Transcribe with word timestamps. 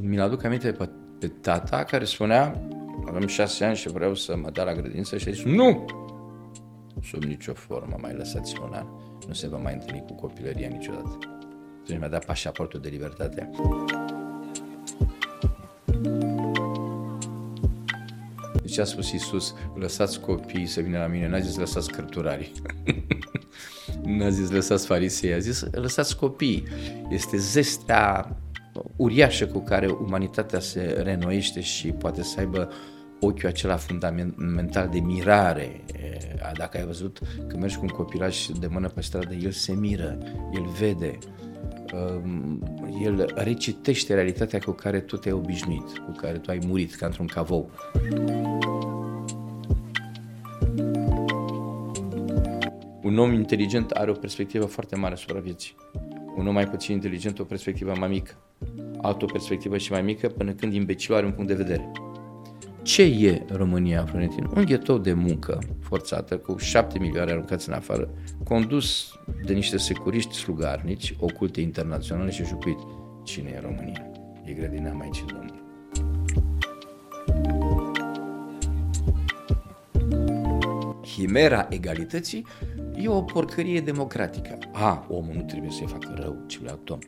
Mi-l 0.00 0.20
aduc 0.20 0.44
aminte 0.44 0.72
pe, 0.72 0.90
pe 1.18 1.28
tata 1.28 1.84
care 1.84 2.04
spunea, 2.04 2.60
avem 3.06 3.26
șase 3.26 3.64
ani 3.64 3.76
și 3.76 3.88
vreau 3.88 4.14
să 4.14 4.36
mă 4.36 4.50
dau 4.50 4.64
la 4.64 4.74
grădință 4.74 5.18
și 5.18 5.28
a 5.28 5.32
zis, 5.32 5.44
nu! 5.44 5.84
Sub 7.02 7.22
nicio 7.22 7.52
formă 7.52 7.96
mai 8.00 8.14
lăsați-mă 8.14 8.64
un 8.66 8.74
an. 8.74 8.86
Nu 9.26 9.32
se 9.32 9.48
va 9.48 9.56
mai 9.56 9.72
întâlni 9.72 10.04
cu 10.06 10.14
copilăria 10.14 10.68
niciodată. 10.68 11.18
Atunci 11.82 11.98
mi-a 11.98 12.08
dat 12.08 12.24
pașaportul 12.24 12.80
de 12.80 12.88
libertate. 12.88 13.50
Deci 18.62 18.78
a 18.78 18.84
spus 18.84 19.10
Iisus, 19.10 19.54
lăsați 19.74 20.20
copiii 20.20 20.66
să 20.66 20.80
vină 20.80 20.98
la 20.98 21.06
mine, 21.06 21.28
n-a 21.28 21.38
zis 21.38 21.56
lăsați 21.56 21.90
cărturarii. 21.90 22.52
n-a 24.18 24.28
zis 24.28 24.50
lăsați 24.50 24.86
farisei, 24.86 25.32
a 25.32 25.38
zis 25.38 25.66
lăsați 25.70 26.16
copiii. 26.16 26.64
Este 27.10 27.36
zestea 27.36 28.36
uriașă 28.96 29.46
cu 29.46 29.58
care 29.58 29.86
umanitatea 29.86 30.60
se 30.60 31.00
renoiește 31.02 31.60
și 31.60 31.92
poate 31.92 32.22
să 32.22 32.40
aibă 32.40 32.68
ochiul 33.20 33.48
acela 33.48 33.76
fundamental 33.76 34.88
de 34.88 34.98
mirare. 34.98 35.84
Dacă 36.56 36.78
ai 36.78 36.84
văzut 36.84 37.18
că 37.46 37.56
mergi 37.56 37.76
cu 37.76 37.82
un 37.82 37.88
copilaj 37.88 38.46
de 38.46 38.66
mână 38.66 38.88
pe 38.88 39.00
stradă, 39.00 39.34
el 39.34 39.50
se 39.50 39.72
miră, 39.72 40.18
el 40.54 40.64
vede, 40.78 41.18
el 43.02 43.32
recitește 43.34 44.14
realitatea 44.14 44.58
cu 44.58 44.70
care 44.70 45.00
tu 45.00 45.16
te-ai 45.16 45.34
obișnuit, 45.34 45.98
cu 45.98 46.12
care 46.16 46.38
tu 46.38 46.50
ai 46.50 46.58
murit 46.66 46.94
ca 46.94 47.06
într-un 47.06 47.26
cavou. 47.26 47.70
Un 53.02 53.18
om 53.18 53.32
inteligent 53.32 53.90
are 53.90 54.10
o 54.10 54.14
perspectivă 54.14 54.64
foarte 54.64 54.96
mare 54.96 55.14
asupra 55.14 55.40
vieții. 55.40 55.74
Un 56.36 56.46
om 56.46 56.52
mai 56.52 56.68
puțin 56.68 56.94
inteligent 56.94 57.38
o 57.38 57.44
perspectivă 57.44 57.94
mai 57.98 58.08
mică. 58.08 58.32
Altă 59.02 59.24
o 59.24 59.26
perspectivă 59.32 59.78
și 59.78 59.92
mai 59.92 60.02
mică 60.02 60.28
până 60.28 60.52
când 60.52 60.72
imbecilul 60.72 61.16
are 61.16 61.26
un 61.26 61.32
punct 61.32 61.48
de 61.48 61.54
vedere. 61.54 61.90
Ce 62.82 63.02
e 63.02 63.44
România, 63.52 64.04
Florentin? 64.04 64.48
Un 64.56 64.64
ghetou 64.64 64.98
de 64.98 65.12
muncă 65.12 65.58
forțată 65.80 66.36
cu 66.36 66.56
șapte 66.56 66.98
milioane 66.98 67.30
aruncați 67.30 67.68
în 67.68 67.74
afară, 67.74 68.10
condus 68.44 69.18
de 69.44 69.52
niște 69.52 69.76
securiști 69.76 70.34
slugarnici, 70.34 71.14
oculte 71.18 71.60
internaționale 71.60 72.30
și 72.30 72.44
jupuit. 72.44 72.78
Cine 73.24 73.50
e 73.54 73.60
România? 73.60 74.06
E 74.44 74.52
grădina 74.52 74.92
Maicii 74.92 75.24
Domnului. 75.26 75.62
Chimera 81.02 81.66
egalității 81.70 82.46
e 82.96 83.08
o 83.08 83.22
porcărie 83.22 83.80
democratică. 83.80 84.58
A, 84.72 85.06
omul 85.08 85.34
nu 85.34 85.42
trebuie 85.42 85.70
să-i 85.70 85.86
facă 85.86 86.14
rău 86.16 86.44
celălalt 86.46 86.90
om. 86.90 86.98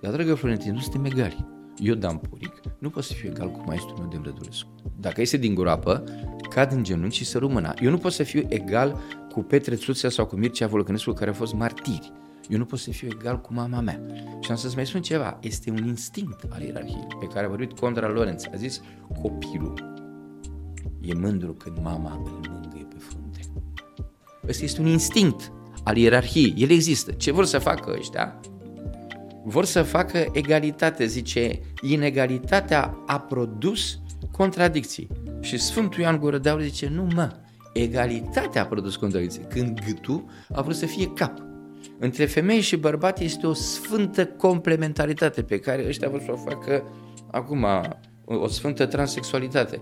Dar, 0.00 0.12
dragă 0.12 0.34
Florentin, 0.34 0.72
nu 0.72 0.80
suntem 0.80 1.04
egali. 1.04 1.46
Eu, 1.78 1.94
Dan 1.94 2.16
Puric, 2.16 2.60
nu 2.78 2.90
pot 2.90 3.04
să 3.04 3.12
fiu 3.12 3.28
egal 3.28 3.50
cu 3.50 3.62
maestrul 3.66 3.96
meu 3.98 4.08
de 4.08 4.20
Rădulescu. 4.24 4.68
Dacă 5.00 5.20
este 5.20 5.36
din 5.36 5.54
groapă, 5.54 6.04
cad 6.50 6.72
în 6.72 6.84
genunchi 6.84 7.16
și 7.16 7.24
să 7.24 7.38
rămână. 7.38 7.74
Eu 7.80 7.90
nu 7.90 7.98
pot 7.98 8.12
să 8.12 8.22
fiu 8.22 8.46
egal 8.48 8.98
cu 9.32 9.42
Petre 9.42 9.74
Țuțea 9.74 10.10
sau 10.10 10.26
cu 10.26 10.36
Mircea 10.36 10.66
Volcănescu, 10.66 11.12
care 11.12 11.30
au 11.30 11.36
fost 11.36 11.54
martiri. 11.54 12.12
Eu 12.48 12.58
nu 12.58 12.64
pot 12.64 12.78
să 12.78 12.90
fiu 12.90 13.08
egal 13.12 13.40
cu 13.40 13.52
mama 13.52 13.80
mea. 13.80 14.00
Și 14.40 14.50
am 14.50 14.56
să-ți 14.56 14.74
mai 14.74 14.86
spun 14.86 15.02
ceva. 15.02 15.38
Este 15.42 15.70
un 15.70 15.86
instinct 15.86 16.44
al 16.48 16.62
ierarhiei 16.62 17.06
pe 17.20 17.26
care 17.26 17.46
a 17.46 17.48
vorbit 17.48 17.78
Condra 17.78 18.08
Lorenz. 18.08 18.44
A 18.52 18.56
zis, 18.56 18.80
copilul 19.22 19.94
e 21.00 21.14
mândru 21.14 21.52
când 21.52 21.78
mama 21.82 22.22
îl 22.24 22.50
mângâie 22.50 22.70
pe 22.70 22.70
frunte. 22.72 22.85
Ăsta 24.48 24.64
este 24.64 24.80
un 24.80 24.86
instinct 24.86 25.52
al 25.84 25.96
ierarhiei. 25.96 26.54
El 26.56 26.70
există. 26.70 27.12
Ce 27.12 27.32
vor 27.32 27.44
să 27.44 27.58
facă 27.58 27.94
ăștia? 27.98 28.40
Vor 29.44 29.64
să 29.64 29.82
facă 29.82 30.26
egalitate. 30.32 31.06
Zice, 31.06 31.60
inegalitatea 31.82 33.02
a 33.06 33.20
produs 33.20 33.98
contradicții. 34.30 35.08
Și 35.40 35.58
Sfântul 35.58 36.00
Ioan 36.00 36.18
Gură 36.18 36.38
de 36.38 36.48
Aur 36.48 36.60
zice, 36.60 36.88
nu 36.94 37.06
mă, 37.14 37.32
egalitatea 37.72 38.62
a 38.62 38.66
produs 38.66 38.96
contradicții. 38.96 39.46
Când 39.48 39.80
gâtul 39.86 40.24
a 40.54 40.62
vrut 40.62 40.76
să 40.76 40.86
fie 40.86 41.12
cap. 41.12 41.42
Între 41.98 42.24
femei 42.24 42.60
și 42.60 42.76
bărbat 42.76 43.20
este 43.20 43.46
o 43.46 43.52
sfântă 43.52 44.26
complementaritate 44.26 45.42
pe 45.42 45.58
care 45.58 45.86
ăștia 45.86 46.08
vor 46.08 46.20
să 46.20 46.32
o 46.32 46.36
facă 46.36 46.82
acum, 47.30 47.66
o 48.24 48.48
sfântă 48.48 48.86
transexualitate. 48.86 49.80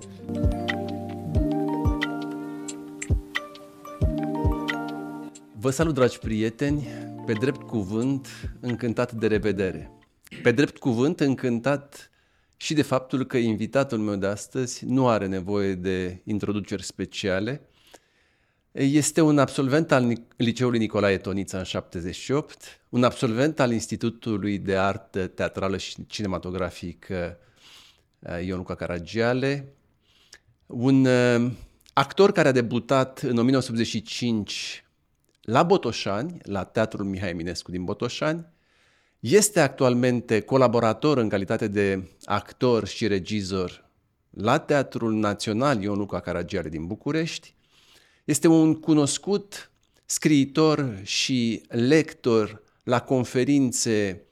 Vă 5.65 5.71
salut, 5.71 5.95
dragi 5.95 6.19
prieteni, 6.19 6.89
pe 7.27 7.33
drept 7.33 7.63
cuvânt, 7.63 8.29
încântat 8.61 9.13
de 9.13 9.27
revedere. 9.27 9.91
Pe 10.43 10.53
drept 10.53 10.79
cuvânt, 10.79 11.21
încântat 11.21 12.11
și 12.57 12.75
de 12.75 12.83
faptul 12.83 13.25
că 13.27 13.37
invitatul 13.37 13.99
meu 13.99 14.17
de 14.17 14.27
astăzi 14.27 14.85
nu 14.85 15.09
are 15.09 15.27
nevoie 15.27 15.75
de 15.75 16.21
introduceri 16.25 16.83
speciale. 16.83 17.69
Este 18.73 19.21
un 19.21 19.39
absolvent 19.39 19.93
al 19.93 20.13
Liceului 20.37 20.79
Nicolae 20.79 21.19
Tonița 21.19 21.59
în 21.59 21.65
78, 21.65 22.81
un 22.89 23.05
absolvent 23.05 23.61
al 23.61 23.73
Institutului 23.73 24.59
de 24.59 24.77
Artă 24.77 25.27
Teatrală 25.27 25.77
și 25.77 26.07
Cinematografică 26.07 27.39
uh, 28.19 28.45
Ion 28.47 28.59
Luca 28.59 28.75
Caragiale, 28.75 29.75
un 30.67 31.05
uh, 31.05 31.51
actor 31.93 32.33
care 32.33 32.49
a 32.49 32.53
debutat 32.53 33.19
în 33.19 33.39
1985 33.39 34.84
la 35.45 35.63
Botoșani, 35.63 36.39
la 36.43 36.65
Teatrul 36.65 37.05
Mihai 37.05 37.31
Eminescu 37.31 37.71
din 37.71 37.85
Botoșani, 37.85 38.47
este 39.21 39.61
actualmente 39.61 40.41
colaborator 40.41 41.19
în 41.19 41.29
calitate 41.29 41.69
de 41.69 42.09
actor 42.25 42.87
și 42.87 43.07
regizor 43.07 43.91
la 44.31 44.59
Teatrul 44.59 45.13
Național 45.13 45.83
Ion 45.83 45.99
Luca 45.99 46.21
Caragiale 46.21 46.69
din 46.69 46.87
București. 46.87 47.55
Este 48.25 48.49
un 48.49 48.81
cunoscut 48.81 49.71
scriitor 50.05 51.01
și 51.03 51.63
lector 51.69 52.63
la 52.83 53.01
conferințe 53.01 54.23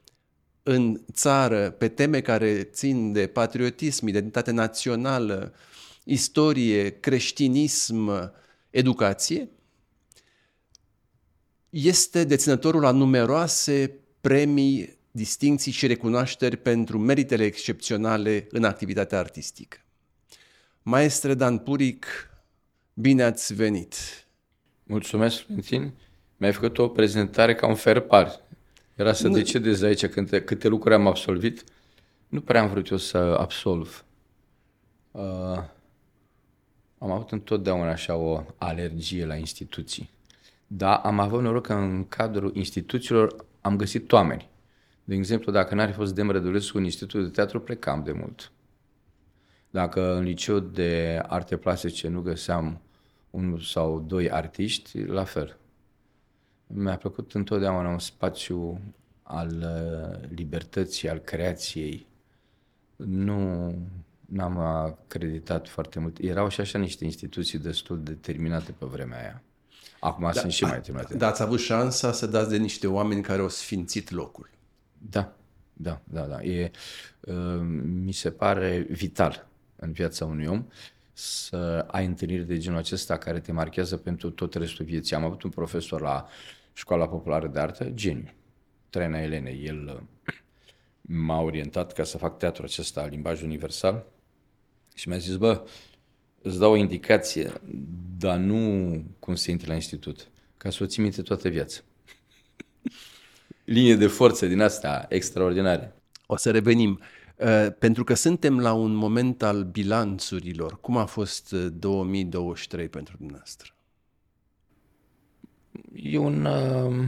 în 0.63 1.01
țară 1.13 1.71
pe 1.71 1.89
teme 1.89 2.21
care 2.21 2.63
țin 2.63 3.13
de 3.13 3.27
patriotism, 3.27 4.07
identitate 4.07 4.51
națională, 4.51 5.55
istorie, 6.05 6.91
creștinism, 7.01 8.33
educație. 8.71 9.49
Este 11.73 12.25
deținătorul 12.25 12.81
la 12.81 12.91
numeroase 12.91 13.99
premii, 14.21 14.99
distinții 15.11 15.73
și 15.73 15.87
recunoașteri 15.87 16.57
pentru 16.57 16.99
meritele 16.99 17.45
excepționale 17.45 18.47
în 18.51 18.65
activitatea 18.65 19.19
artistică. 19.19 19.79
Maestre 20.83 21.35
Dan 21.35 21.59
Puric, 21.59 22.07
bine 22.95 23.23
ați 23.23 23.55
venit! 23.55 23.95
Mulțumesc, 24.83 25.37
Florentin. 25.37 25.93
Mi-ai 26.37 26.53
făcut 26.53 26.79
o 26.79 26.89
prezentare 26.89 27.55
ca 27.55 27.67
un 27.67 27.75
ferpar. 27.75 28.41
Era 28.95 29.13
să 29.13 29.29
nu... 29.29 29.35
decedez 29.35 29.83
aici 29.83 30.07
câte, 30.07 30.43
câte 30.43 30.69
lucruri 30.69 30.95
am 30.95 31.07
absolvit. 31.07 31.65
Nu 32.29 32.41
prea 32.41 32.61
am 32.61 32.69
vrut 32.69 32.89
eu 32.89 32.97
să 32.97 33.17
absolv. 33.17 34.05
Uh, 35.11 35.23
am 36.99 37.11
avut 37.11 37.31
întotdeauna 37.31 37.91
așa 37.91 38.15
o 38.15 38.45
alergie 38.59 39.27
la 39.27 39.35
instituții. 39.35 40.11
Dar 40.75 41.01
am 41.03 41.19
avut 41.19 41.43
noroc 41.43 41.67
că 41.67 41.73
în 41.73 42.09
cadrul 42.09 42.51
instituțiilor 42.55 43.45
am 43.61 43.77
găsit 43.77 44.13
oameni. 44.13 44.51
De 45.05 45.15
exemplu, 45.15 45.53
dacă 45.53 45.75
n-ar 45.75 45.89
fi 45.89 45.95
fost 45.95 46.15
Dem 46.15 46.31
Rădulescu 46.31 46.77
în 46.77 46.85
Institutul 46.85 47.25
de 47.25 47.31
Teatru, 47.31 47.61
plecam 47.61 48.03
de 48.03 48.13
mult. 48.13 48.53
Dacă 49.71 50.17
în 50.17 50.23
liceu 50.23 50.59
de 50.59 51.23
arte 51.27 51.57
plastice 51.57 52.09
nu 52.09 52.21
găseam 52.21 52.81
unul 53.31 53.61
sau 53.61 54.01
doi 54.01 54.31
artiști, 54.31 55.05
la 55.05 55.25
fel. 55.25 55.57
Mi-a 56.67 56.97
plăcut 56.97 57.33
întotdeauna 57.33 57.89
un 57.89 57.99
spațiu 57.99 58.81
al 59.23 59.51
uh, 59.51 60.29
libertății, 60.35 61.09
al 61.09 61.19
creației. 61.19 62.07
Nu 62.97 63.75
n-am 64.21 64.59
acreditat 64.59 65.69
foarte 65.69 65.99
mult. 65.99 66.19
Erau 66.19 66.49
și 66.49 66.61
așa 66.61 66.79
niște 66.79 67.05
instituții 67.05 67.59
destul 67.59 68.03
de 68.03 68.13
terminate 68.13 68.73
pe 68.73 68.87
vremea 68.87 69.19
aia. 69.19 69.43
Acum 70.05 70.25
da, 70.25 70.33
sunt 70.33 70.53
și 70.53 70.65
mai 70.65 70.81
terminate. 70.81 71.17
Dar 71.17 71.31
ați 71.31 71.43
avut 71.43 71.61
șansa 71.61 72.13
să 72.13 72.27
dați 72.27 72.49
de 72.49 72.57
niște 72.57 72.87
oameni 72.87 73.23
care 73.23 73.41
au 73.43 73.49
sfințit 73.49 74.11
locul. 74.11 74.51
Da, 74.99 75.35
da, 75.73 76.01
da, 76.05 76.21
da. 76.23 76.43
E, 76.43 76.71
uh, 77.21 77.61
mi 77.83 78.13
se 78.13 78.31
pare 78.31 78.87
vital 78.91 79.49
în 79.77 79.93
viața 79.93 80.25
unui 80.25 80.47
om 80.47 80.67
să 81.13 81.87
ai 81.91 82.05
întâlniri 82.05 82.47
de 82.47 82.59
genul 82.59 82.79
acesta 82.79 83.19
care 83.19 83.41
te 83.41 83.53
marchează 83.53 83.97
pentru 83.97 84.31
tot 84.31 84.55
restul 84.55 84.85
vieții. 84.85 85.17
Am 85.17 85.25
avut 85.25 85.43
un 85.43 85.51
profesor 85.51 86.01
la 86.01 86.27
Școala 86.73 87.09
Populară 87.09 87.49
de 87.49 87.59
Artă, 87.59 87.85
geniu, 87.85 88.33
Trena 88.91 89.21
Elene. 89.21 89.51
El 89.51 90.05
uh, 90.27 90.35
m-a 91.01 91.41
orientat 91.41 91.93
ca 91.93 92.05
să 92.05 92.19
fac 92.19 92.39
teatru 92.39 92.63
acesta, 92.63 93.07
limbaj 93.07 93.43
universal, 93.43 94.05
și 94.95 95.09
mi-a 95.09 95.19
zis, 95.19 95.37
bă, 95.37 95.65
îți 96.43 96.59
dau 96.59 96.73
o 96.73 96.77
indicație, 96.77 97.53
dar 98.19 98.37
nu 98.37 99.05
cum 99.19 99.35
să 99.35 99.51
intri 99.51 99.69
la 99.69 99.75
institut, 99.75 100.31
ca 100.57 100.71
să 100.71 100.83
o 100.83 100.87
ții 100.87 101.03
minte 101.03 101.23
toată 101.23 101.49
viața. 101.49 101.81
Linie 103.65 103.97
de 103.97 104.07
forță 104.07 104.47
din 104.47 104.61
astea 104.61 105.07
extraordinare. 105.09 105.95
O 106.27 106.37
să 106.37 106.51
revenim. 106.51 107.01
Uh, 107.37 107.67
pentru 107.79 108.05
că 108.05 108.15
suntem 108.15 108.61
la 108.61 108.73
un 108.73 108.95
moment 108.95 109.43
al 109.43 109.65
bilanțurilor. 109.65 110.81
Cum 110.81 110.97
a 110.97 111.05
fost 111.05 111.53
2023 111.53 112.85
uh, 112.85 112.91
pentru 112.91 113.15
dumneavoastră? 113.17 113.75
E 115.95 116.19
un 116.19 116.45
uh, 116.45 117.05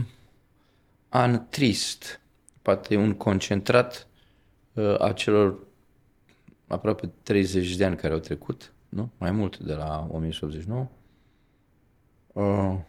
an 1.09 1.45
trist, 1.49 2.21
poate 2.61 2.95
un 2.95 3.13
concentrat 3.13 4.07
uh, 4.73 4.99
a 4.99 5.11
celor 5.13 5.59
aproape 6.67 7.11
30 7.23 7.75
de 7.75 7.85
ani 7.85 7.95
care 7.95 8.13
au 8.13 8.19
trecut, 8.19 8.73
nu? 8.95 9.09
Mai 9.17 9.31
mult 9.31 9.57
de 9.57 9.73
la 9.73 10.07
1989. 10.11 10.87
Uh, 12.33 12.79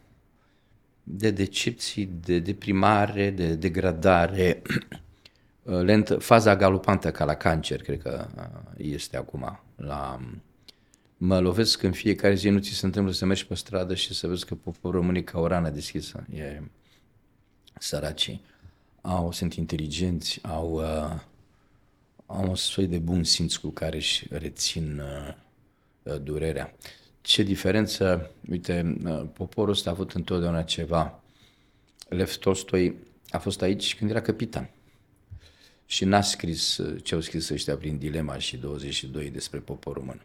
de 1.02 1.30
decepții, 1.30 2.10
de 2.20 2.38
deprimare, 2.38 3.30
de 3.30 3.54
degradare, 3.54 4.62
uh, 5.62 5.80
lentă, 5.80 6.18
faza 6.18 6.56
galopantă 6.56 7.10
ca 7.10 7.24
la 7.24 7.34
cancer, 7.34 7.82
cred 7.82 8.02
că 8.02 8.26
uh, 8.36 8.44
este 8.76 9.16
acum. 9.16 9.60
La, 9.76 10.20
mă 11.16 11.40
lovesc 11.40 11.82
în 11.82 11.92
fiecare 11.92 12.34
zi, 12.34 12.48
nu 12.48 12.58
ți 12.58 12.70
se 12.70 12.86
întâmplă 12.86 13.12
să 13.12 13.24
mergi 13.24 13.46
pe 13.46 13.54
stradă 13.54 13.94
și 13.94 14.14
să 14.14 14.26
vezi 14.26 14.46
că 14.46 14.54
poporul 14.54 15.00
rămâne 15.00 15.20
ca 15.20 15.38
o 15.38 15.46
rană 15.46 15.70
deschisă. 15.70 16.26
E, 16.34 16.62
săracii 17.78 18.44
au, 19.00 19.32
sunt 19.32 19.54
inteligenți, 19.54 20.38
au, 20.42 20.72
uh, 20.72 21.20
au 22.26 22.48
un 22.48 22.54
soi 22.54 22.86
de 22.86 22.98
bun 22.98 23.24
simț 23.24 23.54
cu 23.54 23.68
care 23.68 23.96
își 23.96 24.26
rețin 24.30 24.98
uh, 24.98 25.28
uh, 25.28 25.45
durerea. 26.14 26.74
Ce 27.20 27.42
diferență, 27.42 28.30
uite, 28.50 28.96
uh, 29.04 29.22
poporul 29.32 29.72
ăsta 29.72 29.90
a 29.90 29.92
avut 29.92 30.12
întotdeauna 30.12 30.62
ceva. 30.62 31.22
Lev 32.08 32.34
Tolstoi 32.34 32.94
a 33.30 33.38
fost 33.38 33.62
aici 33.62 33.96
când 33.96 34.10
era 34.10 34.20
capitan. 34.20 34.70
Și 35.86 36.04
n-a 36.04 36.20
scris 36.20 36.76
uh, 36.76 37.02
ce 37.02 37.14
au 37.14 37.20
scris 37.20 37.48
ăștia 37.48 37.76
prin 37.76 37.98
Dilema 37.98 38.38
și 38.38 38.56
22 38.56 39.30
despre 39.30 39.58
poporul 39.58 40.02
român. 40.02 40.24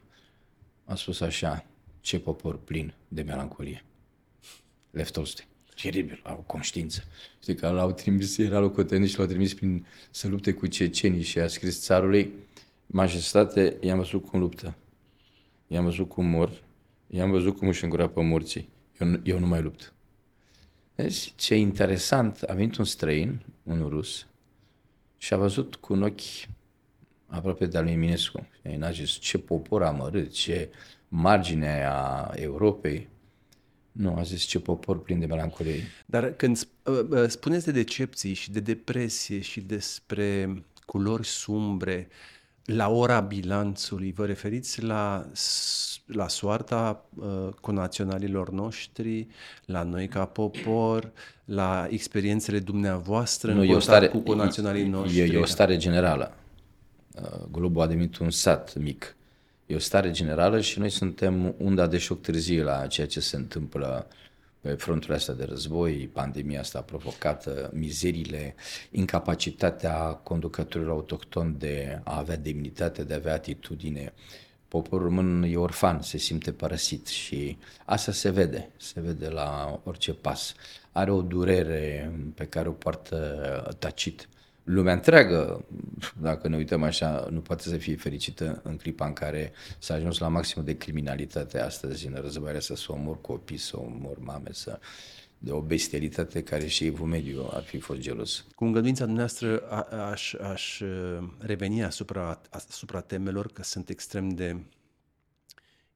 A 0.85 0.95
spus 0.95 1.19
așa, 1.19 1.65
ce 2.01 2.19
popor 2.19 2.57
plin 2.57 2.93
de 3.07 3.21
melancolie. 3.21 3.83
Lev 4.91 5.09
Tolstoi 5.09 5.49
teribil, 5.81 6.21
au 6.23 6.43
conștiință. 6.47 7.03
Știi 7.41 7.55
că 7.55 7.69
l-au 7.69 7.91
trimis, 7.91 8.37
era 8.37 8.59
locotenit 8.59 9.09
și 9.09 9.17
l-au 9.17 9.27
trimis 9.27 9.53
prin, 9.53 9.85
să 10.11 10.27
lupte 10.27 10.53
cu 10.53 10.67
cecenii 10.67 11.21
și 11.21 11.39
a 11.39 11.47
scris 11.47 11.81
țarului, 11.81 12.31
majestate, 12.85 13.77
i-am 13.81 13.97
văzut 13.97 14.25
cum 14.25 14.39
luptă, 14.39 14.75
i-am 15.71 15.83
văzut 15.83 16.09
cum 16.09 16.25
mor, 16.25 16.63
i-am 17.07 17.31
văzut 17.31 17.57
cum 17.57 17.67
își 17.67 17.87
pe 17.87 18.21
morții, 18.21 18.69
eu, 18.99 19.19
eu 19.23 19.39
nu 19.39 19.47
mai 19.47 19.61
lupt. 19.61 19.93
Deci, 20.95 21.33
ce 21.35 21.55
interesant, 21.55 22.41
a 22.41 22.53
venit 22.53 22.77
un 22.77 22.85
străin, 22.85 23.41
un 23.63 23.87
rus, 23.87 24.27
și 25.17 25.33
a 25.33 25.37
văzut 25.37 25.75
cu 25.75 25.93
un 25.93 26.03
ochi 26.03 26.49
aproape 27.25 27.65
de-al 27.65 27.83
lui 27.83 27.93
Eminescu. 27.93 28.47
Și 28.61 28.77
a 28.81 28.91
zis, 28.91 29.09
ce 29.09 29.37
popor 29.37 29.83
amărât, 29.83 30.31
ce 30.31 30.69
margine 31.07 31.85
a 31.89 32.31
Europei, 32.35 33.07
nu, 33.91 34.15
a 34.15 34.21
zis 34.21 34.41
ce 34.41 34.59
popor 34.59 35.01
plin 35.01 35.19
de 35.19 35.25
melancolie. 35.25 35.83
Dar 36.05 36.33
când 36.33 36.67
ă, 36.85 37.07
ă, 37.11 37.27
spuneți 37.27 37.65
de 37.65 37.71
decepții 37.71 38.33
și 38.33 38.51
de 38.51 38.59
depresie 38.59 39.39
și 39.39 39.61
despre 39.61 40.53
culori 40.85 41.25
sumbre, 41.27 42.07
la 42.65 42.89
ora 42.89 43.19
bilanțului, 43.19 44.11
vă 44.11 44.25
referiți 44.25 44.83
la, 44.83 45.25
la 46.05 46.27
soarta 46.27 47.05
uh, 47.15 47.25
conaționalilor 47.61 48.49
noștri, 48.49 49.27
la 49.65 49.83
noi 49.83 50.07
ca 50.07 50.25
popor, 50.25 51.11
la 51.45 51.87
experiențele 51.89 52.59
dumneavoastră 52.59 53.53
nu, 53.53 53.59
în 53.59 53.65
contact 53.65 53.85
stare, 53.85 54.07
cu 54.07 54.19
conaționalii 54.19 54.87
noștri? 54.87 55.19
E, 55.19 55.33
e 55.33 55.37
o 55.37 55.45
stare 55.45 55.77
generală. 55.77 56.33
Uh, 57.21 57.45
globul 57.51 57.81
a 57.81 57.87
devenit 57.87 58.17
un 58.17 58.29
sat 58.29 58.75
mic. 58.75 59.15
E 59.65 59.75
o 59.75 59.79
stare 59.79 60.11
generală 60.11 60.61
și 60.61 60.79
noi 60.79 60.89
suntem 60.89 61.53
unda 61.57 61.87
de 61.87 61.97
șoc 61.97 62.21
târziu 62.21 62.63
la 62.63 62.87
ceea 62.87 63.07
ce 63.07 63.19
se 63.19 63.35
întâmplă 63.35 64.07
pe 64.61 64.73
frontul 64.73 65.13
ăsta 65.13 65.33
de 65.33 65.43
război, 65.43 66.09
pandemia 66.13 66.59
asta 66.59 66.81
provocată, 66.81 67.69
mizerile, 67.73 68.55
incapacitatea 68.91 70.13
conducătorilor 70.13 70.93
autohtoni 70.93 71.55
de 71.57 72.01
a 72.03 72.17
avea 72.17 72.37
demnitate, 72.37 73.03
de 73.03 73.13
a 73.13 73.17
avea 73.17 73.33
atitudine. 73.33 74.13
Poporul 74.67 75.05
român 75.05 75.43
e 75.43 75.55
orfan, 75.55 76.01
se 76.01 76.17
simte 76.17 76.51
părăsit 76.51 77.07
și 77.07 77.57
asta 77.85 78.11
se 78.11 78.29
vede, 78.29 78.69
se 78.77 78.99
vede 78.99 79.27
la 79.27 79.81
orice 79.83 80.13
pas. 80.13 80.55
Are 80.91 81.11
o 81.11 81.21
durere 81.21 82.13
pe 82.35 82.45
care 82.45 82.67
o 82.67 82.71
poartă 82.71 83.75
tacit 83.79 84.29
lumea 84.73 84.93
întreagă, 84.93 85.65
dacă 86.19 86.47
ne 86.47 86.55
uităm 86.55 86.83
așa, 86.83 87.27
nu 87.29 87.41
poate 87.41 87.63
să 87.63 87.77
fie 87.77 87.95
fericită 87.95 88.61
în 88.63 88.77
clipa 88.77 89.05
în 89.05 89.13
care 89.13 89.51
s-a 89.79 89.93
ajuns 89.93 90.17
la 90.17 90.27
maximul 90.27 90.65
de 90.65 90.77
criminalitate 90.77 91.59
astăzi 91.59 92.07
în 92.07 92.17
războaie, 92.21 92.59
să 92.59 92.75
se 92.75 92.85
omor 92.87 93.21
copii, 93.21 93.57
să 93.57 93.77
omor 93.79 94.19
mame, 94.19 94.49
să 94.51 94.79
de 95.43 95.51
o 95.51 95.61
bestialitate 95.61 96.43
care 96.43 96.67
și 96.67 96.85
evul 96.85 97.07
mediu 97.07 97.49
ar 97.51 97.63
fi 97.63 97.79
fost 97.79 97.99
gelos. 97.99 98.45
Cu 98.55 98.65
îngăduința 98.65 99.05
dumneavoastră 99.05 99.69
aș, 100.11 100.33
aș 100.33 100.79
uh, 100.79 101.29
reveni 101.37 101.83
asupra, 101.83 102.41
asupra 102.49 103.01
temelor, 103.01 103.51
că 103.51 103.63
sunt 103.63 103.89
extrem 103.89 104.29
de 104.29 104.63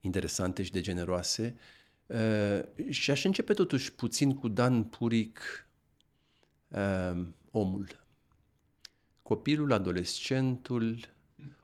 interesante 0.01 0.63
și 0.63 0.71
de 0.71 0.81
generoase. 0.81 1.55
Uh, 2.05 2.89
și 2.89 3.11
aș 3.11 3.23
începe 3.23 3.53
totuși 3.53 3.93
puțin 3.93 4.35
cu 4.35 4.47
Dan 4.47 4.83
Puric, 4.83 5.67
uh, 6.67 7.25
omul 7.51 8.04
copilul, 9.27 9.73
adolescentul, 9.73 10.99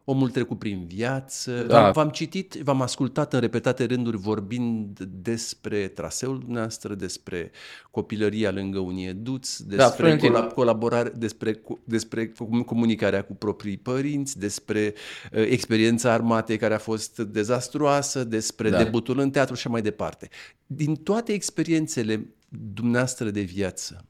omul 0.03 0.29
trecut 0.29 0.59
prin 0.59 0.85
viață. 0.85 1.63
Da. 1.63 1.91
V-am 1.91 2.09
citit, 2.09 2.53
v-am 2.53 2.81
ascultat 2.81 3.33
în 3.33 3.39
repetate 3.39 3.85
rânduri 3.85 4.17
vorbind 4.17 4.99
despre 4.99 5.87
traseul 5.87 6.39
dumneavoastră, 6.39 6.95
despre 6.95 7.51
copilăria 7.91 8.51
lângă 8.51 8.79
unii 8.79 9.07
eduți, 9.07 9.67
da, 9.67 9.75
despre 9.75 10.29
da, 10.29 10.43
colaborare, 10.43 11.09
despre, 11.09 11.61
despre 11.83 12.31
comunicarea 12.65 13.21
cu 13.21 13.33
proprii 13.33 13.77
părinți, 13.77 14.39
despre 14.39 14.93
uh, 15.31 15.45
experiența 15.49 16.11
armatei 16.11 16.57
care 16.57 16.73
a 16.73 16.79
fost 16.79 17.19
dezastruoasă, 17.19 18.23
despre 18.23 18.69
da. 18.69 18.83
debutul 18.83 19.19
în 19.19 19.31
teatru 19.31 19.55
și 19.55 19.67
mai 19.67 19.81
departe. 19.81 20.29
Din 20.65 20.95
toate 20.95 21.31
experiențele 21.31 22.27
dumneavoastră 22.73 23.29
de 23.29 23.41
viață, 23.41 24.05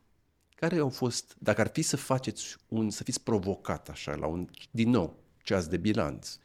care 0.62 0.78
au 0.78 0.90
fost, 0.90 1.36
dacă 1.40 1.62
ar 1.62 1.70
fi 1.74 1.82
să 1.82 1.98
faceți 1.98 2.58
un, 2.68 2.90
să 2.90 3.04
fiți 3.04 3.24
provocat 3.24 3.90
așa, 3.90 4.16
la 4.16 4.26
un, 4.26 4.48
din 4.72 4.90
nou, 4.90 5.16
ceas 5.44 5.68
de 5.68 5.78
bilanț, 5.78 6.38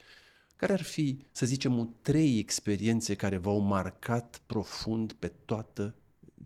care 0.56 0.72
ar 0.72 0.82
fi, 0.82 1.18
să 1.32 1.46
zicem, 1.46 1.94
trei 2.02 2.38
experiențe 2.38 3.14
care 3.14 3.36
v-au 3.36 3.58
marcat 3.58 4.40
profund 4.46 5.12
pe 5.12 5.32
toată 5.44 5.94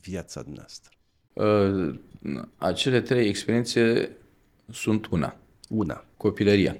viața 0.01 0.45
noastră? 0.47 0.91
Uh, 1.33 1.99
acele 2.57 3.01
trei 3.01 3.29
experiențe 3.29 4.11
sunt 4.71 5.07
una. 5.07 5.37
Una. 5.69 6.05
Copilăria. 6.17 6.77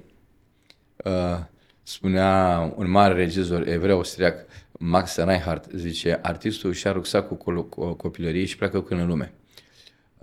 Uh, 1.05 1.45
spunea 1.83 2.59
un 2.77 2.89
mare 2.89 3.13
regizor 3.13 3.67
evreu 3.67 3.95
austriac, 3.95 4.45
Max 4.71 5.15
Reinhardt, 5.15 5.71
zice, 5.75 6.19
artistul 6.21 6.69
își 6.69 6.85
ia 6.85 6.91
rucsacul 6.91 7.67
copilăriei 7.97 8.45
și 8.45 8.57
pleacă 8.57 8.85
în 8.89 9.07
lume. 9.07 9.33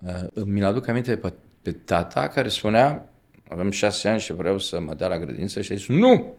Uh, 0.03 0.45
mi-l 0.45 0.65
aduc 0.65 0.87
aminte 0.87 1.17
pe, 1.17 1.33
pe 1.63 1.73
tata 1.73 2.29
care 2.29 2.49
spunea, 2.49 3.13
avem 3.49 3.71
șase 3.71 4.09
ani 4.09 4.21
și 4.21 4.33
vreau 4.33 4.59
să 4.59 4.81
mă 4.81 4.95
dea 4.95 5.09
la 5.09 5.19
grădință 5.19 5.61
și 5.61 5.73
a 5.73 5.75
zis, 5.75 5.87
nu! 5.87 6.37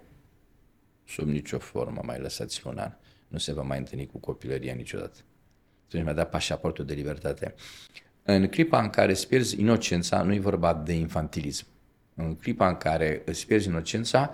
Sub 1.08 1.28
nicio 1.28 1.60
formă 1.60 2.02
mai 2.06 2.20
lăsați 2.20 2.68
un 2.68 2.78
an. 2.78 2.92
Nu 3.28 3.38
se 3.38 3.54
va 3.54 3.62
mai 3.62 3.78
întâlni 3.78 4.08
cu 4.08 4.18
copilăria 4.18 4.74
niciodată. 4.74 5.20
Atunci 5.86 6.04
mi-a 6.04 6.14
dat 6.14 6.30
pașaportul 6.30 6.86
de 6.86 6.94
libertate. 6.94 7.56
În 8.24 8.48
clipa 8.48 8.82
în 8.82 8.90
care 8.90 9.12
îți 9.12 9.28
pierzi 9.28 9.60
inocența, 9.60 10.22
nu 10.22 10.34
e 10.34 10.40
vorba 10.40 10.74
de 10.74 10.94
infantilism. 10.94 11.66
În 12.16 12.36
clipa 12.36 12.68
în 12.68 12.76
care 12.76 13.22
îți 13.26 13.46
pierzi 13.46 13.68
inocența, 13.68 14.34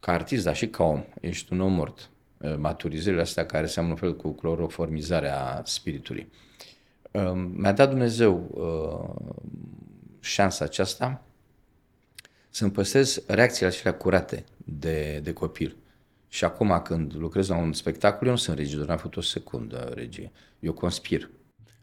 ca 0.00 0.12
artist, 0.12 0.44
dar 0.44 0.56
și 0.56 0.68
ca 0.68 0.84
om, 0.84 1.04
ești 1.20 1.52
un 1.52 1.60
om 1.60 1.72
mort. 1.72 2.10
Uh, 2.36 2.56
maturizările 2.56 3.20
astea 3.20 3.46
care 3.46 3.66
seamănă 3.66 3.94
un 3.94 4.00
fel 4.00 4.16
cu 4.16 4.32
cloroformizarea 4.32 5.62
spiritului. 5.64 6.30
Mi-a 7.52 7.72
dat 7.72 7.88
Dumnezeu 7.88 8.50
uh, 8.50 9.32
șansa 10.20 10.64
aceasta 10.64 11.24
să-mi 12.50 12.70
păstrez 12.70 13.22
reacțiile 13.26 13.68
acelea 13.68 13.94
curate 13.94 14.44
de, 14.56 15.20
de 15.22 15.32
copil. 15.32 15.76
Și 16.28 16.44
acum 16.44 16.80
când 16.84 17.14
lucrez 17.14 17.48
la 17.48 17.56
un 17.56 17.72
spectacol, 17.72 18.26
eu 18.26 18.32
nu 18.32 18.38
sunt 18.38 18.56
regizor, 18.56 18.86
n-am 18.86 18.96
făcut 18.96 19.16
o 19.16 19.20
secundă 19.20 19.90
regie. 19.94 20.32
Eu 20.60 20.72
conspir. 20.72 21.30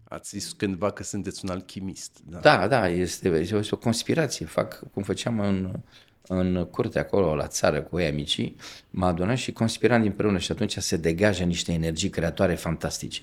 Ați 0.03 0.29
zis 0.29 0.51
cândva 0.51 0.91
că 0.91 1.03
sunteți 1.03 1.45
un 1.45 1.51
alchimist. 1.51 2.19
Da, 2.29 2.39
da, 2.39 2.67
da 2.67 2.87
este, 2.87 3.29
este 3.29 3.69
o 3.71 3.77
conspirație. 3.77 4.45
Fac 4.45 4.91
cum 4.93 5.03
făceam 5.03 5.39
în, 5.39 5.79
în 6.27 6.65
curte 6.65 6.99
acolo, 6.99 7.35
la 7.35 7.47
țară, 7.47 7.81
cu 7.81 7.99
ei 7.99 8.07
amicii, 8.07 8.55
mă 8.89 9.05
adunam 9.05 9.35
și 9.35 9.51
conspiram 9.51 10.01
împreună 10.01 10.37
și 10.37 10.51
atunci 10.51 10.77
se 10.77 10.97
degajă 10.97 11.43
niște 11.43 11.73
energii 11.73 12.09
creatoare 12.09 12.55
fantastice 12.55 13.21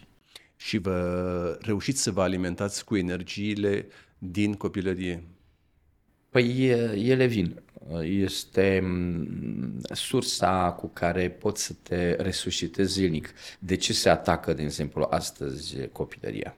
și 0.65 0.79
vă 0.79 1.59
reușiți 1.61 2.03
să 2.03 2.11
vă 2.11 2.23
alimentați 2.23 2.85
cu 2.85 2.97
energiile 2.97 3.87
din 4.19 4.55
copilărie? 4.55 5.25
Păi 6.31 6.69
ele 7.09 7.27
vin. 7.27 7.63
este 8.03 8.81
mm, 8.83 9.81
sursa 9.93 10.73
cu 10.73 10.87
care 10.87 11.31
poți 11.31 11.65
să 11.65 11.73
te 11.83 12.15
resuscitezi 12.15 12.93
zilnic. 12.93 13.33
De 13.59 13.77
ce 13.77 13.93
se 13.93 14.09
atacă, 14.09 14.53
de 14.53 14.63
exemplu, 14.63 15.07
astăzi 15.11 15.89
copilăria? 15.93 16.57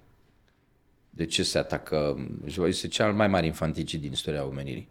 De 1.11 1.25
ce 1.25 1.43
se 1.43 1.59
atacă? 1.59 2.29
Este 2.67 2.89
cel 2.89 3.13
mai 3.13 3.29
mare 3.29 3.47
infanticid 3.47 4.01
din 4.01 4.13
istoria 4.13 4.45
omenirii. 4.45 4.89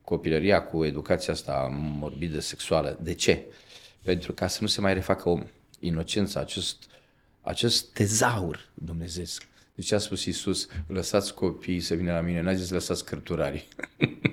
Copilăria 0.00 0.62
cu 0.62 0.84
educația 0.84 1.32
asta 1.32 1.68
morbidă, 1.72 2.40
sexuală. 2.40 2.98
De 3.02 3.14
ce? 3.14 3.44
Pentru 4.02 4.32
ca 4.32 4.46
să 4.46 4.58
nu 4.60 4.66
se 4.66 4.80
mai 4.80 4.94
refacă 4.94 5.28
om. 5.28 5.44
Inocența, 5.80 6.40
acest, 6.40 6.88
acest 7.48 7.92
tezaur 7.92 8.68
dumnezeesc. 8.74 9.46
De 9.74 9.82
ce 9.82 9.94
a 9.94 9.98
spus 9.98 10.24
Iisus, 10.24 10.68
lăsați 10.86 11.34
copiii 11.34 11.80
să 11.80 11.94
vină 11.94 12.12
la 12.12 12.20
mine, 12.20 12.40
n-a 12.40 12.54
zis 12.54 12.70
lăsați 12.70 13.04
cărturarii. 13.04 13.68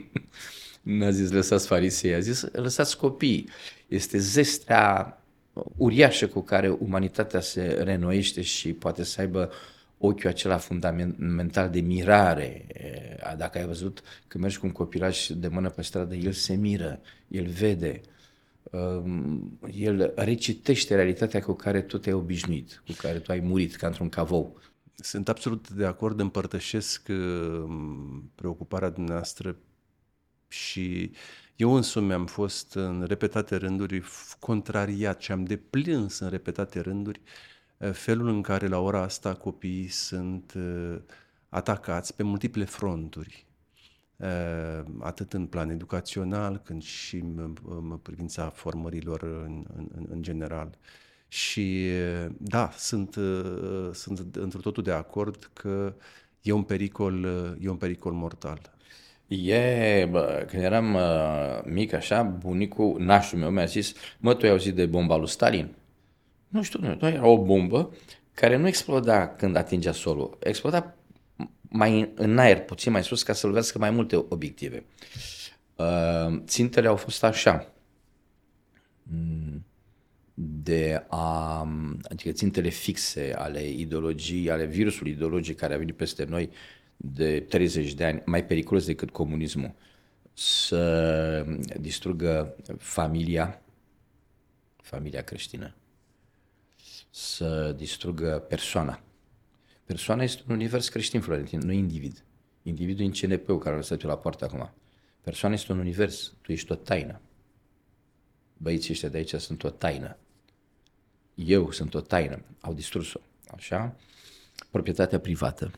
n-a 0.82 1.12
zis 1.12 1.32
lăsați 1.32 1.68
farisei, 1.68 2.14
a 2.14 2.20
zis 2.20 2.46
lăsați 2.52 2.98
copiii. 2.98 3.50
Este 3.88 4.18
zestrea 4.18 5.22
uriașă 5.78 6.28
cu 6.28 6.42
care 6.42 6.70
umanitatea 6.70 7.40
se 7.40 7.82
renoiește 7.84 8.42
și 8.42 8.74
poate 8.74 9.04
să 9.04 9.22
aibă 9.22 9.52
ochiul 9.98 10.30
acela 10.30 10.58
fundamental 10.58 11.70
de 11.70 11.80
mirare. 11.80 12.66
Dacă 13.38 13.58
ai 13.58 13.66
văzut 13.66 14.04
că 14.28 14.38
mergi 14.38 14.58
cu 14.58 14.66
un 14.66 14.72
copilaj 14.72 15.28
de 15.28 15.48
mână 15.48 15.70
pe 15.70 15.82
stradă, 15.82 16.16
el 16.16 16.32
se 16.32 16.54
miră, 16.54 17.00
el 17.28 17.46
vede, 17.46 18.02
um, 18.02 18.14
el 19.72 20.14
recitește 20.16 20.96
realitatea 20.96 21.42
cu 21.42 21.54
care 21.54 21.82
tu 21.82 21.98
te-ai 21.98 22.16
obișnuit, 22.16 22.84
cu 22.86 22.94
care 22.98 23.20
tu 23.20 23.32
ai 23.32 23.40
murit, 23.40 23.76
ca 23.76 23.88
într-un 23.88 24.10
cavou. 24.10 24.60
Sunt 24.96 25.30
absolut 25.30 25.70
de 25.70 25.86
acord, 25.86 26.20
împărtășesc 26.20 27.08
um, 27.10 28.32
preocuparea 28.36 28.90
dumneavoastră 28.90 29.58
și 30.48 31.12
eu 31.56 31.74
însumi 31.74 32.14
am 32.14 32.26
fost 32.26 32.74
în 32.74 33.04
repetate 33.08 33.56
rânduri 33.56 34.04
contrariat 34.40 35.22
și 35.22 35.32
am 35.32 35.44
deplâns 35.44 36.20
în 36.20 36.30
repetate 36.30 36.80
rânduri 36.80 37.22
uh, 37.78 37.92
felul 37.92 38.28
în 38.28 38.42
care 38.42 38.68
la 38.68 38.80
ora 38.80 39.02
asta 39.02 39.34
copiii 39.34 39.88
sunt 39.88 40.54
uh, 40.56 40.98
atacați 41.50 42.16
pe 42.16 42.24
multiple 42.24 42.64
fronturi, 42.64 43.46
uh, 43.48 43.55
atât 45.00 45.34
în 45.34 45.46
plan 45.46 45.70
educațional, 45.70 46.62
cât 46.64 46.82
și 46.82 47.16
în 47.16 48.00
privința 48.02 48.50
formărilor 48.50 49.22
în, 49.24 49.66
în, 49.76 50.06
în 50.10 50.22
general. 50.22 50.78
Și 51.28 51.90
da, 52.38 52.70
sunt, 52.78 53.16
sunt 53.94 54.36
într 54.36 54.58
totul 54.58 54.84
de 54.84 54.92
acord 54.92 55.50
că 55.54 55.94
e 56.42 56.52
un 56.52 56.64
pericol, 56.64 57.26
e 57.60 57.70
un 57.70 57.78
pericol 57.78 58.12
mortal. 58.12 58.76
E, 59.28 60.08
bă, 60.12 60.46
când 60.48 60.64
eram 60.64 60.94
uh, 60.94 61.62
mic 61.64 61.94
așa, 61.94 62.24
bunicul, 62.24 62.96
nașul 63.00 63.40
meu 63.40 63.50
mi-a 63.50 63.66
zis, 63.66 63.94
mă, 64.20 64.34
tu 64.34 64.46
ai 64.46 64.52
auzit 64.52 64.76
de 64.76 64.86
bomba 64.86 65.16
lui 65.16 65.30
Stalin? 65.30 65.76
Nu 66.48 66.62
știu, 66.62 66.80
nu, 66.80 66.98
nu 67.00 67.08
era 67.08 67.28
o 67.28 67.44
bombă 67.44 67.94
care 68.34 68.58
nu 68.58 68.68
exploda 68.68 69.28
când 69.28 69.56
atingea 69.56 69.92
solul, 69.92 70.38
exploda 70.40 70.96
mai 71.70 72.12
în 72.16 72.38
aer, 72.38 72.60
puțin 72.60 72.92
mai 72.92 73.04
sus, 73.04 73.24
ca 73.24 73.34
să 73.34 73.48
lovească 73.48 73.78
mai 73.78 73.90
multe 73.90 74.16
obiective. 74.30 74.86
Uh, 75.76 76.42
țintele 76.46 76.88
au 76.88 76.96
fost 76.96 77.24
așa, 77.24 77.76
de 80.34 81.06
a, 81.10 81.60
adică 82.04 82.32
țintele 82.32 82.70
fixe 82.70 83.34
ale 83.38 83.70
ideologiei, 83.70 84.50
ale 84.50 84.66
virusului 84.66 85.12
ideologiei 85.12 85.56
care 85.56 85.74
a 85.74 85.78
venit 85.78 85.96
peste 85.96 86.24
noi, 86.24 86.50
de 86.98 87.40
30 87.40 87.94
de 87.94 88.06
ani 88.06 88.22
mai 88.26 88.46
periculos 88.46 88.86
decât 88.86 89.10
comunismul 89.10 89.74
să 90.34 91.46
distrugă 91.80 92.56
familia, 92.78 93.62
familia 94.76 95.22
creștină, 95.22 95.76
să 97.10 97.74
distrugă 97.78 98.46
persoana. 98.50 99.05
Persoana 99.86 100.24
este 100.24 100.42
un 100.48 100.54
univers 100.54 100.90
creștin, 100.90 101.22
Florentin, 101.22 101.60
nu 101.60 101.72
individ. 101.72 102.24
Individul 102.64 103.06
în 103.06 103.12
CNP-ul 103.12 103.58
care 103.58 103.70
l-a 103.70 103.76
lăsat 103.76 104.02
la 104.02 104.18
poartă 104.18 104.46
acum. 104.46 104.72
Persoana 105.22 105.56
este 105.56 105.72
un 105.72 105.80
univers, 105.80 106.34
tu 106.42 106.52
ești 106.52 106.72
o 106.72 106.76
taină. 106.76 107.22
Băieții 108.58 108.94
ăștia 108.94 109.10
de 109.10 109.18
aici 109.18 109.34
sunt 109.34 109.64
o 109.64 109.70
taină. 109.70 110.18
Eu 111.36 111.72
sunt 111.72 111.94
o 111.94 112.02
taină. 112.02 112.42
Au 112.60 112.74
distrus-o. 112.74 113.20
Așa? 113.48 113.96
Proprietatea 114.72 115.20
privată 115.20 115.72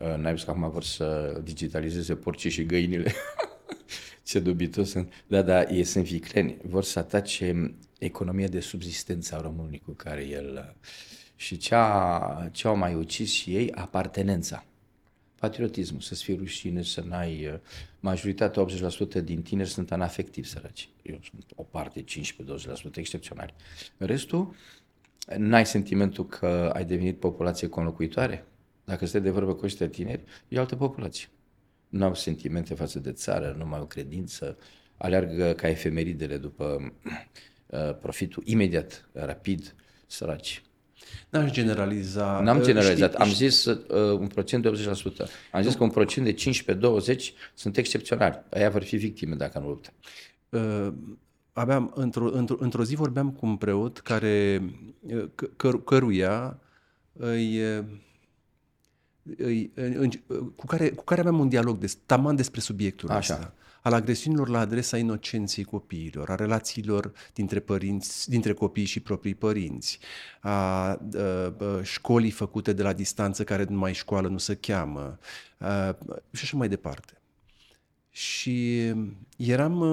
Uh, 0.00 0.16
n-ai 0.16 0.30
văzut 0.30 0.44
că 0.44 0.50
acum 0.50 0.70
vor 0.70 0.84
să 0.84 1.40
digitalizeze 1.44 2.14
porcii 2.14 2.50
și 2.50 2.64
găinile. 2.64 3.12
Ce 4.28 4.40
dubitos 4.40 4.90
sunt. 4.90 5.12
Da, 5.26 5.42
da, 5.42 5.62
ei 5.62 5.84
sunt 5.84 6.04
vicleni. 6.04 6.56
Vor 6.62 6.84
să 6.84 6.98
atace 6.98 7.74
economia 7.98 8.46
de 8.46 8.60
subsistență 8.60 9.34
a 9.34 9.40
românului 9.40 9.82
cu 9.84 9.90
care 9.90 10.26
el... 10.26 10.74
Uh, 10.74 10.88
și 11.40 11.56
ce, 11.56 11.74
a, 11.74 12.48
ce 12.52 12.66
au 12.66 12.76
mai 12.76 12.94
ucis 12.94 13.32
și 13.32 13.56
ei? 13.56 13.72
Apartenența. 13.72 14.64
Patriotismul, 15.38 16.00
să-ți 16.00 16.22
fie 16.22 16.36
rușine, 16.36 16.82
să 16.82 17.00
n-ai... 17.00 17.46
Uh, 17.46 17.58
majoritatea, 18.00 18.66
80% 19.20 19.24
din 19.24 19.42
tineri 19.42 19.68
sunt 19.68 19.92
anafectivi 19.92 20.48
săraci. 20.48 20.88
Eu 21.02 21.18
sunt 21.30 21.44
o 21.54 21.62
parte, 21.62 22.04
15-20% 22.04 22.04
excepționali. 22.94 23.54
Restul, 23.96 24.54
n-ai 25.36 25.66
sentimentul 25.66 26.26
că 26.26 26.70
ai 26.74 26.84
devenit 26.84 27.18
populație 27.18 27.68
conlocuitoare? 27.68 28.46
Dacă 28.84 29.06
stai 29.06 29.20
de 29.20 29.30
vorbă 29.30 29.54
cu 29.54 29.64
ăștia 29.64 29.88
tineri, 29.88 30.24
e 30.48 30.58
altă 30.58 30.76
populație. 30.76 31.28
Nu 31.88 32.04
au 32.04 32.14
sentimente 32.14 32.74
față 32.74 32.98
de 32.98 33.12
țară, 33.12 33.54
nu 33.58 33.66
mai 33.66 33.78
au 33.78 33.86
credință, 33.86 34.58
aleargă 34.96 35.52
ca 35.52 35.68
efemeridele 35.68 36.36
după 36.36 36.92
uh, 37.66 37.96
profitul 38.00 38.42
imediat, 38.46 39.08
rapid, 39.12 39.74
săraci. 40.06 40.62
N-aș 41.28 41.50
generaliza. 41.50 42.40
N-am 42.40 42.58
uh, 42.58 42.64
generalizat. 42.64 43.10
Știi, 43.10 43.24
Am 43.24 43.30
zis 43.30 43.64
uh, 43.64 43.78
un 44.18 44.26
procent 44.26 44.62
de 44.62 44.70
80%. 44.70 45.26
Am 45.52 45.62
zis 45.62 45.74
că 45.74 45.82
un 45.82 45.90
procent 45.90 46.26
de 46.26 46.34
15-20 47.14 47.16
sunt 47.54 47.76
excepționali. 47.76 48.42
Aia 48.50 48.70
vor 48.70 48.82
fi 48.82 48.96
victime 48.96 49.34
dacă 49.34 49.58
nu 49.58 49.68
luptă. 49.68 49.92
Uh, 50.48 50.92
aveam, 51.52 51.92
într-o, 51.94 52.30
într-o, 52.32 52.56
într-o 52.58 52.84
zi 52.84 52.94
vorbeam 52.94 53.30
cu 53.30 53.46
un 53.46 53.56
preot 53.56 53.98
care, 53.98 54.62
uh, 55.00 55.28
căr, 55.56 55.84
căruia 55.84 56.58
îi 57.12 57.60
cu 60.56 60.66
care, 60.66 60.90
cu 60.90 61.04
care 61.04 61.20
aveam 61.20 61.38
un 61.38 61.48
dialog 61.48 61.78
des, 61.78 61.98
taman 62.06 62.36
despre 62.36 62.60
subiectul 62.60 63.10
Așa. 63.10 63.34
ăsta 63.34 63.54
al 63.82 63.92
agresiunilor 63.92 64.48
la 64.48 64.58
adresa 64.58 64.96
inocenței 64.96 65.64
copiilor, 65.64 66.30
a 66.30 66.34
relațiilor 66.34 67.12
dintre, 67.32 67.60
părinți, 67.60 68.30
dintre 68.30 68.52
copii 68.52 68.84
și 68.84 69.00
proprii 69.00 69.34
părinți, 69.34 69.98
a, 70.40 70.50
a, 70.50 70.98
a 71.16 71.82
școlii 71.82 72.30
făcute 72.30 72.72
de 72.72 72.82
la 72.82 72.92
distanță 72.92 73.44
care 73.44 73.64
nu 73.68 73.78
mai 73.78 73.94
școală 73.94 74.28
nu 74.28 74.38
se 74.38 74.54
cheamă 74.54 75.18
a, 75.58 75.98
și 76.32 76.42
așa 76.42 76.56
mai 76.56 76.68
departe. 76.68 77.12
Și 78.10 78.86
eram 79.36 79.84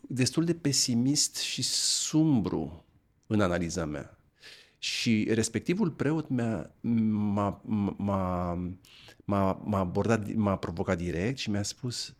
destul 0.00 0.44
de 0.44 0.54
pesimist 0.54 1.36
și 1.36 1.62
sumbru 1.62 2.84
în 3.26 3.40
analiza 3.40 3.84
mea. 3.84 4.18
Și 4.78 5.28
respectivul 5.30 5.90
preot 5.90 6.28
m-a, 6.28 6.70
m-a, 6.80 7.60
m-a, 7.96 8.54
m-a, 9.24 9.60
m-a 9.64 9.78
abordat, 9.78 10.34
m-a 10.34 10.56
provocat 10.56 10.96
direct 10.96 11.38
și 11.38 11.50
mi-a 11.50 11.62
spus 11.62 12.14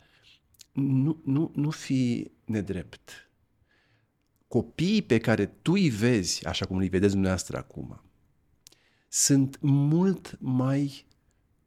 nu, 0.74 1.20
nu, 1.24 1.52
nu 1.54 1.70
fi 1.70 2.30
nedrept. 2.44 3.30
Copiii 4.48 5.02
pe 5.02 5.18
care 5.18 5.46
tu 5.46 5.72
îi 5.72 5.88
vezi, 5.88 6.46
așa 6.46 6.66
cum 6.66 6.76
îi 6.76 6.88
vedeți 6.88 7.12
dumneavoastră 7.12 7.56
acum, 7.56 8.02
sunt 9.08 9.58
mult 9.60 10.36
mai 10.40 11.06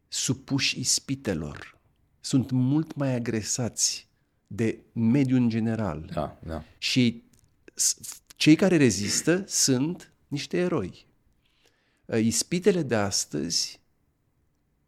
supuși 0.08 0.80
ispitelor, 0.80 1.80
sunt 2.20 2.52
mult 2.52 2.96
mai 2.96 3.14
agresați 3.14 4.08
de 4.48 4.80
mediul 4.94 5.40
în 5.40 5.50
general. 5.50 6.10
Da, 6.14 6.40
da. 6.44 6.64
Și 6.78 7.24
cei 8.36 8.56
care 8.56 8.78
rezistă 8.78 9.44
sunt 9.48 10.12
niște 10.28 10.58
eroi. 10.58 11.06
Uh, 12.06 12.20
ispitele 12.20 12.84
de 12.84 12.96
astăzi 12.96 13.80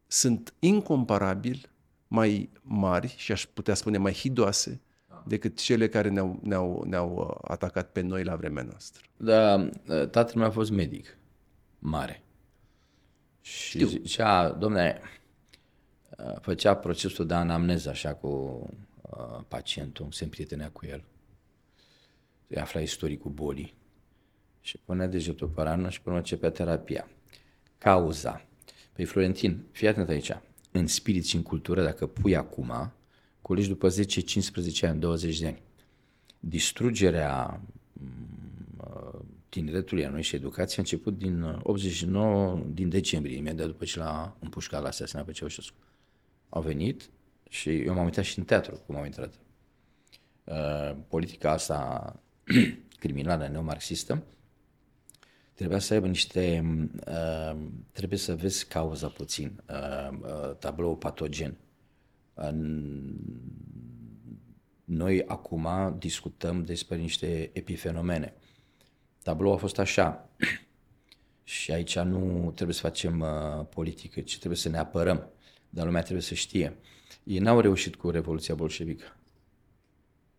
sunt 0.08 0.54
incomparabil 0.60 1.69
mai 2.10 2.50
mari 2.62 3.14
și 3.18 3.32
aș 3.32 3.46
putea 3.46 3.74
spune 3.74 3.98
mai 3.98 4.14
hidoase 4.14 4.82
decât 5.26 5.60
cele 5.60 5.88
care 5.88 6.10
ne-au, 6.10 6.40
ne-au, 6.44 6.84
ne-au 6.88 7.16
uh, 7.16 7.50
atacat 7.52 7.92
pe 7.92 8.02
noi 8.02 8.24
la 8.24 8.36
vremea 8.36 8.64
noastră. 8.64 9.04
Da, 9.18 9.56
uh, 9.56 10.10
tatăl 10.10 10.36
meu 10.36 10.48
a 10.48 10.52
fost 10.52 10.72
medic 10.72 11.18
mare. 11.80 12.24
Și 13.42 13.68
Știu. 13.68 13.88
zicea, 13.88 14.50
domne, 14.50 15.02
făcea 16.42 16.76
procesul 16.76 17.28
de 17.28 17.34
anamneză 17.34 17.90
așa 17.90 18.14
cu 18.14 18.64
pacientul, 19.48 20.08
se 20.12 20.24
împrietenea 20.24 20.70
cu 20.70 20.86
el. 20.86 21.04
Îi 22.48 22.58
afla 22.58 22.80
istoricul 22.80 23.32
bolii 23.32 23.74
și 24.62 24.78
punea 24.78 25.08
degetul 25.08 25.48
pe 25.48 25.62
rană 25.62 25.90
și 25.90 26.02
până 26.02 26.16
începea 26.16 26.52
terapia. 26.52 27.08
Cauza. 27.78 28.46
Păi 28.94 29.06
Florentin, 29.06 29.66
fii 29.72 29.88
atent 29.88 30.10
aici. 30.10 30.32
În 30.72 30.88
spirit 30.88 31.26
și 31.26 31.36
în 31.36 31.44
cultură, 31.44 31.84
dacă 31.84 32.08
pui 32.08 32.36
acum 32.36 32.92
colegi 33.42 33.68
după 33.68 33.90
10-15 33.90 33.92
ani, 34.82 35.00
20 35.00 35.40
de 35.40 35.48
ani. 35.48 35.62
Distrugerea 36.40 37.62
mm, 37.94 39.26
tineretului 39.50 40.06
a 40.06 40.10
noi 40.10 40.22
și 40.22 40.36
educația 40.36 40.76
a 40.78 40.82
început 40.82 41.18
din 41.18 41.60
89, 41.64 42.54
uh, 42.54 42.62
din 42.74 42.90
decembrie, 42.90 43.38
imediat 43.38 43.68
după 43.68 43.86
ce 43.86 44.00
l-a 44.00 44.38
împușcat 44.40 44.82
la 44.82 44.88
asasinat 44.88 45.26
pe 45.26 45.32
Ceaușescu. 45.32 45.76
Au 46.50 46.62
venit 46.62 47.10
și 47.50 47.82
eu 47.82 47.94
m-am 47.94 48.06
uitat 48.06 48.24
și 48.24 48.40
în 48.40 48.46
teatru 48.46 48.82
cum 48.86 48.96
au 48.96 49.06
intrat. 49.06 49.34
Uh, 50.44 50.96
politica 51.08 51.52
asta 51.52 52.20
criminală 53.00 53.48
neomarxistă 53.48 54.24
trebuia 55.60 55.80
să 55.80 55.94
aibă 55.94 56.08
niște, 56.08 56.66
uh, 57.08 57.56
trebuie 57.92 58.20
să 58.20 58.36
vezi 58.36 58.68
cauza 58.68 59.08
puțin, 59.08 59.62
uh, 59.70 60.18
uh, 60.22 60.56
tablou 60.60 60.98
patogen. 60.98 61.58
Uh, 62.34 62.50
noi 64.84 65.26
acum 65.26 65.96
discutăm 65.98 66.64
despre 66.64 66.98
niște 66.98 67.50
epifenomene. 67.54 68.34
Tabloul 69.24 69.54
a 69.54 69.58
fost 69.58 69.80
așa 69.80 70.30
și 71.44 71.72
aici 71.72 72.00
nu 72.00 72.52
trebuie 72.56 72.76
să 72.76 72.82
facem 72.82 73.20
uh, 73.20 73.66
politică, 73.70 74.22
ci 74.22 74.38
trebuie 74.38 74.60
să 74.60 74.70
ne 74.70 74.78
apărăm, 74.78 75.30
dar 75.70 75.86
lumea 75.86 76.02
trebuie 76.02 76.24
să 76.24 76.34
știe. 76.34 76.78
Ei 77.24 77.40
n-au 77.40 77.60
reușit 77.60 77.96
cu 77.96 78.10
Revoluția 78.10 78.56
Bolșevică 78.56 79.18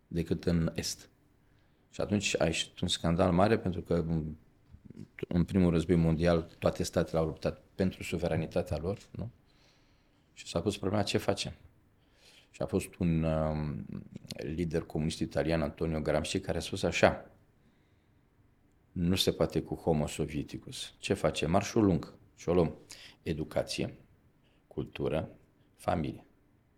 decât 0.06 0.44
în 0.44 0.72
Est. 0.74 1.08
Și 1.90 2.00
atunci 2.00 2.34
a 2.38 2.44
ieșit 2.44 2.80
un 2.80 2.88
scandal 2.88 3.32
mare 3.32 3.58
pentru 3.58 3.80
că 3.80 4.04
în 5.28 5.44
primul 5.44 5.70
război 5.70 5.96
mondial 5.96 6.50
toate 6.58 6.82
statele 6.82 7.18
au 7.18 7.26
luptat 7.26 7.62
pentru 7.74 8.02
suveranitatea 8.02 8.78
lor, 8.78 8.98
nu? 9.10 9.30
Și 10.32 10.46
s-a 10.46 10.60
pus 10.60 10.78
problema 10.78 11.02
ce 11.02 11.18
facem. 11.18 11.52
Și 12.50 12.62
a 12.62 12.66
fost 12.66 12.94
un 12.98 13.22
um, 13.22 13.86
lider 14.36 14.82
comunist 14.82 15.18
italian, 15.18 15.62
Antonio 15.62 16.00
Gramsci, 16.00 16.40
care 16.40 16.58
a 16.58 16.60
spus 16.60 16.82
așa, 16.82 17.30
nu 18.92 19.14
se 19.14 19.32
poate 19.32 19.62
cu 19.62 19.74
homo 19.74 20.06
sovieticus. 20.06 20.94
Ce 20.98 21.14
face? 21.14 21.46
Marșul 21.46 21.84
lung. 21.84 22.14
Și 22.36 22.48
o 22.48 22.52
luăm. 22.52 22.78
Educație, 23.22 23.94
cultură, 24.66 25.30
familie. 25.76 26.24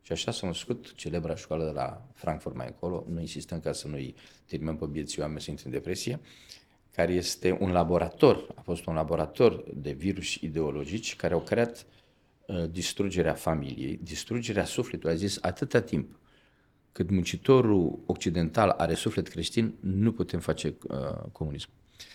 Și 0.02 0.12
așa 0.12 0.31
s-a 0.31 0.47
născut 0.47 0.95
celebra 0.95 1.35
școală 1.35 1.64
de 1.64 1.71
la 1.71 2.09
Frankfurt 2.12 2.55
mai 2.55 2.67
încolo, 2.67 3.05
nu 3.09 3.21
insistăm 3.21 3.61
ca 3.61 3.73
să 3.73 3.88
nu-i 3.88 4.14
terminăm 4.47 4.76
pe 4.76 4.87
vieții 4.91 5.21
oameni 5.21 5.41
să 5.41 5.50
intre 5.50 5.67
în 5.67 5.73
depresie, 5.73 6.21
care 6.94 7.12
este 7.12 7.56
un 7.61 7.70
laborator, 7.70 8.46
a 8.54 8.61
fost 8.61 8.87
un 8.87 8.94
laborator 8.94 9.64
de 9.75 9.92
virus 9.92 10.34
ideologici 10.34 11.16
care 11.16 11.34
au 11.34 11.40
creat 11.40 11.87
uh, 12.46 12.70
distrugerea 12.70 13.34
familiei, 13.34 13.99
distrugerea 14.02 14.64
sufletului. 14.64 15.14
A 15.14 15.18
zis 15.18 15.38
atâta 15.40 15.80
timp 15.80 16.16
cât 16.92 17.11
muncitorul 17.11 17.99
occidental 18.06 18.68
are 18.68 18.94
suflet 18.94 19.28
creștin, 19.28 19.75
nu 19.80 20.12
putem 20.12 20.40
face 20.40 20.75
uh, 20.88 20.96
comunism. 21.32 21.68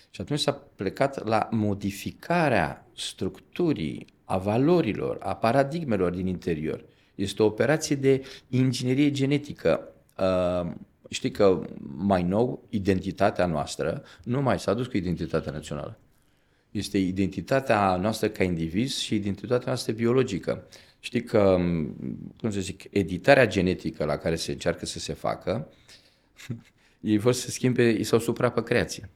Și 0.10 0.22
atunci 0.22 0.40
s-a 0.40 0.52
plecat 0.76 1.28
la 1.28 1.50
modificarea 1.52 2.88
structurii, 2.96 4.06
a 4.24 4.38
valorilor, 4.38 5.18
a 5.22 5.36
paradigmelor 5.36 6.12
din 6.12 6.28
interior. 6.28 6.86
Este 7.16 7.44
o 7.44 7.46
operație 7.46 7.96
de 7.96 8.26
inginerie 8.50 9.12
genetică. 9.12 9.94
Uh, 10.20 10.72
știi 11.10 11.32
că 11.32 11.62
mai 11.96 12.24
nou 12.24 12.66
identitatea 12.70 13.46
noastră 13.46 14.04
nu 14.24 14.42
mai 14.42 14.60
s-a 14.60 14.74
dus 14.74 14.88
cu 14.88 14.98
identitatea 14.98 15.52
națională. 15.52 16.00
Este 16.72 16.98
identitatea 16.98 17.96
noastră 17.96 18.28
ca 18.28 18.44
indiviz 18.44 18.98
și 18.98 19.16
identitatea 19.16 19.68
noastră 19.68 19.94
biologică. 19.94 20.68
Știi 21.00 21.24
că, 21.24 21.58
cum 22.40 22.52
să 22.52 22.60
zic, 22.60 22.84
editarea 22.90 23.48
genetică 23.48 24.06
la 24.06 24.18
care 24.18 24.36
se 24.36 24.52
încearcă 24.52 24.86
să 24.86 25.00
se 25.00 25.14
facă, 25.14 25.70
ei 27.02 27.18
vor 27.18 27.34
să 27.34 27.52
schimbe, 27.52 27.90
ei 27.90 28.04
s-au 28.04 28.20
supra 28.20 28.52
pe 28.52 28.64
creație. 28.64 29.10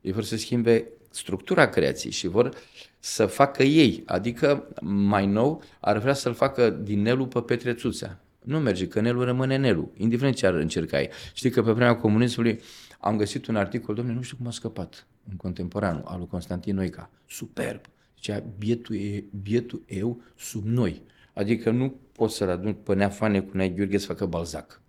Ei 0.00 0.12
vor 0.12 0.24
să 0.24 0.36
schimbe 0.36 0.88
structura 1.10 1.68
creației 1.68 2.12
și 2.12 2.26
vor 2.26 2.54
să 2.98 3.26
facă 3.26 3.62
ei, 3.62 4.02
adică 4.06 4.68
mai 4.80 5.26
nou 5.26 5.62
ar 5.80 5.98
vrea 5.98 6.14
să-l 6.14 6.34
facă 6.34 6.70
din 6.70 7.02
Nelu 7.02 7.26
pe 7.26 7.40
Petre 7.40 7.74
Țuțea. 7.74 8.21
Nu 8.42 8.58
merge, 8.58 8.88
că 8.88 9.00
Nelu 9.00 9.22
rămâne 9.22 9.56
Nelu, 9.56 9.92
indiferent 9.96 10.36
ce 10.36 10.46
ar 10.46 10.54
încerca 10.54 11.00
ei. 11.00 11.08
Știi 11.32 11.50
că 11.50 11.62
pe 11.62 11.70
vremea 11.70 11.96
comunismului 11.96 12.60
am 13.00 13.16
găsit 13.16 13.46
un 13.46 13.56
articol, 13.56 13.94
domnule, 13.94 14.16
nu 14.16 14.22
știu 14.22 14.36
cum 14.36 14.46
a 14.46 14.50
scăpat, 14.50 15.06
în 15.30 15.36
contemporanul, 15.36 16.02
al 16.04 16.18
lui 16.18 16.26
Constantin 16.26 16.74
Noica. 16.74 17.10
Superb. 17.28 17.80
Zicea, 18.14 18.44
bietul, 18.58 18.96
e, 18.96 19.24
bietul 19.42 19.82
eu 19.86 20.22
sub 20.36 20.64
noi. 20.64 21.02
Adică 21.34 21.70
nu 21.70 21.94
poți 22.12 22.36
să-l 22.36 22.50
adun 22.50 22.72
pe 22.72 22.94
neafane 22.94 23.40
cu 23.40 23.56
Nea 23.56 23.68
Gheorghe 23.68 23.98
să 23.98 24.06
facă 24.06 24.26
Balzac. 24.26 24.80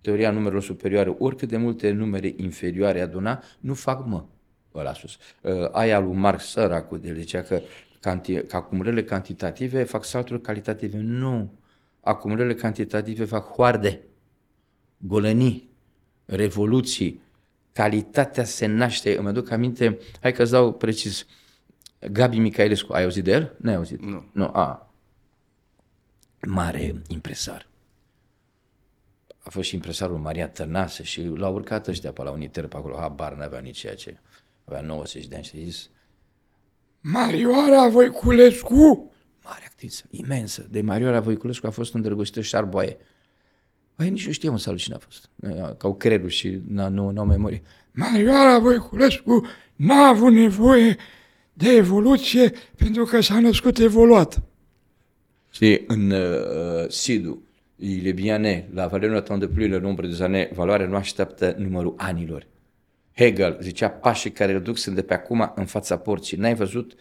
Teoria 0.00 0.30
numerelor 0.30 0.62
superioare, 0.62 1.14
oricât 1.18 1.48
de 1.48 1.56
multe 1.56 1.90
numere 1.90 2.32
inferioare 2.36 3.00
aduna, 3.00 3.42
nu 3.60 3.74
fac 3.74 4.06
mă 4.06 4.24
ăla 4.74 4.92
sus. 4.92 5.16
Uh, 5.40 5.68
aia 5.72 5.98
lui 5.98 6.14
Marx 6.14 6.44
săracul, 6.44 7.00
de 7.00 7.14
zicea 7.14 7.42
că, 7.42 7.60
canti, 8.00 8.40
că 8.40 8.56
acumulările 8.56 9.04
cantitative 9.04 9.82
fac 9.82 10.04
salturi 10.04 10.40
calitative. 10.40 10.98
Nu. 10.98 11.52
Acumulările 12.06 12.54
cantitative 12.54 13.24
fac 13.24 13.52
hoarde, 13.52 14.00
golănii, 14.98 15.70
revoluții, 16.24 17.22
calitatea 17.72 18.44
se 18.44 18.66
naște. 18.66 19.18
Îmi 19.18 19.28
aduc 19.28 19.50
aminte, 19.50 19.98
hai 20.20 20.32
că 20.32 20.42
îți 20.42 20.50
dau 20.50 20.72
precis, 20.72 21.26
Gabi 22.10 22.38
Micailescu, 22.38 22.92
ai 22.92 23.02
auzit 23.02 23.24
de 23.24 23.30
el? 23.30 23.56
Nu 23.58 23.68
ai 23.68 23.76
auzit? 23.76 24.00
Nu. 24.00 24.24
Nu, 24.32 24.44
a. 24.44 24.90
Mare 26.46 27.02
impresar. 27.08 27.68
A 29.38 29.50
fost 29.50 29.68
și 29.68 29.74
impresarul 29.74 30.18
Maria 30.18 30.48
Tănase 30.48 31.02
și 31.02 31.24
l-au 31.24 31.54
urcat 31.54 31.86
ăștia 31.86 32.12
pe 32.12 32.22
la 32.22 32.30
uniter 32.30 32.66
pe 32.66 32.76
acolo, 32.76 32.96
habar 32.96 33.34
n-avea 33.34 33.60
nici 33.60 33.78
ceea 33.78 33.94
ce 33.94 34.18
avea 34.64 34.80
90 34.80 35.26
de 35.26 35.34
ani 35.34 35.44
și 35.44 35.56
a 35.56 35.64
zis 35.64 35.90
Marioara 37.00 37.88
Voiculescu! 37.88 39.10
Mare 39.46 39.64
actriță, 39.66 40.04
imensă. 40.10 40.66
De 40.70 40.80
Marioara 40.80 41.20
Voiculescu 41.20 41.66
a 41.66 41.70
fost 41.70 41.94
îndrăgostită 41.94 42.40
și 42.40 42.48
Șarboaie. 42.48 42.96
Păi 43.94 44.10
nici 44.10 44.26
nu 44.26 44.32
știam 44.32 44.56
să 44.56 44.74
cine 44.74 44.94
a 44.94 44.98
fost. 44.98 45.30
Că 45.76 45.86
au 45.86 45.94
creierul 45.94 46.28
și 46.28 46.60
nu, 46.68 46.88
nu 47.10 47.20
au 47.20 47.26
memorie. 47.26 47.62
Marioara 47.92 48.58
Voiculescu 48.58 49.46
n-a 49.76 50.06
avut 50.06 50.32
nevoie 50.32 50.96
de 51.52 51.70
evoluție 51.70 52.52
pentru 52.76 53.04
că 53.04 53.20
s-a 53.20 53.40
născut 53.40 53.78
evoluat. 53.78 54.42
Și 55.50 55.80
în 55.86 56.10
uh, 56.10 56.88
Sidu, 56.88 57.42
il 57.76 58.06
est 58.06 58.14
bien 58.14 58.40
né, 58.40 58.68
la 58.74 58.86
valeur 58.86 59.10
n'attend 59.10 59.40
de 59.40 59.48
plus 59.48 59.68
le 59.68 59.78
nombre 59.78 60.06
des 60.06 60.20
années, 60.20 60.48
valoarea 60.54 60.86
nu 60.86 60.96
așteaptă 60.96 61.54
numărul 61.58 61.94
anilor. 61.96 62.46
Hegel 63.16 63.58
zicea, 63.60 63.88
pașii 63.88 64.30
care 64.30 64.52
îl 64.52 64.62
duc 64.62 64.76
sunt 64.76 64.94
de 64.94 65.02
pe 65.02 65.14
acum 65.14 65.52
în 65.54 65.64
fața 65.64 65.96
porții. 65.96 66.36
N-ai 66.36 66.54
văzut, 66.54 66.92
mm, 66.92 67.00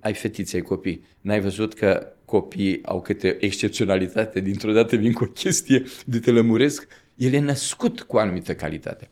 ai 0.00 0.14
fetițe, 0.14 0.56
ai 0.56 0.62
copii, 0.62 1.04
n-ai 1.20 1.40
văzut 1.40 1.74
că 1.74 2.12
copiii 2.24 2.84
au 2.84 3.00
câte 3.00 3.36
excepționalitate, 3.40 4.40
dintr-o 4.40 4.72
dată 4.72 4.96
vin 4.96 5.12
cu 5.12 5.24
o 5.24 5.26
chestie 5.26 5.82
de 6.04 6.18
te 6.18 6.30
lămuresc, 6.30 6.86
el 7.14 7.32
e 7.32 7.38
născut 7.38 8.02
cu 8.02 8.16
anumită 8.16 8.54
calitate. 8.54 9.10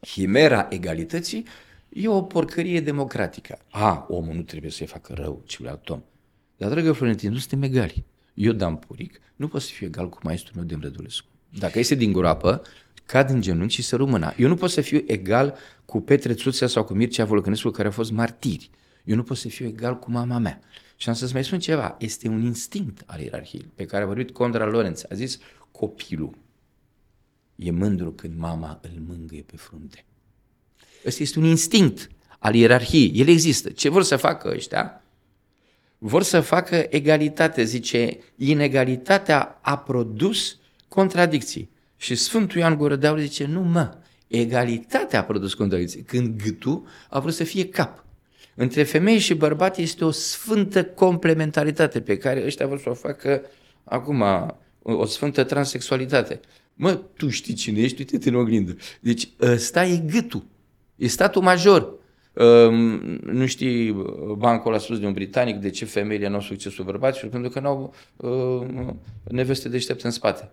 Chimera 0.00 0.66
egalității 0.70 1.46
e 1.88 2.08
o 2.08 2.22
porcărie 2.22 2.80
democratică. 2.80 3.58
A, 3.70 4.06
omul 4.08 4.34
nu 4.34 4.42
trebuie 4.42 4.70
să-i 4.70 4.86
facă 4.86 5.12
rău 5.16 5.44
Tom. 5.82 6.02
Dar, 6.56 6.70
dragă 6.70 6.92
Florentin, 6.92 7.32
nu 7.32 7.38
suntem 7.38 7.62
egali. 7.62 8.04
Eu, 8.34 8.52
Dan 8.52 8.76
Puric, 8.76 9.20
nu 9.36 9.48
pot 9.48 9.62
să 9.62 9.70
fiu 9.72 9.86
egal 9.86 10.08
cu 10.08 10.18
maestrul 10.22 10.56
meu 10.56 10.64
Demrădulescu. 10.64 11.26
Dacă 11.58 11.78
este 11.78 11.94
din 11.94 12.12
groapă, 12.12 12.62
cad 13.06 13.30
în 13.30 13.40
genunchi 13.40 13.74
și 13.74 13.82
să 13.82 13.96
rămână. 13.96 14.34
Eu 14.36 14.48
nu 14.48 14.54
pot 14.54 14.70
să 14.70 14.80
fiu 14.80 15.02
egal 15.06 15.56
cu 15.84 16.00
Petre 16.00 16.34
Țuțea 16.34 16.66
sau 16.66 16.84
cu 16.84 16.94
Mircea 16.94 17.24
Volcănescu, 17.24 17.70
care 17.70 17.86
au 17.86 17.92
fost 17.92 18.12
martiri. 18.12 18.70
Eu 19.04 19.16
nu 19.16 19.22
pot 19.22 19.36
să 19.36 19.48
fiu 19.48 19.66
egal 19.66 19.98
cu 19.98 20.10
mama 20.10 20.38
mea. 20.38 20.60
Și 20.96 21.08
am 21.08 21.14
să-ți 21.14 21.32
mai 21.32 21.44
spun 21.44 21.58
ceva, 21.58 21.96
este 21.98 22.28
un 22.28 22.42
instinct 22.42 23.02
al 23.06 23.20
ierarhiei, 23.20 23.70
pe 23.74 23.84
care 23.84 24.02
a 24.02 24.06
vorbit 24.06 24.30
Condra 24.30 24.66
Lorenz. 24.66 25.04
A 25.10 25.14
zis, 25.14 25.38
copilul 25.70 26.38
e 27.56 27.70
mândru 27.70 28.12
când 28.12 28.38
mama 28.38 28.80
îl 28.82 29.02
mângâie 29.06 29.42
pe 29.42 29.56
frunte. 29.56 30.04
Ăsta 31.06 31.22
este 31.22 31.38
un 31.38 31.44
instinct 31.44 32.08
al 32.38 32.54
ierarhiei. 32.54 33.12
El 33.14 33.28
există. 33.28 33.70
Ce 33.70 33.88
vor 33.88 34.02
să 34.02 34.16
facă 34.16 34.52
ăștia? 34.54 35.02
Vor 35.98 36.22
să 36.22 36.40
facă 36.40 36.86
egalitate. 36.90 37.64
Zice, 37.64 38.18
inegalitatea 38.36 39.58
a 39.62 39.78
produs 39.78 40.58
contradicții. 40.88 41.70
Și 41.96 42.14
Sfântul 42.14 42.60
Ioan 42.60 42.76
Gură 42.76 42.96
de 42.96 43.06
Aur 43.06 43.18
zice, 43.18 43.46
nu 43.46 43.60
mă, 43.60 43.98
egalitatea 44.26 45.18
a 45.20 45.24
produs 45.24 45.54
contradicție. 45.54 46.02
Când 46.02 46.42
gâtul 46.42 46.86
a 47.08 47.18
vrut 47.20 47.34
să 47.34 47.44
fie 47.44 47.68
cap. 47.68 48.03
Între 48.54 48.82
femei 48.82 49.18
și 49.18 49.34
bărbat 49.34 49.78
este 49.78 50.04
o 50.04 50.10
sfântă 50.10 50.84
complementaritate 50.84 52.00
pe 52.00 52.16
care 52.16 52.44
ăștia 52.44 52.66
vor 52.66 52.78
să 52.78 52.90
o 52.90 52.94
facă 52.94 53.42
acum, 53.84 54.24
o 54.82 55.04
sfântă 55.04 55.44
transexualitate. 55.44 56.40
Mă, 56.74 57.00
tu 57.16 57.28
știi 57.28 57.54
cine 57.54 57.80
ești, 57.80 57.98
uite-te 57.98 58.28
în 58.28 58.34
oglindă. 58.34 58.76
Deci 59.00 59.28
ăsta 59.40 59.84
e 59.84 59.96
gâtul, 59.96 60.44
e 60.96 61.06
statul 61.06 61.42
major. 61.42 61.92
Um, 62.32 62.76
nu 63.22 63.46
știi, 63.46 63.92
bancul 64.36 64.74
a 64.74 64.78
spus 64.78 64.98
de 64.98 65.06
un 65.06 65.12
britanic 65.12 65.56
de 65.56 65.70
ce 65.70 65.84
femeile 65.84 66.28
nu 66.28 66.34
au 66.34 66.40
succesul 66.40 66.84
bărbaților, 66.84 67.30
pentru 67.30 67.50
că 67.50 67.60
nu 67.60 67.68
au 67.68 67.94
uh, 68.16 68.94
neveste 69.24 69.68
deștepte 69.68 70.06
în 70.06 70.12
spate. 70.12 70.52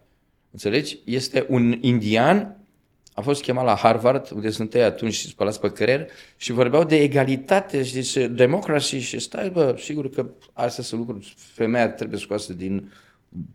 Înțelegi? 0.52 1.00
Este 1.06 1.46
un 1.50 1.78
indian, 1.82 2.61
a 3.14 3.22
fost 3.22 3.42
chemat 3.42 3.66
la 3.66 3.76
Harvard, 3.76 4.30
unde 4.34 4.50
sunt 4.50 4.74
ei 4.74 4.84
atunci 4.84 5.14
și 5.14 5.28
spălați 5.28 5.60
pe 5.60 5.72
creier, 5.72 6.08
și 6.38 6.52
vorbeau 6.52 6.84
de 6.84 6.96
egalitate 6.96 7.84
și 7.84 8.14
de 8.14 8.28
democracy 8.28 9.00
și 9.00 9.20
stai, 9.20 9.50
bă, 9.50 9.76
sigur 9.80 10.10
că 10.10 10.30
astea 10.54 10.84
sunt 10.84 11.00
lucruri, 11.00 11.34
femeia 11.38 11.90
trebuie 11.90 12.20
scoasă 12.20 12.54
din 12.54 12.92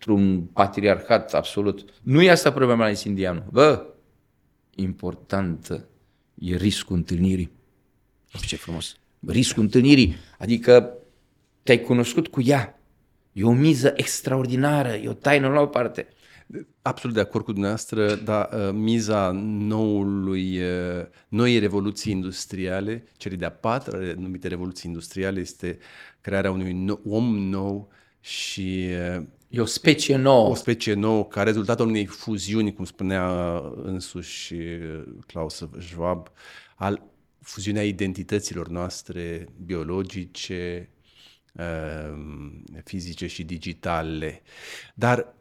un 0.06 0.40
patriarhat 0.40 1.34
absolut. 1.34 1.84
Nu 2.02 2.22
e 2.22 2.30
asta 2.30 2.52
problema 2.52 2.88
la 2.88 2.98
indianul. 3.04 3.44
Bă, 3.50 3.86
important 4.74 5.86
e 6.34 6.56
riscul 6.56 6.96
întâlnirii. 6.96 7.50
Ce 8.46 8.56
frumos. 8.56 8.96
Riscul 9.26 9.62
întâlnirii, 9.62 10.16
adică 10.38 10.92
te-ai 11.62 11.80
cunoscut 11.80 12.28
cu 12.28 12.42
ea. 12.42 12.80
E 13.32 13.44
o 13.44 13.52
miză 13.52 13.92
extraordinară, 13.96 14.88
e 14.88 15.08
o 15.08 15.12
taină 15.12 15.48
la 15.48 15.60
o 15.60 15.66
parte. 15.66 16.06
Absolut 16.82 17.16
de 17.16 17.22
acord 17.22 17.44
cu 17.44 17.50
dumneavoastră, 17.50 18.14
dar 18.14 18.48
uh, 18.52 18.70
miza 18.72 19.30
noului, 19.44 20.58
uh, 20.58 21.06
noii 21.28 21.58
revoluții 21.58 22.12
industriale, 22.12 23.04
cele 23.16 23.36
de-a 23.36 23.50
patra 23.50 23.98
numite 24.16 24.48
revoluții 24.48 24.90
industriale, 24.90 25.40
este 25.40 25.78
crearea 26.20 26.50
unui 26.50 26.72
nou, 26.72 27.00
om 27.04 27.38
nou 27.38 27.92
și 28.20 28.88
uh, 29.16 29.24
E 29.48 29.60
o 29.60 29.64
specie 29.64 30.16
nouă. 30.16 30.48
O 30.48 30.54
specie 30.54 30.94
nouă, 30.94 31.24
ca 31.24 31.42
rezultat 31.42 31.80
al 31.80 31.86
unei 31.86 32.06
fuziuni, 32.06 32.74
cum 32.74 32.84
spunea 32.84 33.56
însuși 33.82 34.54
Klaus 35.26 35.68
Schwab, 35.78 36.28
al 36.76 37.02
fuziunea 37.40 37.84
identităților 37.84 38.68
noastre 38.68 39.48
biologice, 39.64 40.90
fizice 42.84 43.26
și 43.26 43.44
digitale. 43.44 44.42
Dar 44.94 45.34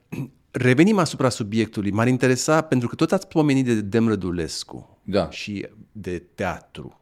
revenim 0.58 0.98
asupra 0.98 1.30
subiectului. 1.30 1.91
M-ar 1.91 2.08
interesa, 2.08 2.62
pentru 2.62 2.88
că 2.88 2.96
tot 2.96 3.12
ați 3.12 3.28
pomenit 3.28 3.65
de 3.65 3.82
Demrădulescu 3.82 5.00
da. 5.04 5.30
și 5.30 5.68
de 5.91 6.20
teatru. 6.20 7.00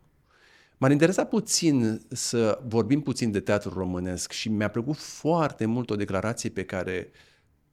M-ar 0.78 0.92
interesa 0.92 1.26
puțin 1.26 2.02
să 2.10 2.60
vorbim 2.68 3.02
puțin 3.02 3.32
de 3.32 3.40
teatru 3.40 3.74
românesc 3.74 4.32
și 4.32 4.50
mi-a 4.50 4.68
plăcut 4.68 4.98
foarte 4.98 5.66
mult 5.66 5.90
o 5.90 5.96
declarație 5.96 6.50
pe 6.50 6.64
care 6.64 7.10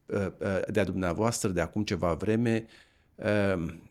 uh, 0.07 0.27
uh, 0.39 0.61
de-a 0.69 0.85
dumneavoastră 0.85 1.49
de 1.49 1.61
acum 1.61 1.85
ceva 1.85 2.15
vreme 2.15 2.67
um, 3.15 3.91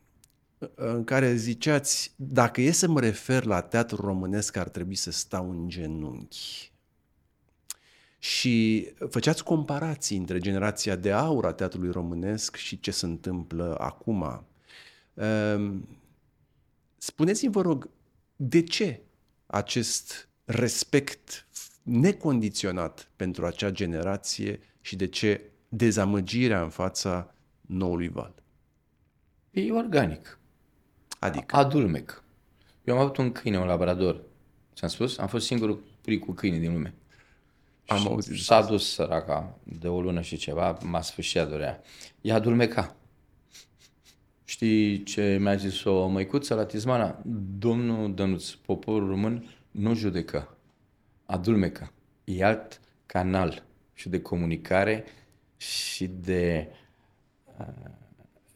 în 0.75 1.04
care 1.04 1.36
ziceați, 1.36 2.13
dacă 2.15 2.62
e 2.62 2.71
să 2.71 2.88
mă 2.88 2.99
refer 2.99 3.43
la 3.43 3.62
teatru 3.62 4.02
românesc, 4.06 4.56
ar 4.56 4.69
trebui 4.69 4.95
să 4.95 5.12
stau 5.12 5.49
în 5.49 5.69
genunchi. 5.69 6.71
Și 8.19 8.88
făceați 9.10 9.43
comparații 9.43 10.17
între 10.17 10.39
generația 10.39 10.95
de 10.95 11.12
aur 11.12 11.45
a 11.45 11.53
teatrului 11.53 11.91
românesc 11.91 12.55
și 12.55 12.79
ce 12.79 12.91
se 12.91 13.05
întâmplă 13.05 13.75
acum. 13.79 14.45
Um, 15.13 15.88
spuneți-mi, 16.97 17.51
vă 17.51 17.62
rog, 17.62 17.89
de 18.36 18.63
ce 18.63 19.01
acest 19.45 20.29
respect 20.45 21.47
necondiționat 21.84 23.12
pentru 23.15 23.45
acea 23.45 23.69
generație 23.69 24.60
și 24.82 24.95
de 24.95 25.08
ce 25.08 25.41
dezamăgirea 25.69 26.62
în 26.62 26.69
fața 26.69 27.34
noului 27.62 28.08
val? 28.08 28.34
E 29.51 29.71
organic. 29.71 30.39
Adică? 31.19 31.55
Adulmec. 31.55 32.23
Eu 32.84 32.95
am 32.95 33.01
avut 33.01 33.17
un 33.17 33.32
câine, 33.32 33.60
un 33.60 33.65
labrador. 33.65 34.21
Ți-am 34.75 34.89
spus? 34.89 35.17
Am 35.17 35.27
fost 35.27 35.45
singurul 35.45 35.84
cu 36.19 36.32
câine 36.32 36.58
din 36.58 36.73
lume. 36.73 36.93
Am 37.89 38.08
auzit. 38.08 38.39
S-a 38.39 38.62
dus 38.62 38.93
săraca 38.93 39.60
de 39.63 39.88
o 39.88 40.02
lună 40.02 40.21
și 40.21 40.38
ceva, 40.38 40.78
m-a 40.84 41.02
sfârșit 41.02 41.41
durea. 41.41 41.82
Ea 42.21 42.36
adulmeca. 42.36 42.95
Știi 44.45 45.04
ce 45.04 45.38
mi-a 45.41 45.56
zis 45.56 45.84
o 45.84 46.08
măicuță 46.08 46.54
la 46.54 46.65
Tizmana? 46.65 47.21
Domnul 47.58 48.13
Dănuț, 48.13 48.49
poporul 48.49 49.08
român 49.08 49.49
nu 49.71 49.95
judecă, 49.95 50.58
adulmecă. 51.25 51.91
E 52.23 52.43
alt 52.43 52.80
canal 53.06 53.63
și 53.93 54.10
de 54.10 54.21
comunicare 54.21 55.06
și 55.58 56.08
de 56.08 56.67
uh, 57.60 57.65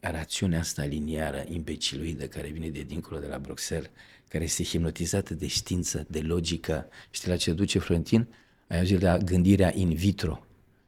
rațiunea 0.00 0.58
asta 0.58 0.84
liniară, 0.84 1.44
imbeciluidă, 1.48 2.26
care 2.26 2.48
vine 2.48 2.68
de 2.68 2.82
dincolo 2.82 3.20
de 3.20 3.26
la 3.26 3.38
Bruxelles, 3.38 3.90
care 4.28 4.44
este 4.44 4.62
hipnotizată 4.62 5.34
de 5.34 5.46
știință, 5.46 6.06
de 6.08 6.20
logică. 6.20 6.88
Știi 7.10 7.28
la 7.28 7.36
ce 7.36 7.52
duce 7.52 7.78
Florentin? 7.78 8.28
Ai 8.68 8.78
auzit 8.78 9.00
la 9.00 9.18
gândirea 9.18 9.72
in 9.74 9.94
vitro. 9.94 10.44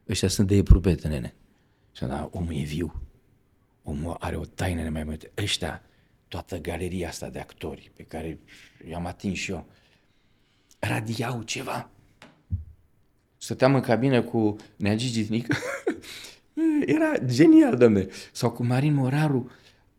Ăștia 0.09 0.29
sunt 0.29 0.49
de 0.49 0.55
eprubete, 0.55 1.09
nene. 1.09 1.35
Și 1.93 2.05
da, 2.05 2.29
omul 2.33 2.55
e 2.55 2.63
viu 2.63 3.07
omul 3.87 4.17
are 4.19 4.37
o 4.37 4.45
taină 4.45 4.83
nemaipomenită. 4.83 5.31
Ăștia, 5.43 5.83
toată 6.29 6.59
galeria 6.59 7.09
asta 7.09 7.29
de 7.29 7.39
actori 7.39 7.91
pe 7.97 8.03
care 8.03 8.39
i-am 8.89 9.07
atins 9.07 9.39
și 9.39 9.51
eu, 9.51 9.67
radiau 10.79 11.43
ceva. 11.43 11.91
Stăteam 13.37 13.75
în 13.75 13.81
cabină 13.81 14.23
cu 14.23 14.57
Nea 14.77 14.95
Gigi 14.95 15.27
Era 16.87 17.13
genial, 17.25 17.77
domne. 17.77 18.07
Sau 18.33 18.51
cu 18.51 18.65
Marin 18.65 18.95
Moraru. 18.95 19.51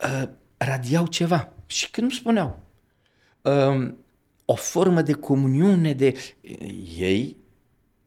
Uh, 0.04 0.30
radiau 0.58 1.08
ceva. 1.08 1.54
Și 1.66 1.92
când 1.92 2.08
nu 2.08 2.14
spuneau. 2.14 2.60
Uh, 3.42 3.94
o 4.46 4.56
formă 4.56 5.02
de 5.02 5.14
comuniune, 5.14 5.94
de... 5.94 6.36
Ei 6.98 7.38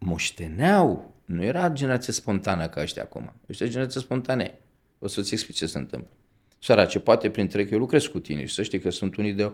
moșteneau. 0.00 1.14
Nu 1.24 1.44
era 1.44 1.70
generație 1.70 2.12
spontană 2.12 2.68
ca 2.68 2.80
ăștia 2.80 3.02
acum. 3.02 3.32
Ăștia 3.48 3.66
generație 3.66 4.00
spontane. 4.00 4.58
O 4.98 5.06
să-ți 5.08 5.32
explic 5.32 5.56
ce 5.56 5.66
se 5.66 5.78
întâmplă. 5.78 6.10
Sărace, 6.58 6.98
poate 6.98 7.30
prin 7.30 7.48
trec 7.48 7.70
eu 7.70 7.78
lucrez 7.78 8.06
cu 8.06 8.18
tine 8.18 8.44
și 8.44 8.54
să 8.54 8.62
știi 8.62 8.80
că 8.80 8.90
sunt 8.90 9.16
unii 9.16 9.32
de 9.32 9.52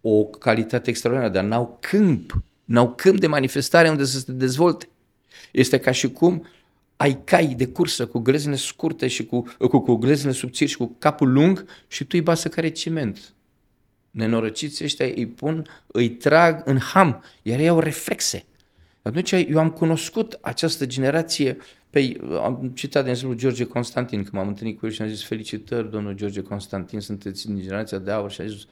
o 0.00 0.24
calitate 0.24 0.90
extraordinară, 0.90 1.34
dar 1.34 1.44
n-au 1.44 1.78
câmp, 1.80 2.42
n-au 2.64 2.94
câmp 2.94 3.20
de 3.20 3.26
manifestare 3.26 3.88
unde 3.88 4.04
să 4.04 4.18
se 4.18 4.32
dezvolte. 4.32 4.88
Este 5.52 5.78
ca 5.78 5.90
și 5.90 6.10
cum 6.10 6.46
ai 6.96 7.20
cai 7.24 7.46
de 7.46 7.66
cursă 7.66 8.06
cu 8.06 8.18
glezne 8.18 8.56
scurte 8.56 9.08
și 9.08 9.26
cu, 9.26 9.44
cu, 9.58 9.80
cu 9.80 9.94
glezne 9.94 10.32
subțiri 10.32 10.70
și 10.70 10.76
cu 10.76 10.96
capul 10.98 11.32
lung 11.32 11.64
și 11.88 12.02
tu 12.02 12.10
îi 12.12 12.20
basă 12.20 12.48
care 12.48 12.68
ciment. 12.68 13.34
Nenorăciți 14.10 14.84
ăștia 14.84 15.06
îi 15.06 15.26
pun, 15.26 15.66
îi 15.86 16.10
trag 16.10 16.62
în 16.64 16.78
ham, 16.78 17.22
iar 17.42 17.58
ei 17.58 17.68
au 17.68 17.78
reflexe. 17.78 18.44
Atunci 19.02 19.32
eu 19.32 19.58
am 19.58 19.70
cunoscut 19.70 20.38
această 20.40 20.86
generație 20.86 21.56
Păi, 21.92 22.20
am 22.42 22.72
citat 22.74 23.04
de 23.04 23.10
exemplu 23.10 23.36
George 23.36 23.64
Constantin, 23.64 24.22
când 24.22 24.32
m-am 24.32 24.48
întâlnit 24.48 24.78
cu 24.78 24.86
el 24.86 24.92
și 24.92 25.02
am 25.02 25.08
zis, 25.08 25.24
felicitări, 25.24 25.90
domnul 25.90 26.14
George 26.14 26.42
Constantin, 26.42 27.00
sunteți 27.00 27.46
din 27.46 27.60
generația 27.60 27.98
de 27.98 28.10
aur 28.10 28.30
și 28.30 28.40
a 28.40 28.46
zis, 28.46 28.66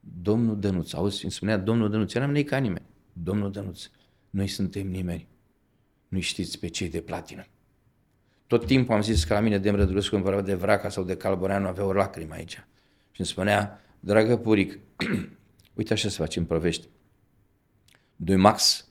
domnul 0.00 0.58
Dănuț, 0.58 0.92
auzi, 0.92 1.22
îmi 1.22 1.32
spunea 1.32 1.56
domnul 1.56 1.90
Dănuț, 1.90 2.14
eram 2.14 2.30
nei 2.30 2.44
ca 2.44 2.56
nimeni, 2.56 2.84
domnul 3.12 3.52
Dănuț, 3.52 3.86
noi 4.30 4.46
suntem 4.46 4.86
nimeni, 4.86 5.28
nu 6.08 6.20
știți 6.20 6.58
pe 6.58 6.68
cei 6.68 6.88
de 6.88 7.00
platină. 7.00 7.46
Tot 8.46 8.66
timpul 8.66 8.94
am 8.94 9.02
zis 9.02 9.24
că 9.24 9.34
la 9.34 9.40
mine 9.40 9.58
de 9.58 9.70
Rădulescu 9.70 10.10
când 10.10 10.22
vorbea 10.22 10.42
de 10.42 10.54
Vraca 10.54 10.88
sau 10.88 11.04
de 11.04 11.16
Calboreanu 11.16 11.66
avea 11.66 11.84
o 11.84 11.92
lacrimă 11.92 12.34
aici. 12.34 12.64
Și 13.10 13.20
îmi 13.20 13.28
spunea, 13.28 13.80
dragă 14.00 14.36
Puric, 14.36 14.78
uite 15.78 15.92
așa 15.92 16.08
se 16.08 16.16
face 16.16 16.38
în 16.38 16.44
Provești. 16.44 16.88
Doi 18.16 18.36
Max, 18.36 18.88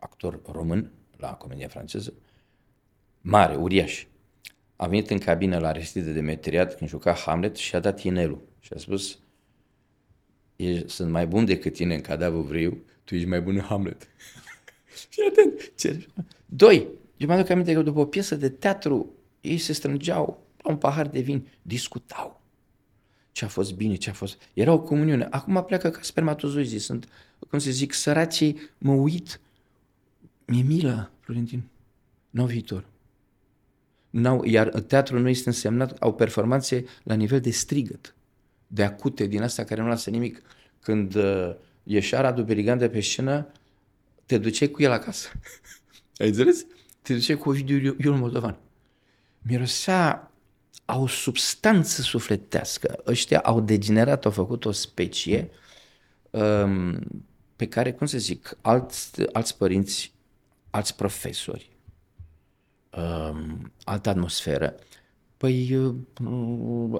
actor 0.00 0.40
român 0.52 0.90
la 1.16 1.34
comedia 1.34 1.68
franceză, 1.68 2.12
mare, 3.20 3.54
uriaș. 3.54 4.06
A 4.76 4.86
venit 4.86 5.10
în 5.10 5.18
cabină 5.18 5.58
la 5.58 5.68
Aristide 5.68 6.12
de 6.12 6.20
Meteriat 6.20 6.76
când 6.76 6.90
juca 6.90 7.12
Hamlet 7.12 7.56
și 7.56 7.76
a 7.76 7.80
dat 7.80 8.02
inelul. 8.02 8.42
Și 8.60 8.72
a 8.72 8.78
spus, 8.78 9.18
sunt 10.86 11.10
mai 11.10 11.26
bun 11.26 11.44
decât 11.44 11.72
tine 11.72 11.94
în 11.94 12.00
cadavru 12.00 12.40
vriu, 12.40 12.82
tu 13.04 13.14
ești 13.14 13.28
mai 13.28 13.40
bun 13.40 13.54
în 13.54 13.60
Hamlet. 13.60 14.08
și 15.10 15.20
atent. 15.30 15.72
Ce? 15.76 16.06
Doi, 16.46 16.88
eu 17.16 17.28
mă 17.28 17.32
aduc 17.32 17.50
aminte 17.50 17.72
că 17.72 17.82
după 17.82 18.00
o 18.00 18.04
piesă 18.04 18.34
de 18.34 18.48
teatru, 18.48 19.14
ei 19.40 19.58
se 19.58 19.72
strângeau 19.72 20.46
la 20.62 20.70
un 20.70 20.76
pahar 20.76 21.08
de 21.08 21.20
vin, 21.20 21.48
discutau. 21.62 22.40
Ce 23.32 23.44
a 23.44 23.48
fost 23.48 23.74
bine, 23.74 23.94
ce 23.94 24.10
a 24.10 24.12
fost... 24.12 24.38
Era 24.52 24.72
o 24.72 24.80
comuniune. 24.80 25.26
Acum 25.30 25.64
pleacă 25.64 25.90
ca 25.90 25.98
spermatozoizii. 26.02 26.78
Sunt, 26.78 27.08
cum 27.48 27.58
se 27.58 27.70
zic, 27.70 27.92
săracii, 27.92 28.70
mă 28.78 28.92
uit. 28.92 29.40
Mi-e 30.50 30.62
milă, 30.62 31.10
Florentin. 31.20 31.62
Nu 32.30 32.46
viitor. 32.46 32.84
N-au, 34.10 34.44
iar 34.44 34.68
teatrul 34.68 35.20
nu 35.20 35.28
este 35.28 35.48
însemnat, 35.48 35.96
au 35.98 36.14
performanțe 36.14 36.84
la 37.02 37.14
nivel 37.14 37.40
de 37.40 37.50
strigăt, 37.50 38.14
de 38.66 38.84
acute, 38.84 39.26
din 39.26 39.42
asta 39.42 39.64
care 39.64 39.80
nu 39.80 39.88
lasă 39.88 40.10
nimic. 40.10 40.42
Când 40.80 41.14
uh, 41.14 41.54
ieșea 41.82 42.20
Radu 42.20 42.42
Berigan 42.42 42.78
de 42.78 42.88
pe 42.88 43.00
scenă, 43.00 43.46
te 44.26 44.38
duceai 44.38 44.68
cu 44.68 44.82
el 44.82 44.90
acasă. 44.90 45.28
Ai 46.20 46.26
înțeles? 46.26 46.66
Te 47.02 47.14
duceai 47.14 47.36
cu 47.36 47.48
Ovidiu 47.48 47.96
Iul 47.98 48.16
Moldovan. 48.16 48.58
Mirosea 49.38 50.32
a 50.84 50.98
o 50.98 51.06
substanță 51.06 52.02
sufletească. 52.02 53.02
Ăștia 53.06 53.40
au 53.40 53.60
degenerat, 53.60 54.24
au 54.24 54.30
făcut 54.30 54.64
o 54.64 54.72
specie 54.72 55.50
um, 56.30 56.98
pe 57.56 57.68
care, 57.68 57.92
cum 57.92 58.06
să 58.06 58.18
zic, 58.18 58.56
alți, 58.60 59.10
alți 59.32 59.56
părinți, 59.56 60.18
alți 60.70 60.96
profesori, 60.96 61.70
um, 62.90 63.72
altă 63.84 64.08
atmosferă, 64.08 64.74
Păi 65.40 65.76
uh, 65.76 65.94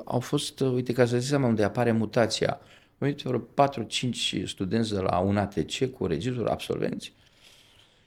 au 0.04 0.20
fost, 0.20 0.60
uh, 0.60 0.72
uite, 0.72 0.92
ca 0.92 1.06
să 1.06 1.18
zic 1.18 1.28
seama 1.28 1.46
unde 1.46 1.64
apare 1.64 1.92
mutația, 1.92 2.60
uite, 2.98 3.22
vreo 3.28 3.40
4-5 3.40 4.44
studenți 4.44 4.92
de 4.92 5.00
la 5.00 5.18
un 5.18 5.36
ATC 5.36 5.84
cu 5.86 6.06
regizor 6.06 6.48
absolvenți 6.48 7.12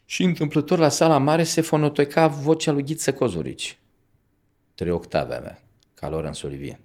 și 0.05 0.23
întâmplător 0.23 0.79
la 0.79 0.89
sala 0.89 1.17
mare 1.17 1.43
se 1.43 1.61
fonoteca 1.61 2.27
vocea 2.27 2.71
lui 2.71 2.83
Ghiță 2.83 3.13
Cozorici. 3.13 3.77
Trei 4.75 4.91
octave 4.91 5.35
avea, 5.35 5.63
ca 5.93 6.09
Laurence 6.09 6.47
Olivier. 6.47 6.79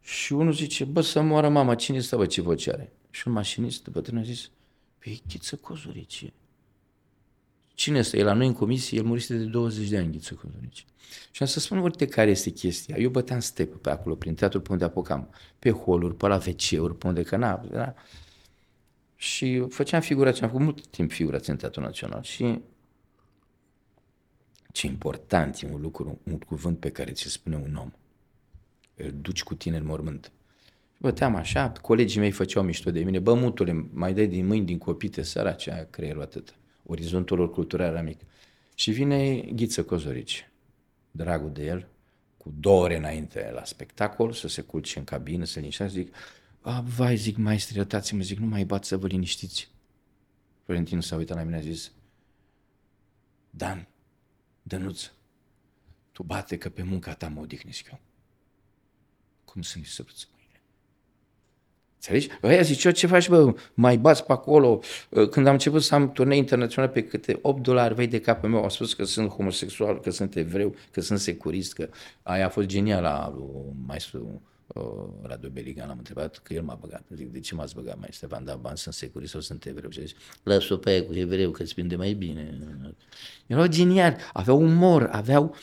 Și 0.00 0.32
unul 0.32 0.52
zice, 0.52 0.84
bă, 0.84 1.00
să 1.00 1.20
moară 1.20 1.48
mama, 1.48 1.74
cine 1.74 2.00
stă, 2.00 2.16
bă, 2.16 2.26
ce 2.26 2.40
voce 2.40 2.72
are? 2.72 2.92
Și 3.10 3.28
un 3.28 3.34
mașinist 3.34 3.88
bătrân 3.88 4.18
a 4.18 4.22
zis, 4.22 4.50
păi 4.98 5.22
Ghiță 5.28 5.56
Cozorici. 5.56 6.32
Cine 7.74 7.98
este? 7.98 8.18
El 8.18 8.24
la 8.24 8.32
noi 8.32 8.46
în 8.46 8.52
comisie, 8.52 8.98
el 8.98 9.04
murise 9.04 9.36
de 9.36 9.44
20 9.44 9.88
de 9.88 9.98
ani, 9.98 10.10
Ghiță 10.10 10.34
Cozorici. 10.34 10.86
Și 11.30 11.42
am 11.42 11.48
să 11.48 11.60
spun, 11.60 11.78
uite 11.78 12.06
care 12.06 12.30
este 12.30 12.50
chestia. 12.50 12.96
Eu 12.98 13.10
băteam 13.10 13.40
step 13.40 13.74
pe 13.74 13.90
acolo, 13.90 14.14
prin 14.14 14.34
teatru, 14.34 14.60
pe 14.60 14.72
unde 14.72 14.84
apucam, 14.84 15.28
pe 15.58 15.70
holuri, 15.70 16.16
pe 16.16 16.26
la 16.26 16.34
wc 16.34 16.98
pe 16.98 17.06
unde 17.06 17.22
că 17.22 17.36
n 17.36 17.40
da? 17.70 17.94
Și 19.16 19.64
făceam 19.68 20.00
figurații, 20.00 20.42
am 20.42 20.48
făcut 20.48 20.64
mult 20.64 20.86
timp 20.86 21.10
figurații 21.10 21.52
în 21.52 21.58
Teatrul 21.58 21.84
Național 21.84 22.22
și 22.22 22.60
ce 24.72 24.86
important 24.86 25.60
e 25.60 25.68
un 25.72 25.80
lucru, 25.80 26.20
un 26.22 26.38
cuvânt 26.38 26.78
pe 26.78 26.90
care 26.90 27.12
ți 27.12 27.28
spune 27.28 27.56
un 27.56 27.76
om. 27.76 27.90
Îl 28.96 29.14
duci 29.20 29.42
cu 29.42 29.54
tine 29.54 29.76
în 29.76 29.84
mormânt. 29.84 30.32
Băteam 30.98 31.34
așa, 31.34 31.70
colegii 31.70 32.20
mei 32.20 32.30
făceau 32.30 32.62
mișto 32.62 32.90
de 32.90 33.04
mine, 33.04 33.18
bă, 33.18 33.34
mutule, 33.34 33.88
mai 33.92 34.14
dai 34.14 34.26
din 34.26 34.46
mâini, 34.46 34.66
din 34.66 34.78
copite, 34.78 35.22
săraci, 35.22 35.68
aia 35.68 35.86
creierul 35.90 36.22
atât. 36.22 36.54
Orizontul 36.86 37.38
lor 37.38 37.50
cultural 37.50 37.90
era 37.90 38.02
mic. 38.02 38.20
Și 38.74 38.90
vine 38.90 39.40
Ghiță 39.40 39.84
Cozorici, 39.84 40.50
dragul 41.10 41.52
de 41.52 41.64
el, 41.64 41.88
cu 42.36 42.54
două 42.60 42.82
ore 42.82 42.96
înainte 42.96 43.50
la 43.54 43.64
spectacol, 43.64 44.32
să 44.32 44.48
se 44.48 44.62
culce 44.62 44.98
în 44.98 45.04
cabină, 45.04 45.44
să 45.44 45.58
liniștească, 45.58 45.98
zic, 45.98 46.14
a, 46.60 46.80
vai, 46.80 47.16
zic, 47.16 47.36
maestri, 47.36 47.76
iertați-mă, 47.76 48.22
zic, 48.22 48.38
nu 48.38 48.46
mai 48.46 48.64
bat 48.64 48.84
să 48.84 48.96
vă 48.96 49.06
liniștiți. 49.06 49.70
Florentin 50.64 51.00
s-a 51.00 51.16
uitat 51.16 51.36
la 51.36 51.42
mine, 51.42 51.56
a 51.56 51.60
zis, 51.60 51.92
Dan, 53.50 53.88
Dănuț, 54.62 55.10
tu 56.12 56.22
bate 56.22 56.58
că 56.58 56.70
pe 56.70 56.82
munca 56.82 57.14
ta 57.14 57.28
mă 57.28 57.40
odihnesc 57.40 57.86
eu. 57.90 58.00
Cum 59.44 59.62
să-mi 59.62 59.84
săruți 59.84 60.28
mâine? 60.32 60.41
Înțelegi? 62.08 62.28
Ăia 62.42 62.62
zice, 62.62 62.90
ce 62.90 63.06
faci, 63.06 63.28
bă, 63.28 63.54
mai 63.74 63.96
bați 63.96 64.24
pe 64.24 64.32
acolo? 64.32 64.80
Când 65.30 65.46
am 65.46 65.52
început 65.52 65.82
să 65.82 65.94
am 65.94 66.12
turnee 66.12 66.36
internaționale 66.36 66.92
pe 66.92 67.04
câte 67.04 67.38
8 67.42 67.62
dolari, 67.62 67.94
vei 67.94 68.06
de 68.06 68.20
capul 68.20 68.48
meu, 68.48 68.62
au 68.62 68.68
spus 68.68 68.94
că 68.94 69.04
sunt 69.04 69.28
homosexual, 69.28 70.00
că 70.00 70.10
sunt 70.10 70.36
evreu, 70.36 70.74
că 70.90 71.00
sunt 71.00 71.18
securist, 71.18 71.72
că 71.72 71.88
aia 72.22 72.46
a 72.46 72.48
fost 72.48 72.66
genial 72.66 73.02
la 73.02 73.34
maestru 73.86 74.42
uh, 74.66 74.82
Radu 75.22 75.48
Beligan, 75.48 75.88
l-am 75.88 75.98
întrebat 75.98 76.38
că 76.38 76.54
el 76.54 76.62
m-a 76.62 76.78
băgat. 76.80 77.04
Zic, 77.14 77.32
de 77.32 77.40
ce 77.40 77.54
m-ați 77.54 77.74
băgat 77.74 77.98
mai 77.98 78.08
Stefan? 78.12 78.44
Da, 78.44 78.54
bani 78.54 78.78
sunt 78.78 78.94
securi 78.94 79.28
sau 79.28 79.40
sunt 79.40 79.66
evreu? 79.66 79.90
Și 79.90 80.00
zis, 80.00 80.12
lasă-o 80.42 80.76
pe 80.76 80.90
aia 80.90 81.04
cu 81.04 81.14
evreu, 81.14 81.50
că 81.50 81.62
îți 81.62 81.74
prinde 81.74 81.96
mai 81.96 82.12
bine. 82.12 82.58
Erau 83.46 83.66
geniali, 83.66 84.16
aveau 84.32 84.62
umor, 84.62 85.08
aveau... 85.12 85.54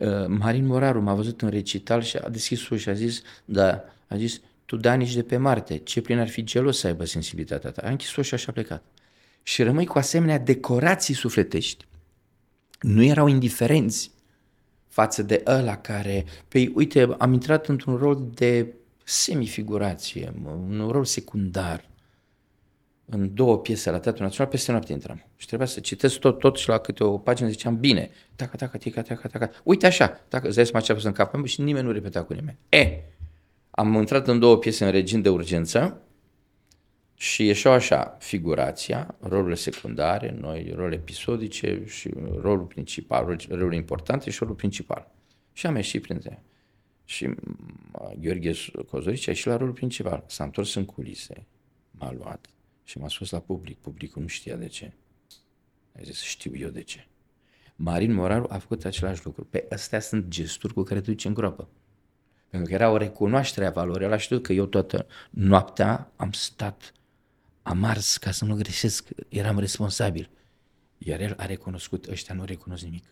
Uh, 0.00 0.26
Marin 0.26 0.66
Moraru 0.66 1.00
m-a 1.00 1.14
văzut 1.14 1.42
în 1.42 1.48
recital 1.48 2.02
și 2.02 2.16
a 2.16 2.28
deschis 2.28 2.68
ușa 2.68 2.76
și 2.76 2.88
a 2.88 2.92
zis, 2.92 3.22
da, 3.44 3.84
a 4.08 4.16
zis, 4.16 4.40
tu 4.72 4.78
Danici 4.78 5.14
de 5.14 5.22
pe 5.22 5.36
Marte, 5.36 5.76
ce 5.76 6.00
plin 6.00 6.18
ar 6.18 6.28
fi 6.28 6.44
gelos 6.44 6.78
să 6.78 6.86
aibă 6.86 7.04
sensibilitatea 7.04 7.70
ta. 7.70 7.82
A 7.84 7.90
închis 7.90 8.16
ușa 8.16 8.36
și 8.36 8.46
a 8.48 8.52
plecat. 8.52 8.84
Și 9.42 9.62
rămâi 9.62 9.86
cu 9.86 9.98
asemenea 9.98 10.38
decorații 10.38 11.14
sufletești. 11.14 11.86
Nu 12.80 13.02
erau 13.02 13.26
indiferenți 13.26 14.10
față 14.88 15.22
de 15.22 15.42
ăla 15.46 15.76
care, 15.76 16.24
păi 16.48 16.72
uite, 16.74 17.14
am 17.18 17.32
intrat 17.32 17.66
într-un 17.66 17.96
rol 17.96 18.28
de 18.34 18.66
semifigurație, 19.04 20.32
un 20.68 20.88
rol 20.90 21.04
secundar 21.04 21.90
în 23.04 23.34
două 23.34 23.58
piese 23.58 23.90
la 23.90 23.98
Teatrul 23.98 24.24
Național, 24.24 24.50
peste 24.50 24.70
noapte 24.70 24.92
intram. 24.92 25.26
Și 25.36 25.46
trebuia 25.46 25.68
să 25.68 25.80
citesc 25.80 26.18
tot, 26.18 26.38
tot 26.38 26.56
și 26.56 26.68
la 26.68 26.78
câte 26.78 27.04
o 27.04 27.18
pagină 27.18 27.48
ziceam, 27.48 27.76
bine, 27.76 28.10
taca, 28.36 28.56
taca, 28.56 28.78
tica, 28.78 29.02
taca, 29.02 29.28
taca, 29.28 29.50
uite 29.62 29.86
așa, 29.86 30.08
taca, 30.08 30.46
îți 30.46 30.56
dai 30.56 30.66
seama 30.66 30.84
ce 30.84 30.92
a 30.92 30.94
fost 30.94 31.06
în 31.06 31.12
capul 31.12 31.38
meu 31.38 31.48
și 31.48 31.60
nimeni 31.60 31.86
nu 31.86 31.92
repeta 31.92 32.22
cu 32.22 32.32
nimeni. 32.32 32.58
E, 32.68 33.02
am 33.74 33.94
intrat 33.94 34.28
în 34.28 34.38
două 34.38 34.58
piese 34.58 34.84
în 34.84 34.90
regim 34.90 35.20
de 35.20 35.28
urgență, 35.28 36.02
și 37.22 37.46
ieșeau 37.46 37.72
așa, 37.72 38.16
figurația, 38.20 39.16
rolurile 39.20 39.54
secundare, 39.54 40.36
noi 40.40 40.72
role 40.74 40.94
episodice 40.94 41.82
și 41.86 42.10
rolul 42.40 42.64
principal, 42.64 43.38
rolul 43.48 43.74
importante 43.74 44.30
și 44.30 44.38
rolul 44.38 44.54
principal. 44.54 45.10
Și 45.52 45.66
am 45.66 45.76
ieșit 45.76 46.02
printre 46.02 46.42
Și 47.04 47.34
Gheorghe 48.18 48.52
Cozorici 48.90 49.28
a 49.28 49.30
ieșit 49.30 49.46
la 49.46 49.56
rolul 49.56 49.72
principal. 49.72 50.24
S-a 50.26 50.44
întors 50.44 50.74
în 50.74 50.84
culise, 50.84 51.46
m-a 51.90 52.12
luat 52.12 52.46
și 52.84 52.98
m-a 52.98 53.08
spus 53.08 53.30
la 53.30 53.40
public. 53.40 53.78
Publicul 53.78 54.22
nu 54.22 54.28
știa 54.28 54.56
de 54.56 54.66
ce. 54.66 54.92
A 55.96 56.00
zis, 56.02 56.20
știu 56.22 56.52
eu 56.56 56.68
de 56.68 56.82
ce. 56.82 57.06
Marin 57.76 58.12
Moraru 58.12 58.46
a 58.48 58.58
făcut 58.58 58.84
același 58.84 59.24
lucru. 59.24 59.44
Pe 59.44 59.66
astea 59.70 60.00
sunt 60.00 60.28
gesturi 60.28 60.74
cu 60.74 60.82
care 60.82 61.00
te 61.00 61.10
duci 61.10 61.24
în 61.24 61.34
groapă. 61.34 61.68
Pentru 62.52 62.68
că 62.68 62.74
era 62.74 62.90
o 62.90 62.96
recunoaștere 62.96 63.66
a 63.66 63.70
valorii. 63.70 64.06
Ăla 64.06 64.16
știu 64.16 64.38
că 64.38 64.52
eu 64.52 64.66
toată 64.66 65.06
noaptea 65.30 66.12
am 66.16 66.32
stat 66.32 66.92
am 67.62 67.84
ars 67.84 68.16
ca 68.16 68.30
să 68.30 68.44
nu 68.44 68.54
greșesc, 68.54 69.08
eram 69.28 69.58
responsabil. 69.58 70.30
Iar 70.98 71.20
el 71.20 71.34
a 71.36 71.46
recunoscut, 71.46 72.06
ăștia 72.06 72.34
nu 72.34 72.44
recunosc 72.44 72.84
nimic. 72.84 73.04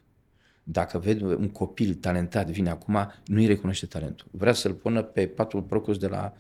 Dacă 0.62 0.98
vede 0.98 1.24
un 1.24 1.48
copil 1.48 1.94
talentat 1.94 2.50
vine 2.50 2.70
acum, 2.70 3.12
nu-i 3.24 3.46
recunoaște 3.46 3.87
talentul. 3.87 4.26
Vrea 4.31 4.53
să-l 4.53 4.74
pună 4.74 5.03
pe 5.03 5.26
patul 5.26 5.62
procus 5.62 5.98
de 5.98 6.07
la, 6.07 6.33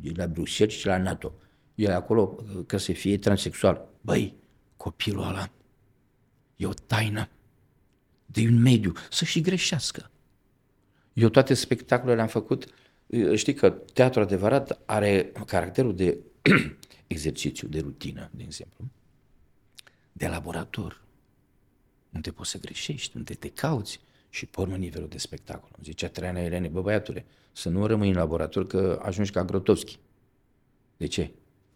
de 0.00 0.12
la 0.14 0.26
Bruxelles 0.26 0.76
și 0.76 0.86
la 0.86 0.98
NATO. 0.98 1.32
El 1.74 1.92
acolo 1.92 2.44
că 2.66 2.76
să 2.76 2.92
fie 2.92 3.18
transexual. 3.18 3.88
Băi, 4.00 4.36
copilul 4.76 5.26
ăla 5.26 5.50
e 6.56 6.66
o 6.66 6.72
taină 6.72 7.28
de 8.26 8.40
un 8.40 8.60
mediu, 8.62 8.92
să 9.10 9.24
și 9.24 9.40
greșească. 9.40 10.10
Eu 11.18 11.28
toate 11.28 11.54
spectacolele 11.54 12.16
le-am 12.16 12.28
făcut, 12.28 12.66
știi 13.34 13.54
că 13.54 13.70
teatru 13.70 14.20
adevărat 14.20 14.80
are 14.86 15.32
caracterul 15.46 15.94
de 15.94 16.18
exercițiu 17.06 17.68
de 17.68 17.80
rutină, 17.80 18.30
de 18.32 18.42
exemplu, 18.42 18.84
de 20.12 20.26
laborator, 20.26 21.02
unde 22.14 22.30
poți 22.30 22.50
să 22.50 22.58
greșești, 22.58 23.16
unde 23.16 23.34
te 23.34 23.48
cauți 23.48 24.00
și 24.30 24.46
pe 24.46 24.60
urmă 24.60 24.76
nivelul 24.76 25.08
de 25.08 25.18
spectacol. 25.18 25.70
Zicea 25.82 26.08
Traiana 26.08 26.40
Elene, 26.40 26.68
bă 26.68 26.82
băiatule, 26.82 27.26
să 27.52 27.68
nu 27.68 27.86
rămâi 27.86 28.08
în 28.08 28.16
laborator 28.16 28.66
că 28.66 29.00
ajungi 29.02 29.30
ca 29.30 29.44
Grotowski. 29.44 29.98
De 30.96 31.06
ce? 31.06 31.30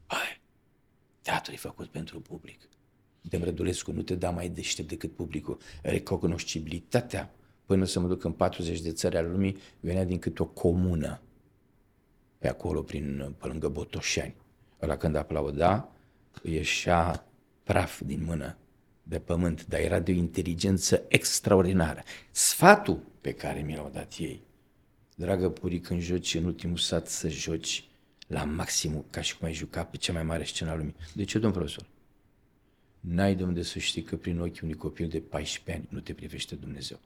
Hai, 0.07 0.41
teatru 1.23 1.53
e 1.53 1.57
făcut 1.57 1.87
pentru 1.87 2.21
public. 2.21 2.69
De 3.21 3.37
Rădulescu 3.37 3.93
nu 3.93 4.03
te 4.03 4.15
da 4.15 4.31
mai 4.31 4.49
deștept 4.49 4.89
decât 4.89 5.13
publicul. 5.13 5.59
Recognoscibilitatea 5.83 7.35
până 7.73 7.85
să 7.85 8.01
mă 8.01 8.09
duc 8.09 8.25
în 8.25 8.33
40 8.33 8.81
de 8.81 8.93
țări 8.93 9.17
ale 9.17 9.29
lumii, 9.29 9.57
venea 9.81 10.05
din 10.05 10.19
câte 10.19 10.43
o 10.43 10.47
comună 10.47 11.21
pe 12.39 12.49
acolo, 12.49 12.83
prin, 12.83 13.35
pe 13.39 13.47
lângă 13.47 13.69
Botoșani. 13.69 14.35
Ăla 14.83 14.97
când 14.97 15.17
aplauda, 15.17 15.93
ieșea 16.43 17.27
praf 17.63 18.01
din 18.01 18.25
mână 18.25 18.57
de 19.03 19.19
pământ, 19.19 19.67
dar 19.67 19.81
era 19.81 20.01
de 20.01 20.13
o 20.13 20.15
inteligență 20.15 21.05
extraordinară. 21.09 22.03
Sfatul 22.31 23.03
pe 23.21 23.33
care 23.33 23.61
mi 23.61 23.75
l-au 23.75 23.91
dat 23.93 24.15
ei, 24.19 24.43
dragă 25.15 25.51
Puri, 25.51 25.79
când 25.79 26.01
joci 26.01 26.35
în 26.35 26.45
ultimul 26.45 26.77
sat 26.77 27.09
să 27.09 27.29
joci 27.29 27.89
la 28.27 28.45
maximum, 28.45 29.05
ca 29.11 29.21
și 29.21 29.37
cum 29.37 29.47
ai 29.47 29.53
jucat 29.53 29.91
pe 29.91 29.97
cea 29.97 30.13
mai 30.13 30.23
mare 30.23 30.45
scenă 30.45 30.71
a 30.71 30.75
lumii. 30.75 30.95
De 31.15 31.25
ce, 31.25 31.39
domn 31.39 31.53
profesor? 31.53 31.87
N-ai 33.01 33.35
de 33.35 33.43
unde 33.43 33.63
să 33.63 33.79
știi 33.79 34.03
că 34.03 34.17
prin 34.17 34.41
ochii 34.41 34.61
unui 34.63 34.77
copil 34.77 35.09
de 35.09 35.21
14 35.21 35.73
ani 35.73 35.87
nu 35.91 36.01
te 36.01 36.13
privește 36.13 36.55
Dumnezeu. 36.55 37.01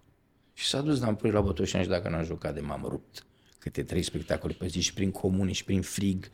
Și 0.56 0.66
s-a 0.66 0.80
dus 0.80 0.98
Dampuri 0.98 1.32
la 1.32 1.40
Botoșani 1.40 1.84
și 1.84 1.90
dacă 1.90 2.08
n-am 2.08 2.24
jucat 2.24 2.54
de 2.54 2.60
m-am 2.60 2.86
rupt 2.88 3.26
câte 3.58 3.82
trei 3.82 4.02
spectacole 4.02 4.54
pe 4.58 4.66
zi 4.66 4.80
și 4.80 4.92
prin 4.92 5.10
comune 5.10 5.52
și 5.52 5.64
prin 5.64 5.82
frig 5.82 6.30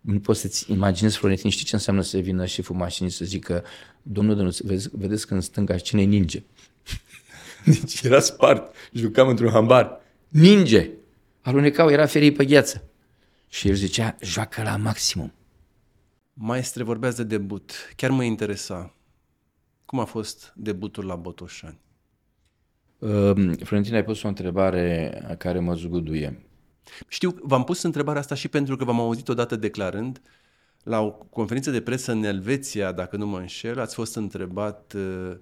nu 0.00 0.20
poți 0.20 0.40
să-ți 0.40 0.70
imaginezi, 0.70 1.16
Florentin, 1.16 1.50
știi 1.50 1.64
ce 1.64 1.74
înseamnă 1.74 2.02
să 2.02 2.18
vină 2.18 2.46
șeful 2.46 2.76
mașinii 2.76 3.10
să 3.10 3.24
zică, 3.24 3.64
domnul 4.02 4.36
Dănuț, 4.36 4.58
vezi, 4.58 4.88
vedeți 4.92 5.26
că 5.26 5.34
în 5.34 5.40
stânga 5.40 5.78
cine 5.78 6.02
ninge. 6.02 6.42
deci 7.64 8.02
era 8.02 8.20
spart, 8.20 8.74
jucam 8.92 9.28
într-un 9.28 9.50
hambar. 9.50 10.00
Ninge! 10.28 10.90
Alunecau, 11.40 11.90
era 11.90 12.06
ferii 12.06 12.32
pe 12.32 12.44
gheață. 12.44 12.84
Și 13.48 13.68
el 13.68 13.74
zicea, 13.74 14.16
joacă 14.20 14.62
la 14.62 14.76
maximum. 14.76 15.32
Maestre, 16.32 16.82
vorbeați 16.82 17.16
de 17.16 17.24
debut. 17.24 17.72
Chiar 17.96 18.10
mă 18.10 18.24
interesa. 18.24 18.94
Cum 19.84 19.98
a 19.98 20.04
fost 20.04 20.52
debutul 20.56 21.04
la 21.04 21.16
Botoșani? 21.16 21.78
Uh, 22.98 23.32
Florentin, 23.62 23.94
ai 23.94 24.04
pus 24.04 24.22
o 24.22 24.28
întrebare 24.28 25.36
care 25.38 25.58
mă 25.58 25.74
zguduie. 25.74 26.42
Știu, 27.08 27.34
v-am 27.42 27.64
pus 27.64 27.82
întrebarea 27.82 28.20
asta 28.20 28.34
și 28.34 28.48
pentru 28.48 28.76
că 28.76 28.84
v-am 28.84 29.00
auzit 29.00 29.28
odată 29.28 29.56
declarând 29.56 30.20
la 30.82 31.00
o 31.00 31.10
conferință 31.10 31.70
de 31.70 31.80
presă 31.80 32.12
în 32.12 32.24
Elveția, 32.24 32.92
dacă 32.92 33.16
nu 33.16 33.26
mă 33.26 33.38
înșel, 33.38 33.80
ați 33.80 33.94
fost 33.94 34.16
întrebat 34.16 34.94
uh, 34.96 35.30
uh, 35.30 35.36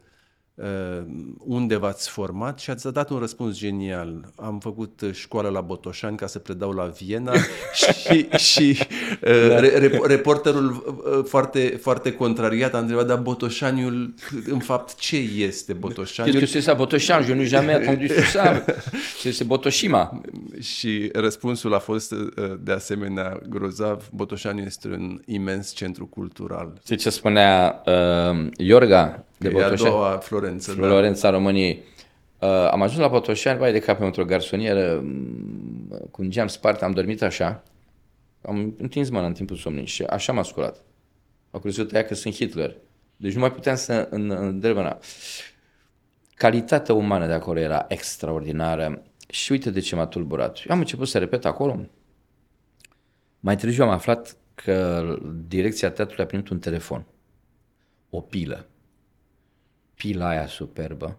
unde 1.39 1.77
v-ați 1.77 2.11
format 2.11 2.59
și 2.59 2.71
ați 2.71 2.93
dat 2.93 3.11
un 3.11 3.19
răspuns 3.19 3.59
genial. 3.59 4.33
Am 4.37 4.59
făcut 4.59 5.01
uh, 5.01 5.13
școală 5.13 5.49
la 5.49 5.61
Botoșani 5.61 6.17
ca 6.17 6.27
să 6.27 6.39
predau 6.39 6.71
la 6.71 6.85
Viena 6.85 7.33
și, 7.81 8.29
și 8.37 8.79
uh, 9.23 9.49
da. 9.49 9.61
re, 9.61 10.01
reporterul 10.07 10.95
uh, 11.17 11.25
foarte, 11.25 11.79
foarte 11.81 12.13
contrariat 12.13 12.75
a 12.75 12.79
întrebat, 12.79 13.07
dar 13.07 13.19
Botoșaniul, 13.19 14.15
în 14.47 14.59
fapt, 14.59 14.95
ce 14.95 15.17
este 15.17 15.73
Botoșaniul? 15.73 16.37
Qu'est-ce 16.37 16.53
que 16.53 16.61
c'est 16.61 16.65
ça, 16.65 16.75
Botoșan? 16.77 17.25
Je 17.25 17.35
n'ai 17.35 17.47
jamais 17.47 17.77
entendu 17.81 18.07
ça. 18.07 18.65
C'est 19.23 19.47
Botoșima. 19.47 20.21
Și 20.61 21.11
răspunsul 21.13 21.75
a 21.75 21.79
fost 21.79 22.13
uh, 22.13 22.19
de 22.61 22.73
asemenea 22.73 23.41
grozav. 23.49 24.09
Botoșaniul 24.13 24.67
este 24.67 24.89
un 24.89 25.21
imens 25.27 25.75
centru 25.75 26.07
cultural. 26.07 26.73
Știi 26.83 26.97
ce 26.97 27.11
spunea 27.11 27.83
uh, 27.87 28.47
Iorga 28.57 29.27
de 29.39 29.49
E 29.49 29.51
a 29.51 29.53
Botoșani? 29.63 29.91
doua 29.91 30.17
Florență. 30.17 30.75
da. 30.75 30.87
Florența 30.87 31.31
României. 31.31 31.83
Uh, 32.41 32.49
am 32.71 32.83
ajuns 32.83 33.01
la 33.01 33.09
Botoșani, 33.09 33.59
vai 33.59 33.73
de 33.73 33.79
cap 33.79 34.01
într-o 34.01 34.25
garsonieră, 34.25 35.01
m, 35.01 36.09
cu 36.11 36.23
un 36.23 36.31
geam 36.31 36.47
spart, 36.47 36.83
am 36.83 36.93
dormit 36.93 37.23
așa, 37.23 37.63
am 38.43 38.75
întins 38.79 39.09
mâna 39.11 39.27
în 39.27 39.33
timpul 39.33 39.57
somnului 39.57 39.87
și 39.89 40.03
așa 40.03 40.33
m-a 40.33 40.43
sculat. 40.43 40.85
A 41.51 41.59
crezut 41.59 41.93
ea 41.95 42.05
că 42.05 42.15
sunt 42.15 42.35
Hitler. 42.35 42.77
Deci 43.17 43.33
nu 43.35 43.41
mai 43.41 43.53
puteam 43.53 43.77
să 43.77 44.09
în, 44.11 44.31
îndrăg 44.31 44.75
mâna. 44.77 44.99
Calitatea 46.35 46.95
umană 46.95 47.27
de 47.27 47.33
acolo 47.33 47.59
era 47.59 47.85
extraordinară 47.89 49.03
și 49.29 49.53
uite 49.53 49.71
de 49.71 49.81
ce 49.81 49.95
m-a 49.95 50.07
tulburat. 50.07 50.57
Eu 50.69 50.75
am 50.75 50.79
început 50.79 51.09
să 51.09 51.19
repet 51.19 51.45
acolo. 51.45 51.81
Mai 53.41 53.57
târziu 53.57 53.85
am 53.85 53.91
aflat 53.91 54.37
că 54.55 55.05
direcția 55.49 55.91
teatrului 55.91 56.25
a 56.25 56.27
primit 56.27 56.49
un 56.49 56.59
telefon, 56.59 57.07
o 58.11 58.21
pilă. 58.21 58.67
Pila 59.97 60.29
aia 60.29 60.47
superbă 60.47 61.19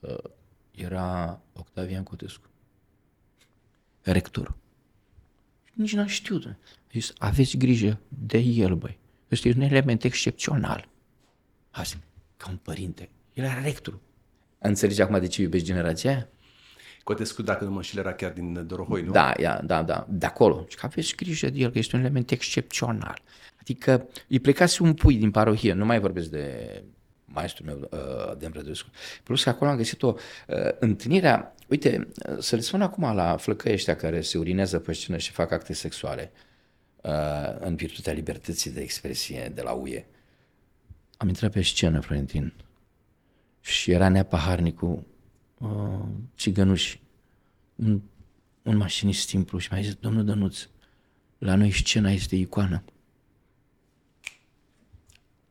uh, 0.00 0.30
era 0.70 1.40
Octavian 1.52 2.02
Cotescu, 2.02 2.46
rector. 4.02 4.54
Nici 5.72 5.94
n-am 5.94 6.06
știut. 6.06 6.46
A 6.46 6.56
zis, 6.92 7.12
aveți 7.18 7.56
grijă 7.56 8.00
de 8.08 8.38
el, 8.38 8.74
băi. 8.74 8.98
Ăsta 9.30 9.48
e 9.48 9.52
un 9.56 9.60
element 9.60 10.04
excepțional. 10.04 10.88
A 11.70 11.82
zis, 11.82 11.98
ca 12.36 12.50
un 12.50 12.56
părinte. 12.56 13.10
El 13.32 13.44
era 13.44 13.62
rector. 13.62 13.98
Înțelegi 14.58 15.02
acum 15.02 15.20
de 15.20 15.26
ce 15.26 15.42
iubești 15.42 15.66
generația 15.66 16.10
aia? 16.10 16.28
Cotescu, 17.04 17.42
dacă 17.42 17.64
nu 17.64 17.70
mă 17.70 17.76
înșel, 17.76 17.98
era 17.98 18.12
chiar 18.14 18.32
din 18.32 18.66
Dorohoi, 18.66 19.02
nu? 19.02 19.12
Da, 19.12 19.34
ia, 19.38 19.60
da, 19.60 19.82
da, 19.82 20.06
de 20.08 20.26
acolo. 20.26 20.64
Și 20.68 20.76
că 20.76 20.86
aveți 20.86 21.16
grijă 21.16 21.50
de 21.50 21.58
el, 21.58 21.70
că 21.70 21.78
este 21.78 21.96
un 21.96 22.02
element 22.02 22.30
excepțional. 22.30 23.22
Adică 23.60 24.08
îi 24.28 24.40
plecase 24.40 24.82
un 24.82 24.94
pui 24.94 25.16
din 25.16 25.30
parohie, 25.30 25.72
nu 25.72 25.84
mai 25.84 26.00
vorbesc 26.00 26.30
de 26.30 26.84
maestrul 27.32 27.66
meu, 27.66 27.88
uh, 27.90 28.38
de 28.38 28.50
Rădescu. 28.52 28.90
Plus 29.22 29.42
că 29.42 29.48
acolo 29.48 29.70
am 29.70 29.76
găsit 29.76 30.02
o 30.02 30.14
uh, 30.48 30.56
întâlnirea, 30.78 31.54
uite, 31.68 32.08
uh, 32.28 32.38
să 32.38 32.54
le 32.56 32.60
spun 32.60 32.82
acum 32.82 33.14
la 33.14 33.36
flăcăi 33.36 33.72
ăștia 33.72 33.96
care 33.96 34.20
se 34.20 34.38
urinează 34.38 34.78
pe 34.78 34.92
scenă 34.92 35.16
și 35.16 35.30
fac 35.30 35.50
acte 35.50 35.72
sexuale 35.72 36.32
uh, 37.02 37.12
în 37.58 37.74
virtutea 37.74 38.12
libertății 38.12 38.70
de 38.70 38.80
expresie 38.80 39.52
de 39.54 39.62
la 39.62 39.72
UE. 39.72 40.04
Am 41.16 41.28
intrat 41.28 41.52
pe 41.52 41.62
scenă, 41.62 42.00
Florentin, 42.00 42.52
și 43.60 43.90
era 43.90 44.08
Nea 44.08 44.24
Paharnicu, 44.24 45.06
uh, 45.58 45.68
țigănuși, 46.36 47.00
un, 47.74 48.00
un 48.62 48.76
mașinist 48.76 49.28
simplu 49.28 49.58
și 49.58 49.68
mi-a 49.72 49.82
zis, 49.82 49.94
domnul 49.94 50.24
Dănuț, 50.24 50.66
la 51.38 51.54
noi 51.54 51.70
scena 51.70 52.10
este 52.10 52.36
icoană. 52.36 52.82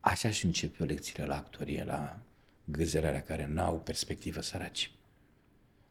Așa 0.04 0.30
și 0.30 0.44
începe 0.44 0.84
lecțiile 0.84 1.24
la 1.24 1.36
actorie, 1.36 1.84
la 1.84 2.18
gâzerarea 2.64 3.22
care 3.22 3.46
n-au 3.46 3.80
perspectivă 3.80 4.40
săraci. 4.40 4.90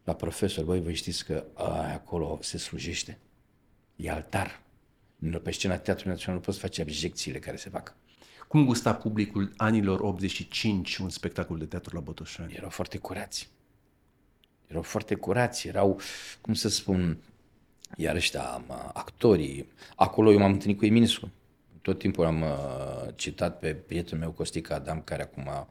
La 0.04 0.13
profesor, 0.13 0.63
voi 0.63 0.82
vă 0.82 0.91
știți 0.91 1.26
că 1.26 1.45
a, 1.54 1.91
acolo 1.93 2.39
se 2.41 2.58
slujește. 2.58 3.19
E 3.95 4.12
altar. 4.12 4.62
Nu 5.15 5.39
pe 5.39 5.52
scena 5.52 5.78
Teatrului 5.78 6.13
Național 6.13 6.39
nu 6.39 6.45
poți 6.45 6.60
face 6.60 6.82
abjecțiile 6.82 7.39
care 7.39 7.56
se 7.56 7.69
fac. 7.69 7.95
Cum 8.47 8.65
gusta 8.65 8.95
publicul 8.95 9.54
anilor 9.58 10.00
85 10.00 10.97
un 10.97 11.10
spectacol 11.10 11.58
de 11.58 11.65
teatru 11.65 11.95
la 11.95 12.02
Botoșani? 12.02 12.54
Erau 12.54 12.69
foarte 12.69 12.97
curați. 12.97 13.50
Erau 14.67 14.82
foarte 14.82 15.15
curați, 15.15 15.67
erau, 15.67 16.00
cum 16.41 16.54
să 16.54 16.69
spun, 16.69 17.17
iar 17.97 18.15
ăștia, 18.15 18.63
mă, 18.67 18.89
actorii. 18.93 19.71
Acolo 19.95 20.32
eu 20.32 20.39
m-am 20.39 20.52
întâlnit 20.52 20.78
cu 20.78 20.86
Eminescu. 20.86 21.32
Tot 21.82 22.00
timpul 22.00 22.26
am 22.26 22.41
uh, 22.41 23.08
citat 23.15 23.60
pe 23.60 23.74
prietenul 23.74 24.20
meu 24.20 24.32
Costica 24.32 24.76
Adam, 24.76 25.02
care 25.02 25.22
acum, 25.22 25.67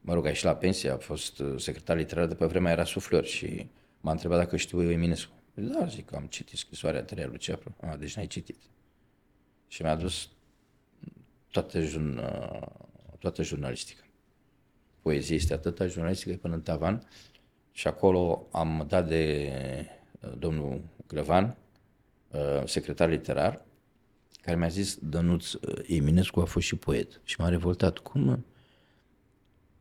mă 0.00 0.14
rog, 0.14 0.24
a 0.24 0.28
ieșit 0.28 0.44
la 0.44 0.56
pensie, 0.56 0.90
a 0.90 0.96
fost 0.96 1.38
uh, 1.38 1.60
secretar 1.60 1.96
literar, 1.96 2.26
de 2.26 2.34
pe 2.34 2.46
vremea 2.46 2.72
era 2.72 2.84
suflor 2.84 3.24
și 3.24 3.66
m-a 4.00 4.10
întrebat 4.10 4.38
dacă 4.38 4.56
știu 4.56 4.82
eu 4.82 4.90
Eminescu. 4.90 5.32
Da, 5.54 5.86
zic 5.86 6.06
că 6.06 6.16
am 6.16 6.26
citit 6.26 6.58
scrisoarea 6.58 7.02
Tăria 7.02 7.26
lui 7.26 7.38
Ceapru. 7.38 7.76
Ah, 7.80 7.98
deci 7.98 8.16
n-ai 8.16 8.26
citit. 8.26 8.56
Și 9.68 9.82
mi-a 9.82 9.90
adus 9.90 10.28
toată, 11.50 11.80
jurn, 11.80 12.18
uh, 12.18 12.66
toată 13.18 13.42
jurnalistica. 13.42 14.02
Poezie 15.02 15.34
este 15.34 15.52
atâta, 15.52 15.86
jurnalistică 15.86 16.30
e 16.30 16.36
până 16.36 16.54
în 16.54 16.62
tavan. 16.62 17.08
Și 17.72 17.86
acolo 17.86 18.46
am 18.50 18.84
dat 18.88 19.08
de 19.08 19.52
uh, 20.20 20.32
domnul 20.38 20.82
Grăvan, 21.06 21.56
uh, 22.30 22.62
secretar 22.64 23.08
literar, 23.08 23.64
care 24.42 24.56
mi-a 24.56 24.68
zis, 24.68 24.98
Dănuț, 25.00 25.52
uh, 25.52 25.60
Eminescu 25.86 26.40
a 26.40 26.44
fost 26.44 26.66
și 26.66 26.76
poet. 26.76 27.20
Și 27.24 27.40
m-a 27.40 27.48
revoltat. 27.48 27.98
Cum? 27.98 28.20
mă? 28.20 28.38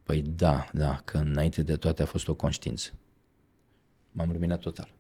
Păi 0.04 0.22
da, 0.22 0.70
da, 0.74 1.02
că 1.06 1.18
înainte 1.18 1.64
de 1.64 1.76
toate 1.76 2.02
a 2.02 2.06
fost 2.06 2.28
o 2.28 2.34
conștiință. 2.34 2.94
M-am 4.12 4.32
luminat 4.32 4.60
total. 4.60 4.94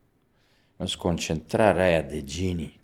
Am 0.77 0.85
zis, 0.85 0.95
concentrarea 0.95 1.85
aia 1.85 2.01
de 2.01 2.23
genii 2.23 2.79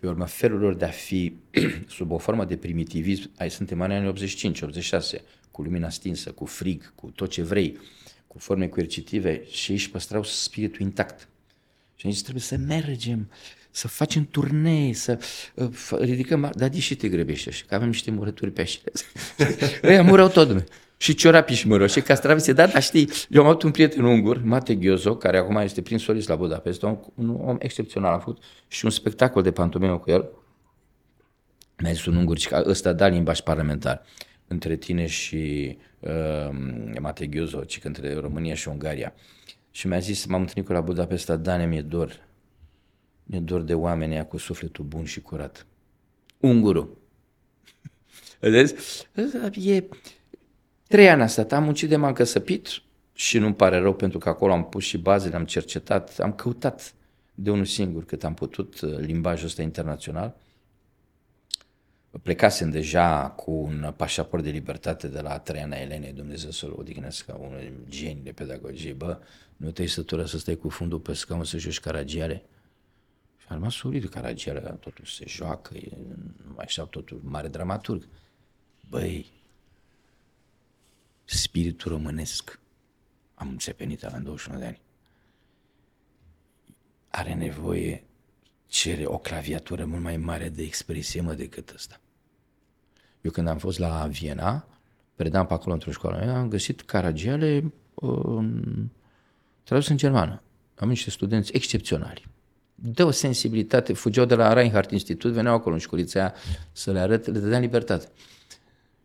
pe 0.00 0.06
urma 0.06 0.24
felurilor 0.24 0.74
de 0.74 0.84
a 0.84 0.90
fi 0.90 1.36
sub 1.96 2.10
o 2.10 2.18
formă 2.18 2.44
de 2.44 2.56
primitivism, 2.56 3.30
ai 3.36 3.50
suntem 3.50 3.80
în 3.80 3.90
anii 3.90 4.08
85, 4.08 4.60
86, 4.60 5.22
cu 5.50 5.62
lumina 5.62 5.88
stinsă, 5.88 6.32
cu 6.32 6.44
frig, 6.44 6.94
cu 6.94 7.10
tot 7.10 7.30
ce 7.30 7.42
vrei, 7.42 7.78
cu 8.26 8.38
forme 8.38 8.68
coercitive 8.68 9.44
și 9.46 9.70
ei 9.70 9.76
își 9.76 9.90
păstrau 9.90 10.22
spiritul 10.22 10.80
intact. 10.80 11.28
Și 11.94 12.06
am 12.06 12.12
zis, 12.12 12.22
trebuie 12.22 12.42
să 12.42 12.56
mergem, 12.56 13.30
să 13.70 13.88
facem 13.88 14.26
turnee, 14.30 14.92
să 14.92 15.18
uh, 15.54 15.68
f- 15.68 15.98
ridicăm, 15.98 16.50
dar 16.54 16.68
de 16.68 16.80
și 16.80 16.96
te 16.96 17.08
grăbește 17.08 17.48
așa, 17.48 17.64
că 17.68 17.74
avem 17.74 17.88
niște 17.88 18.10
murături 18.10 18.50
pe 18.50 18.60
așa. 18.60 18.78
Ăia 19.88 20.02
murau 20.02 20.28
tot, 20.28 20.46
dumne. 20.46 20.64
Și 20.96 21.14
ciorapii 21.14 21.56
și 21.56 21.68
mură 21.68 21.86
și 21.86 22.00
castravițe, 22.00 22.52
da, 22.52 22.66
dar 22.66 22.82
știi, 22.82 23.10
eu 23.28 23.42
am 23.42 23.48
avut 23.48 23.62
un 23.62 23.70
prieten 23.70 24.04
ungur, 24.04 24.42
Mate 24.42 24.74
Ghiozo, 24.74 25.16
care 25.16 25.38
acum 25.38 25.56
este 25.56 25.82
prin 25.82 25.98
solist 25.98 26.28
la 26.28 26.36
Budapesta, 26.36 26.86
un, 26.86 26.98
un 27.14 27.40
om 27.40 27.56
excepțional, 27.58 28.12
am 28.12 28.18
făcut 28.18 28.42
și 28.68 28.84
un 28.84 28.90
spectacol 28.90 29.42
de 29.42 29.50
pantomimă 29.50 29.98
cu 29.98 30.10
el. 30.10 30.30
Mi-a 31.78 31.92
zis 31.92 32.06
un 32.06 32.16
ungur, 32.16 32.38
că 32.48 32.64
ăsta 32.66 32.92
da 32.92 33.06
limbaj 33.06 33.40
parlamentar 33.40 34.02
între 34.46 34.76
tine 34.76 35.06
și 35.06 35.76
uh, 36.00 36.50
Mate 37.00 37.26
Ghiozo, 37.26 37.64
ci 37.64 37.78
că 37.78 37.86
între 37.86 38.14
România 38.14 38.54
și 38.54 38.68
Ungaria. 38.68 39.14
Și 39.70 39.86
mi-a 39.86 39.98
zis, 39.98 40.26
m-am 40.26 40.40
întâlnit 40.40 40.66
cu 40.66 40.72
la 40.72 40.80
Budapesta, 40.80 41.36
Dane, 41.36 41.66
mi-e 41.66 41.80
dor. 41.80 42.28
Mi-e 43.30 43.40
dor 43.40 43.62
de 43.62 43.74
oamenii 43.74 44.14
ăia 44.14 44.26
cu 44.26 44.36
sufletul 44.36 44.84
bun 44.84 45.04
și 45.04 45.20
curat. 45.20 45.66
Ungurul. 46.38 46.98
Vedeți? 48.40 49.06
E... 49.54 49.84
Trei 50.88 51.08
ani 51.08 51.22
a 51.22 51.26
stat, 51.26 51.52
am 51.52 51.64
muncit 51.64 51.88
de 51.88 51.96
m-am 51.96 52.12
căsăpit 52.12 52.68
și 53.12 53.38
nu-mi 53.38 53.54
pare 53.54 53.78
rău 53.78 53.94
pentru 53.94 54.18
că 54.18 54.28
acolo 54.28 54.52
am 54.52 54.68
pus 54.68 54.84
și 54.84 54.98
bazele, 54.98 55.36
am 55.36 55.44
cercetat, 55.44 56.18
am 56.18 56.32
căutat 56.32 56.94
de 57.34 57.50
unul 57.50 57.64
singur 57.64 58.04
cât 58.04 58.24
am 58.24 58.34
putut 58.34 58.80
uh, 58.80 58.98
limbajul 58.98 59.46
ăsta 59.46 59.62
internațional. 59.62 60.36
Plecasem 62.22 62.70
deja 62.70 63.28
cu 63.36 63.50
un 63.50 63.92
pașaport 63.96 64.42
de 64.42 64.50
libertate 64.50 65.08
de 65.08 65.20
la 65.20 65.38
Traiana 65.38 65.76
Elenei, 65.76 66.12
Dumnezeu 66.12 66.50
să-l 66.50 66.74
odihnesc 66.76 67.24
ca 67.24 67.34
unul 67.34 67.58
din 67.58 67.84
genii 67.88 68.22
de 68.22 68.32
pedagogie. 68.32 68.92
Bă, 68.92 69.18
nu 69.56 69.70
te-ai 69.70 69.88
sătura 69.88 70.26
să 70.26 70.38
stai 70.38 70.56
cu 70.56 70.68
fundul 70.68 70.98
pe 70.98 71.12
scaun 71.12 71.44
să 71.44 71.58
joci 71.58 71.80
caragiale? 71.80 72.44
Și 73.50 73.56
am 73.56 73.62
rămas 73.62 73.82
urit, 73.82 74.08
caragiale, 74.08 74.60
totul 74.60 75.04
se 75.04 75.24
joacă, 75.28 75.76
e, 75.76 75.96
nu 76.46 76.52
mai 76.54 76.64
știu, 76.68 76.86
totul 76.86 77.20
mare 77.24 77.48
dramaturg. 77.48 78.08
Băi, 78.88 79.32
spiritul 81.24 81.92
românesc, 81.92 82.60
am 83.34 83.48
înțepenit, 83.48 84.04
aveam 84.04 84.22
21 84.22 84.58
de 84.58 84.64
ani, 84.64 84.80
are 87.08 87.34
nevoie, 87.34 88.04
cere 88.66 89.06
o 89.06 89.18
claviatură 89.18 89.84
mult 89.84 90.02
mai 90.02 90.16
mare 90.16 90.48
de 90.48 90.62
expresie, 90.62 91.20
mă, 91.20 91.34
decât 91.34 91.70
ăsta. 91.70 92.00
Eu 93.20 93.30
când 93.30 93.48
am 93.48 93.58
fost 93.58 93.78
la 93.78 94.06
Viena, 94.06 94.68
predam 95.14 95.46
pe 95.46 95.52
acolo 95.52 95.74
într-o 95.74 95.90
școală, 95.90 96.32
am 96.32 96.48
găsit 96.48 96.80
caragiale 96.80 97.72
um, 97.94 98.92
tradus 99.62 99.88
în 99.88 99.96
germană. 99.96 100.42
Am 100.74 100.88
niște 100.88 101.10
studenți 101.10 101.52
excepționali. 101.54 102.28
De 102.82 103.02
o 103.02 103.10
sensibilitate, 103.10 103.92
fugeau 103.92 104.26
de 104.26 104.34
la 104.34 104.52
Reinhardt 104.52 104.90
Institut, 104.90 105.32
veneau 105.32 105.54
acolo 105.54 105.74
în 105.74 105.80
școlița 105.80 106.20
aia 106.20 106.34
să 106.72 106.92
le 106.92 106.98
arăt, 106.98 107.26
le 107.26 107.38
dădeam 107.38 107.60
libertate. 107.60 108.08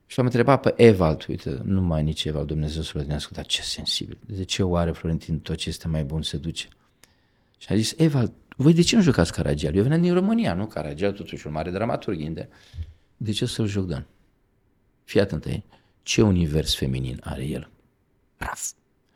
Și 0.06 0.18
l-am 0.18 0.26
întrebat 0.26 0.62
pe 0.62 0.74
Evald, 0.78 1.26
uite, 1.28 1.62
nu 1.64 1.82
mai 1.82 2.04
nici 2.04 2.24
Evald, 2.24 2.48
Dumnezeu 2.48 2.82
să 2.82 2.98
l 2.98 3.06
dar 3.32 3.46
ce 3.46 3.62
sensibil. 3.62 4.18
De 4.26 4.44
ce 4.44 4.64
oare 4.64 4.92
Florentin 4.92 5.40
tot 5.40 5.56
ce 5.56 5.70
este 5.70 5.88
mai 5.88 6.04
bun 6.04 6.22
se 6.22 6.38
duce? 6.38 6.68
Și 7.58 7.68
a 7.72 7.76
zis, 7.76 7.94
Evald, 7.98 8.32
voi 8.56 8.74
de 8.74 8.82
ce 8.82 8.96
nu 8.96 9.02
jucați 9.02 9.34
Caragial? 9.34 9.76
Eu 9.76 9.82
veneam 9.84 10.02
din 10.02 10.14
România, 10.14 10.54
nu? 10.54 10.66
Caragial 10.66 11.12
totuși 11.12 11.48
un 11.48 11.54
mare 11.54 11.72
dramaturg 11.72 12.20
inde. 12.20 12.50
De 13.18 13.32
ce 13.32 13.46
să-l 13.46 13.68
joc, 13.68 13.86
Dan? 13.86 14.06
Fii 15.04 15.20
atent, 15.20 15.46
eh? 15.46 15.62
ce 16.04 16.22
univers 16.22 16.76
feminin 16.76 17.22
are 17.24 17.46
el? 17.46 17.70
Praf. 18.36 18.72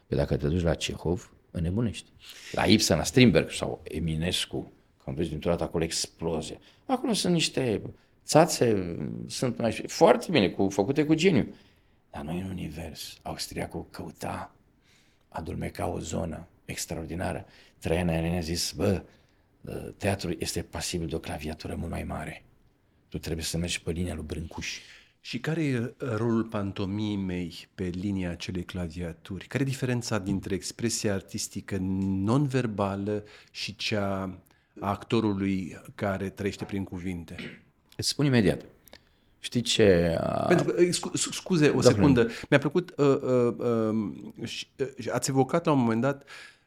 Că 0.08 0.16
dacă 0.16 0.38
te 0.38 0.48
duci 0.48 0.62
la 0.62 0.74
Cehov, 0.74 1.32
înnebunești. 1.52 2.10
La 2.52 2.66
Ibsen, 2.66 2.98
la 2.98 3.04
Strindberg 3.04 3.52
sau 3.52 3.82
Eminescu, 3.84 4.72
că 4.98 5.04
am 5.06 5.16
dus 5.16 5.30
dintr-o 5.30 5.50
dată 5.50 5.64
acolo 5.64 5.84
explozie. 5.84 6.60
Acolo 6.86 7.14
sunt 7.14 7.34
niște 7.34 7.82
țațe, 8.26 8.98
sunt 9.28 9.58
mai 9.58 9.84
foarte 9.88 10.28
bine, 10.32 10.50
cu, 10.50 10.70
făcute 10.70 11.06
cu 11.06 11.14
geniu. 11.14 11.56
Dar 12.12 12.24
noi 12.24 12.40
în 12.40 12.50
univers, 12.50 13.18
austriacul 13.22 13.86
căuta, 13.90 14.56
adulmeca 15.30 15.88
o 15.88 16.00
zonă 16.00 16.48
extraordinară. 16.66 17.46
Traian 17.80 18.08
Elena 18.08 18.38
a 18.38 18.40
zis, 18.40 18.72
bă, 18.72 19.04
teatrul 19.98 20.36
este 20.40 20.62
pasibil 20.62 21.08
de 21.08 21.16
o 21.16 21.20
claviatură 21.20 21.76
mult 21.76 21.92
mai 21.92 22.04
mare. 22.04 22.44
Tu 23.10 23.18
trebuie 23.18 23.46
să 23.46 23.58
mergi 23.58 23.82
pe 23.82 23.92
linia 23.92 24.14
lui 24.14 24.24
Brâncuș. 24.24 24.80
Și 25.22 25.40
care 25.40 25.64
e 25.64 25.94
rolul 25.98 26.44
pantomimei 26.44 27.68
pe 27.76 27.84
linia 27.84 28.30
acelei 28.30 28.64
claviaturi? 28.64 29.48
Care 29.48 29.64
e 29.64 29.66
diferența 29.66 30.20
dintre 30.20 30.56
expresia 30.56 31.14
artistică 31.14 31.78
non-verbală 31.80 33.24
și 33.52 33.76
cea 33.76 34.40
a 34.80 34.90
actorului 34.90 35.82
care 35.96 36.30
trăiește 36.30 36.66
prin 36.66 36.84
cuvinte? 36.84 37.36
Îți 37.98 38.08
spun 38.08 38.26
imediat. 38.26 38.66
Știi 39.40 39.62
ce... 39.62 40.18
Pentru 40.48 40.66
că, 40.66 40.84
scuze 41.14 41.70
o 41.70 41.80
da, 41.80 41.90
secundă, 41.90 42.30
mi-a 42.50 42.60
plăcut, 42.60 42.94
uh, 42.98 43.20
uh, 43.22 43.54
uh, 44.78 45.10
ați 45.12 45.30
evocat 45.30 45.66
la 45.66 45.72
un 45.72 45.80
moment 45.80 46.02
dat 46.02 46.24
Uh, 46.24 46.59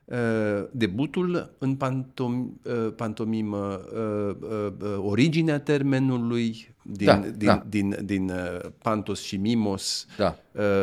debutul 0.71 1.55
în 1.59 1.75
pantom, 1.75 2.53
uh, 2.63 2.93
pantomimă, 2.97 3.81
uh, 3.93 4.97
originea 4.99 5.61
termenului 5.61 6.75
din, 6.83 7.07
da, 7.07 7.17
din, 7.17 7.47
da. 7.47 7.65
din, 7.69 7.89
din, 7.89 8.05
din 8.05 8.33
pantos 8.79 9.23
și 9.23 9.37
mimos. 9.37 10.07
Da. 10.17 10.39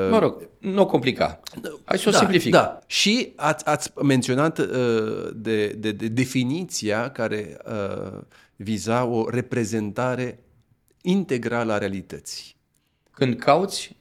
Mă 0.10 0.20
rog, 0.20 0.50
nu 0.60 0.86
complica. 0.86 1.40
Hai 1.86 1.98
să 1.98 2.10
o 2.10 2.12
da, 2.12 2.18
simplific. 2.18 2.52
Da. 2.52 2.80
Și 2.86 3.34
ați, 3.36 3.66
ați 3.66 3.92
menționat 4.04 4.60
de, 5.36 5.68
de, 5.68 5.92
de 5.92 6.08
definiția 6.08 7.10
care 7.10 7.58
viza 8.56 9.06
o 9.06 9.30
reprezentare 9.30 10.40
integrală 11.02 11.74
a 11.74 11.78
realității. 11.78 12.56
Când 13.12 13.36
cauți, 13.36 13.96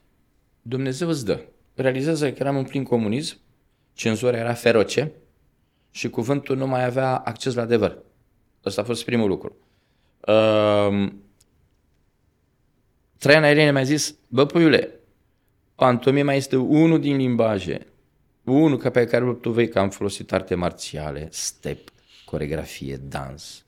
Dumnezeu 0.62 1.08
îți 1.08 1.24
dă. 1.24 1.40
Realizează 1.74 2.32
că 2.32 2.36
eram 2.38 2.56
în 2.56 2.64
plin 2.64 2.84
comunism, 2.84 3.36
cenzura 3.98 4.36
era 4.36 4.52
feroce 4.52 5.12
și 5.90 6.10
cuvântul 6.10 6.56
nu 6.56 6.66
mai 6.66 6.84
avea 6.84 7.16
acces 7.16 7.54
la 7.54 7.62
adevăr. 7.62 7.98
Ăsta 8.64 8.80
a 8.80 8.84
fost 8.84 9.04
primul 9.04 9.28
lucru. 9.28 9.56
Uh, 10.20 11.12
Traian 13.18 13.50
Irene 13.50 13.72
mi-a 13.72 13.82
zis, 13.82 14.14
bă, 14.28 14.46
puiule, 14.46 14.90
pantomima 15.74 16.32
este 16.32 16.56
unul 16.56 17.00
din 17.00 17.16
limbaje, 17.16 17.86
unul 18.44 18.76
ca 18.78 18.90
pe 18.90 19.04
care 19.04 19.38
tu 19.40 19.50
vei 19.50 19.68
că 19.68 19.78
am 19.78 19.90
folosit 19.90 20.32
arte 20.32 20.54
marțiale, 20.54 21.28
step, 21.30 21.88
coregrafie, 22.24 22.96
dans. 22.96 23.64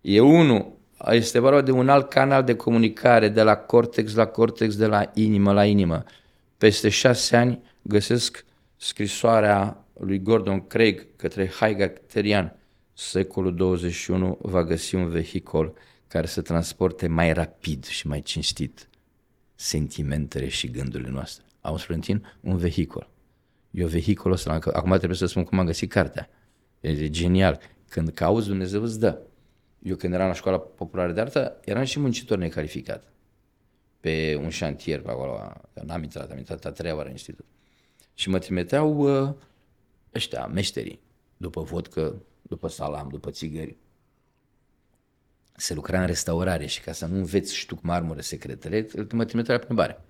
E 0.00 0.20
unul, 0.20 0.72
este 1.10 1.38
vorba 1.38 1.60
de 1.60 1.70
un 1.70 1.88
alt 1.88 2.08
canal 2.08 2.44
de 2.44 2.56
comunicare, 2.56 3.28
de 3.28 3.42
la 3.42 3.56
cortex 3.56 4.14
la 4.14 4.26
cortex, 4.26 4.76
de 4.76 4.86
la 4.86 5.10
inimă 5.14 5.52
la 5.52 5.64
inimă. 5.64 6.04
Peste 6.58 6.88
șase 6.88 7.36
ani 7.36 7.62
găsesc 7.82 8.44
scrisoarea 8.76 9.86
lui 9.98 10.22
Gordon 10.22 10.66
Craig 10.66 11.06
către 11.16 11.50
Terian, 12.06 12.56
secolul 12.92 13.54
21 13.54 14.38
va 14.40 14.64
găsi 14.64 14.94
un 14.94 15.08
vehicol 15.08 15.74
care 16.08 16.26
să 16.26 16.42
transporte 16.42 17.06
mai 17.06 17.32
rapid 17.32 17.84
și 17.84 18.06
mai 18.06 18.20
cinstit 18.20 18.88
sentimentele 19.54 20.48
și 20.48 20.70
gândurile 20.70 21.10
noastre. 21.10 21.44
Am 21.60 21.76
Florentin, 21.76 22.26
un 22.40 22.56
vehicol. 22.56 23.08
Eu 23.70 23.86
vehiculul 23.86 24.36
ăsta, 24.36 24.52
acum 24.52 24.96
trebuie 24.96 25.18
să 25.18 25.26
spun 25.26 25.44
cum 25.44 25.58
am 25.58 25.66
găsit 25.66 25.90
cartea. 25.90 26.28
E 26.80 27.08
genial. 27.08 27.60
Când 27.88 28.10
cauți, 28.10 28.46
Dumnezeu 28.46 28.82
îți 28.82 29.00
dă. 29.00 29.20
Eu 29.82 29.96
când 29.96 30.14
eram 30.14 30.26
la 30.26 30.32
școala 30.32 30.58
populară 30.58 31.12
de 31.12 31.20
artă, 31.20 31.60
eram 31.64 31.84
și 31.84 32.00
muncitor 32.00 32.38
necalificat. 32.38 33.12
Pe 34.00 34.38
un 34.42 34.48
șantier 34.48 35.00
pe 35.00 35.10
acolo, 35.10 35.52
n-am 35.84 36.02
intrat, 36.02 36.30
am 36.30 36.38
intrat 36.38 36.64
a 36.64 36.70
treia 36.70 36.94
oară 36.94 37.06
în 37.06 37.12
institut. 37.12 37.44
Și 38.16 38.28
mă 38.28 38.38
trimiteau 38.38 38.98
uh, 38.98 39.34
ăștia, 40.14 40.46
meșterii, 40.46 41.00
după 41.36 41.62
vodcă, 41.62 42.22
după 42.42 42.68
salam, 42.68 43.08
după 43.08 43.30
țigări. 43.30 43.76
Se 45.56 45.74
lucra 45.74 46.00
în 46.00 46.06
restaurare 46.06 46.66
și 46.66 46.80
ca 46.80 46.92
să 46.92 47.06
nu 47.06 47.16
înveți 47.16 47.56
ștuc 47.56 47.82
marmură 47.82 48.20
secretele, 48.20 48.86
mă 49.12 49.24
trimiteau 49.24 49.58
la 49.58 49.64
plimbare. 49.64 50.00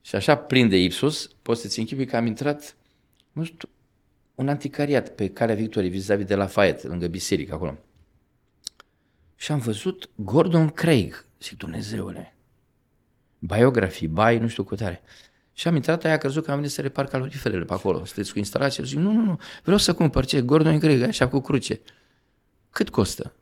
Și 0.00 0.14
așa, 0.14 0.36
plin 0.36 0.68
de 0.68 0.76
ipsus, 0.76 1.30
poți 1.42 1.60
să-ți 1.60 1.78
închipui 1.78 2.06
că 2.06 2.16
am 2.16 2.26
intrat, 2.26 2.76
nu 3.32 3.44
știu, 3.44 3.68
un 4.34 4.48
anticariat 4.48 5.08
pe 5.08 5.30
calea 5.30 5.54
Victoriei, 5.54 5.90
vis-a-vis 5.90 6.26
de 6.26 6.34
Lafayette, 6.34 6.86
lângă 6.86 7.06
biserică, 7.06 7.54
acolo. 7.54 7.78
Și 9.36 9.52
am 9.52 9.58
văzut 9.58 10.10
Gordon 10.14 10.68
Craig. 10.68 11.26
Zic, 11.40 11.58
Dumnezeule, 11.58 12.34
biografii, 13.38 14.08
bai, 14.08 14.38
nu 14.38 14.48
știu 14.48 14.64
cu 14.64 14.74
tare. 14.74 15.02
Și 15.54 15.68
am 15.68 15.74
intrat, 15.74 16.04
aia 16.04 16.14
a 16.14 16.16
crezut 16.16 16.44
că 16.44 16.50
am 16.50 16.56
venit 16.56 16.72
să 16.72 16.80
repar 16.80 17.06
caloriferele 17.06 17.64
pe 17.64 17.72
acolo. 17.72 18.04
Sunteți 18.04 18.32
cu 18.32 18.38
instalație? 18.38 18.84
Zic, 18.84 18.98
nu, 18.98 19.12
nu, 19.12 19.20
nu, 19.20 19.38
vreau 19.62 19.78
să 19.78 19.94
cumpăr 19.94 20.24
ce? 20.24 20.40
Gordon 20.40 20.78
Greg, 20.78 21.02
așa 21.02 21.28
cu 21.28 21.40
cruce. 21.40 21.80
Cât 22.70 22.90
costă? 22.90 23.32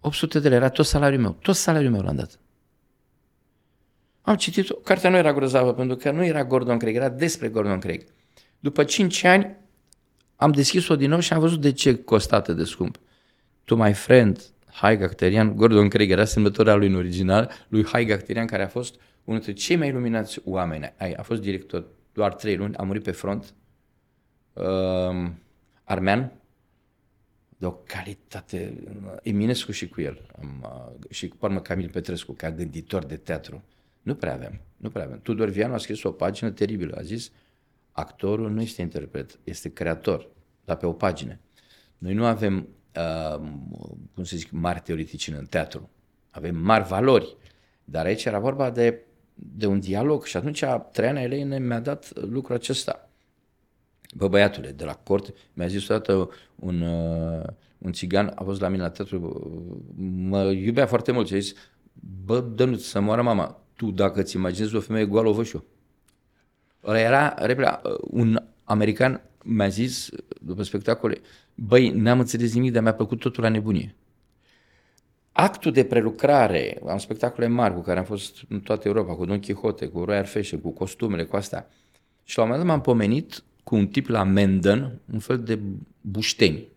800 0.00 0.38
de 0.38 0.48
lei, 0.48 0.56
era 0.56 0.68
tot 0.68 0.86
salariul 0.86 1.22
meu. 1.22 1.36
Tot 1.42 1.54
salariul 1.54 1.90
meu 1.90 2.00
l-am 2.00 2.16
dat. 2.16 2.38
Am 4.22 4.36
citit-o, 4.36 4.74
cartea 4.74 5.10
nu 5.10 5.16
era 5.16 5.32
grozavă, 5.32 5.74
pentru 5.74 5.96
că 5.96 6.10
nu 6.10 6.24
era 6.24 6.44
Gordon 6.44 6.78
Craig, 6.78 6.96
era 6.96 7.08
despre 7.08 7.48
Gordon 7.48 7.78
Craig. 7.78 8.04
După 8.58 8.84
5 8.84 9.24
ani 9.24 9.56
am 10.36 10.50
deschis-o 10.50 10.96
din 10.96 11.10
nou 11.10 11.20
și 11.20 11.32
am 11.32 11.40
văzut 11.40 11.60
de 11.60 11.72
ce 11.72 11.94
costă 11.94 12.34
atât 12.34 12.56
de 12.56 12.64
scump. 12.64 12.98
To 13.64 13.76
my 13.76 13.92
friend, 13.92 14.42
Hai 14.72 14.98
Gacterian, 14.98 15.56
Gordon 15.56 15.88
Craig 15.88 16.10
era 16.10 16.24
semnătoarea 16.24 16.74
lui 16.74 16.86
în 16.86 16.94
original, 16.94 17.50
lui 17.68 17.86
Hai 17.86 18.04
Gacterian, 18.04 18.46
care 18.46 18.62
a 18.62 18.68
fost 18.68 18.94
unul 19.24 19.40
dintre 19.40 19.62
cei 19.62 19.76
mai 19.76 19.88
iluminați 19.88 20.40
oameni. 20.44 20.94
A 21.16 21.22
fost 21.22 21.40
director 21.40 21.86
doar 22.12 22.34
trei 22.34 22.56
luni, 22.56 22.76
a 22.76 22.82
murit 22.82 23.02
pe 23.02 23.10
front. 23.10 23.54
Uh, 24.52 25.30
armean, 25.84 26.32
de 27.56 27.66
o 27.66 27.72
calitate, 27.72 28.82
Eminescu 29.22 29.72
și 29.72 29.88
cu 29.88 30.00
el, 30.00 30.26
am, 30.40 30.66
uh, 31.00 31.10
și 31.10 31.28
cu 31.28 31.36
urmă 31.40 31.60
Camil 31.60 31.90
Petrescu, 31.90 32.32
ca 32.32 32.50
gânditor 32.50 33.04
de 33.04 33.16
teatru. 33.16 33.62
Nu 34.02 34.14
prea 34.14 34.32
avem, 34.32 34.60
nu 34.76 34.90
prea 34.90 35.04
avem. 35.04 35.20
Tudor 35.20 35.48
Vianu 35.48 35.74
a 35.74 35.78
scris 35.78 36.02
o 36.02 36.10
pagină 36.10 36.50
teribilă, 36.50 36.96
a 36.96 37.02
zis, 37.02 37.30
actorul 37.92 38.50
nu 38.50 38.62
este 38.62 38.82
interpret, 38.82 39.38
este 39.44 39.72
creator, 39.72 40.28
dar 40.64 40.76
pe 40.76 40.86
o 40.86 40.92
pagină. 40.92 41.38
Noi 41.98 42.14
nu 42.14 42.24
avem, 42.24 42.68
uh, 42.96 43.48
cum 44.14 44.24
să 44.24 44.36
zic, 44.36 44.50
mari 44.50 44.80
teoreticieni 44.80 45.38
în 45.38 45.46
teatru. 45.46 45.90
Avem 46.30 46.56
mari 46.56 46.84
valori, 46.84 47.36
dar 47.84 48.04
aici 48.04 48.24
era 48.24 48.38
vorba 48.38 48.70
de 48.70 49.00
de 49.44 49.66
un 49.66 49.80
dialog 49.80 50.24
și 50.24 50.36
atunci 50.36 50.64
Traiana 50.92 51.20
Elene 51.20 51.58
mi-a 51.58 51.80
dat 51.80 52.26
lucrul 52.28 52.54
acesta. 52.54 53.08
Bă, 54.14 54.28
băiatule, 54.28 54.70
de 54.70 54.84
la 54.84 54.94
cort, 54.94 55.34
mi-a 55.52 55.66
zis 55.66 55.88
odată 55.88 56.30
un, 56.54 56.80
uh, 56.80 57.46
un 57.78 57.92
țigan, 57.92 58.32
a 58.34 58.42
fost 58.42 58.60
la 58.60 58.68
mine 58.68 58.82
la 58.82 58.90
teatru, 58.90 59.42
mă 60.28 60.42
iubea 60.42 60.86
foarte 60.86 61.12
mult 61.12 61.26
și 61.26 61.34
a 61.34 61.38
zis, 61.38 61.54
bă, 62.24 62.40
dă 62.40 62.74
să 62.76 63.00
moară 63.00 63.22
mama, 63.22 63.62
tu 63.76 63.90
dacă 63.90 64.22
ți 64.22 64.36
imaginezi 64.36 64.76
o 64.76 64.80
femeie 64.80 65.06
goală, 65.06 65.28
o 65.28 65.32
văd 65.32 65.46
și 65.46 65.54
eu. 65.54 65.64
Ăla 66.84 66.98
era, 66.98 67.34
repede, 67.38 67.80
uh, 67.84 67.98
un 68.00 68.42
american 68.64 69.22
mi-a 69.44 69.68
zis, 69.68 70.08
după 70.40 70.62
spectacole, 70.62 71.20
băi, 71.54 71.90
n-am 71.90 72.18
înțeles 72.18 72.54
nimic, 72.54 72.72
dar 72.72 72.82
mi-a 72.82 72.94
plăcut 72.94 73.18
totul 73.18 73.42
la 73.42 73.48
nebunie 73.48 73.94
actul 75.32 75.72
de 75.72 75.84
prelucrare, 75.84 76.80
am 76.88 76.98
spectacole 76.98 77.46
mari 77.46 77.74
cu 77.74 77.80
care 77.80 77.98
am 77.98 78.04
fost 78.04 78.42
în 78.48 78.60
toată 78.60 78.88
Europa, 78.88 79.14
cu 79.14 79.24
Don 79.24 79.40
Quixote, 79.40 79.86
cu 79.86 80.04
Royal 80.04 80.24
Fashion, 80.24 80.60
cu 80.60 80.70
costumele, 80.70 81.24
cu 81.24 81.36
astea. 81.36 81.68
Și 82.24 82.36
la 82.36 82.42
un 82.42 82.48
moment 82.48 82.66
dat 82.66 82.76
m-am 82.76 82.84
pomenit 82.84 83.42
cu 83.64 83.74
un 83.74 83.86
tip 83.86 84.08
la 84.08 84.22
Menden, 84.22 84.98
un 85.12 85.18
fel 85.18 85.42
de 85.42 85.58
bușteni 86.00 86.68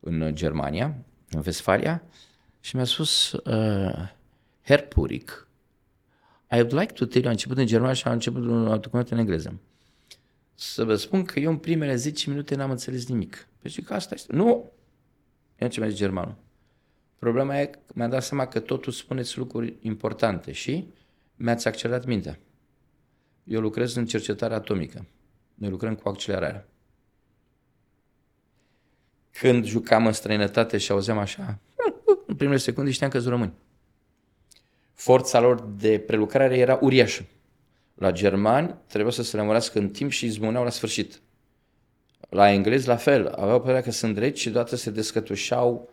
în 0.00 0.34
Germania, 0.34 0.94
în 1.30 1.42
Westfalia, 1.44 2.02
și 2.60 2.76
mi-a 2.76 2.84
spus, 2.84 3.32
uh, 3.32 4.08
Herr 4.64 4.82
Puric, 4.82 5.48
I 6.50 6.54
would 6.54 6.72
like 6.72 6.92
to 6.92 7.04
tell 7.04 7.22
you, 7.22 7.28
a 7.28 7.30
început 7.30 7.58
în 7.58 7.66
germană 7.66 7.92
și 7.92 8.06
a 8.06 8.12
început 8.12 8.42
un 8.42 8.80
document 8.80 9.10
în 9.10 9.18
engleză. 9.18 9.58
Să 10.54 10.84
vă 10.84 10.94
spun 10.94 11.24
că 11.24 11.40
eu 11.40 11.50
în 11.50 11.56
primele 11.56 11.94
10 11.94 12.30
minute 12.30 12.54
n-am 12.54 12.70
înțeles 12.70 13.08
nimic. 13.08 13.48
Păi 13.58 13.70
zic 13.70 13.86
că 13.86 13.94
asta 13.94 14.14
este. 14.14 14.36
Nu! 14.36 14.72
Eu 15.58 15.68
ce 15.68 15.80
mai 15.80 15.88
zice 15.88 16.00
germanul. 16.00 16.34
Problema 17.22 17.60
e 17.60 17.66
că 17.66 17.78
mi-am 17.94 18.10
dat 18.10 18.22
seama 18.22 18.46
că 18.46 18.60
totul 18.60 18.92
spuneți 18.92 19.38
lucruri 19.38 19.76
importante 19.80 20.52
și 20.52 20.88
mi-ați 21.36 21.68
accelerat 21.68 22.04
mintea. 22.04 22.38
Eu 23.44 23.60
lucrez 23.60 23.94
în 23.94 24.06
cercetare 24.06 24.54
atomică. 24.54 25.06
Noi 25.54 25.70
lucrăm 25.70 25.94
cu 25.94 26.08
accelerarea. 26.08 26.68
Când 29.30 29.64
jucam 29.64 30.06
în 30.06 30.12
străinătate 30.12 30.78
și 30.78 30.92
auzeam 30.92 31.18
așa, 31.18 31.58
în 32.26 32.34
primele 32.34 32.58
secunde 32.58 32.90
știam 32.90 33.10
că 33.10 33.18
sunt 33.18 33.30
români. 33.32 33.52
Forța 34.92 35.40
lor 35.40 35.60
de 35.60 35.98
prelucrare 35.98 36.58
era 36.58 36.78
uriașă. 36.80 37.26
La 37.94 38.12
germani 38.12 38.74
trebuia 38.86 39.12
să 39.12 39.22
se 39.22 39.36
lămurească 39.36 39.78
în 39.78 39.88
timp 39.88 40.10
și 40.10 40.26
izbuneau 40.26 40.64
la 40.64 40.70
sfârșit. 40.70 41.20
La 42.28 42.50
englezi 42.50 42.86
la 42.86 42.96
fel, 42.96 43.26
aveau 43.26 43.60
părerea 43.60 43.82
că 43.82 43.90
sunt 43.90 44.14
dreci 44.14 44.38
și 44.38 44.50
deodată 44.50 44.76
se 44.76 44.90
descătușau, 44.90 45.90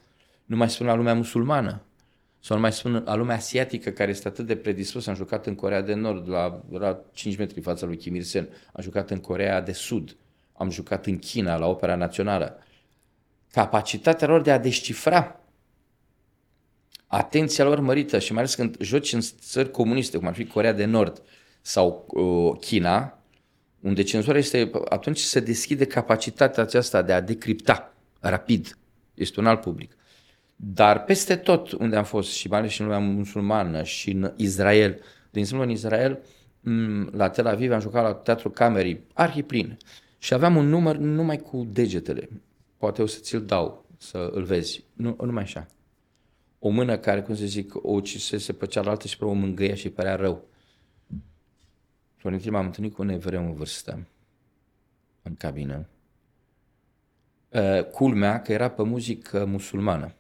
nu 0.50 0.56
mai 0.56 0.70
spun 0.70 0.86
la 0.86 0.96
lumea 0.96 1.14
musulmană, 1.14 1.82
sau 2.40 2.56
nu 2.56 2.62
mai 2.62 2.72
spun 2.72 3.04
la 3.06 3.16
lumea 3.16 3.36
asiatică 3.36 3.90
care 3.90 4.10
este 4.10 4.28
atât 4.28 4.46
de 4.46 4.56
predispus. 4.56 5.08
Am 5.08 5.16
jucat 5.16 5.46
în 5.46 5.56
Corea 5.56 5.82
de 5.82 5.94
Nord, 5.94 6.30
la, 6.30 6.62
la 6.70 7.02
5 7.14 7.38
metri 7.38 7.62
fața 7.62 7.86
lui 7.86 7.98
Kim 7.98 8.16
Il-sen. 8.16 8.50
Am 8.74 8.84
jucat 8.84 9.10
în 9.10 9.20
Corea 9.20 9.62
de 9.62 9.72
Sud. 9.72 10.16
Am 10.54 10.70
jucat 10.70 11.06
în 11.06 11.18
China, 11.18 11.58
la 11.58 11.68
Opera 11.68 11.96
Națională. 11.96 12.64
Capacitatea 13.52 14.28
lor 14.28 14.42
de 14.42 14.52
a 14.52 14.58
descifra 14.58 15.40
atenția 17.08 17.64
lor 17.64 17.80
mărită 17.80 18.20
și 18.20 18.32
mai 18.32 18.42
ales 18.42 18.56
când 18.56 18.82
joci 18.82 19.14
în 19.14 19.22
țări 19.22 19.72
comuniste, 19.72 20.18
cum 20.18 20.28
ar 20.28 20.34
fi 20.34 20.46
Corea 20.46 20.74
de 20.74 20.86
Nord 20.86 21.22
sau 21.62 22.06
uh, 22.08 22.60
China, 22.60 23.20
unde 23.80 24.04
cenzura 24.04 24.38
este, 24.38 24.72
atunci 24.90 25.20
se 25.20 25.40
deschide 25.40 25.86
capacitatea 25.86 26.64
aceasta 26.64 27.02
de 27.02 27.14
a 27.14 27.22
decripta 27.22 27.94
rapid. 28.20 28.78
Este 29.14 29.40
un 29.40 29.46
alt 29.46 29.62
public. 29.62 29.98
Dar 30.62 31.04
peste 31.04 31.36
tot 31.36 31.72
unde 31.72 31.96
am 31.96 32.04
fost, 32.04 32.32
și 32.32 32.48
mai 32.48 32.60
ales 32.60 32.72
și 32.72 32.82
în 32.82 32.88
lumea 32.88 33.02
musulmană, 33.02 33.84
și 33.84 34.12
în 34.12 34.34
Israel, 34.36 35.00
de 35.30 35.40
exemplu 35.40 35.66
în 35.66 35.72
Israel, 35.72 36.20
la 37.12 37.30
Tel 37.30 37.48
Aviv 37.48 37.72
am 37.72 37.80
jucat 37.80 38.04
la 38.04 38.14
Teatru 38.14 38.50
Camerii, 38.50 39.04
arhiplin, 39.14 39.78
și 40.18 40.34
aveam 40.34 40.56
un 40.56 40.68
număr 40.68 40.98
numai 40.98 41.38
cu 41.38 41.68
degetele. 41.72 42.30
Poate 42.78 43.02
o 43.02 43.06
să 43.06 43.20
ți-l 43.20 43.46
dau, 43.46 43.86
să 43.98 44.30
îl 44.34 44.44
vezi. 44.44 44.84
Nu, 44.94 45.16
numai 45.22 45.44
așa. 45.44 45.68
O 46.60 46.70
mână 46.70 46.98
care, 46.98 47.22
cum 47.22 47.36
să 47.36 47.46
zic, 47.46 47.76
o 47.76 47.92
ucisese 47.92 48.54
pe 48.54 48.66
cealaltă 48.66 49.08
și 49.08 49.18
pe 49.18 49.26
o 49.26 49.34
mângâia 49.34 49.76
și 49.76 49.90
părea 49.90 50.16
rău. 50.16 50.48
Florentin 52.16 52.52
m-am 52.52 52.66
întâlnit 52.66 52.94
cu 52.94 53.02
un 53.02 53.10
evreu 53.10 53.46
în 53.46 53.54
vârstă, 53.54 54.08
în 55.22 55.36
cabină. 55.36 55.88
Uh, 57.50 57.84
culmea 57.84 58.42
că 58.42 58.52
era 58.52 58.70
pe 58.70 58.84
muzică 58.84 59.46
musulmană 59.46 60.14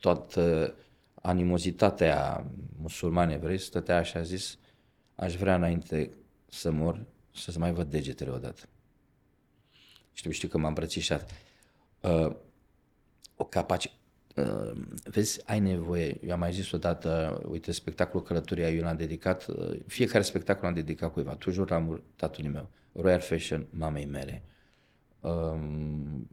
toată 0.00 0.74
animozitatea 1.14 2.46
musulmane 2.76 3.32
evrei 3.34 3.58
stătea 3.58 4.02
și 4.02 4.16
a 4.16 4.22
zis 4.22 4.58
aș 5.14 5.36
vrea 5.36 5.54
înainte 5.54 6.10
să 6.48 6.70
mor 6.70 7.06
să 7.34 7.58
mai 7.58 7.72
văd 7.72 7.90
degetele 7.90 8.30
odată. 8.30 8.62
Știu, 10.12 10.30
știu 10.30 10.48
că 10.48 10.58
m-am 10.58 10.68
îmbrățișat. 10.68 11.30
Uh, 12.00 12.36
o 13.36 13.44
capacitate 13.44 13.98
Uh, 14.38 14.72
vezi, 15.04 15.40
ai 15.46 15.60
nevoie, 15.60 16.18
eu 16.22 16.32
am 16.32 16.38
mai 16.38 16.52
zis 16.52 16.72
odată, 16.72 17.40
uite, 17.48 17.72
spectacolul 17.72 18.26
Călătoria, 18.26 18.70
eu 18.70 18.82
l-am 18.82 18.96
dedicat, 18.96 19.46
uh, 19.46 19.80
fiecare 19.86 20.24
spectacol 20.24 20.62
l-am 20.62 20.74
dedicat 20.74 21.12
cuiva, 21.12 21.34
tu 21.34 21.50
jur 21.50 21.70
la 21.70 22.00
tatălui 22.16 22.50
meu, 22.50 22.70
Royal 22.92 23.20
Fashion, 23.20 23.66
mamei 23.70 24.04
mele, 24.04 24.42
um, 25.20 26.28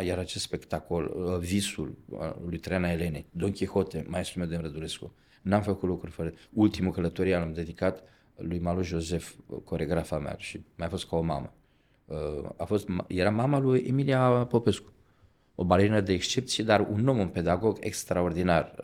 iar 0.00 0.18
acest 0.18 0.44
spectacol, 0.44 1.12
uh, 1.14 1.38
Visul 1.38 1.96
uh, 2.08 2.18
lui 2.46 2.58
Trena 2.58 2.90
Elene, 2.90 3.24
Don 3.30 3.52
Quixote, 3.52 4.04
maestru 4.08 4.38
meu 4.38 4.48
de 4.48 4.56
Rădulescu, 4.56 5.14
n-am 5.42 5.62
făcut 5.62 5.88
lucruri 5.88 6.12
fără. 6.12 6.32
Ultimul 6.52 6.92
călătorie 6.92 7.36
l-am 7.36 7.52
dedicat 7.52 8.02
lui 8.36 8.58
Malu 8.58 8.82
Josef, 8.82 9.34
coregrafa 9.64 10.18
mea 10.18 10.34
și 10.38 10.60
mai 10.74 10.86
a 10.86 10.90
fost 10.90 11.08
ca 11.08 11.16
o 11.16 11.22
mamă. 11.22 11.52
Uh, 12.04 12.48
a 12.56 12.64
fost, 12.64 12.88
era 13.06 13.30
mama 13.30 13.58
lui 13.58 13.84
Emilia 13.86 14.28
Popescu, 14.28 14.92
o 15.54 15.64
balerină 15.64 16.00
de 16.00 16.12
excepție, 16.12 16.64
dar 16.64 16.80
un 16.80 17.08
om, 17.08 17.18
un 17.18 17.28
pedagog 17.28 17.76
extraordinar, 17.80 18.74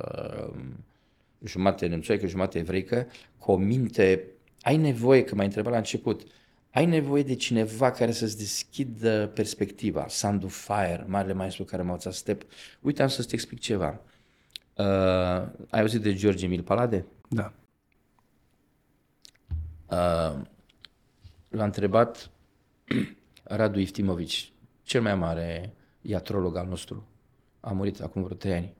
jumate 1.45 1.87
nemțoică, 1.87 2.27
jumate 2.27 2.59
evreică, 2.59 3.07
cu 3.39 3.53
o 3.53 3.57
minte, 3.57 4.25
ai 4.63 4.77
nevoie, 4.77 5.25
că 5.25 5.35
m-ai 5.35 5.47
întrebat 5.47 5.73
la 5.73 5.79
început, 5.79 6.23
ai 6.71 6.87
nevoie 6.87 7.23
de 7.23 7.35
cineva 7.35 7.91
care 7.91 8.12
să-ți 8.12 8.39
deschidă 8.39 9.31
perspectiva. 9.35 10.05
Sandu 10.09 10.49
Fire, 10.49 11.05
marele 11.07 11.33
maestru 11.33 11.64
care 11.64 11.83
m-a 11.83 11.89
învățat 11.89 12.12
step. 12.12 12.43
Uite, 12.81 13.03
am 13.03 13.09
să-ți 13.09 13.35
explic 13.35 13.61
ceva. 13.61 14.01
Uh, 14.75 14.85
ai 15.71 15.81
auzit 15.81 16.01
de 16.01 16.14
George 16.14 16.45
Emil 16.45 16.62
Palade? 16.62 17.07
Da. 17.29 17.53
Uh, 19.87 20.41
l-a 21.49 21.64
întrebat 21.64 22.31
Radu 23.43 23.79
Iftimovici, 23.79 24.53
cel 24.83 25.03
mai 25.03 25.14
mare 25.14 25.73
iatrolog 26.01 26.57
al 26.57 26.66
nostru. 26.66 27.07
A 27.61 27.73
murit 27.73 28.01
acum 28.01 28.23
vreo 28.23 28.37
trei 28.37 28.53
ani. 28.55 28.75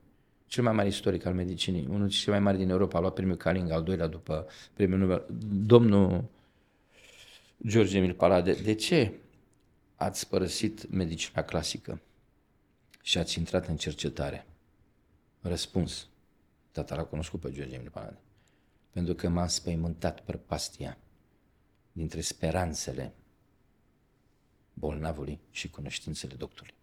Cel 0.47 0.64
mai 0.64 0.72
mare 0.72 0.89
istoric 0.89 1.26
al 1.26 1.34
medicinii, 1.34 1.84
unul 1.86 1.99
dintre 1.99 2.16
cei 2.16 2.32
mai 2.32 2.43
mari 2.43 2.57
din 2.57 2.70
Europa, 2.70 2.99
a 2.99 3.01
luat 3.01 3.14
premiul 3.14 3.36
Kaling, 3.36 3.70
al 3.70 3.82
doilea 3.82 4.07
după 4.07 4.47
premiul 4.74 4.99
Nobel. 4.99 5.26
Domnul 5.66 6.24
George 7.66 7.96
Emil 7.96 8.14
Palade, 8.14 8.52
de 8.52 8.74
ce 8.74 9.20
ați 9.94 10.28
părăsit 10.28 10.90
medicina 10.90 11.42
clasică 11.42 12.00
și 13.02 13.18
ați 13.18 13.38
intrat 13.38 13.66
în 13.66 13.76
cercetare? 13.76 14.46
Răspuns. 15.40 16.09
Tata 16.72 16.94
l-a 16.94 17.04
cunoscut 17.04 17.40
pe 17.40 17.52
George 17.52 17.74
Emil 17.74 17.90
Palade. 17.90 18.18
Pentru 18.90 19.14
că 19.14 19.28
m-am 19.28 19.46
spăimântat 19.46 20.20
prăpastia 20.20 20.98
dintre 21.92 22.20
speranțele 22.20 23.14
bolnavului 24.74 25.40
și 25.50 25.70
cunoștințele 25.70 26.34
doctorului. 26.34 26.78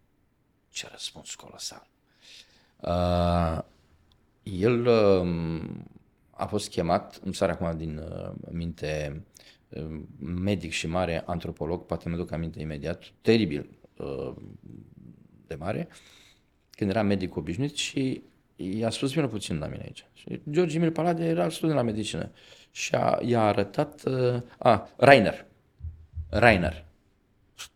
Ce 0.68 0.88
răspuns 0.90 1.34
colosal! 1.34 1.86
Uh, 2.80 3.62
el 4.42 4.86
uh, 4.86 5.70
a 6.30 6.46
fost 6.46 6.68
chemat, 6.68 7.20
îmi 7.24 7.34
sare 7.34 7.52
acum 7.52 7.76
din 7.76 7.98
uh, 7.98 8.32
minte 8.50 9.22
medic 10.18 10.70
și 10.70 10.86
mare 10.86 11.22
antropolog, 11.26 11.86
poate 11.86 12.08
mă 12.08 12.16
duc 12.16 12.32
aminte 12.32 12.60
imediat, 12.60 13.12
teribil 13.20 13.70
uh, 13.96 14.34
de 15.46 15.54
mare, 15.54 15.88
când 16.70 16.90
era 16.90 17.02
medic 17.02 17.36
obișnuit 17.36 17.74
și 17.74 18.22
i-a 18.56 18.90
spus, 18.90 19.12
vină 19.12 19.28
puțin 19.28 19.58
la 19.58 19.66
mine 19.66 19.82
aici. 19.84 20.06
Și 20.12 20.40
George 20.50 20.76
Emil 20.76 20.90
Palade 20.90 21.24
era 21.24 21.48
student 21.48 21.78
la 21.78 21.84
medicină 21.84 22.30
și 22.70 22.94
a, 22.94 23.18
i-a 23.24 23.42
arătat, 23.42 24.02
uh, 24.04 24.42
a, 24.58 24.88
Rainer, 24.96 25.46
Rainer, 26.28 26.84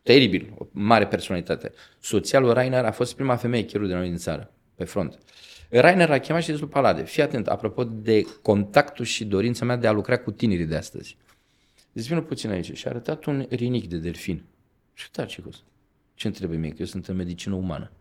teribil, 0.03 0.53
o 0.57 0.65
mare 0.71 1.07
personalitate. 1.07 1.71
Soția 1.99 2.39
lui 2.39 2.53
Rainer 2.53 2.85
a 2.85 2.91
fost 2.91 3.15
prima 3.15 3.35
femeie 3.35 3.63
chirurg 3.63 3.89
de 3.89 3.95
noi 3.95 4.07
din 4.07 4.17
țară, 4.17 4.53
pe 4.75 4.83
front. 4.83 5.17
Rainer 5.69 6.11
a 6.11 6.19
chemat 6.19 6.43
și 6.43 6.49
a 6.49 6.53
zis 6.53 6.61
lui 6.61 6.71
Palade, 6.71 7.03
fii 7.03 7.23
atent, 7.23 7.47
apropo 7.47 7.83
de 7.83 8.23
contactul 8.41 9.05
și 9.05 9.25
dorința 9.25 9.65
mea 9.65 9.75
de 9.75 9.87
a 9.87 9.91
lucra 9.91 10.17
cu 10.17 10.31
tinerii 10.31 10.65
de 10.65 10.75
astăzi. 10.75 11.17
Deci 11.91 12.07
vină 12.07 12.21
puțin 12.21 12.49
aici 12.49 12.77
și 12.77 12.87
a 12.87 12.89
arătat 12.89 13.25
un 13.25 13.45
rinic 13.49 13.89
de 13.89 13.97
delfin. 13.97 14.43
Și 14.93 15.11
da, 15.11 15.25
ce 15.25 15.43
Ce 16.13 16.27
îmi 16.27 16.35
trebuie 16.35 16.57
mie? 16.57 16.69
Că 16.69 16.75
eu 16.79 16.85
sunt 16.85 17.07
în 17.07 17.15
medicină 17.15 17.55
umană. 17.55 17.91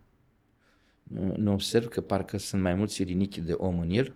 Nu, 1.03 1.34
nu 1.36 1.53
observ 1.53 1.88
că 1.88 2.01
parcă 2.01 2.38
sunt 2.38 2.62
mai 2.62 2.74
mulți 2.74 3.03
rinichi 3.03 3.41
de 3.41 3.53
om 3.53 3.78
în 3.78 3.91
el? 3.91 4.14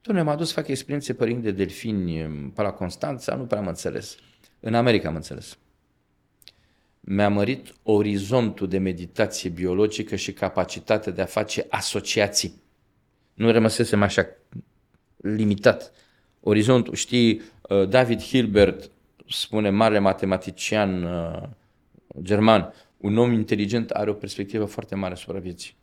Doamne, 0.00 0.22
m-a 0.22 0.36
dus 0.36 0.48
să 0.48 0.54
fac 0.54 0.68
experiențe 0.68 1.14
pe 1.14 1.24
ring 1.24 1.42
de 1.42 1.50
delfini 1.50 2.28
pe 2.54 2.62
la 2.62 2.70
Constanța, 2.70 3.34
nu 3.34 3.44
prea 3.44 3.60
am 3.60 3.66
înțeles. 3.66 4.16
În 4.60 4.74
America 4.74 5.08
am 5.08 5.14
înțeles. 5.14 5.58
Mi-a 7.00 7.28
mărit 7.28 7.74
orizontul 7.82 8.68
de 8.68 8.78
meditație 8.78 9.50
biologică 9.50 10.16
și 10.16 10.32
capacitatea 10.32 11.12
de 11.12 11.22
a 11.22 11.26
face 11.26 11.66
asociații. 11.68 12.62
Nu 13.34 13.50
rămăsesem 13.50 14.02
așa 14.02 14.26
limitat. 15.16 15.92
Orizontul, 16.46 16.94
știi, 16.94 17.40
Uh, 17.68 17.88
David 17.88 18.22
Hilbert 18.22 18.90
spune, 19.28 19.70
mare 19.70 19.98
matematician 19.98 21.02
uh, 21.02 21.42
german, 22.22 22.72
un 22.96 23.18
om 23.18 23.32
inteligent 23.32 23.90
are 23.90 24.10
o 24.10 24.12
perspectivă 24.12 24.64
foarte 24.64 24.94
mare 24.94 25.12
asupra 25.12 25.38
vieții. 25.38 25.76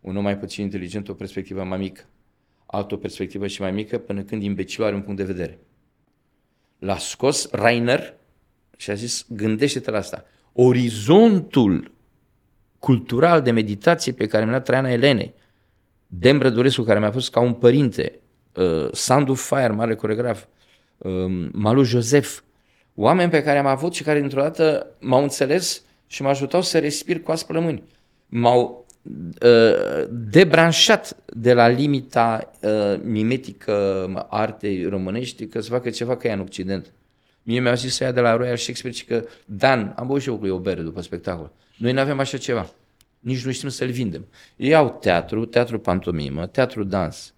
Un 0.00 0.16
om 0.16 0.22
mai 0.22 0.38
puțin 0.38 0.64
inteligent 0.64 1.08
o 1.08 1.14
perspectivă 1.14 1.64
mai 1.64 1.78
mică. 1.78 2.02
Altă 2.66 2.94
o 2.94 2.96
perspectivă 2.96 3.46
și 3.46 3.60
mai 3.60 3.72
mică 3.72 3.98
până 3.98 4.22
când 4.22 4.42
imbecilul 4.42 4.86
are 4.86 4.96
un 4.96 5.02
punct 5.02 5.18
de 5.18 5.24
vedere. 5.24 5.58
L-a 6.78 6.98
scos 6.98 7.50
Rainer 7.50 8.14
și 8.76 8.90
a 8.90 8.94
zis, 8.94 9.26
gândește-te 9.28 9.90
la 9.90 9.98
asta. 9.98 10.24
Orizontul 10.52 11.90
cultural 12.78 13.42
de 13.42 13.50
meditație 13.50 14.12
pe 14.12 14.26
care 14.26 14.44
mi 14.44 14.50
l-a 14.50 14.60
Traiana 14.60 14.90
Elene, 14.90 15.34
Dem 16.06 16.40
Rădurescu, 16.40 16.82
care 16.82 16.98
mi-a 16.98 17.10
fost 17.10 17.30
ca 17.30 17.40
un 17.40 17.52
părinte, 17.52 18.20
uh, 18.56 18.88
Sandu 18.92 19.34
Fire, 19.34 19.68
mare 19.68 19.94
coregraf, 19.94 20.44
Um, 21.04 21.50
Malu 21.52 21.82
Josef, 21.82 22.40
oameni 22.94 23.30
pe 23.30 23.42
care 23.42 23.58
am 23.58 23.66
avut 23.66 23.94
și 23.94 24.02
care 24.02 24.20
dintr-o 24.20 24.40
dată 24.40 24.86
m-au 25.00 25.22
înțeles 25.22 25.82
și 26.06 26.22
mă 26.22 26.28
ajutau 26.28 26.62
să 26.62 26.78
respir 26.78 27.20
cu 27.20 27.30
asplămâni. 27.30 27.82
M-au 28.26 28.86
uh, 29.42 30.04
debranșat 30.10 31.16
de 31.26 31.52
la 31.52 31.68
limita 31.68 32.50
uh, 32.60 33.00
mimetică 33.02 34.26
artei 34.28 34.84
românești 34.84 35.46
că 35.46 35.60
să 35.60 35.70
facă 35.70 35.90
ceva 35.90 36.16
ca 36.16 36.28
ea 36.28 36.34
în 36.34 36.40
Occident. 36.40 36.92
Mie 37.42 37.60
mi-au 37.60 37.74
zis 37.74 37.94
să 37.94 38.04
ia 38.04 38.12
de 38.12 38.20
la 38.20 38.36
Royal 38.36 38.56
Shakespeare 38.56 38.96
și 38.96 39.04
că 39.04 39.24
Dan, 39.44 39.92
am 39.96 40.06
băut 40.06 40.20
și 40.20 40.28
eu 40.28 40.36
cu 40.36 40.46
o 40.46 40.58
bere 40.58 40.80
după 40.82 41.00
spectacol. 41.00 41.50
Noi 41.76 41.92
nu 41.92 42.00
avem 42.00 42.18
așa 42.18 42.38
ceva. 42.38 42.70
Nici 43.20 43.44
nu 43.44 43.52
știm 43.52 43.68
să-l 43.68 43.90
vindem. 43.90 44.26
Ei 44.56 44.74
au 44.74 44.98
teatru, 45.00 45.44
teatru 45.44 45.78
pantomimă, 45.78 46.46
teatru 46.46 46.84
dans, 46.84 47.33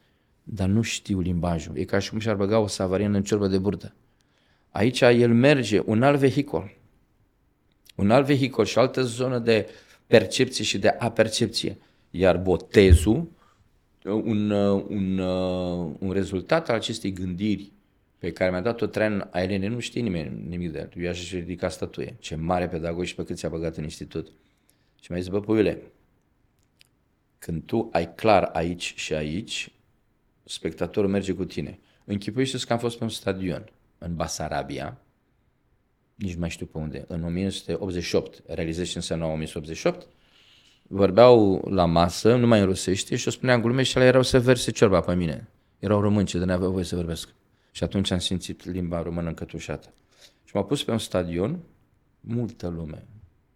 dar 0.48 0.68
nu 0.68 0.82
știu 0.82 1.20
limbajul. 1.20 1.76
E 1.76 1.84
ca 1.84 1.98
și 1.98 2.10
cum 2.10 2.18
și-ar 2.18 2.36
băga 2.36 2.58
o 2.58 2.66
savariană 2.66 3.16
în 3.16 3.22
ciorbă 3.22 3.46
de 3.46 3.58
burtă. 3.58 3.94
Aici 4.70 5.00
el 5.00 5.34
merge, 5.34 5.82
un 5.84 6.02
alt 6.02 6.18
vehicol. 6.18 6.76
Un 7.94 8.10
alt 8.10 8.26
vehicol 8.26 8.64
și 8.64 8.78
altă 8.78 9.02
zonă 9.02 9.38
de 9.38 9.68
percepție 10.06 10.64
și 10.64 10.78
de 10.78 10.88
apercepție. 10.88 11.78
Iar 12.10 12.36
botezul, 12.36 13.28
un, 14.04 14.50
un, 14.50 15.18
un 15.98 16.10
rezultat 16.12 16.68
al 16.68 16.74
acestei 16.74 17.12
gândiri 17.12 17.72
pe 18.18 18.32
care 18.32 18.50
mi-a 18.50 18.60
dat-o 18.60 18.86
tren 18.86 19.28
Ailene, 19.30 19.66
nu 19.66 19.78
știe 19.78 20.00
nimeni 20.00 20.48
nimic 20.48 20.72
de 20.72 20.78
el. 20.78 21.02
Eu 21.02 21.10
aș 21.10 21.32
ridica 21.32 21.68
statuie. 21.68 22.16
Ce 22.18 22.34
mare 22.34 22.68
pedagog 22.68 23.04
și 23.04 23.14
pe 23.14 23.24
cât 23.24 23.36
ți-a 23.36 23.48
băgat 23.48 23.76
în 23.76 23.82
institut. 23.82 24.32
Și 25.00 25.12
mi-a 25.12 25.20
zis, 25.20 25.30
bă, 25.30 25.40
puiule, 25.40 25.82
când 27.38 27.62
tu 27.62 27.88
ai 27.92 28.14
clar 28.14 28.50
aici 28.52 28.94
și 28.96 29.14
aici, 29.14 29.70
spectatorul 30.46 31.10
merge 31.10 31.32
cu 31.32 31.44
tine. 31.44 31.78
Închipuiește-ți 32.04 32.66
că 32.66 32.72
am 32.72 32.78
fost 32.78 32.98
pe 32.98 33.04
un 33.04 33.10
stadion 33.10 33.70
în 33.98 34.14
Basarabia, 34.14 35.00
nici 36.14 36.32
nu 36.32 36.40
mai 36.40 36.50
știu 36.50 36.66
pe 36.66 36.78
unde, 36.78 37.04
în 37.08 37.24
1988, 37.24 38.42
realizez 38.46 38.88
ce 38.88 38.96
înseamnă 38.96 39.24
1988, 39.24 40.06
vorbeau 40.82 41.68
la 41.70 41.84
masă, 41.84 42.36
nu 42.36 42.46
mai 42.46 42.60
în 42.60 42.66
rusește, 42.66 43.16
și 43.16 43.28
o 43.28 43.30
spuneam 43.30 43.60
glume 43.60 43.82
și 43.82 43.96
alea 43.96 44.08
erau 44.08 44.22
să 44.22 44.40
verse 44.40 44.70
ciorba 44.70 45.00
pe 45.00 45.14
mine. 45.14 45.48
Erau 45.78 46.00
români 46.00 46.26
ce 46.26 46.38
de 46.38 46.44
n-aveau 46.44 46.70
voie 46.70 46.84
să 46.84 46.96
vorbesc. 46.96 47.28
Și 47.70 47.84
atunci 47.84 48.10
am 48.10 48.18
simțit 48.18 48.64
limba 48.64 49.02
română 49.02 49.28
încătușată. 49.28 49.92
Și 50.44 50.56
m-a 50.56 50.64
pus 50.64 50.84
pe 50.84 50.90
un 50.90 50.98
stadion, 50.98 51.58
multă 52.20 52.68
lume. 52.68 53.04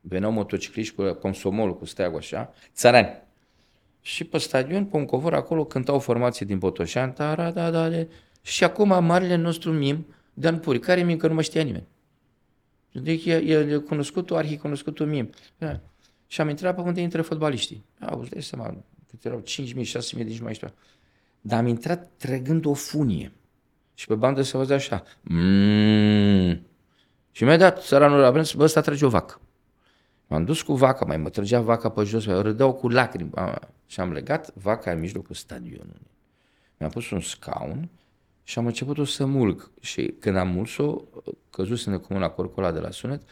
Veneau 0.00 0.32
motocicliști 0.32 0.94
cu 0.94 1.12
consomolul, 1.12 1.76
cu 1.76 1.84
steagul 1.84 2.18
așa, 2.18 2.54
țărani. 2.74 3.28
Și 4.00 4.24
pe 4.24 4.38
stadion, 4.38 4.84
pe 4.84 4.96
un 4.96 5.04
covor, 5.04 5.34
acolo 5.34 5.64
cântau 5.64 5.98
formații 5.98 6.46
din 6.46 6.58
Botoșan, 6.58 7.12
da, 7.16 7.50
da, 7.50 7.70
da, 7.70 7.88
și 8.42 8.64
acum 8.64 9.04
marele 9.04 9.36
nostru 9.36 9.72
mim, 9.72 10.06
Dan 10.34 10.58
Puri, 10.58 10.78
care 10.78 11.02
mim 11.02 11.16
că 11.16 11.28
nu 11.28 11.34
mă 11.34 11.42
știa 11.42 11.62
nimeni. 11.62 11.86
Deci 12.92 13.24
e, 13.24 13.34
e 13.34 13.76
cunoscutul, 13.76 14.36
arhicunoscutul 14.36 15.06
mim. 15.06 15.30
Da. 15.58 15.80
Și 16.26 16.40
am 16.40 16.48
intrat 16.48 16.74
pe 16.74 16.80
unde 16.80 17.00
intră 17.00 17.22
fotbaliștii. 17.22 17.84
Auzi, 18.00 18.30
dai 18.30 18.42
seama, 18.42 18.84
câte 19.08 19.28
erau 19.28 19.42
5.000, 19.46 19.66
6.000, 19.66 20.24
nici 20.24 20.38
nu 20.38 20.44
mai 20.44 20.54
știu. 20.54 20.68
Dar 21.40 21.58
am 21.58 21.66
intrat 21.66 22.10
trăgând 22.16 22.64
o 22.64 22.74
funie. 22.74 23.32
Și 23.94 24.06
pe 24.06 24.14
bandă 24.14 24.42
se 24.42 24.56
auzea 24.56 24.76
așa. 24.76 25.02
Mm. 25.20 26.66
Și 27.30 27.44
mi-a 27.44 27.56
dat 27.56 27.82
țăranul 27.82 28.18
la 28.18 28.30
bă, 28.30 28.46
ăsta 28.58 28.80
trage 28.80 29.04
o 29.04 29.08
vacă. 29.08 29.40
M-am 30.26 30.44
dus 30.44 30.62
cu 30.62 30.74
vaca, 30.74 31.04
mai 31.04 31.16
mă 31.16 31.28
trăgea 31.28 31.60
vaca 31.60 31.88
pe 31.88 32.02
jos, 32.02 32.26
râdeau 32.26 32.72
cu 32.72 32.88
lacrimi. 32.88 33.30
Și 33.90 34.00
am 34.00 34.12
legat 34.12 34.54
vaca 34.54 34.90
în 34.90 34.98
mijlocul 34.98 35.34
stadionului. 35.34 36.10
Mi-am 36.76 36.90
pus 36.90 37.10
un 37.10 37.20
scaun 37.20 37.88
și 38.42 38.58
am 38.58 38.66
început-o 38.66 39.04
să 39.04 39.26
mulg. 39.26 39.70
Și 39.80 40.14
când 40.18 40.36
am 40.36 40.48
mulț-o, 40.48 41.02
căzuse 41.50 41.90
în 41.90 41.98
comun 41.98 42.22
acord 42.22 42.52
cu 42.52 42.60
de 42.60 42.78
la 42.78 42.90
sunet, 42.90 43.22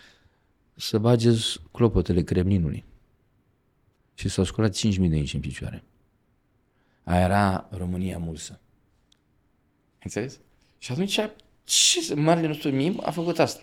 să 0.74 0.98
bageți 0.98 1.61
clopotele 1.72 2.22
Kremlinului. 2.22 2.84
Și 4.14 4.28
s-au 4.28 4.44
sculat 4.44 4.76
5.000 4.76 4.80
de 5.09 5.16
inci 5.16 5.34
în 5.34 5.40
picioare. 5.40 5.84
Aia 7.04 7.24
era 7.24 7.68
România 7.70 8.18
mulsă. 8.18 8.61
Înțeles? 10.02 10.40
Și 10.78 10.92
atunci, 10.92 11.20
ce 11.64 12.14
marele 12.14 12.46
nostru 12.46 12.70
mim 12.70 13.00
a 13.04 13.11
făcut 13.11 13.38
asta? 13.38 13.62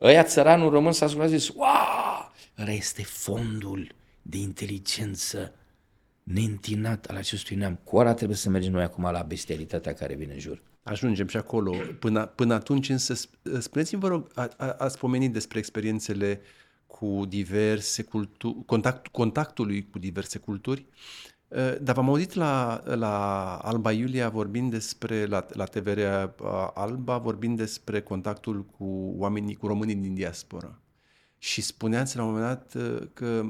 Ăia 0.00 0.22
țăranul 0.22 0.70
român 0.70 0.92
s-a 0.92 1.08
sculat 1.08 1.28
și 1.30 1.38
zis, 1.38 1.48
wow, 1.48 2.32
ăla 2.58 2.70
este 2.70 3.02
fondul 3.02 3.94
de 4.22 4.36
inteligență 4.36 5.54
neîntinat 6.22 7.06
al 7.06 7.16
acestui 7.16 7.56
neam. 7.56 7.78
Cu 7.84 7.96
ora 7.96 8.14
trebuie 8.14 8.36
să 8.36 8.50
mergem 8.50 8.72
noi 8.72 8.82
acum 8.82 9.02
la 9.02 9.22
bestialitatea 9.22 9.94
care 9.94 10.14
vine 10.14 10.32
în 10.32 10.38
jur. 10.38 10.62
Ajungem 10.82 11.26
și 11.26 11.36
acolo. 11.36 11.74
Până, 11.98 12.26
până 12.26 12.54
atunci 12.54 12.88
însă, 12.88 13.14
spuneți-mi, 13.58 14.00
vă 14.00 14.08
rog, 14.08 14.30
a, 14.34 14.48
a, 14.56 14.74
ați 14.78 14.98
pomenit 14.98 15.32
despre 15.32 15.58
experiențele 15.58 16.40
cu 16.86 17.24
diverse 17.28 18.02
culturi, 18.02 18.64
contact, 18.66 19.06
contactului 19.06 19.88
cu 19.90 19.98
diverse 19.98 20.38
culturi, 20.38 20.86
ă, 21.52 21.78
dar 21.82 21.94
v-am 21.94 22.08
auzit 22.08 22.34
la, 22.34 22.82
la 22.84 23.54
Alba 23.56 23.92
Iulia 23.92 24.28
vorbind 24.28 24.70
despre, 24.70 25.26
la, 25.26 25.46
la 25.52 25.64
TVR 25.64 26.00
Alba, 26.74 27.18
vorbind 27.18 27.56
despre 27.56 28.00
contactul 28.00 28.64
cu 28.64 29.14
oamenii, 29.16 29.54
cu 29.54 29.66
românii 29.66 29.94
din 29.94 30.14
diaspora. 30.14 30.78
Și 31.38 31.60
spuneați 31.60 32.16
la 32.16 32.24
un 32.24 32.32
moment 32.32 32.46
dat 32.46 32.74
ă, 32.74 33.08
că 33.12 33.44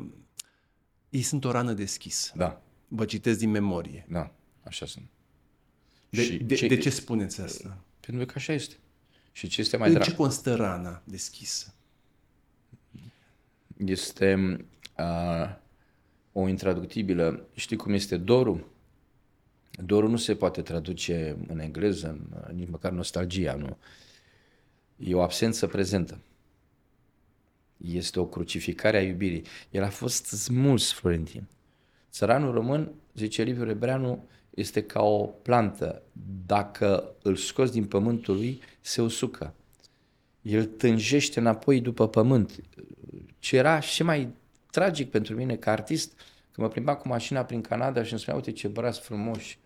ei 1.13 1.23
sunt 1.23 1.45
o 1.45 1.51
rană 1.51 1.73
deschisă. 1.73 2.33
Da. 2.37 2.63
Vă 2.89 3.05
citesc 3.05 3.39
din 3.39 3.51
memorie. 3.51 4.07
Da, 4.09 4.33
așa 4.63 4.87
sunt. 4.87 5.05
De, 6.11 6.25
și 6.25 6.37
de, 6.37 6.55
ce, 6.55 6.67
de 6.67 6.77
ce 6.77 6.91
spuneți 6.91 7.41
asta? 7.41 7.79
Pentru 8.01 8.27
că 8.27 8.33
așa 8.37 8.53
este. 8.53 8.75
Și 9.33 9.49
ce 9.49 9.61
este 9.61 9.77
mai 9.77 9.89
În 9.89 9.95
drag? 9.95 10.07
ce 10.07 10.15
constă 10.15 10.55
rana 10.55 11.03
deschisă? 11.05 11.75
Este 13.77 14.57
uh, 14.99 15.57
o 16.33 16.49
intraductibilă. 16.49 17.47
Știi 17.55 17.77
cum 17.77 17.93
este 17.93 18.17
dorul? 18.17 18.71
Dorul 19.85 20.11
nu 20.11 20.17
se 20.17 20.35
poate 20.35 20.63
traduce 20.63 21.37
în 21.47 21.59
engleză, 21.59 22.09
în, 22.09 22.55
nici 22.57 22.69
măcar 22.69 22.93
nostalgia, 22.93 23.55
nu. 23.55 23.77
E 24.97 25.15
o 25.15 25.23
absență 25.23 25.67
prezentă. 25.67 26.21
Este 27.87 28.21
o 28.21 28.27
crucificare 28.27 28.97
a 28.97 29.03
iubirii. 29.03 29.45
El 29.71 29.83
a 29.83 29.89
fost 29.89 30.27
smuls, 30.27 30.93
Florentin. 30.93 31.47
Țăranul 32.11 32.53
român, 32.53 32.93
zice 33.15 33.43
Liviu 33.43 33.65
Rebreanu, 33.65 34.29
este 34.51 34.83
ca 34.83 35.03
o 35.03 35.27
plantă. 35.27 36.03
Dacă 36.47 37.15
îl 37.23 37.37
scoți 37.37 37.73
din 37.73 37.85
pământul 37.85 38.35
lui, 38.35 38.61
se 38.81 39.03
usucă. 39.03 39.55
El 40.43 40.65
tânjește 40.65 41.39
înapoi 41.39 41.81
după 41.81 42.09
pământ. 42.09 42.61
Ce 43.39 43.57
era 43.57 43.81
și 43.81 44.03
mai 44.03 44.35
tragic 44.71 45.11
pentru 45.11 45.35
mine 45.35 45.57
ca 45.57 45.71
artist, 45.71 46.13
când 46.53 46.67
mă 46.67 46.69
plimbam 46.69 46.95
cu 46.95 47.09
mașina 47.09 47.45
prin 47.45 47.61
Canada 47.61 48.03
și 48.03 48.11
îmi 48.11 48.21
spunea, 48.21 48.39
uite 48.39 48.53
ce 48.53 48.69
brazi 48.69 49.01
frumoși. 49.01 49.59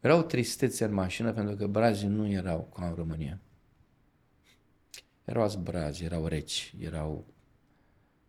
Era 0.00 0.16
o 0.16 0.22
tristețe 0.22 0.84
în 0.84 0.92
mașină 0.92 1.32
pentru 1.32 1.56
că 1.56 1.66
brazii 1.66 2.08
nu 2.08 2.30
erau 2.30 2.72
ca 2.74 2.86
în 2.86 2.94
România. 2.94 3.40
Erau 5.24 5.42
alți 5.42 5.58
brazi, 5.58 6.04
erau 6.04 6.26
reci, 6.26 6.74
erau... 6.80 7.26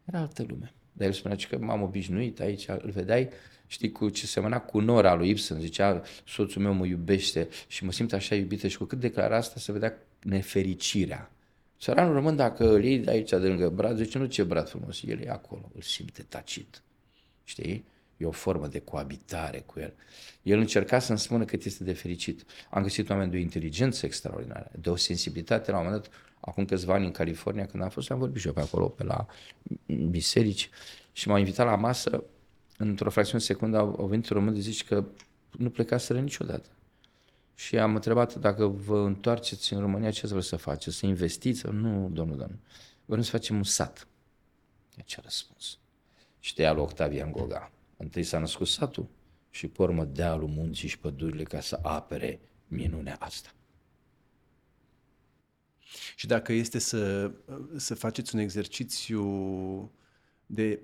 Era 0.08 0.20
altă 0.20 0.45
lume. 0.47 0.74
Dar 0.91 1.08
el 1.08 1.14
spunea 1.14 1.38
că 1.49 1.58
m-am 1.58 1.82
obișnuit 1.82 2.39
aici, 2.39 2.68
îl 2.68 2.91
vedeai, 2.93 3.30
știi, 3.68 3.91
cu 3.91 4.10
ce 4.10 4.26
semăna 4.26 4.60
cu 4.60 4.80
Nora 4.80 5.14
lui 5.14 5.30
Ibsen, 5.30 5.60
zicea, 5.60 6.01
soțul 6.28 6.62
meu 6.62 6.74
mă 6.74 6.86
iubește 6.86 7.47
și 7.68 7.84
mă 7.86 7.91
simt 7.91 8.14
așa 8.14 8.36
iubită 8.36 8.68
și 8.68 8.78
cu 8.78 8.84
cât 8.84 8.99
declara 8.99 9.36
asta 9.36 9.60
se 9.60 9.72
vedea 9.72 9.97
nefericirea. 10.24 11.32
Săranul 11.80 12.14
român, 12.14 12.36
dacă 12.36 12.74
îl 12.74 12.84
iei 12.84 12.99
de 12.99 13.12
aici, 13.12 13.30
de 13.30 13.36
lângă 13.36 13.70
brad, 13.70 13.97
zice, 13.97 14.18
nu 14.18 14.26
ce 14.26 14.43
brad 14.43 14.70
frumos, 14.70 15.01
el 15.03 15.22
e 15.22 15.30
acolo, 15.30 15.72
îl 15.76 15.82
simte 15.82 16.26
tacit. 16.30 16.82
Știi? 17.43 17.86
E 18.18 18.26
o 18.26 18.32
formă 18.32 18.68
de 18.68 18.80
coabitare 18.80 19.64
cu 19.66 19.80
el. 19.80 19.93
El 20.41 20.60
încerca 20.60 20.99
să-mi 20.99 21.20
spună 21.20 21.45
cât 21.45 21.64
este 21.64 21.84
de 21.84 21.93
fericit. 21.93 22.45
Am 22.70 22.82
găsit 22.82 23.10
oameni 23.10 23.32
de 23.32 23.38
o 23.38 23.39
inteligență 23.39 24.05
extraordinară, 24.05 24.72
de 24.80 24.89
o 24.89 24.95
sensibilitate. 24.95 25.72
La 25.72 25.78
un 25.78 25.84
moment 25.84 26.03
dat, 26.03 26.14
acum 26.39 26.65
câțiva 26.65 26.93
ani 26.93 27.05
în 27.05 27.11
California, 27.11 27.65
când 27.65 27.83
am 27.83 27.89
fost, 27.89 28.11
am 28.11 28.19
vorbit 28.19 28.41
și 28.41 28.47
eu 28.47 28.53
pe 28.53 28.59
acolo, 28.59 28.88
pe 28.88 29.03
la 29.03 29.25
biserici, 30.09 30.69
și 31.11 31.27
m-au 31.27 31.38
invitat 31.38 31.65
la 31.65 31.75
masă 31.75 32.23
într-o 32.77 33.09
fracțiune 33.09 33.39
de 33.39 33.45
secundă 33.45 33.77
au, 33.77 33.95
au 33.99 34.05
venit 34.05 34.27
români 34.27 34.55
de 34.55 34.61
zici 34.61 34.83
că 34.83 35.05
nu 35.51 35.69
plecaseră 35.69 36.19
niciodată. 36.19 36.69
Și 37.55 37.77
am 37.77 37.95
întrebat 37.95 38.35
dacă 38.35 38.65
vă 38.65 38.99
întoarceți 38.99 39.73
în 39.73 39.79
România, 39.79 40.11
ce 40.11 40.27
vreți 40.27 40.47
să 40.47 40.55
faceți? 40.55 40.95
Să 40.97 41.05
investiți? 41.05 41.65
Nu, 41.65 42.09
domnul, 42.11 42.38
domnul. 42.38 42.59
Vrem 43.05 43.21
să 43.21 43.29
facem 43.29 43.55
un 43.55 43.63
sat. 43.63 44.07
E 44.95 45.01
ce 45.05 45.21
răspuns. 45.23 45.77
Și 46.39 46.53
te 46.53 46.61
ia 46.61 46.73
lui 46.73 46.81
Octavian 46.81 47.31
Goga. 47.31 47.71
Întâi 47.97 48.23
s-a 48.23 48.39
născut 48.39 48.67
satul 48.67 49.07
și 49.49 49.67
pe 49.67 49.81
urmă 49.81 50.05
dealul 50.05 50.47
munții 50.47 50.88
și 50.88 50.99
pădurile 50.99 51.43
ca 51.43 51.59
să 51.59 51.79
apere 51.81 52.39
minunea 52.67 53.15
asta. 53.19 53.49
Și 56.15 56.27
dacă 56.27 56.53
este 56.53 56.79
să, 56.79 57.31
să 57.75 57.95
faceți 57.95 58.35
un 58.35 58.41
exercițiu 58.41 59.91
de 60.45 60.79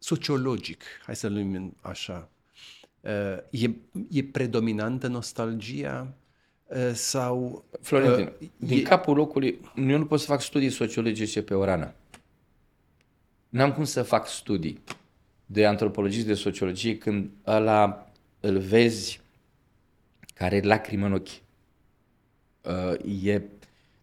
sociologic, 0.00 0.82
hai 1.02 1.16
să-l 1.16 1.32
numim 1.32 1.76
așa, 1.80 2.28
uh, 3.00 3.36
e, 3.50 3.70
e 4.10 4.24
predominantă 4.24 5.06
nostalgia 5.06 6.14
uh, 6.66 6.90
sau... 6.92 7.64
Florentin, 7.80 8.32
uh, 8.40 8.48
din 8.56 8.78
e... 8.78 8.82
capul 8.82 9.16
locului, 9.16 9.60
eu 9.76 9.98
nu 9.98 10.06
pot 10.06 10.20
să 10.20 10.26
fac 10.26 10.40
studii 10.40 10.70
sociologice 10.70 11.42
pe 11.42 11.54
o 11.54 11.64
rană. 11.64 11.94
N-am 13.48 13.72
cum 13.72 13.84
să 13.84 14.02
fac 14.02 14.28
studii 14.28 14.82
de 15.46 15.66
antropologie, 15.66 16.22
de 16.22 16.34
sociologie, 16.34 16.98
când 16.98 17.30
ăla 17.46 18.10
îl 18.40 18.58
vezi 18.58 19.20
care 20.34 20.56
e 20.56 20.60
lacrimă 20.60 21.06
în 21.06 21.12
ochi. 21.12 21.28
Uh, 22.64 23.24
e 23.24 23.42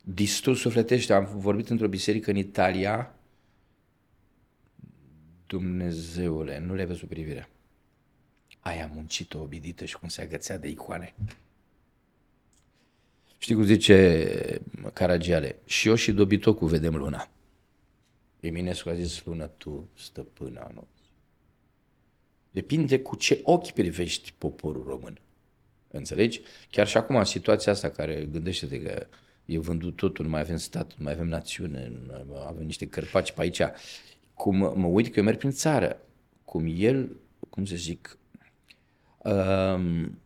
distrus 0.04 0.60
sufletește. 0.60 1.14
Am 1.14 1.30
vorbit 1.36 1.70
într-o 1.70 1.88
biserică 1.88 2.30
în 2.30 2.36
Italia. 2.36 3.16
Dumnezeule, 5.46 6.60
nu 6.60 6.74
le-ai 6.74 6.88
văzut 6.88 7.10
privirea. 7.10 7.50
Aia 8.60 8.92
muncit-o 8.94 9.42
obidită 9.42 9.86
și 9.86 9.98
cum 10.00 10.08
se 10.08 10.22
agățea 10.22 10.58
de 10.58 10.68
icoane. 10.68 11.14
Știi 13.38 13.56
cum 13.56 13.64
zice 13.64 14.62
Caragiale? 14.94 15.56
Și 15.66 15.88
eu 15.88 15.96
și 15.96 16.12
dobitocul 16.12 16.68
vedem 16.68 16.96
luna. 16.96 17.30
Eminescu 18.40 18.90
a 18.90 18.94
zis, 18.94 19.24
lună 19.24 19.48
tu, 19.48 19.90
stăpâna 19.96 20.72
nu. 20.74 20.88
Depinde 22.52 23.00
cu 23.02 23.16
ce 23.16 23.40
ochi 23.44 23.72
privești 23.72 24.34
poporul 24.38 24.84
român. 24.84 25.20
Înțelegi? 25.98 26.42
Chiar 26.72 26.88
și 26.88 26.98
acum, 26.98 27.16
în 27.16 27.24
situația 27.24 27.72
asta 27.72 27.90
care 27.90 28.28
gândește-te 28.32 28.82
că 28.82 29.08
e 29.46 29.60
vândut 29.60 29.96
totul, 29.96 30.26
nu 30.26 30.32
mai 30.32 30.42
avem 30.42 30.58
stat, 30.58 30.94
nu 30.98 31.04
mai 31.04 31.14
avem 31.14 31.28
națiune, 31.28 31.92
avem 32.48 32.66
niște 32.66 32.88
cărpaci 32.88 33.32
pe 33.32 33.42
aici. 33.42 33.62
Cum 34.34 34.56
mă 34.56 34.88
uit 34.88 35.08
că 35.08 35.20
eu 35.20 35.26
merg 35.26 35.38
prin 35.38 35.52
țară, 35.52 36.02
cum 36.46 36.74
el, 36.78 37.16
cum 37.50 37.66
să 37.66 37.76
zic, 37.76 38.18
um, 39.18 40.20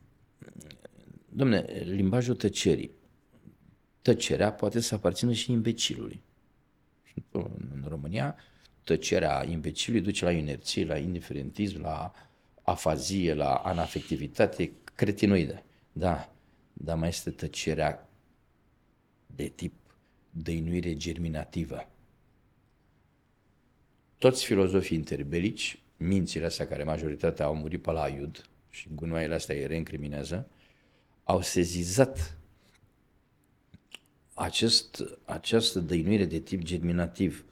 domne, 1.29 1.65
limbajul 1.83 2.35
tăcerii. 2.35 2.91
Tăcerea 4.01 4.51
poate 4.51 4.79
să 4.79 4.95
aparțină 4.95 5.31
și 5.31 5.51
imbecilului. 5.51 6.21
În 7.31 7.85
România, 7.87 8.35
tăcerea 8.83 9.45
imbecilului 9.49 10.05
duce 10.05 10.25
la 10.25 10.31
inerție, 10.31 10.85
la 10.85 10.97
indiferentism, 10.97 11.81
la 11.81 12.11
afazie, 12.61 13.33
la 13.33 13.53
anafectivitate 13.53 14.71
cretinoidă. 14.95 15.63
Da, 15.91 16.33
dar 16.73 16.97
mai 16.97 17.07
este 17.09 17.29
tăcerea 17.29 18.09
de 19.35 19.47
tip 19.47 19.73
dăinuire 20.29 20.95
germinativă. 20.95 21.87
Toți 24.17 24.45
filozofii 24.45 24.97
interbelici, 24.97 25.79
mințile 25.97 26.45
astea 26.45 26.67
care 26.67 26.83
majoritatea 26.83 27.45
au 27.45 27.55
murit 27.55 27.81
pe 27.81 27.91
la 27.91 28.07
Iud 28.07 28.45
și 28.69 28.87
gunoaiele 28.95 29.33
astea 29.33 29.55
îi 29.55 29.67
reîncriminează, 29.67 30.47
au 31.23 31.41
sezizat 31.41 32.37
acest, 34.33 35.03
această 35.25 35.79
dăinuire 35.79 36.25
de 36.25 36.39
tip 36.39 36.61
germinativ. 36.61 37.45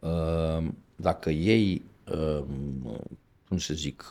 Uh, 0.00 0.68
dacă 0.96 1.30
ei, 1.30 1.82
uh, 2.12 2.44
cum 3.48 3.58
să 3.58 3.74
zic, 3.74 4.08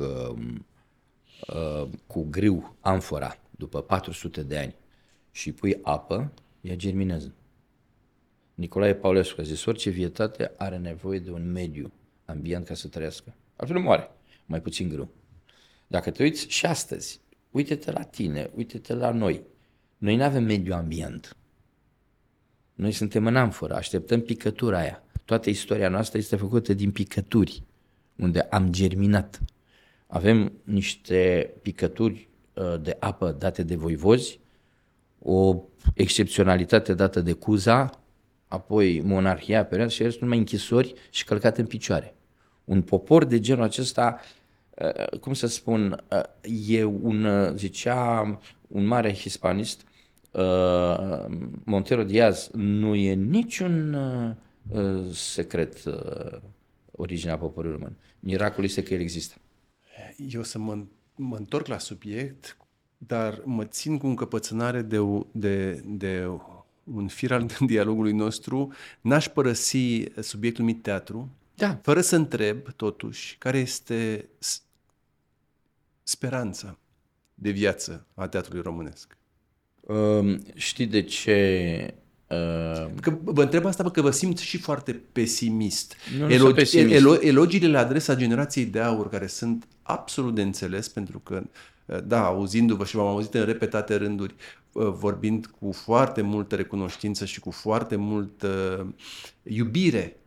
uh, 1.47 1.89
cu 2.07 2.27
griu 2.29 2.75
amfora 2.79 3.37
după 3.51 3.81
400 3.81 4.43
de 4.43 4.57
ani 4.57 4.75
și 5.31 5.51
pui 5.51 5.79
apă, 5.81 6.31
ea 6.61 6.75
germinează. 6.75 7.33
Nicolae 8.53 8.95
Paulescu 8.95 9.41
a 9.41 9.43
zis, 9.43 9.65
orice 9.65 9.89
vietate 9.89 10.51
are 10.57 10.77
nevoie 10.77 11.19
de 11.19 11.31
un 11.31 11.51
mediu 11.51 11.91
ambient 12.25 12.65
ca 12.65 12.73
să 12.73 12.87
trăiască. 12.87 13.35
Altfel 13.55 13.79
moare, 13.79 14.11
mai 14.45 14.61
puțin 14.61 14.89
greu. 14.89 15.09
Dacă 15.87 16.11
te 16.11 16.23
uiți 16.23 16.47
și 16.47 16.65
astăzi, 16.65 17.19
uite-te 17.51 17.91
la 17.91 18.03
tine, 18.03 18.49
uite-te 18.55 18.93
la 18.93 19.11
noi. 19.11 19.41
Noi 19.97 20.15
nu 20.15 20.23
avem 20.23 20.43
mediu 20.43 20.73
ambient. 20.73 21.37
Noi 22.73 22.91
suntem 22.91 23.25
în 23.25 23.35
amforă, 23.35 23.73
așteptăm 23.73 24.21
picătura 24.21 24.77
aia. 24.77 25.03
Toată 25.25 25.49
istoria 25.49 25.89
noastră 25.89 26.17
este 26.17 26.35
făcută 26.35 26.73
din 26.73 26.91
picături, 26.91 27.63
unde 28.15 28.39
am 28.39 28.71
germinat. 28.71 29.41
Avem 30.16 30.51
niște 30.63 31.53
picături 31.61 32.30
uh, 32.53 32.82
de 32.82 32.97
apă 32.99 33.32
date 33.32 33.63
de 33.63 33.76
voivozi, 33.76 34.39
o 35.20 35.63
excepționalitate 35.93 36.93
dată 36.93 37.22
de 37.22 37.34
Cuza, 37.34 38.03
apoi 38.47 39.01
monarhia 39.01 39.66
perioadă 39.66 39.91
și 39.91 40.03
restul 40.03 40.22
numai 40.22 40.38
închisori 40.38 40.93
și 41.09 41.24
călcat 41.24 41.57
în 41.57 41.66
picioare. 41.66 42.16
Un 42.63 42.82
popor 42.82 43.26
de 43.26 43.39
genul 43.39 43.63
acesta, 43.63 44.20
uh, 44.78 45.20
cum 45.20 45.34
să 45.34 45.47
spun, 45.47 46.03
uh, 46.11 46.68
e 46.68 46.84
un, 46.84 47.28
zicea 47.55 48.39
un 48.68 48.86
mare 48.86 49.13
hispanist, 49.13 49.82
Montero 51.63 52.03
Diaz, 52.03 52.49
nu 52.53 52.95
e 52.95 53.13
niciun 53.13 53.97
secret 55.11 55.84
originea 56.91 57.38
poporului 57.38 57.78
român. 57.78 57.97
Miracolul 58.20 58.66
este 58.66 58.84
că 58.84 58.93
el 58.93 58.99
există. 58.99 59.36
Eu 60.17 60.43
să 60.43 60.59
mă, 60.59 60.85
mă 61.15 61.35
întorc 61.35 61.67
la 61.67 61.77
subiect 61.77 62.57
dar 62.97 63.41
mă 63.43 63.65
țin 63.65 63.97
cu 63.97 64.07
încăpățânare 64.07 64.81
de, 64.81 64.97
de, 65.31 65.83
de 65.85 66.29
un 66.83 67.07
fir 67.07 67.31
al 67.31 67.49
dialogului 67.65 68.13
nostru. 68.13 68.73
N-aș 69.01 69.27
părăsi 69.27 70.03
subiectul 70.19 70.63
mit 70.63 70.81
teatru, 70.81 71.29
da. 71.55 71.79
fără 71.81 72.01
să 72.01 72.15
întreb, 72.15 72.71
totuși, 72.71 73.37
care 73.37 73.57
este 73.57 74.29
speranța 76.03 76.77
de 77.33 77.49
viață 77.49 78.07
a 78.13 78.27
teatrului 78.27 78.61
românesc. 78.61 79.17
Uh, 79.81 80.37
știi 80.53 80.87
de 80.87 81.01
ce 81.01 81.93
Uh... 81.93 82.03
Că 83.01 83.17
vă 83.23 83.41
întreb 83.41 83.65
asta 83.65 83.91
că 83.91 84.01
vă 84.01 84.11
simt 84.11 84.38
și 84.38 84.57
foarte 84.57 85.01
pesimist. 85.11 85.95
Nu, 86.17 86.26
nu 86.26 86.34
Elogi, 86.34 86.53
pesimist. 86.53 86.93
Elo, 86.93 87.15
elogiile 87.21 87.67
la 87.67 87.80
adresa 87.80 88.15
generației 88.15 88.65
de 88.65 88.80
aur, 88.80 89.09
care 89.09 89.28
sunt 89.28 89.67
absolut 89.82 90.36
de 90.36 90.41
înțeles, 90.41 90.88
pentru 90.88 91.19
că 91.19 91.43
Eh, 91.86 91.97
da, 92.03 92.26
auzindu-vă 92.26 92.86
și 92.86 92.95
v-am 92.95 93.07
auzit 93.07 93.34
în 93.34 93.45
repetate 93.45 93.95
rânduri, 93.95 94.36
eh, 94.38 94.88
vorbind 94.89 95.45
cu 95.45 95.71
foarte 95.71 96.21
multă 96.21 96.55
recunoștință 96.55 97.26
și 97.26 97.39
cu 97.39 97.51
foarte 97.51 97.95
multă 97.95 98.93
iubire 99.43 100.17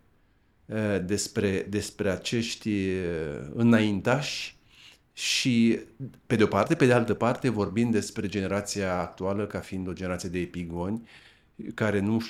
eh, 0.67 1.05
despre, 1.05 1.67
despre 1.69 2.11
acești 2.11 2.71
înaintași 3.55 4.57
și, 5.13 5.79
pe 6.27 6.37
de 6.37 6.43
o 6.43 6.47
parte, 6.47 6.75
pe 6.75 6.87
de 6.87 6.93
altă 6.93 7.15
parte, 7.15 7.49
vorbind 7.49 7.93
despre 7.93 8.27
generația 8.27 9.01
actuală 9.01 9.47
ca 9.47 9.59
fiind 9.59 9.89
o 9.89 9.93
generație 9.93 10.29
de 10.29 10.39
epigoni, 10.39 11.03
care 11.75 12.01
nu 12.01 12.23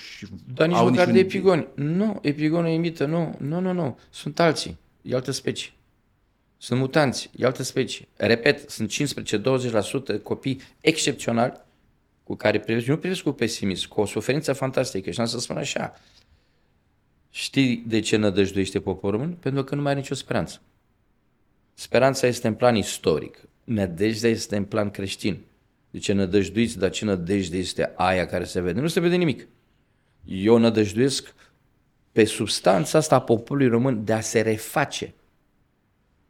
Dar 0.54 0.66
nici 0.66 0.76
au 0.76 0.88
măcar 0.88 1.06
niciun... 1.06 1.12
de 1.12 1.18
epigoni. 1.18 1.66
Nu, 1.74 2.18
epigonul 2.22 2.70
imită, 2.70 3.04
nu, 3.04 3.34
nu, 3.38 3.60
nu, 3.60 3.72
nu. 3.72 3.98
Sunt 4.10 4.40
alții, 4.40 4.78
e 5.02 5.14
altă 5.14 5.30
specie. 5.30 5.72
Sunt 6.56 6.80
mutanți, 6.80 7.30
e 7.36 7.44
altă 7.44 7.62
specie. 7.62 8.08
Repet, 8.16 8.70
sunt 8.70 8.92
15-20% 10.18 10.22
copii 10.22 10.60
excepționali 10.80 11.52
cu 12.24 12.34
care 12.34 12.60
privesc, 12.60 12.86
nu 12.86 12.96
privesc 12.96 13.22
cu 13.22 13.32
pesimism, 13.32 13.88
cu 13.88 14.00
o 14.00 14.06
suferință 14.06 14.52
fantastică. 14.52 15.10
Și 15.10 15.20
am 15.20 15.26
să 15.26 15.38
spun 15.38 15.56
așa, 15.56 16.00
știi 17.30 17.84
de 17.86 18.00
ce 18.00 18.16
nădăjduiește 18.16 18.80
poporul 18.80 19.18
român? 19.18 19.36
Pentru 19.40 19.64
că 19.64 19.74
nu 19.74 19.82
mai 19.82 19.90
are 19.90 20.00
nicio 20.00 20.14
speranță. 20.14 20.60
Speranța 21.74 22.26
este 22.26 22.46
în 22.46 22.54
plan 22.54 22.76
istoric, 22.76 23.38
nădejdea 23.64 24.30
este 24.30 24.56
în 24.56 24.64
plan 24.64 24.90
creștin. 24.90 25.38
De 25.90 25.98
ce 25.98 26.12
nădăjduiți, 26.12 26.78
dar 26.78 26.90
ce 26.90 27.04
nădejde 27.04 27.56
este 27.56 27.92
aia 27.96 28.26
care 28.26 28.44
se 28.44 28.60
vede? 28.60 28.80
Nu 28.80 28.88
se 28.88 29.00
vede 29.00 29.16
nimic. 29.16 29.48
Eu 30.24 30.56
nădăjduiesc 30.56 31.34
pe 32.12 32.24
substanța 32.24 32.98
asta 32.98 33.14
a 33.14 33.20
poporului 33.20 33.68
român 33.68 34.04
de 34.04 34.12
a 34.12 34.20
se 34.20 34.40
reface 34.40 35.14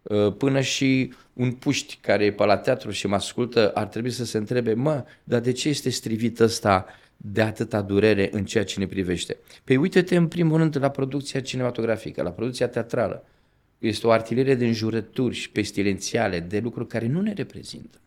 Uh, 0.08 0.34
până 0.36 0.60
și 0.60 1.12
un 1.32 1.52
puști 1.52 1.98
care 2.00 2.24
e 2.24 2.32
pe 2.32 2.44
la 2.44 2.56
teatru 2.56 2.90
și 2.90 3.06
mă 3.06 3.14
ascultă 3.14 3.70
ar 3.70 3.86
trebui 3.86 4.10
să 4.10 4.24
se 4.24 4.38
întrebe, 4.38 4.74
mă, 4.74 5.04
dar 5.24 5.40
de 5.40 5.52
ce 5.52 5.68
este 5.68 5.90
strivit 5.90 6.40
ăsta 6.40 6.86
de 7.16 7.42
atâta 7.42 7.82
durere 7.82 8.28
în 8.32 8.44
ceea 8.44 8.64
ce 8.64 8.78
ne 8.78 8.86
privește? 8.86 9.36
Păi 9.64 9.76
uite-te 9.76 10.16
în 10.16 10.28
primul 10.28 10.58
rând 10.58 10.76
la 10.78 10.90
producția 10.90 11.40
cinematografică, 11.40 12.22
la 12.22 12.30
producția 12.30 12.68
teatrală. 12.68 13.24
Este 13.78 14.06
o 14.06 14.10
artilerie 14.10 14.54
de 14.54 14.66
înjurături 14.66 15.34
și 15.34 15.50
pestilențiale, 15.50 16.40
de 16.40 16.58
lucruri 16.58 16.88
care 16.88 17.06
nu 17.06 17.20
ne 17.20 17.32
reprezintă. 17.32 17.98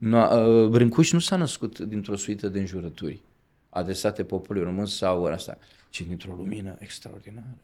No, 0.00 0.18
uh, 0.18 0.68
Brâncuș 0.68 1.12
nu 1.12 1.18
s-a 1.18 1.36
născut 1.36 1.78
dintr-o 1.78 2.16
suită 2.16 2.48
de 2.48 2.58
înjurături 2.58 3.20
adresate 3.68 4.24
poporului 4.24 4.68
român 4.68 4.86
sau 4.86 5.24
asta, 5.24 5.58
ci 5.90 6.02
dintr-o 6.02 6.34
lumină 6.36 6.76
extraordinară. 6.78 7.58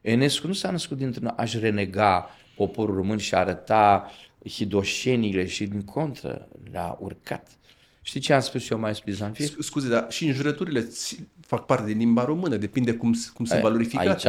Enescu 0.00 0.46
nu 0.46 0.52
s-a 0.52 0.70
născut 0.70 0.96
dintr-un 0.96 1.32
aș 1.36 1.54
renega 1.54 2.28
poporul 2.56 2.94
român 2.94 3.18
și 3.18 3.34
arăta 3.34 4.10
hidoșenile 4.48 5.46
și 5.46 5.66
din 5.66 5.82
contră 5.82 6.48
l-a 6.72 6.96
urcat. 7.00 7.50
Știi 8.02 8.20
ce 8.20 8.32
am 8.32 8.40
spus 8.40 8.70
eu 8.70 8.78
mai 8.78 8.94
spus, 8.94 9.14
Zanfir? 9.14 9.48
Scuze, 9.58 9.88
dar 9.88 10.10
și 10.10 10.26
înjurăturile 10.26 10.88
fac 11.40 11.66
parte 11.66 11.86
din 11.86 11.98
limba 11.98 12.24
română, 12.24 12.56
depinde 12.56 12.94
cum, 12.94 13.14
cum 13.34 13.44
se 13.44 13.60
valorifică. 13.60 14.08
Aici, 14.08 14.26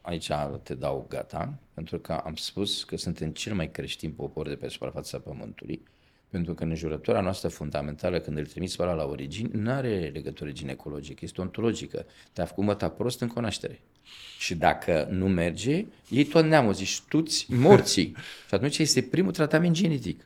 aici 0.00 0.30
te 0.62 0.74
dau 0.74 1.06
gata, 1.08 1.54
pentru 1.74 1.98
că 1.98 2.12
am 2.12 2.34
spus 2.34 2.84
că 2.84 2.96
suntem 2.96 3.30
cel 3.30 3.54
mai 3.54 3.70
creștin 3.70 4.10
popor 4.10 4.48
de 4.48 4.54
pe 4.54 4.68
suprafața 4.68 5.18
Pământului, 5.18 5.82
pentru 6.30 6.54
că 6.54 6.64
în 6.64 6.74
jurătura 6.74 7.20
noastră 7.20 7.48
fundamentală, 7.48 8.18
când 8.18 8.36
îl 8.36 8.46
trimiți 8.46 8.78
la 8.78 9.06
origini, 9.10 9.50
nu 9.52 9.70
are 9.70 10.10
legătură 10.14 10.50
ginecologică, 10.50 11.20
este 11.22 11.40
ontologică. 11.40 12.06
Te-a 12.32 12.44
făcut 12.44 12.64
măta 12.64 12.88
prost 12.88 13.20
în 13.20 13.28
cunoaștere. 13.28 13.80
Și 14.38 14.54
dacă 14.54 15.08
nu 15.10 15.28
merge, 15.28 15.86
ei 16.08 16.24
tot 16.24 16.44
neamul, 16.44 16.72
zici, 16.72 17.00
tuți 17.00 17.46
morții. 17.48 18.16
și 18.48 18.54
atunci 18.54 18.78
este 18.78 19.02
primul 19.02 19.32
tratament 19.32 19.74
genetic 19.74 20.22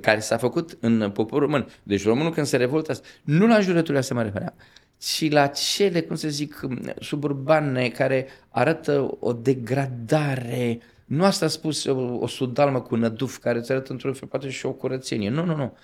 care 0.00 0.20
s-a 0.20 0.36
făcut 0.36 0.76
în 0.80 1.10
poporul 1.10 1.46
român. 1.46 1.68
Deci 1.82 2.04
românul 2.04 2.32
când 2.32 2.46
se 2.46 2.56
revoltă, 2.56 3.00
nu 3.22 3.46
la 3.46 3.60
jurăturile 3.60 3.98
astea 3.98 4.16
mă 4.16 4.22
refeream, 4.22 4.54
ci 4.98 5.30
la 5.30 5.46
cele, 5.46 6.00
cum 6.00 6.16
să 6.16 6.28
zic, 6.28 6.60
suburbane, 7.00 7.88
care 7.88 8.26
arată 8.48 9.16
o 9.20 9.32
degradare. 9.32 10.80
Nu 11.04 11.24
asta 11.24 11.44
a 11.44 11.48
spus 11.48 11.84
o, 11.84 12.18
o 12.20 12.26
sudalmă 12.26 12.80
cu 12.80 12.96
năduf, 12.96 13.38
care 13.38 13.58
îți 13.58 13.72
arătă 13.72 13.92
într-un 13.92 14.12
fel 14.12 14.28
poate 14.28 14.50
și 14.50 14.66
o 14.66 14.72
curățenie. 14.72 15.28
Nu, 15.28 15.44
nu, 15.44 15.56
nu. 15.56 15.76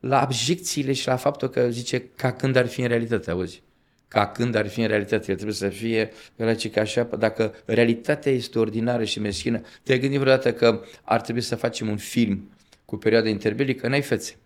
La 0.00 0.20
abjecțiile 0.20 0.92
și 0.92 1.06
la 1.06 1.16
faptul 1.16 1.48
că 1.48 1.70
zice 1.70 2.00
ca 2.16 2.32
când 2.32 2.56
ar 2.56 2.66
fi 2.66 2.80
în 2.80 2.88
realitate, 2.88 3.30
auzi? 3.30 3.62
Ca 4.08 4.26
când 4.26 4.54
ar 4.54 4.68
fi 4.68 4.80
în 4.80 4.86
realitate. 4.86 5.30
El 5.30 5.34
trebuie 5.34 5.56
să 5.56 5.68
fie, 5.68 6.10
el 6.36 6.54
ca 6.54 6.80
așa, 6.80 7.02
dacă 7.02 7.54
realitatea 7.64 8.32
este 8.32 8.58
ordinară 8.58 9.04
și 9.04 9.20
meschină, 9.20 9.60
te-ai 9.82 9.98
gândit 9.98 10.18
vreodată 10.18 10.52
că 10.52 10.80
ar 11.02 11.20
trebui 11.20 11.40
să 11.40 11.56
facem 11.56 11.88
un 11.88 11.96
film 11.96 12.50
cu 12.84 12.96
perioada 12.96 13.28
interbelică, 13.28 13.88
n-ai 13.88 14.02
fețe. 14.02 14.36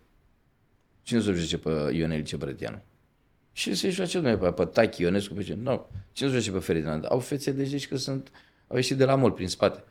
Cine 1.01 1.21
să 1.21 1.31
zice 1.31 1.57
pe 1.57 1.69
Ionel 1.91 2.23
Cebrătianu? 2.23 2.81
Și 3.51 3.75
se 3.75 3.89
joace 3.89 4.19
noi 4.19 4.37
pe, 4.37 4.51
pe 4.51 4.65
Tachi, 4.65 5.01
Ionescu, 5.01 5.33
pe 5.33 5.43
ce? 5.43 5.53
Nu. 5.53 5.61
No. 5.61 5.85
Cine 6.11 6.29
să 6.29 6.37
zice 6.37 6.51
pe 6.51 6.59
Ferdinand? 6.59 7.05
Au 7.09 7.19
fețe 7.19 7.51
de 7.51 7.63
zici 7.63 7.87
că 7.87 7.95
sunt, 7.95 8.31
au 8.67 8.75
ieșit 8.75 8.97
de 8.97 9.05
la 9.05 9.15
mol 9.15 9.31
prin 9.31 9.47
spate. 9.47 9.83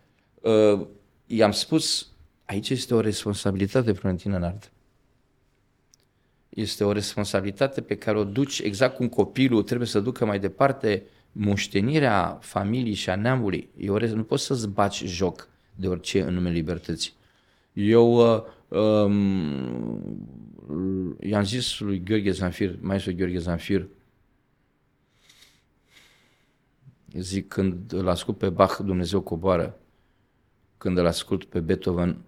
Uh, 0.43 0.87
i-am 1.27 1.51
spus, 1.51 2.09
aici 2.45 2.71
este 2.71 2.95
o 2.95 3.01
responsabilitate, 3.01 3.93
Florentina 3.93 4.39
Nard. 4.39 4.73
Este 6.49 6.85
o 6.85 6.93
responsabilitate 6.93 7.81
pe 7.81 7.97
care 7.97 8.19
o 8.19 8.25
duci 8.25 8.59
exact 8.59 8.97
cum 8.97 9.09
copilul 9.09 9.63
trebuie 9.63 9.89
să 9.89 10.01
ducă 10.01 10.25
mai 10.25 10.39
departe 10.39 11.03
moștenirea 11.33 12.39
familiei 12.41 12.95
și 12.95 13.11
a 13.11 13.17
neamului. 13.17 13.69
Eu 13.77 13.99
nu 13.99 14.25
poți 14.25 14.45
să-ți 14.45 14.69
baci 14.69 15.05
joc 15.05 15.49
de 15.75 15.89
orice 15.89 16.23
în 16.23 16.35
numele 16.35 16.55
libertății. 16.55 17.13
Eu 17.73 18.15
uh, 18.15 18.43
um, 18.79 19.17
i-am 21.21 21.45
zis 21.45 21.79
lui 21.79 22.03
Gheorghe 22.03 22.31
Zanfir, 22.31 22.79
maestru 22.81 23.15
Gheorghe 23.15 23.39
Zanfir, 23.39 23.89
zic, 27.13 27.49
când 27.49 27.93
îl 27.93 28.09
ascult 28.09 28.39
pe 28.39 28.49
Bach, 28.49 28.77
Dumnezeu 28.77 29.21
coboară, 29.21 29.82
când 30.83 30.99
îl 30.99 31.07
ascult 31.07 31.45
pe 31.45 31.61
Beethoven, 31.61 32.25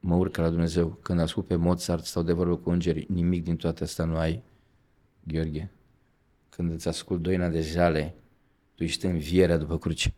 mă 0.00 0.14
urcă 0.14 0.40
la 0.40 0.48
Dumnezeu, 0.48 0.88
când 1.02 1.20
ascult 1.20 1.46
pe 1.46 1.54
Mozart, 1.54 2.04
stau 2.04 2.22
de 2.22 2.32
vorbă 2.32 2.56
cu 2.56 2.70
îngerii, 2.70 3.06
nimic 3.08 3.44
din 3.44 3.56
toate 3.56 3.82
astea 3.82 4.04
nu 4.04 4.16
ai, 4.16 4.42
Gheorghe. 5.24 5.70
Când 6.48 6.72
îți 6.72 6.88
ascult 6.88 7.22
doina 7.22 7.48
de 7.48 7.60
jale, 7.60 8.14
tu 8.74 8.84
ești 8.84 9.06
învierea 9.06 9.56
după 9.56 9.78
cruce. 9.78 10.14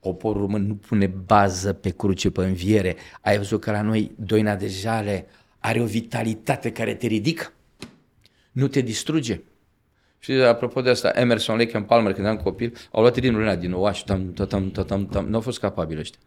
Poporul 0.00 0.40
român 0.40 0.66
nu 0.66 0.74
pune 0.74 1.06
bază 1.06 1.72
pe 1.72 1.90
cruce, 1.90 2.30
pe 2.30 2.44
înviere. 2.44 2.96
Ai 3.20 3.36
văzut 3.36 3.60
că 3.60 3.70
la 3.70 3.82
noi 3.82 4.12
doina 4.18 4.56
de 4.56 4.66
jale 4.66 5.26
are 5.58 5.80
o 5.80 5.86
vitalitate 5.86 6.72
care 6.72 6.94
te 6.94 7.06
ridică, 7.06 7.52
nu 8.52 8.68
te 8.68 8.80
distruge. 8.80 9.42
Și 10.22 10.32
apropo 10.32 10.80
de 10.80 10.90
asta, 10.90 11.08
Emerson, 11.08 11.56
Lake 11.56 11.76
and 11.76 11.86
Palmer, 11.86 12.12
când 12.12 12.26
am 12.26 12.36
copil, 12.36 12.76
au 12.90 13.00
luat 13.00 13.16
ritmul 13.16 13.40
ăla 13.40 13.56
din 13.56 13.70
nou 13.70 13.92
și 13.92 14.04
tam, 14.04 14.32
tam, 14.32 14.46
tam, 14.46 14.70
tam, 14.70 15.06
tam, 15.06 15.28
nu 15.28 15.34
au 15.34 15.40
fost 15.40 15.58
capabili 15.58 16.00
ăștia. 16.00 16.20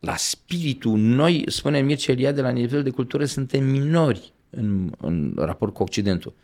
La 0.00 0.16
spiritul, 0.16 0.98
noi, 0.98 1.44
spune 1.46 1.80
Mircea 1.80 2.12
Eliade, 2.12 2.40
la 2.40 2.50
nivel 2.50 2.82
de 2.82 2.90
cultură 2.90 3.24
suntem 3.24 3.64
minori 3.64 4.32
în, 4.50 4.92
în 4.98 5.34
raport 5.36 5.74
cu 5.74 5.82
Occidentul. 5.82 6.34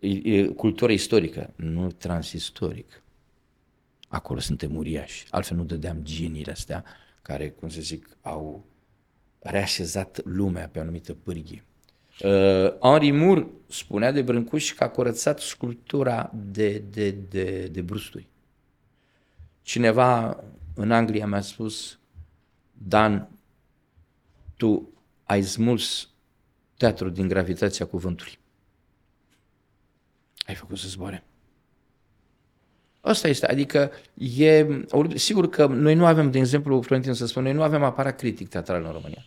E, 0.00 0.08
e 0.08 0.46
cultură 0.46 0.92
istorică, 0.92 1.52
nu 1.56 1.90
transistorică. 1.90 3.02
Acolo 4.08 4.40
suntem 4.40 4.76
uriași. 4.76 5.26
Altfel 5.30 5.56
nu 5.56 5.64
dădeam 5.64 5.98
geniile 6.02 6.52
astea 6.52 6.84
care, 7.22 7.48
cum 7.48 7.68
să 7.68 7.80
zic, 7.80 8.16
au 8.22 8.64
reașezat 9.38 10.20
lumea 10.24 10.68
pe 10.68 10.78
o 10.78 10.82
anumită 10.82 11.12
pârghie. 11.12 11.64
Uh, 12.24 12.78
Henri 12.80 13.10
Moore 13.10 13.46
spunea 13.66 14.12
de 14.12 14.22
Brâncuș 14.22 14.74
că 14.74 14.84
a 14.84 14.88
curățat 14.88 15.40
sculptura 15.40 16.30
de, 16.34 16.78
de, 16.78 17.10
de, 17.10 17.66
de 17.66 17.80
brusturi. 17.80 18.28
Cineva 19.62 20.44
în 20.74 20.92
Anglia 20.92 21.26
mi-a 21.26 21.40
spus, 21.40 21.98
Dan, 22.72 23.28
tu 24.56 24.92
ai 25.24 25.42
smuls 25.42 26.08
teatrul 26.76 27.12
din 27.12 27.28
gravitația 27.28 27.86
cuvântului. 27.86 28.38
Ai 30.46 30.54
făcut 30.54 30.78
să 30.78 30.88
zboare. 30.88 31.24
Asta 33.00 33.28
este, 33.28 33.46
adică 33.46 33.90
e, 34.14 34.66
sigur 35.14 35.48
că 35.48 35.66
noi 35.66 35.94
nu 35.94 36.06
avem, 36.06 36.30
de 36.30 36.38
exemplu, 36.38 36.82
Florentin 36.82 37.12
să 37.12 37.26
spun, 37.26 37.42
noi 37.42 37.52
nu 37.52 37.62
avem 37.62 37.82
aparat 37.82 38.16
critic 38.16 38.48
teatral 38.48 38.84
în 38.84 38.92
România. 38.92 39.24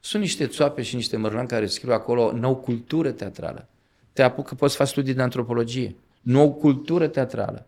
Sunt 0.00 0.22
niște 0.22 0.46
țoape 0.46 0.82
și 0.82 0.94
niște 0.94 1.16
mărlani 1.16 1.48
care 1.48 1.66
scriu 1.66 1.92
acolo, 1.92 2.32
nou 2.32 2.56
cultură 2.56 3.10
teatrală. 3.10 3.68
Te 4.12 4.22
apucă, 4.22 4.54
poți 4.54 4.76
face 4.76 4.90
studii 4.90 5.14
de 5.14 5.22
antropologie. 5.22 5.96
Nou 6.20 6.52
cultură 6.52 7.06
teatrală. 7.06 7.66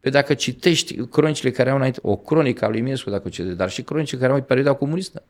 Pe 0.00 0.10
dacă 0.10 0.34
citești 0.34 1.06
cronicile 1.06 1.50
care 1.50 1.70
au 1.70 1.76
înainte, 1.76 1.98
o 2.02 2.16
cronică 2.16 2.64
a 2.64 2.68
lui 2.68 2.80
Miescu, 2.80 3.10
dacă 3.10 3.22
o 3.26 3.30
citești, 3.30 3.56
dar 3.56 3.70
și 3.70 3.82
cronicile 3.82 4.20
care 4.20 4.32
au 4.32 4.38
în 4.38 4.44
perioada 4.44 4.72
comunistă. 4.72 5.22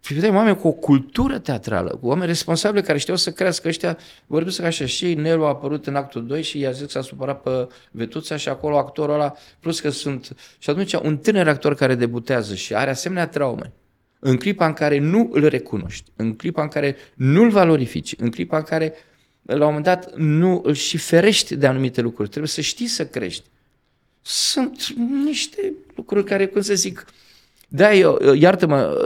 Și 0.00 0.14
vedeai 0.14 0.34
oameni 0.34 0.56
cu 0.56 0.68
o 0.68 0.72
cultură 0.72 1.38
teatrală, 1.38 1.98
cu 2.00 2.06
oameni 2.06 2.26
responsabili 2.26 2.84
care 2.84 2.98
știau 2.98 3.16
să 3.16 3.30
crească 3.30 3.68
ăștia, 3.68 3.98
vorbesc 4.26 4.60
așa, 4.60 4.86
și 4.86 5.14
Nelu 5.14 5.44
a 5.44 5.48
apărut 5.48 5.86
în 5.86 5.96
actul 5.96 6.26
2 6.26 6.42
și 6.42 6.58
i-a 6.58 6.70
zis 6.70 6.82
că 6.82 6.88
s-a 6.88 7.02
supărat 7.02 7.42
pe 7.42 7.68
Vetuța 7.90 8.36
și 8.36 8.48
acolo 8.48 8.78
actorul 8.78 9.14
ăla, 9.14 9.34
plus 9.60 9.80
că 9.80 9.90
sunt... 9.90 10.36
Și 10.58 10.70
atunci 10.70 10.92
un 10.92 11.18
tânăr 11.18 11.48
actor 11.48 11.74
care 11.74 11.94
debutează 11.94 12.54
și 12.54 12.74
are 12.74 12.90
asemenea 12.90 13.28
traume, 13.28 13.72
în 14.26 14.36
clipa 14.36 14.66
în 14.66 14.72
care 14.72 14.98
nu 14.98 15.28
îl 15.32 15.48
recunoști, 15.48 16.10
în 16.16 16.36
clipa 16.36 16.62
în 16.62 16.68
care 16.68 16.96
nu 17.14 17.42
îl 17.42 17.50
valorifici, 17.50 18.14
în 18.18 18.30
clipa 18.30 18.56
în 18.56 18.62
care 18.62 18.94
la 19.42 19.54
un 19.54 19.64
moment 19.64 19.84
dat 19.84 20.16
nu 20.16 20.60
îl 20.64 20.74
și 20.74 20.96
ferești 20.96 21.56
de 21.56 21.66
anumite 21.66 22.00
lucruri, 22.00 22.28
trebuie 22.28 22.50
să 22.50 22.60
știi 22.60 22.86
să 22.86 23.06
crești. 23.06 23.44
Sunt 24.22 24.94
niște 25.24 25.72
lucruri 25.94 26.24
care, 26.24 26.46
cum 26.46 26.60
să 26.60 26.74
zic, 26.74 27.06
da, 27.76 27.92
eu, 27.92 28.18
iartă-mă, 28.34 28.96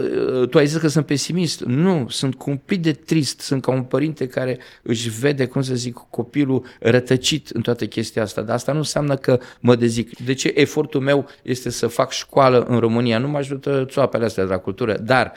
tu 0.51 0.59
ai 0.59 0.67
zis 0.67 0.81
că 0.81 0.89
sunt 0.89 1.07
pesimist. 1.07 1.61
Nu, 1.61 2.07
sunt 2.09 2.35
cumplit 2.35 2.83
de 2.83 2.93
trist. 2.93 3.41
Sunt 3.41 3.63
ca 3.63 3.71
un 3.71 3.83
părinte 3.83 4.27
care 4.27 4.59
își 4.83 5.11
vede, 5.11 5.47
cum 5.47 5.63
să 5.63 5.75
zic, 5.75 5.95
copilul 6.11 6.65
rătăcit 6.81 7.49
în 7.49 7.61
toată 7.61 7.87
chestia 7.87 8.23
asta. 8.23 8.43
Dar 8.43 8.55
asta 8.55 8.73
nu 8.73 8.79
înseamnă 8.79 9.17
că 9.17 9.39
mă 9.61 9.77
dezic. 9.77 10.19
De 10.19 10.33
ce 10.33 10.53
efortul 10.55 11.01
meu 11.01 11.27
este 11.43 11.71
să 11.71 11.87
fac 11.87 12.11
școală 12.11 12.61
în 12.63 12.79
România? 12.79 13.19
Nu 13.19 13.29
mă 13.29 13.37
ajută 13.37 13.85
țoapele 13.91 14.25
astea 14.25 14.45
de 14.45 14.51
la 14.51 14.59
cultură. 14.59 14.99
Dar, 14.99 15.33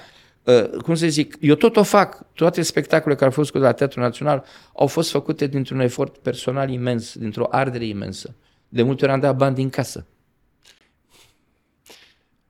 cum 0.83 0.95
să 0.95 1.07
zic, 1.07 1.37
eu 1.39 1.55
tot 1.55 1.75
o 1.75 1.83
fac. 1.83 2.33
Toate 2.33 2.61
spectacolele 2.61 3.15
care 3.15 3.25
au 3.25 3.31
fost 3.31 3.47
făcute 3.47 3.69
la 3.69 3.73
Teatrul 3.73 4.03
Național 4.03 4.43
au 4.73 4.87
fost 4.87 5.11
făcute 5.11 5.47
dintr-un 5.47 5.79
efort 5.79 6.17
personal 6.17 6.69
imens, 6.69 7.17
dintr-o 7.17 7.47
ardere 7.49 7.85
imensă. 7.85 8.35
De 8.69 8.81
multe 8.81 9.03
ori 9.03 9.13
am 9.13 9.19
dat 9.19 9.35
bani 9.35 9.55
din 9.55 9.69
casă. 9.69 10.05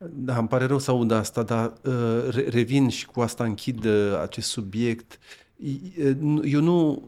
Da, 0.10 0.38
îmi 0.38 0.48
pare 0.48 0.66
rău 0.66 0.80
să 0.80 0.92
aud 0.92 1.12
asta, 1.12 1.44
dar 1.44 1.74
uh, 1.84 2.46
revin 2.50 2.90
și 2.90 3.06
cu 3.06 3.22
asta 3.22 3.44
închid 3.44 3.86
uh, 3.86 4.20
acest 4.22 4.50
subiect. 4.50 5.20
Eu 6.44 6.62
nu, 6.62 7.04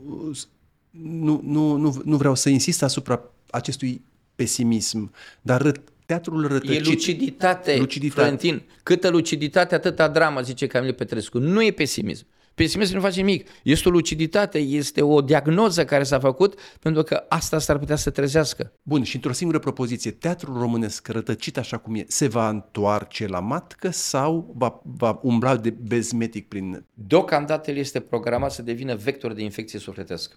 nu, 0.92 1.42
nu, 1.44 1.76
nu, 1.76 2.02
nu 2.06 2.18
vreau 2.18 2.36
să 2.36 2.50
insist 2.50 2.84
asupra 2.84 3.22
acestui 3.50 4.02
pesimism, 4.36 5.12
dar 5.42 5.72
teatrul 6.06 6.48
rătăcit... 6.48 6.86
E 6.86 6.90
luciditate, 6.90 7.78
luciditate. 7.78 8.22
Florentin. 8.22 8.62
Câtă 8.84 9.10
luciditate, 9.10 9.76
atâta 9.76 10.08
dramă, 10.08 10.42
zice 10.42 10.68
Camil 10.68 10.94
Petrescu. 10.94 11.38
Nu 11.38 11.64
e 11.64 11.72
pesimism. 11.72 12.26
Pesimismul 12.56 12.98
nu 12.98 13.06
face 13.06 13.20
nimic. 13.22 13.50
Este 13.64 13.88
o 13.88 13.92
luciditate, 13.92 14.58
este 14.60 15.02
o 15.02 15.22
diagnoză 15.22 15.86
care 15.86 16.04
s-a 16.04 16.20
făcut 16.20 16.60
pentru 16.80 17.04
că 17.04 17.26
asta 17.30 17.60
s-ar 17.60 17.78
putea 17.78 17.96
să 17.96 18.10
trezească. 18.10 18.74
Bun, 18.84 19.04
și 19.04 19.16
într-o 19.16 19.32
singură 19.32 19.60
propoziție, 19.60 20.12
teatrul 20.12 20.58
românesc 20.58 21.08
rătăcit 21.08 21.58
așa 21.58 21.78
cum 21.78 21.96
e, 21.96 22.06
se 22.08 22.28
va 22.28 22.50
întoarce 22.50 23.28
la 23.28 23.40
matcă 23.40 23.90
sau 23.90 24.54
va, 24.58 24.82
va 24.84 25.20
umbla 25.22 25.56
de 25.56 25.70
bezmetic 25.70 26.48
prin... 26.48 26.86
Deocamdată 26.94 27.72
el 27.72 27.78
este 27.78 28.00
programat 28.00 28.52
să 28.52 28.62
devină 28.62 28.96
vector 28.96 29.34
de 29.34 29.44
infecție 29.44 29.80
sufletească. 29.80 30.36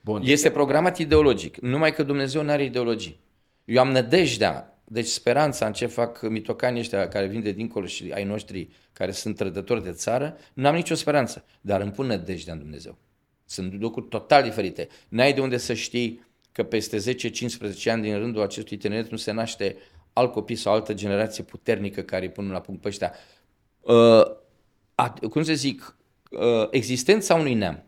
Bun. 0.00 0.22
Este 0.24 0.50
programat 0.50 0.98
ideologic, 0.98 1.56
numai 1.56 1.94
că 1.94 2.02
Dumnezeu 2.02 2.42
nu 2.42 2.50
are 2.50 2.64
ideologii. 2.64 3.20
Eu 3.64 3.80
am 3.80 3.90
nădejdea 3.90 4.77
deci 4.90 5.06
speranța 5.06 5.66
în 5.66 5.72
ce 5.72 5.86
fac 5.86 6.28
mitocanii 6.28 6.80
ăștia 6.80 7.08
care 7.08 7.26
vin 7.26 7.42
de 7.42 7.52
dincolo 7.52 7.86
și 7.86 8.10
ai 8.14 8.24
noștri 8.24 8.68
care 8.92 9.10
sunt 9.10 9.36
trădători 9.36 9.82
de 9.82 9.92
țară, 9.92 10.36
nu 10.54 10.66
am 10.66 10.74
nicio 10.74 10.94
speranță, 10.94 11.44
dar 11.60 11.80
îmi 11.80 11.90
pun 11.90 12.06
nădejdea 12.06 12.52
în 12.52 12.58
Dumnezeu. 12.58 12.98
Sunt 13.44 13.80
lucruri 13.80 14.08
total 14.08 14.42
diferite. 14.42 14.88
N-ai 15.08 15.32
de 15.32 15.40
unde 15.40 15.56
să 15.56 15.74
știi 15.74 16.26
că 16.52 16.62
peste 16.62 16.96
10-15 16.98 17.84
ani 17.84 18.02
din 18.02 18.18
rândul 18.18 18.42
acestui 18.42 18.76
tineret 18.76 19.10
nu 19.10 19.16
se 19.16 19.30
naște 19.30 19.76
alt 20.12 20.32
copil 20.32 20.56
sau 20.56 20.72
altă 20.72 20.94
generație 20.94 21.44
puternică 21.44 22.02
care 22.02 22.24
îi 22.24 22.30
pun 22.30 22.50
la 22.50 22.60
punct 22.60 22.80
pe 22.80 22.88
ăștia. 22.88 23.12
Uh, 23.80 24.22
cum 25.30 25.42
să 25.42 25.52
zic, 25.52 25.96
uh, 26.30 26.68
existența 26.70 27.34
unui 27.34 27.54
neam 27.54 27.84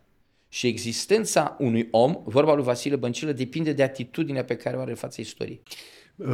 Și 0.48 0.66
existența 0.66 1.56
unui 1.58 1.88
om, 1.90 2.22
vorba 2.24 2.54
lui 2.54 2.64
Vasile 2.64 2.96
Băncilă, 2.96 3.32
depinde 3.32 3.72
de 3.72 3.82
atitudinea 3.82 4.44
pe 4.44 4.56
care 4.56 4.76
o 4.76 4.80
are 4.80 4.90
în 4.90 4.96
fața 4.96 5.22
istoriei. 5.22 5.62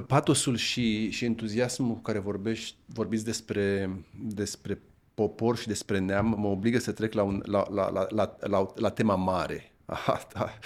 Patosul 0.07 0.57
și, 0.57 1.11
și 1.11 1.25
entuziasmul 1.25 1.95
cu 1.95 2.01
care 2.01 2.19
vorbești, 2.19 2.77
vorbiți 2.87 3.25
despre, 3.25 3.91
despre 4.25 4.81
popor 5.15 5.57
și 5.57 5.67
despre 5.67 5.99
neam 5.99 6.35
mă 6.39 6.49
obligă 6.49 6.79
să 6.79 6.93
trec 6.93 7.13
la, 7.13 7.23
un, 7.23 7.43
la, 7.45 7.67
la, 7.71 7.91
la, 7.91 8.07
la, 8.11 8.37
la, 8.41 8.67
la 8.75 8.91
tema 8.91 9.15
mare, 9.15 9.73
asta, 10.17 10.59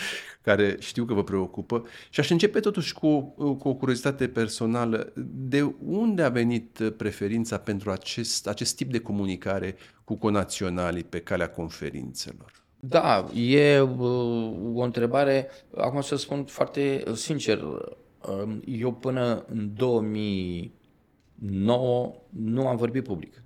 care 0.43 0.77
știu 0.79 1.05
că 1.05 1.15
vă 1.15 1.25
preocupă. 1.25 1.85
Și 2.11 2.21
aș 2.21 2.31
începe 2.31 2.61
totuși 2.61 2.93
cu, 2.93 3.21
cu 3.59 3.69
o 3.69 3.75
curiozitate 3.75 4.29
personală. 4.29 5.13
De 5.25 5.75
unde 5.85 6.23
a 6.23 6.29
venit 6.29 6.93
preferința 6.97 7.59
pentru 7.59 7.91
acest, 7.91 8.49
acest 8.49 8.77
tip 8.77 8.91
de 8.91 9.01
comunicare 9.01 9.77
cu 10.05 10.15
conaționalii 10.15 11.05
pe 11.05 11.21
calea 11.21 11.51
conferințelor? 11.51 12.53
Da, 12.81 13.27
e 13.35 13.81
uh, 13.81 14.53
o 14.75 14.83
întrebare, 14.83 15.49
acum 15.77 16.01
să 16.01 16.17
spun 16.17 16.45
foarte 16.45 17.05
sincer, 17.15 17.63
um, 17.63 17.79
eu 18.65 18.93
până 18.93 19.45
în 19.49 19.75
2009 19.75 22.15
nu 22.29 22.67
am 22.67 22.77
vorbit 22.77 23.05
public. 23.05 23.43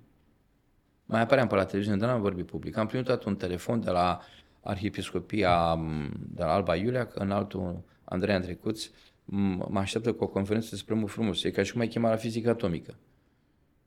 Mai 1.05 1.21
apăream 1.21 1.47
pe 1.47 1.55
la 1.55 1.65
televiziune, 1.65 1.99
dar 1.99 2.09
nu 2.09 2.15
am 2.15 2.21
vorbit 2.21 2.45
public. 2.45 2.77
Am 2.77 2.87
primit 2.87 3.23
un 3.23 3.35
telefon 3.35 3.81
de 3.81 3.89
la 3.89 4.19
Arhiepiscopia 4.61 5.75
de 6.17 6.43
la 6.43 6.53
Alba 6.53 6.75
Iulia, 6.75 7.09
în 7.13 7.31
altul 7.31 7.83
Andrei 8.03 8.35
Andrecuț, 8.35 8.89
mă 9.25 9.79
așteaptă 9.79 10.13
cu 10.13 10.23
o 10.23 10.27
conferință 10.27 10.67
despre 10.69 10.93
mult 10.93 11.11
frumos. 11.11 11.43
E 11.43 11.51
ca 11.51 11.63
și 11.63 11.71
cum 11.71 11.81
ai 11.81 11.87
chema 11.87 12.09
la 12.09 12.15
fizică 12.15 12.49
atomică. 12.49 12.95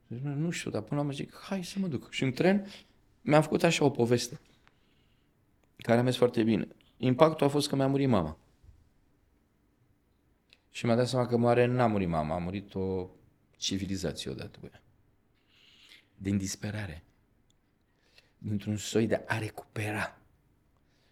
Deci, 0.07 0.19
nu 0.19 0.49
știu, 0.49 0.71
dar 0.71 0.81
până 0.81 0.95
la 0.95 1.01
urmă 1.01 1.11
zic, 1.11 1.33
hai 1.41 1.63
să 1.63 1.79
mă 1.79 1.87
duc. 1.87 2.11
Și 2.11 2.23
în 2.23 2.31
tren 2.31 2.65
mi-am 3.21 3.41
făcut 3.41 3.63
așa 3.63 3.85
o 3.85 3.89
poveste 3.89 4.39
care 5.77 5.99
a 5.99 6.03
mers 6.03 6.15
foarte 6.15 6.43
bine. 6.43 6.67
Impactul 6.97 7.45
a 7.45 7.49
fost 7.49 7.69
că 7.69 7.75
mi-a 7.75 7.87
murit 7.87 8.07
mama. 8.07 8.37
Și 10.71 10.85
mi-a 10.85 10.95
dat 10.95 11.07
seama 11.07 11.27
că 11.27 11.37
moare 11.37 11.65
n-a 11.65 11.87
murit 11.87 12.07
mama, 12.07 12.35
a 12.35 12.37
murit 12.37 12.73
o 12.75 13.09
civilizație 13.57 14.31
odată 14.31 14.59
cu 14.59 14.69
ea. 14.71 14.81
Din 16.17 16.37
disperare. 16.37 17.03
Dintr-un 18.37 18.77
soi 18.77 19.07
de 19.07 19.23
a 19.27 19.37
recupera. 19.37 20.17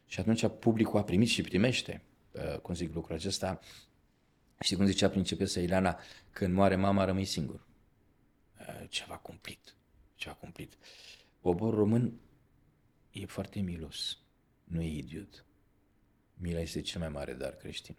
Și 0.05 0.19
atunci 0.19 0.47
publicul 0.59 0.99
a 0.99 1.03
primit 1.03 1.27
și 1.27 1.41
primește, 1.41 2.01
uh, 2.31 2.59
cum 2.59 2.73
zic 2.73 2.93
lucrul 2.93 3.15
acesta, 3.15 3.59
știi 4.59 4.75
cum 4.75 4.85
zicea 4.85 5.09
principesa 5.09 5.59
Ileana, 5.59 5.99
când 6.31 6.53
moare 6.53 6.75
mama 6.75 7.05
rămâi 7.05 7.25
singur. 7.25 7.65
Uh, 8.59 8.89
ceva 8.89 9.17
cumplit, 9.17 9.75
ceva 10.15 10.35
cumplit. 10.35 10.77
Poporul 11.39 11.79
român 11.79 12.19
e 13.11 13.25
foarte 13.25 13.59
milos, 13.59 14.17
nu 14.63 14.81
e 14.81 14.97
idiot. 14.97 15.45
Mila 16.33 16.59
este 16.59 16.81
cel 16.81 16.99
mai 16.99 17.09
mare 17.09 17.33
dar 17.33 17.55
creștin. 17.55 17.95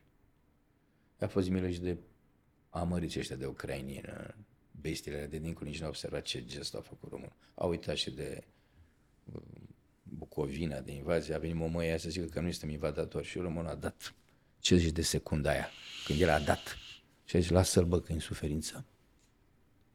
A 1.18 1.26
fost 1.26 1.48
milă 1.48 1.70
și 1.70 1.80
de 1.80 1.96
amăriți 2.70 3.18
ăștia 3.18 3.36
de 3.36 3.46
ucrainieni, 3.46 4.06
uh, 4.08 4.34
bestiile 4.80 5.26
de 5.26 5.38
dincolo, 5.38 5.68
nici 5.68 5.78
nu 5.78 5.84
au 5.84 5.90
observat 5.90 6.22
ce 6.22 6.44
gest 6.44 6.74
a 6.74 6.80
făcut 6.80 7.10
român. 7.10 7.32
Au 7.54 7.68
uitat 7.68 7.96
și 7.96 8.10
de 8.10 8.44
Bucovina, 10.02 10.80
de 10.80 10.92
invazie, 10.92 11.34
a 11.34 11.38
venit 11.38 11.56
mămăia 11.56 11.98
să 11.98 12.08
zică 12.10 12.26
că 12.26 12.40
nu 12.40 12.50
suntem 12.50 12.70
invadatori 12.70 13.26
și 13.26 13.38
românul 13.38 13.70
a 13.70 13.74
dat 13.74 14.14
50 14.60 14.92
de 14.92 15.02
secunde 15.02 15.48
aia, 15.48 15.68
când 16.04 16.20
el 16.20 16.28
a 16.28 16.38
dat. 16.38 16.76
Și 17.24 17.36
a 17.36 17.38
zis, 17.38 17.50
lasă-l 17.50 17.84
bă 17.84 18.00
că 18.00 18.12
în 18.12 18.18
suferință, 18.18 18.84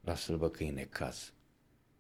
lasă-l 0.02 0.38
bă 0.38 0.50
că 0.50 0.64
e 0.64 0.72
necaz. 0.72 1.34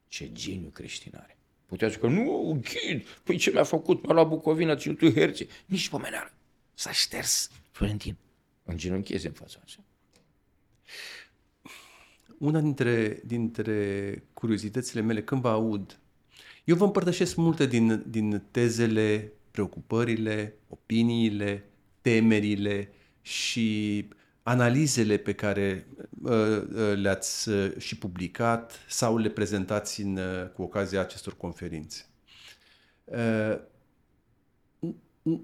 Ce 0.07 0.31
geniu 0.31 0.69
creștin 0.69 1.15
are. 1.15 1.37
Putea 1.65 1.87
zice 1.87 1.99
că 1.99 2.07
nu, 2.07 2.59
ghid, 2.61 3.07
păi 3.23 3.37
ce 3.37 3.51
mi-a 3.51 3.63
făcut? 3.63 4.05
M-a 4.05 4.13
luat 4.13 4.27
Bucovina, 4.27 4.75
ținutul 4.75 5.13
herție. 5.13 5.47
Nici 5.65 5.89
pomeneală. 5.89 6.31
S-a 6.73 6.91
șters 6.91 7.49
Florentin. 7.71 8.17
În 8.63 8.77
genunchieze 8.77 9.27
în 9.27 9.33
fața 9.33 9.59
așa. 9.63 9.83
Una 12.37 12.59
dintre, 12.59 13.21
dintre 13.25 14.23
curiozitățile 14.33 15.01
mele, 15.01 15.23
când 15.23 15.41
vă 15.41 15.49
aud 15.49 15.97
eu 16.63 16.75
vă 16.75 16.83
împărtășesc 16.83 17.35
multe 17.35 17.65
din, 17.65 18.03
din 18.07 18.43
tezele, 18.51 19.31
preocupările, 19.51 20.55
opiniile, 20.67 21.69
temerile 22.01 22.89
și 23.21 24.07
analizele 24.43 25.17
pe 25.17 25.33
care 25.33 25.87
uh, 26.21 26.31
uh, 26.31 26.93
le-ați 26.95 27.49
uh, 27.49 27.77
și 27.77 27.97
publicat 27.97 28.79
sau 28.89 29.17
le 29.17 29.29
prezentați 29.29 30.01
în, 30.01 30.17
uh, 30.17 30.49
cu 30.53 30.61
ocazia 30.61 31.01
acestor 31.01 31.37
conferințe. 31.37 32.05
Uh, 33.03 33.59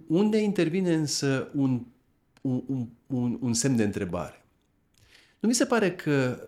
unde 0.07 0.37
intervine 0.37 0.93
însă 0.93 1.51
un, 1.53 1.85
un, 2.41 2.87
un, 3.07 3.37
un 3.41 3.53
semn 3.53 3.75
de 3.75 3.83
întrebare? 3.83 4.45
Nu 5.39 5.47
mi 5.47 5.55
se 5.55 5.65
pare 5.65 5.95
că 5.95 6.47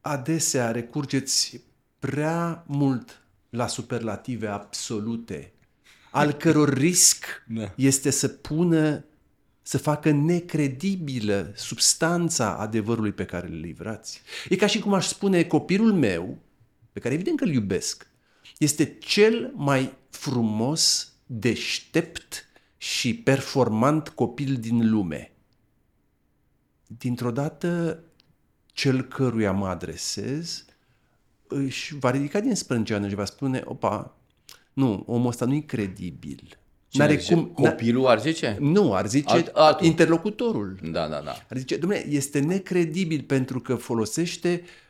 adesea 0.00 0.70
recurgeți 0.70 1.60
prea 1.98 2.64
mult 2.66 3.22
la 3.50 3.66
superlative 3.66 4.46
absolute, 4.46 5.52
al 6.10 6.32
căror 6.42 6.74
risc 6.74 7.24
da. 7.48 7.72
este 7.76 8.10
să 8.10 8.28
pună, 8.28 9.04
să 9.62 9.78
facă 9.78 10.10
necredibilă 10.10 11.52
substanța 11.56 12.56
adevărului 12.56 13.12
pe 13.12 13.24
care 13.24 13.46
îl 13.46 13.54
livrați. 13.54 14.22
E 14.48 14.56
ca 14.56 14.66
și 14.66 14.78
cum 14.78 14.92
aș 14.92 15.06
spune 15.06 15.44
copilul 15.44 15.92
meu, 15.92 16.38
pe 16.92 17.00
care 17.00 17.14
evident 17.14 17.38
că 17.38 17.44
îl 17.44 17.52
iubesc, 17.52 18.06
este 18.58 18.96
cel 18.98 19.52
mai 19.54 19.96
frumos, 20.10 21.12
deștept 21.26 22.46
și 22.82 23.14
performant 23.14 24.08
copil 24.08 24.56
din 24.56 24.90
lume. 24.90 25.32
Dintr-o 26.86 27.30
dată, 27.30 28.02
cel 28.66 29.02
căruia 29.02 29.52
mă 29.52 29.66
adresez 29.66 30.64
își 31.46 31.98
va 31.98 32.10
ridica 32.10 32.40
din 32.40 32.54
sprânceană 32.54 33.08
și 33.08 33.14
va 33.14 33.24
spune, 33.24 33.62
opa, 33.64 34.16
nu, 34.72 35.04
omul 35.06 35.28
ăsta 35.28 35.44
nu 35.44 35.54
e 35.54 35.60
credibil. 35.60 36.58
N-are 36.92 37.16
cum, 37.16 37.44
Copilul 37.44 38.06
ar 38.06 38.20
zice? 38.20 38.56
Nu, 38.60 38.94
ar 38.94 39.06
zice 39.06 39.32
Alt, 39.32 39.46
altul. 39.46 39.86
interlocutorul. 39.86 40.78
Da, 40.82 41.08
da, 41.08 41.20
da. 41.20 41.46
Ar 41.50 41.56
zice, 41.56 41.76
domnule, 41.76 42.06
este 42.08 42.40
necredibil 42.40 43.22
pentru 43.22 43.60
că 43.60 43.74
folosește 43.74 44.62
uh, 44.62 44.81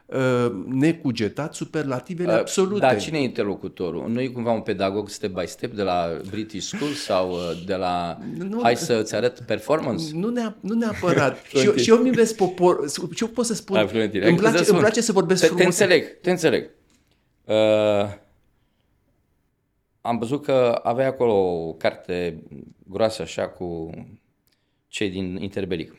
necugetat 0.67 1.55
superlativele 1.55 2.33
uh, 2.33 2.39
absolute. 2.39 2.81
Dar 2.81 3.01
cine 3.01 3.19
e 3.19 3.23
interlocutorul? 3.23 4.09
Nu 4.09 4.21
e 4.21 4.27
cumva 4.27 4.51
un 4.51 4.61
pedagog 4.61 5.09
step 5.09 5.31
by 5.41 5.47
step 5.47 5.73
de 5.73 5.83
la 5.83 6.21
British 6.31 6.67
School 6.67 6.93
sau 6.93 7.31
uh, 7.31 7.39
de 7.67 7.75
la 7.75 8.19
nu, 8.39 8.61
hai 8.63 8.77
să-ți 8.77 9.15
arăt 9.15 9.41
performance? 9.41 10.05
Nu, 10.15 10.33
neap- 10.33 10.61
nu 10.61 10.75
neapărat. 10.75 11.45
și, 11.59 11.67
eu, 11.67 11.75
și 11.75 11.91
eu 11.91 11.97
mi 11.97 12.11
vezi 12.11 12.35
popor, 12.35 12.91
și 12.91 13.23
eu 13.23 13.29
pot 13.29 13.45
să 13.45 13.55
spun, 13.55 13.77
hai, 13.77 14.11
îmi, 14.13 14.37
place, 14.37 14.71
îmi 14.71 14.79
place 14.79 15.01
să 15.01 15.13
vorbesc 15.13 15.41
te, 15.41 15.47
frumos. 15.47 15.63
Te 15.63 15.69
înțeleg, 15.85 16.21
te 16.21 16.31
înțeleg. 16.31 16.71
Uh, 17.45 17.55
am 20.01 20.19
văzut 20.19 20.45
că 20.45 20.81
avea 20.83 21.07
acolo 21.07 21.33
o 21.33 21.73
carte 21.73 22.43
groasă 22.89 23.23
așa 23.23 23.49
cu 23.49 23.91
cei 24.89 25.11
din 25.11 25.37
Interbelic. 25.37 25.95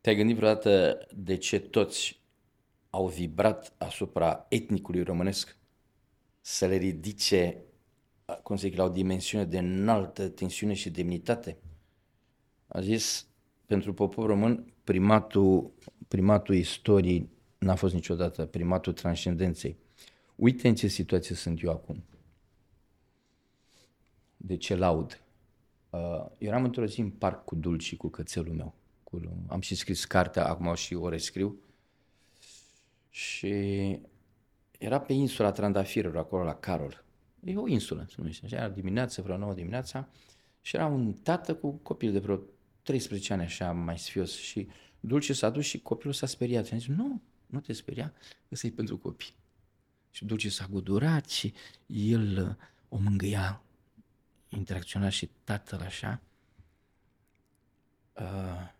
Te-ai 0.00 0.16
gândit 0.16 0.36
vreodată 0.36 0.98
de 1.14 1.36
ce 1.36 1.58
toți 1.58 2.20
au 2.90 3.08
vibrat 3.08 3.74
asupra 3.78 4.46
etnicului 4.48 5.02
românesc 5.02 5.56
să 6.40 6.66
le 6.66 6.76
ridice, 6.76 7.62
cum 8.42 8.56
să 8.56 8.66
zic, 8.66 8.76
la 8.76 8.84
o 8.84 8.88
dimensiune 8.88 9.44
de 9.44 9.58
înaltă 9.58 10.28
tensiune 10.28 10.74
și 10.74 10.90
demnitate? 10.90 11.58
A 12.66 12.80
zis, 12.80 13.26
pentru 13.66 13.94
popor 13.94 14.26
român, 14.26 14.72
primatul, 14.84 15.72
primatul 16.08 16.54
istoriei 16.54 17.28
n-a 17.58 17.74
fost 17.74 17.94
niciodată 17.94 18.46
primatul 18.46 18.92
transcendenței. 18.92 19.76
Uite 20.36 20.68
în 20.68 20.74
ce 20.74 20.86
situație 20.86 21.34
sunt 21.34 21.62
eu 21.62 21.70
acum. 21.70 22.04
De 24.36 24.56
ce 24.56 24.74
laud? 24.74 25.22
Uh, 25.90 26.26
eram 26.38 26.64
într-o 26.64 26.86
zi 26.86 27.00
în 27.00 27.10
parc 27.10 27.44
cu 27.44 27.54
Dulci, 27.54 27.96
cu 27.96 28.08
cățelul 28.08 28.54
meu. 28.54 28.74
Cu, 29.10 29.44
am 29.48 29.60
și 29.60 29.74
scris 29.74 30.04
cartea, 30.04 30.46
acum 30.46 30.74
și 30.74 30.94
o 30.94 31.08
rescriu. 31.08 31.58
Și 33.08 33.52
era 34.78 35.00
pe 35.00 35.12
insula 35.12 35.52
Trandafirul, 35.52 36.18
acolo 36.18 36.42
la 36.42 36.54
Carol. 36.54 37.04
E 37.44 37.56
o 37.56 37.68
insulă, 37.68 38.06
să 38.08 38.14
numește. 38.18 38.44
Așa, 38.44 38.56
era 38.56 38.68
dimineață, 38.68 39.22
vreo 39.22 39.36
nouă 39.36 39.54
dimineața. 39.54 40.08
Și 40.60 40.76
era 40.76 40.86
un 40.86 41.12
tată 41.12 41.54
cu 41.54 41.70
copil 41.70 42.12
de 42.12 42.18
vreo 42.18 42.40
13 42.82 43.32
ani, 43.32 43.42
așa, 43.42 43.72
mai 43.72 43.98
sfios. 43.98 44.36
Și 44.36 44.68
Dulce 45.00 45.32
s-a 45.32 45.50
dus 45.50 45.64
și 45.64 45.80
copilul 45.80 46.12
s-a 46.12 46.26
speriat. 46.26 46.66
Și 46.66 46.74
a 46.74 46.76
zis, 46.76 46.86
nu, 46.86 47.22
nu 47.46 47.60
te 47.60 47.72
speria, 47.72 48.12
ăsta 48.52 48.66
e 48.66 48.70
pentru 48.70 48.98
copii. 48.98 49.34
Și 50.10 50.24
Dulce 50.24 50.48
s-a 50.48 50.66
gudurat 50.70 51.28
și 51.28 51.52
el 51.86 52.46
uh, 52.48 52.54
o 52.88 52.96
mângâia, 52.96 53.62
interacționa 54.48 55.08
și 55.08 55.30
tatăl 55.44 55.80
așa. 55.80 56.20
Uh, 58.12 58.78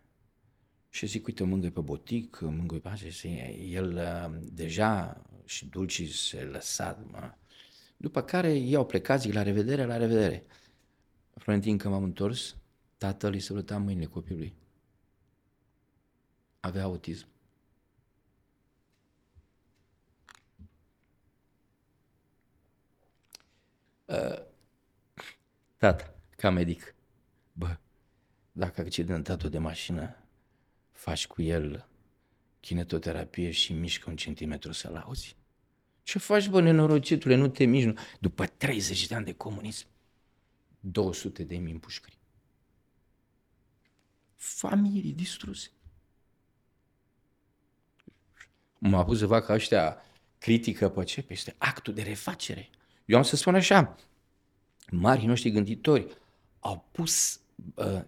și 0.93 1.05
zic, 1.05 1.25
uite, 1.25 1.43
mângâi 1.43 1.71
pe 1.71 1.81
botic, 1.81 2.39
mângâi 2.39 2.79
pe 2.79 2.87
așa, 2.87 3.09
și 3.09 3.27
el 3.69 3.93
uh, 3.93 4.39
deja 4.51 5.21
și 5.45 5.65
Dulci 5.65 6.09
se 6.09 6.43
lăsa, 6.43 7.05
mă, 7.11 7.33
După 7.97 8.21
care 8.21 8.51
i-au 8.53 8.85
plecat, 8.85 9.19
zic 9.21 9.33
la 9.33 9.41
revedere, 9.43 9.85
la 9.85 9.97
revedere. 9.97 10.45
Florentin, 11.35 11.77
că 11.77 11.89
m-am 11.89 12.03
întors, 12.03 12.55
tatăl 12.97 13.33
îi 13.33 13.39
săruta 13.39 13.77
mâinile 13.77 14.05
copilului. 14.05 14.55
Avea 16.59 16.83
autism. 16.83 17.27
Uh, 24.05 24.43
tata, 25.77 26.15
ca 26.37 26.49
medic, 26.49 26.95
bă, 27.53 27.77
dacă 28.51 28.81
accidentatul 28.81 29.49
de 29.49 29.57
mașină, 29.57 30.15
faci 31.01 31.27
cu 31.27 31.41
el 31.41 31.87
kinetoterapie 32.59 33.51
și 33.51 33.73
mișcă 33.73 34.09
un 34.09 34.15
centimetru 34.15 34.71
să-l 34.71 34.95
auzi. 34.95 35.35
Ce 36.03 36.19
faci, 36.19 36.49
bă, 36.49 36.61
nenorocitule, 36.61 37.35
nu 37.35 37.47
te 37.47 37.63
miști? 37.63 37.87
Nu. 37.87 37.97
După 38.19 38.45
30 38.45 39.07
de 39.07 39.15
ani 39.15 39.25
de 39.25 39.33
comunism, 39.33 39.87
200 40.79 41.43
de 41.43 41.57
mii 41.57 41.73
în 41.73 41.79
pușcări. 41.79 42.17
Familii 44.35 45.13
distruse. 45.13 45.71
M-a 48.77 49.03
pus 49.03 49.17
să 49.17 49.27
fac 49.27 49.49
ăștia 49.49 49.97
critică 50.37 50.89
pe 50.89 51.03
ce? 51.03 51.21
Peste 51.21 51.55
actul 51.57 51.93
de 51.93 52.01
refacere. 52.01 52.69
Eu 53.05 53.17
am 53.17 53.23
să 53.23 53.35
spun 53.35 53.55
așa, 53.55 53.95
marii 54.91 55.27
noștri 55.27 55.51
gânditori 55.51 56.17
au 56.59 56.87
pus 56.91 57.41
uh, 57.75 58.01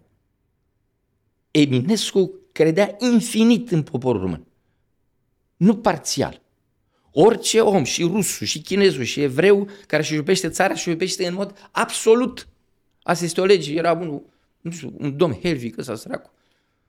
Eminescu 1.50 2.43
credea 2.54 2.96
infinit 2.98 3.70
în 3.70 3.82
poporul 3.82 4.20
român. 4.20 4.46
Nu 5.56 5.76
parțial. 5.76 6.42
Orice 7.10 7.60
om, 7.60 7.84
și 7.84 8.02
rusul, 8.02 8.46
și 8.46 8.60
chinezul, 8.60 9.02
și 9.02 9.22
evreu, 9.22 9.68
care 9.86 10.02
își 10.02 10.14
iubește 10.14 10.48
țara, 10.48 10.74
și 10.74 10.88
iubește 10.88 11.26
în 11.26 11.34
mod 11.34 11.68
absolut. 11.70 12.48
Asta 13.02 13.24
este 13.24 13.40
o 13.40 13.44
lege. 13.44 13.74
Era 13.74 13.92
unul, 13.92 14.22
nu 14.60 14.70
știu, 14.70 14.94
un 14.98 15.16
domn 15.16 15.38
Helvic, 15.42 15.78
ăsta 15.78 15.94
săracu, 15.94 16.30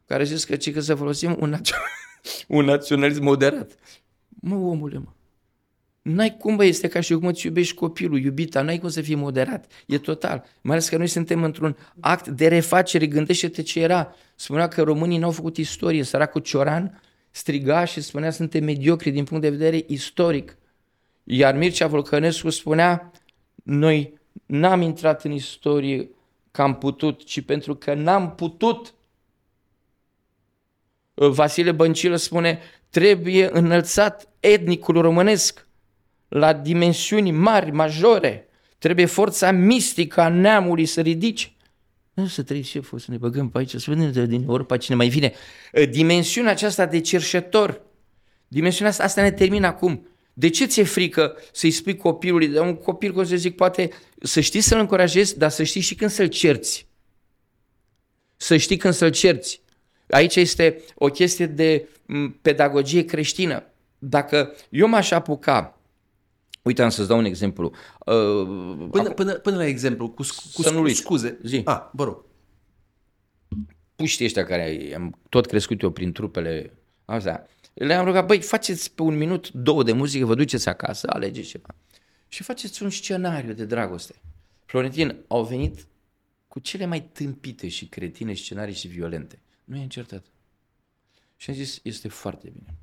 care 0.06 0.22
a 0.22 0.26
zis 0.26 0.44
că, 0.44 0.56
că 0.56 0.80
să 0.80 0.96
folosim 0.96 1.36
un, 1.40 1.56
un 2.58 2.66
naționalism 2.66 3.24
moderat. 3.24 3.72
Mă, 4.30 4.56
omule, 4.56 4.98
mă. 4.98 5.15
N-ai 6.06 6.38
cum, 6.38 6.56
bă, 6.56 6.66
este 6.66 6.88
ca 6.88 7.00
și 7.00 7.14
cum 7.14 7.28
îți 7.28 7.46
iubești 7.46 7.74
copilul, 7.74 8.20
iubita, 8.20 8.62
n-ai 8.62 8.80
cum 8.80 8.90
să 8.90 9.02
fii 9.02 9.16
moderat. 9.16 9.72
E 9.88 9.98
total. 9.98 10.46
Mai 10.62 10.76
ales 10.76 10.90
că 10.90 10.98
noi 10.98 11.08
suntem 11.08 11.44
într-un 11.44 11.78
act 12.00 12.28
de 12.28 12.48
refacere. 12.48 13.08
Gândește-te 13.08 13.62
ce 13.62 13.80
era. 13.82 14.16
Spunea 14.36 14.68
că 14.68 14.82
românii 14.82 15.18
n-au 15.18 15.32
făcut 15.32 15.58
istorie. 15.58 16.04
Săracul 16.04 16.42
Cioran 16.42 17.02
striga 17.32 17.86
și 17.86 18.02
spunea 18.02 18.32
suntem 18.32 18.64
mediocri 18.64 19.12
din 19.12 19.24
punct 19.24 19.44
de 19.44 19.50
vedere 19.50 19.84
istoric. 19.88 20.58
Iar 21.24 21.56
Mircea 21.56 21.88
Volcănescu 21.88 22.50
spunea 22.50 23.12
noi 23.64 24.20
n-am 24.46 24.82
intrat 24.82 25.24
în 25.24 25.32
istorie 25.32 26.10
că 26.52 26.62
am 26.62 26.78
putut, 26.78 27.24
ci 27.24 27.42
pentru 27.42 27.76
că 27.76 27.94
n-am 27.94 28.36
putut. 28.36 28.94
Vasile 31.14 31.72
Băncilă 31.72 32.16
spune 32.16 32.60
trebuie 32.90 33.50
înălțat 33.58 34.28
etnicul 34.40 35.02
românesc 35.02 35.65
la 36.38 36.54
dimensiuni 36.54 37.32
mari, 37.32 37.72
majore. 37.72 38.50
Trebuie 38.78 39.06
forța 39.06 39.52
mistică 39.52 40.22
a 40.22 40.30
neamului 40.30 40.86
să 40.86 41.02
ridice. 41.02 41.52
Nu 42.14 42.28
să 42.28 42.44
trăiți 42.44 42.70
șeful, 42.70 43.00
să 43.00 43.12
ne 43.12 43.18
băgăm 43.18 43.50
pe 43.50 43.58
aici, 43.58 43.76
să 43.76 43.92
vedem 43.92 44.12
de 44.12 44.26
din 44.26 44.44
ori 44.48 44.66
pe 44.66 44.78
cine 44.78 44.96
mai 44.96 45.08
vine. 45.08 45.34
Ă, 45.76 45.86
dimensiunea 45.86 46.52
aceasta 46.52 46.86
de 46.86 47.00
cerșetor, 47.00 47.82
dimensiunea 48.48 48.92
asta, 48.92 49.04
asta 49.04 49.22
ne 49.22 49.32
termină 49.32 49.68
acum. 49.68 50.08
De 50.34 50.50
ce 50.50 50.66
ți-e 50.66 50.84
frică 50.84 51.38
să-i 51.52 51.72
spui 51.72 51.98
copilului, 51.98 52.48
de 52.48 52.60
un 52.60 52.76
copil, 52.76 53.14
cum 53.14 53.26
să 53.26 53.36
zic, 53.36 53.56
poate 53.56 53.90
să 54.22 54.40
știi 54.40 54.62
să-l 54.62 54.80
încurajezi, 54.80 55.38
dar 55.38 55.50
să 55.50 55.64
știi 55.64 55.82
și 55.82 55.96
când 55.96 56.12
să-l 56.12 56.28
cerți. 56.28 56.88
Să 58.36 58.58
știi 58.58 58.78
când 58.78 58.94
să-l 58.94 59.12
cerți. 59.12 59.62
Aici 60.10 60.36
este 60.36 60.82
o 60.96 61.08
chestie 61.08 61.46
de 61.46 61.90
pedagogie 62.42 63.06
creștină. 63.06 63.64
Dacă 63.98 64.56
eu 64.70 64.88
m-aș 64.88 65.12
apuca 65.12 65.76
Uite, 66.66 66.84
am 66.84 66.90
să-ți 66.90 67.08
dau 67.08 67.18
un 67.18 67.26
exemplu. 67.26 67.72
Uh, 68.00 68.88
până, 68.92 69.10
până, 69.10 69.34
până 69.34 69.56
la 69.56 69.66
exemplu, 69.66 70.10
cu, 70.10 70.24
cu, 70.54 70.62
cu 70.82 70.88
scuze. 70.88 71.40
Zi. 71.44 71.62
Ah, 71.66 71.82
vă 71.92 72.04
rog. 72.04 72.26
Puștii 73.96 74.26
ăștia 74.26 74.46
care 74.46 74.94
am 74.96 75.20
tot 75.30 75.46
crescut 75.46 75.82
eu 75.82 75.90
prin 75.90 76.12
trupele 76.12 76.74
astea, 77.06 77.48
le-am 77.74 78.06
rugat, 78.06 78.26
băi, 78.26 78.42
faceți 78.42 78.92
pe 78.92 79.02
un 79.02 79.18
minut, 79.18 79.52
două 79.52 79.84
de 79.84 79.92
muzică, 79.92 80.26
vă 80.26 80.36
duceți 80.36 80.70
acasă, 80.70 81.08
alegeți 81.10 81.48
ceva. 81.48 81.76
Și 82.28 82.44
faceți 82.44 82.84
un 82.84 82.90
scenariu 82.90 83.54
de 83.54 83.66
dragoste. 83.66 84.16
Florentin, 84.66 85.16
au 85.28 85.44
venit 85.44 85.88
cu 86.48 86.60
cele 86.60 86.86
mai 86.86 87.04
tâmpite 87.04 87.68
și 87.68 87.86
cretine 87.86 88.34
scenarii 88.34 88.74
și 88.74 88.88
violente. 88.88 89.40
Nu 89.64 89.78
e 89.78 89.82
încertat. 89.82 90.26
Și 91.36 91.50
am 91.50 91.56
zis, 91.56 91.80
este 91.84 92.08
foarte 92.08 92.50
bine. 92.50 92.74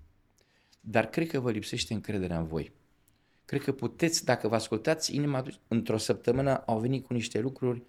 Dar 0.81 1.07
cred 1.07 1.29
că 1.29 1.41
vă 1.41 1.51
lipsește 1.51 1.93
încrederea 1.93 2.39
în 2.39 2.47
voi. 2.47 2.73
Cred 3.53 3.65
că 3.65 3.73
puteți, 3.73 4.25
dacă 4.25 4.49
vă 4.49 4.55
ascultați 4.55 5.15
inima, 5.15 5.45
într-o 5.69 5.97
săptămână 5.97 6.57
au 6.57 6.79
venit 6.79 7.07
cu 7.07 7.13
niște 7.13 7.41
lucruri 7.41 7.83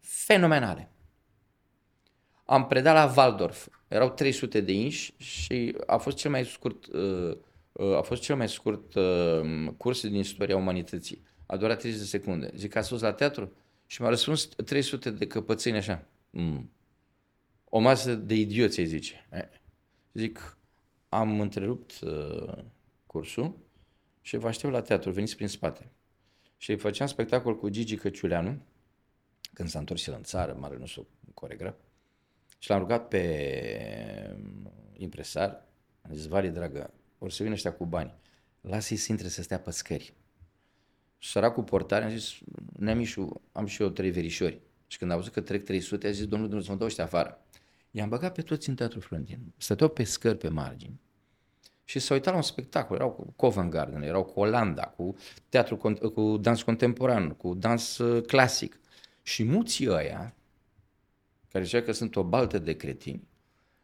fenomenale. 0.00 0.90
Am 2.44 2.66
predat 2.66 2.94
la 2.94 3.14
Waldorf, 3.16 3.68
erau 3.88 4.10
300 4.10 4.60
de 4.60 4.72
inși 4.72 5.14
și 5.16 5.76
a 5.86 5.96
fost 5.96 6.16
cel 6.16 6.30
mai 6.30 6.44
scurt, 6.44 6.86
uh, 6.86 7.36
uh, 7.72 7.96
a 7.96 8.00
fost 8.00 8.22
cel 8.22 8.36
mai 8.36 8.48
scurt 8.48 8.94
uh, 8.94 9.68
curs 9.76 10.02
din 10.02 10.14
istoria 10.14 10.56
umanității. 10.56 11.22
A 11.46 11.56
durat 11.56 11.78
30 11.78 12.00
de 12.00 12.06
secunde. 12.06 12.50
Zic, 12.54 12.76
a 12.76 12.80
sus 12.80 13.00
la 13.00 13.12
teatru? 13.12 13.52
Și 13.86 14.02
m-a 14.02 14.08
răspuns 14.08 14.44
300 14.46 15.10
de 15.10 15.26
căpățâni 15.26 15.76
așa. 15.76 16.06
Mm. 16.30 16.70
O 17.64 17.78
masă 17.78 18.14
de 18.14 18.34
idioți, 18.34 18.78
îi 18.78 18.86
zice. 18.86 19.28
Zic, 20.12 20.58
am 21.08 21.40
întrerupt 21.40 22.00
uh, 22.00 22.54
cursul 23.06 23.64
și 24.26 24.36
vă 24.36 24.46
aștept 24.48 24.72
la 24.72 24.80
teatru, 24.80 25.10
veniți 25.10 25.34
prin 25.34 25.48
spate. 25.48 25.90
Și 26.56 26.76
făceam 26.76 27.06
spectacol 27.06 27.56
cu 27.56 27.68
Gigi 27.68 27.96
Căciuleanu, 27.96 28.62
când 29.52 29.68
s-a 29.68 29.78
întors 29.78 30.06
el 30.06 30.14
în 30.14 30.22
țară, 30.22 30.56
mare 30.58 30.76
nostru 30.78 31.06
coregraf, 31.34 31.74
și 32.58 32.70
l-am 32.70 32.78
rugat 32.78 33.08
pe 33.08 34.36
mm, 34.38 34.72
impresar, 34.96 35.64
am 36.02 36.14
zis, 36.14 36.26
Vali, 36.26 36.48
dragă, 36.48 36.94
vor 37.18 37.30
să 37.30 37.42
vină 37.42 37.54
ăștia 37.54 37.72
cu 37.72 37.86
bani, 37.86 38.14
lasă-i 38.60 38.96
să 38.96 39.12
intre 39.12 39.28
să 39.28 39.42
stea 39.42 39.58
pe 39.58 39.70
scări. 39.70 40.14
Și 41.18 41.30
săracul 41.30 41.64
portare, 41.64 42.04
am 42.04 42.10
zis, 42.10 42.38
Neamișu, 42.78 43.40
am 43.52 43.66
și 43.66 43.82
eu 43.82 43.88
trei 43.88 44.10
verișori. 44.10 44.60
Și 44.86 44.98
când 44.98 45.10
a 45.10 45.16
văzut 45.16 45.32
că 45.32 45.40
trec 45.40 45.64
300, 45.64 46.06
a 46.06 46.10
zis, 46.10 46.26
domnul 46.26 46.48
Dumnezeu, 46.48 46.72
mă 46.72 46.78
dau 46.78 46.88
ăștia 46.88 47.04
afară. 47.04 47.46
I-am 47.90 48.08
băgat 48.08 48.34
pe 48.34 48.42
toți 48.42 48.68
în 48.68 48.74
teatru 48.74 49.00
Florentin. 49.00 49.52
Stăteau 49.56 49.88
pe 49.88 50.04
scări 50.04 50.38
pe 50.38 50.48
margini 50.48 51.00
și 51.88 51.98
se 51.98 52.12
uitau 52.12 52.32
la 52.32 52.38
un 52.38 52.44
spectacol. 52.44 52.96
Erau 52.96 53.10
cu 53.10 53.32
Covent 53.36 53.70
Garden, 53.70 54.02
erau 54.02 54.24
cu 54.24 54.40
Olanda, 54.40 54.82
cu 54.82 55.16
teatru, 55.48 55.76
cu 56.14 56.36
dans 56.36 56.62
contemporan, 56.62 57.30
cu 57.30 57.54
dans 57.54 57.98
uh, 57.98 58.26
clasic. 58.26 58.80
Și 59.22 59.44
muții 59.44 59.88
ăia, 59.90 60.34
care 61.52 61.64
zicea 61.64 61.82
că 61.82 61.92
sunt 61.92 62.16
o 62.16 62.22
baltă 62.22 62.58
de 62.58 62.76
cretini, 62.76 63.28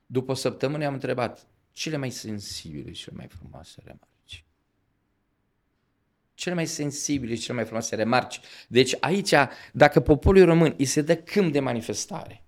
după 0.07 0.31
o 0.31 0.35
săptămână 0.35 0.87
am 0.87 0.93
întrebat 0.93 1.47
cele 1.71 1.97
mai 1.97 2.11
sensibile 2.11 2.93
și 2.93 3.03
cele 3.03 3.17
mai 3.17 3.27
frumoase 3.27 3.83
remarci. 3.85 4.45
Cele 6.35 6.55
mai 6.55 6.67
sensibile 6.67 7.35
și 7.35 7.41
cele 7.41 7.55
mai 7.55 7.65
frumoase 7.65 7.95
remarci. 7.95 8.41
Deci 8.69 8.97
aici, 9.01 9.35
dacă 9.73 10.01
poporul 10.01 10.45
român 10.45 10.75
îi 10.79 10.85
se 10.85 11.01
dă 11.01 11.17
câmp 11.17 11.53
de 11.53 11.61
manifestare, 11.61 12.43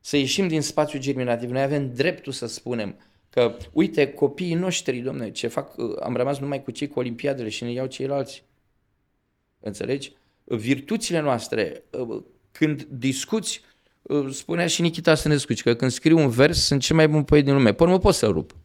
să 0.00 0.16
ieșim 0.16 0.48
din 0.48 0.62
spațiul 0.62 1.02
germinativ, 1.02 1.50
noi 1.50 1.62
avem 1.62 1.94
dreptul 1.94 2.32
să 2.32 2.46
spunem 2.46 2.96
Că, 3.32 3.56
uite, 3.72 4.12
copiii 4.12 4.54
noștri, 4.54 4.98
domne, 4.98 5.30
ce 5.30 5.46
fac, 5.46 5.74
am 6.00 6.16
rămas 6.16 6.38
numai 6.38 6.62
cu 6.62 6.70
cei 6.70 6.88
cu 6.88 6.98
olimpiadele 6.98 7.48
și 7.48 7.62
ne 7.62 7.72
iau 7.72 7.86
ceilalți. 7.86 8.44
Înțelegi? 9.60 10.12
Virtuțile 10.44 11.20
noastre, 11.20 11.84
când 12.50 12.82
discuți, 12.82 13.60
spunea 14.30 14.66
și 14.66 14.82
Nikita 14.82 15.14
Sănescu, 15.14 15.52
că 15.62 15.74
când 15.74 15.90
scriu 15.90 16.18
un 16.18 16.28
vers 16.28 16.58
sunt 16.58 16.80
cel 16.80 16.96
mai 16.96 17.08
bun 17.08 17.22
poet 17.22 17.44
din 17.44 17.54
lume. 17.54 17.72
Până 17.72 17.90
mă 17.90 17.98
pot 17.98 18.14
să 18.14 18.26
rup. 18.26 18.56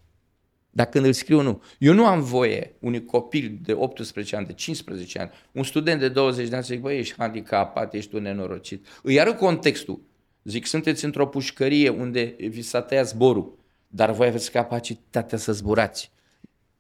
Dar 0.70 0.86
când 0.86 1.06
îl 1.06 1.14
scriu, 1.14 1.42
nu. 1.42 1.62
Eu 1.80 1.94
nu 1.94 2.06
am 2.06 2.22
voie 2.22 2.76
unui 2.80 3.06
copil 3.06 3.60
de 3.62 3.74
18 3.74 4.36
ani, 4.36 4.46
de 4.46 4.54
15 4.54 5.20
ani, 5.20 5.32
un 5.52 5.64
student 5.64 6.00
de 6.00 6.10
20 6.10 6.48
de 6.48 6.56
ani 6.56 6.64
să 6.64 6.74
zic, 6.74 6.82
băi, 6.82 6.98
ești 6.98 7.16
handicapat, 7.18 7.94
ești 7.94 8.16
un 8.16 8.22
nenorocit. 8.22 8.86
Îi 9.04 9.20
arăt 9.20 9.38
contextul. 9.38 10.02
Zic, 10.44 10.66
sunteți 10.66 11.06
într-o 11.06 11.28
pușcărie 11.28 11.90
unde 11.90 12.36
vi 12.38 12.62
s-a 12.62 12.82
tăiat 12.82 13.08
zborul 13.08 13.66
dar 13.88 14.12
voi 14.12 14.28
aveți 14.28 14.52
capacitatea 14.52 15.38
să 15.38 15.52
zburați. 15.52 16.12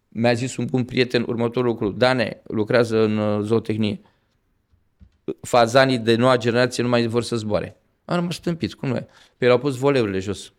Mi-a 0.07 0.33
zis 0.33 0.57
un 0.57 0.65
bun 0.65 0.85
prieten 0.85 1.23
următorul 1.27 1.69
lucru. 1.69 1.91
Dane 1.91 2.41
lucrează 2.43 2.99
în 2.99 3.17
uh, 3.17 3.43
zootehnie. 3.43 4.01
Fazanii 5.41 5.97
de 5.97 6.15
noua 6.15 6.37
generație 6.37 6.83
nu 6.83 6.89
mai 6.89 7.07
vor 7.07 7.23
să 7.23 7.35
zboare. 7.35 7.77
Am 8.05 8.15
rămas 8.15 8.35
stâmpit, 8.35 8.73
cum 8.73 8.89
nu 8.89 8.95
e? 8.95 9.07
Pe 9.37 9.47
au 9.47 9.57
pus 9.57 9.75
voleurile 9.75 10.19
jos. 10.19 10.53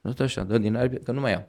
Nu 0.00 0.14
așa, 0.18 0.42
dă 0.42 0.58
din 0.58 0.76
aripi, 0.76 1.04
că 1.04 1.12
nu 1.12 1.20
mai 1.20 1.34
au. 1.34 1.48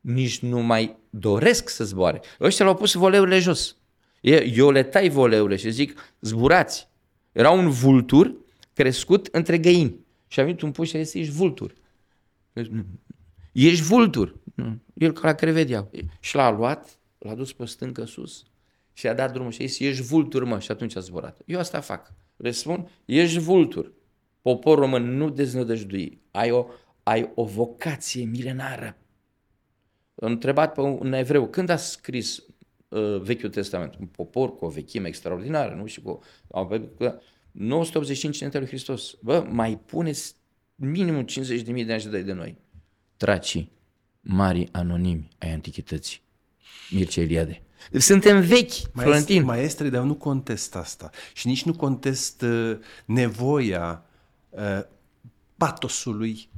Nici 0.00 0.38
nu 0.38 0.60
mai 0.60 0.96
doresc 1.10 1.68
să 1.68 1.84
zboare. 1.84 2.20
Ăștia 2.40 2.64
l-au 2.64 2.74
pus 2.74 2.92
voleurile 2.92 3.38
jos. 3.38 3.76
Eu 4.20 4.70
le 4.70 4.82
tai 4.82 5.08
voleule 5.08 5.56
și 5.56 5.70
zic, 5.70 6.14
zburați. 6.20 6.88
Era 7.32 7.50
un 7.50 7.70
vultur 7.70 8.34
crescut 8.74 9.28
între 9.32 9.58
găini. 9.58 10.06
Și 10.26 10.40
a 10.40 10.42
venit 10.42 10.60
un 10.60 10.70
puș 10.70 10.88
și 10.88 10.96
a 10.96 11.02
zis, 11.02 11.14
ești 11.14 11.32
vultur. 11.32 11.74
Ești 13.60 13.82
vultur. 13.82 14.40
El 14.94 15.12
ca 15.12 15.20
la 15.26 15.34
crevedia. 15.34 15.90
Și 16.20 16.34
l-a 16.34 16.50
luat, 16.50 16.98
l-a 17.18 17.34
dus 17.34 17.52
pe 17.52 17.64
stâncă 17.64 18.04
sus 18.04 18.44
și 18.92 19.06
a 19.06 19.14
dat 19.14 19.32
drumul 19.32 19.50
și 19.50 19.62
a 19.62 19.66
zis, 19.66 19.78
ești 19.78 20.02
vultur, 20.02 20.44
mă. 20.44 20.58
Și 20.58 20.70
atunci 20.70 20.96
a 20.96 21.00
zburat. 21.00 21.40
Eu 21.44 21.58
asta 21.58 21.80
fac. 21.80 22.12
Le 22.36 22.50
spun, 22.50 22.90
ești 23.04 23.38
vultur. 23.38 23.92
Poporul 24.42 24.82
român 24.82 25.16
nu 25.16 25.30
deznădăjdui. 25.30 26.20
Ai 26.30 26.50
o, 26.50 26.66
ai 27.02 27.32
o 27.34 27.44
vocație 27.44 28.24
milenară. 28.24 28.96
Am 30.14 30.30
întrebat 30.30 30.74
pe 30.74 30.80
un 30.80 31.12
evreu, 31.12 31.48
când 31.48 31.68
a 31.68 31.76
scris 31.76 32.44
uh, 32.88 33.20
Vechiul 33.20 33.50
Testament? 33.50 33.94
Un 34.00 34.06
popor 34.06 34.54
cu 34.54 34.64
o 34.64 34.68
vechime 34.68 35.08
extraordinară, 35.08 35.74
nu? 35.74 35.86
Și 35.86 36.00
cu, 36.00 36.22
985 37.50 38.36
înainte 38.36 38.58
lui 38.58 38.66
Hristos. 38.66 39.16
Bă, 39.22 39.46
mai 39.50 39.78
puneți 39.86 40.34
minimum 40.74 41.24
50.000 41.24 41.86
de 41.86 41.92
ani 41.92 42.02
de 42.10 42.22
de 42.22 42.32
noi. 42.32 42.58
Tracii, 43.18 43.72
mari 44.20 44.68
anonimi 44.72 45.28
ai 45.38 45.52
antichității. 45.52 46.20
Mircea 46.90 47.20
Eliade. 47.20 47.62
Suntem 47.92 48.40
vechi, 48.40 48.72
Florentin. 48.94 49.44
Maestre, 49.44 49.88
dar 49.88 50.02
nu 50.02 50.14
contest 50.14 50.76
asta. 50.76 51.10
Și 51.34 51.46
nici 51.46 51.64
nu 51.64 51.72
contest 51.74 52.42
uh, 52.42 52.78
nevoia 53.04 54.04
uh, 54.48 54.80
patosului 55.56 56.48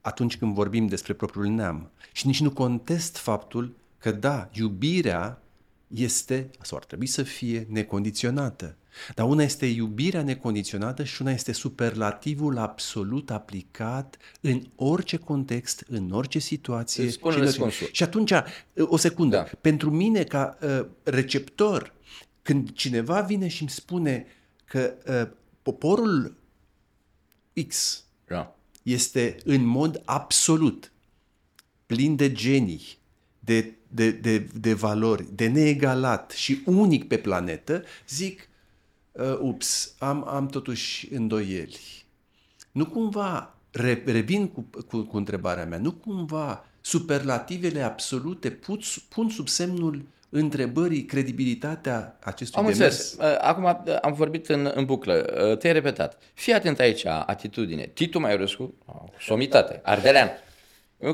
atunci 0.00 0.36
când 0.36 0.54
vorbim 0.54 0.86
despre 0.86 1.12
propriul 1.12 1.46
neam. 1.46 1.90
Și 2.12 2.26
nici 2.26 2.40
nu 2.40 2.50
contest 2.50 3.16
faptul 3.16 3.76
că, 3.98 4.12
da, 4.12 4.48
iubirea 4.52 5.42
este, 5.86 6.50
sau 6.60 6.78
ar 6.78 6.84
trebui 6.84 7.06
să 7.06 7.22
fie, 7.22 7.66
necondiționată. 7.70 8.76
Dar 9.14 9.26
una 9.26 9.42
este 9.42 9.66
iubirea 9.66 10.22
necondiționată 10.22 11.04
și 11.04 11.22
una 11.22 11.30
este 11.30 11.52
superlativul 11.52 12.58
absolut 12.58 13.30
aplicat 13.30 14.16
în 14.40 14.62
orice 14.76 15.16
context, 15.16 15.84
în 15.88 16.10
orice 16.10 16.38
situație. 16.38 17.10
Spune 17.10 17.50
și, 17.50 17.88
și 17.92 18.02
atunci, 18.02 18.32
o 18.76 18.96
secundă, 18.96 19.36
da. 19.36 19.58
pentru 19.60 19.90
mine 19.90 20.24
ca 20.24 20.58
uh, 20.62 20.86
receptor, 21.02 21.94
când 22.42 22.72
cineva 22.72 23.20
vine 23.20 23.48
și 23.48 23.60
îmi 23.60 23.70
spune 23.70 24.26
că 24.64 24.94
uh, 25.06 25.36
poporul 25.62 26.36
X 27.68 28.04
da. 28.26 28.56
este 28.82 29.36
în 29.44 29.64
mod 29.64 30.02
absolut 30.04 30.92
plin 31.86 32.16
de 32.16 32.32
genii, 32.32 32.98
de, 33.38 33.74
de, 33.88 34.10
de, 34.10 34.38
de 34.38 34.72
valori, 34.72 35.26
de 35.34 35.46
neegalat 35.48 36.30
și 36.30 36.62
unic 36.64 37.08
pe 37.08 37.18
planetă, 37.18 37.84
zic, 38.08 38.48
uh, 39.12 39.38
ups, 39.40 39.94
am, 39.98 40.28
am 40.28 40.46
totuși 40.46 41.12
îndoieli. 41.12 42.04
Nu 42.72 42.86
cumva, 42.86 43.54
re, 43.70 44.02
revin 44.06 44.48
cu, 44.48 44.66
cu, 44.88 45.02
cu 45.02 45.16
întrebarea 45.16 45.64
mea, 45.64 45.78
nu 45.78 45.92
cumva 45.92 46.64
superlativele 46.80 47.82
absolute 47.82 48.50
pun, 48.50 48.78
pun 49.08 49.28
sub 49.28 49.48
semnul 49.48 50.04
întrebării 50.28 51.04
credibilitatea 51.04 52.18
acestui 52.20 52.62
am 52.62 52.72
demers? 52.72 53.10
Înțeles. 53.10 53.32
Uh, 53.32 53.38
acum 53.40 53.64
uh, 53.64 53.96
am 54.00 54.12
vorbit 54.12 54.48
în, 54.48 54.70
în 54.74 54.84
buclă, 54.84 55.12
uh, 55.50 55.58
te-ai 55.58 55.72
repetat. 55.72 56.22
Fii 56.34 56.52
atent 56.52 56.78
aici, 56.78 57.04
atitudine. 57.06 57.86
Titu 57.86 58.18
Maiorescu, 58.18 58.74
somitate, 59.18 59.80
ardelean. 59.82 60.30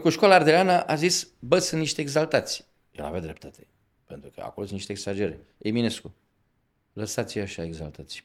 Cu 0.03 0.09
școala 0.09 0.35
ardeleană 0.35 0.81
a 0.81 0.95
zis, 0.95 1.29
bă, 1.39 1.59
sunt 1.59 1.81
niște 1.81 2.01
exaltați. 2.01 2.65
El 2.91 3.05
avea 3.05 3.21
dreptate, 3.21 3.67
pentru 4.07 4.31
că 4.35 4.41
acolo 4.45 4.67
sunt 4.67 4.79
niște 4.79 4.93
exagere. 4.93 5.41
Eminescu, 5.59 6.15
lăsați-i 6.99 7.41
așa 7.41 7.63
exaltați. 7.63 8.25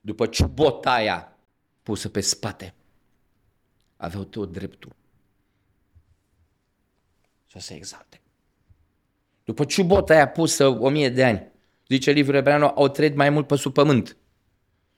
După 0.00 0.26
ciubotaia 0.26 1.38
pusă 1.82 2.08
pe 2.08 2.20
spate, 2.20 2.74
aveau 3.96 4.24
tot 4.24 4.52
dreptul 4.52 4.96
să 7.46 7.58
se 7.58 7.74
exalte. 7.74 8.20
După 9.44 9.64
ciubota 9.64 10.14
aia 10.14 10.28
pusă 10.28 10.66
o 10.66 10.88
mie 10.88 11.08
de 11.08 11.24
ani, 11.24 11.46
zice 11.88 12.10
Liviu 12.10 12.32
Rebreanu, 12.32 12.72
au 12.74 12.88
trăit 12.88 13.14
mai 13.14 13.30
mult 13.30 13.46
pe 13.46 13.56
sub 13.56 13.72
pământ. 13.72 14.16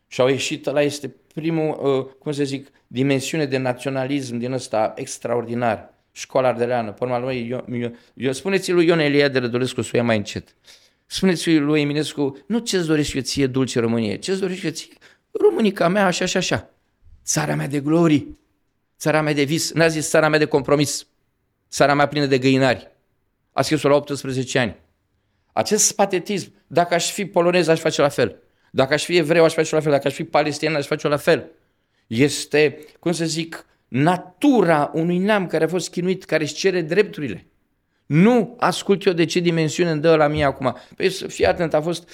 Și 0.07 0.21
au 0.21 0.29
ieșit, 0.29 0.67
ăla 0.67 0.83
este 0.83 1.09
primul, 1.35 1.99
uh, 1.99 2.15
cum 2.19 2.33
să 2.33 2.45
zic, 2.45 2.69
dimensiune 2.87 3.47
de 3.47 3.57
naționalism 3.57 4.37
din 4.37 4.53
ăsta 4.53 4.93
extraordinar. 4.97 5.95
Școala 6.13 6.49
ardeleană, 6.49 6.93
pe 6.93 7.05
urma 7.05 7.19
lui, 7.19 7.49
eu, 7.49 7.65
eu, 7.73 7.97
eu, 8.15 8.33
spuneți 8.33 8.73
lui 8.73 8.87
Ion 8.87 8.99
Elia 8.99 9.29
de 9.29 9.39
Rădulescu 9.39 9.83
să 9.83 9.91
o 9.95 9.97
ia 9.97 10.03
mai 10.03 10.17
încet. 10.17 10.55
Spuneți 11.13 11.57
lui 11.57 11.81
Eminescu, 11.81 12.39
nu 12.47 12.59
ce-ți 12.59 12.87
dorești 12.87 13.17
eu 13.17 13.23
ție, 13.23 13.47
dulce 13.47 13.81
Românie, 13.81 14.17
ce-ți 14.17 14.41
dorești 14.41 14.65
eu 14.65 14.73
ție, 14.73 14.93
Românica 15.31 15.89
mea, 15.89 16.07
așa 16.07 16.25
și 16.25 16.37
așa, 16.37 16.57
așa. 16.57 16.71
Țara 17.25 17.55
mea 17.55 17.67
de 17.67 17.81
glorii, 17.81 18.39
țara 18.99 19.21
mea 19.21 19.33
de 19.33 19.43
vis, 19.43 19.73
n-a 19.73 19.87
zis 19.87 20.09
țara 20.09 20.29
mea 20.29 20.39
de 20.39 20.45
compromis, 20.45 21.07
țara 21.71 21.95
mea 21.95 22.09
plină 22.09 22.27
de 22.27 22.39
găinari. 22.39 22.91
A 23.53 23.63
scris-o 23.63 23.89
la 23.89 23.95
18 23.95 24.59
ani. 24.59 24.77
Acest 25.53 25.95
patetism, 25.95 26.53
dacă 26.67 26.95
aș 26.95 27.13
fi 27.13 27.25
polonez, 27.27 27.69
aș 27.69 27.81
face 27.81 28.01
la 28.01 28.09
fel. 28.09 28.37
Dacă 28.71 28.95
aș 28.95 29.05
fi 29.05 29.17
evreu, 29.17 29.45
aș 29.45 29.53
face 29.53 29.75
la 29.75 29.81
fel. 29.81 29.93
Dacă 29.93 30.07
aș 30.07 30.15
fi 30.15 30.25
palestinian, 30.25 30.77
aș 30.77 30.87
face 30.87 31.09
la 31.09 31.17
fel. 31.17 31.51
Este, 32.07 32.79
cum 32.99 33.13
să 33.13 33.25
zic, 33.25 33.67
natura 33.89 34.91
unui 34.95 35.19
neam 35.19 35.47
care 35.47 35.65
a 35.65 35.69
fost 35.69 35.91
chinuit, 35.91 36.25
care 36.25 36.43
își 36.43 36.55
cere 36.55 36.83
drepturile. 36.83 37.50
Nu 38.11 38.57
ascult 38.59 39.05
eu 39.05 39.13
de 39.13 39.25
ce 39.25 39.41
dimensiune 39.41 39.91
îmi 39.91 40.01
dă 40.01 40.17
la 40.17 40.27
mie 40.27 40.45
acum. 40.45 40.77
Păi 40.97 41.09
fii 41.09 41.47
atent, 41.47 41.75
a 41.75 41.81
fost 41.81 42.09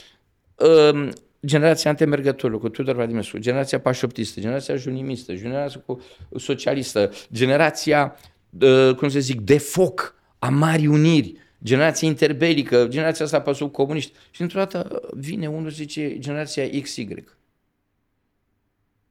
um, 0.55 1.13
generația 1.47 1.91
antemergătorilor 1.91 2.61
cu 2.61 2.69
Tudor 2.69 2.95
Vladimescu, 2.95 3.39
generația 3.39 3.81
pașoptistă, 3.81 4.41
generația 4.41 4.77
junimistă, 4.77 5.35
generația 5.35 5.81
cu 5.87 6.03
socialistă, 6.37 7.11
generația, 7.33 8.17
uh, 8.61 8.95
cum 8.95 9.09
să 9.09 9.19
zic, 9.19 9.41
de 9.41 9.59
foc 9.59 10.15
a 10.39 10.49
Marii 10.49 10.87
Uniri, 10.87 11.35
generația 11.65 12.09
interbelică, 12.09 12.87
generația 12.89 13.25
asta 13.25 13.41
pe 13.41 13.53
sub 13.53 13.73
comuniști. 13.73 14.13
Și 14.31 14.43
într-o 14.43 14.59
dată 14.59 15.01
vine 15.13 15.49
unul 15.49 15.71
și 15.71 15.77
zice 15.77 16.19
generația 16.19 16.69
XY. 16.83 17.25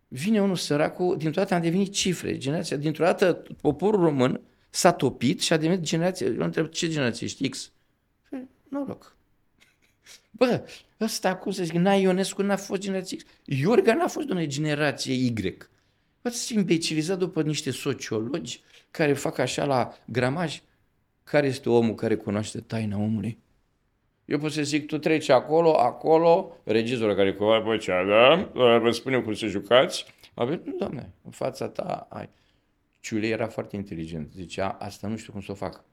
Vine 0.07 0.41
unul 0.41 0.56
săracul, 0.56 1.18
dintr-o 1.18 1.41
dată 1.41 1.53
am 1.53 1.62
devenit 1.62 1.94
cifre. 1.94 2.38
Generația, 2.38 2.78
dintr-o 2.78 3.03
dată 3.03 3.44
poporul 3.62 4.02
român 4.02 4.41
s-a 4.76 4.92
topit 4.92 5.42
și 5.42 5.54
a 5.54 5.58
devenit 5.58 5.84
generația. 5.84 6.28
Eu 6.28 6.44
întreb, 6.44 6.68
ce 6.68 6.88
generație 6.88 7.26
ești? 7.26 7.50
X? 7.50 7.72
Noroc. 8.70 9.16
Bă, 10.38 10.70
ăsta, 11.02 11.36
cum 11.36 11.52
să 11.52 11.64
zic, 11.64 11.74
n-a 11.74 11.94
Ionescu 11.94 12.42
n-a 12.42 12.56
fost 12.56 12.82
generație 12.82 13.18
X. 13.18 13.24
Iorga 13.44 13.94
n-a 13.94 14.08
fost 14.08 14.28
de 14.28 14.48
generație 14.48 15.14
Y. 15.14 15.58
Ați 16.22 16.54
imbecilizat 16.54 17.18
după 17.18 17.42
niște 17.42 17.72
sociologi 17.72 18.62
care 18.92 19.14
fac 19.14 19.38
așa 19.38 19.66
la 19.66 19.98
gramaj. 20.06 20.62
Care 21.24 21.48
este 21.48 21.70
omul 21.70 21.96
care 21.96 22.16
cunoaște 22.16 22.60
taina 22.60 22.98
omului? 22.98 23.38
Eu 24.26 24.38
pot 24.38 24.52
să 24.52 24.62
zic, 24.62 24.88
tu 24.88 24.98
treci 24.98 25.30
acolo, 25.30 25.80
acolo, 25.80 26.58
regizorul 26.64 27.16
care 27.16 27.34
cu 27.34 27.46
pe 27.70 27.78
cea, 27.78 28.04
da? 28.04 28.50
Vă 28.80 28.92
spune 28.92 29.22
cum 29.22 29.34
să 29.34 29.48
jucați. 29.48 30.06
Avem, 30.34 30.62
nu, 30.66 30.76
doamne, 30.78 31.12
în 31.24 31.32
fața 31.32 31.68
ta 31.68 32.08
ai. 32.10 32.30
Ciule 33.06 33.27
era 33.27 33.48
foarte 33.48 33.76
inteligent. 33.76 34.32
Zicea, 34.32 34.69
asta 34.69 35.07
nu 35.07 35.18
știu 35.18 35.32
cum 35.32 35.41
să 35.41 35.52
o 35.52 35.56
fac. 35.56 35.84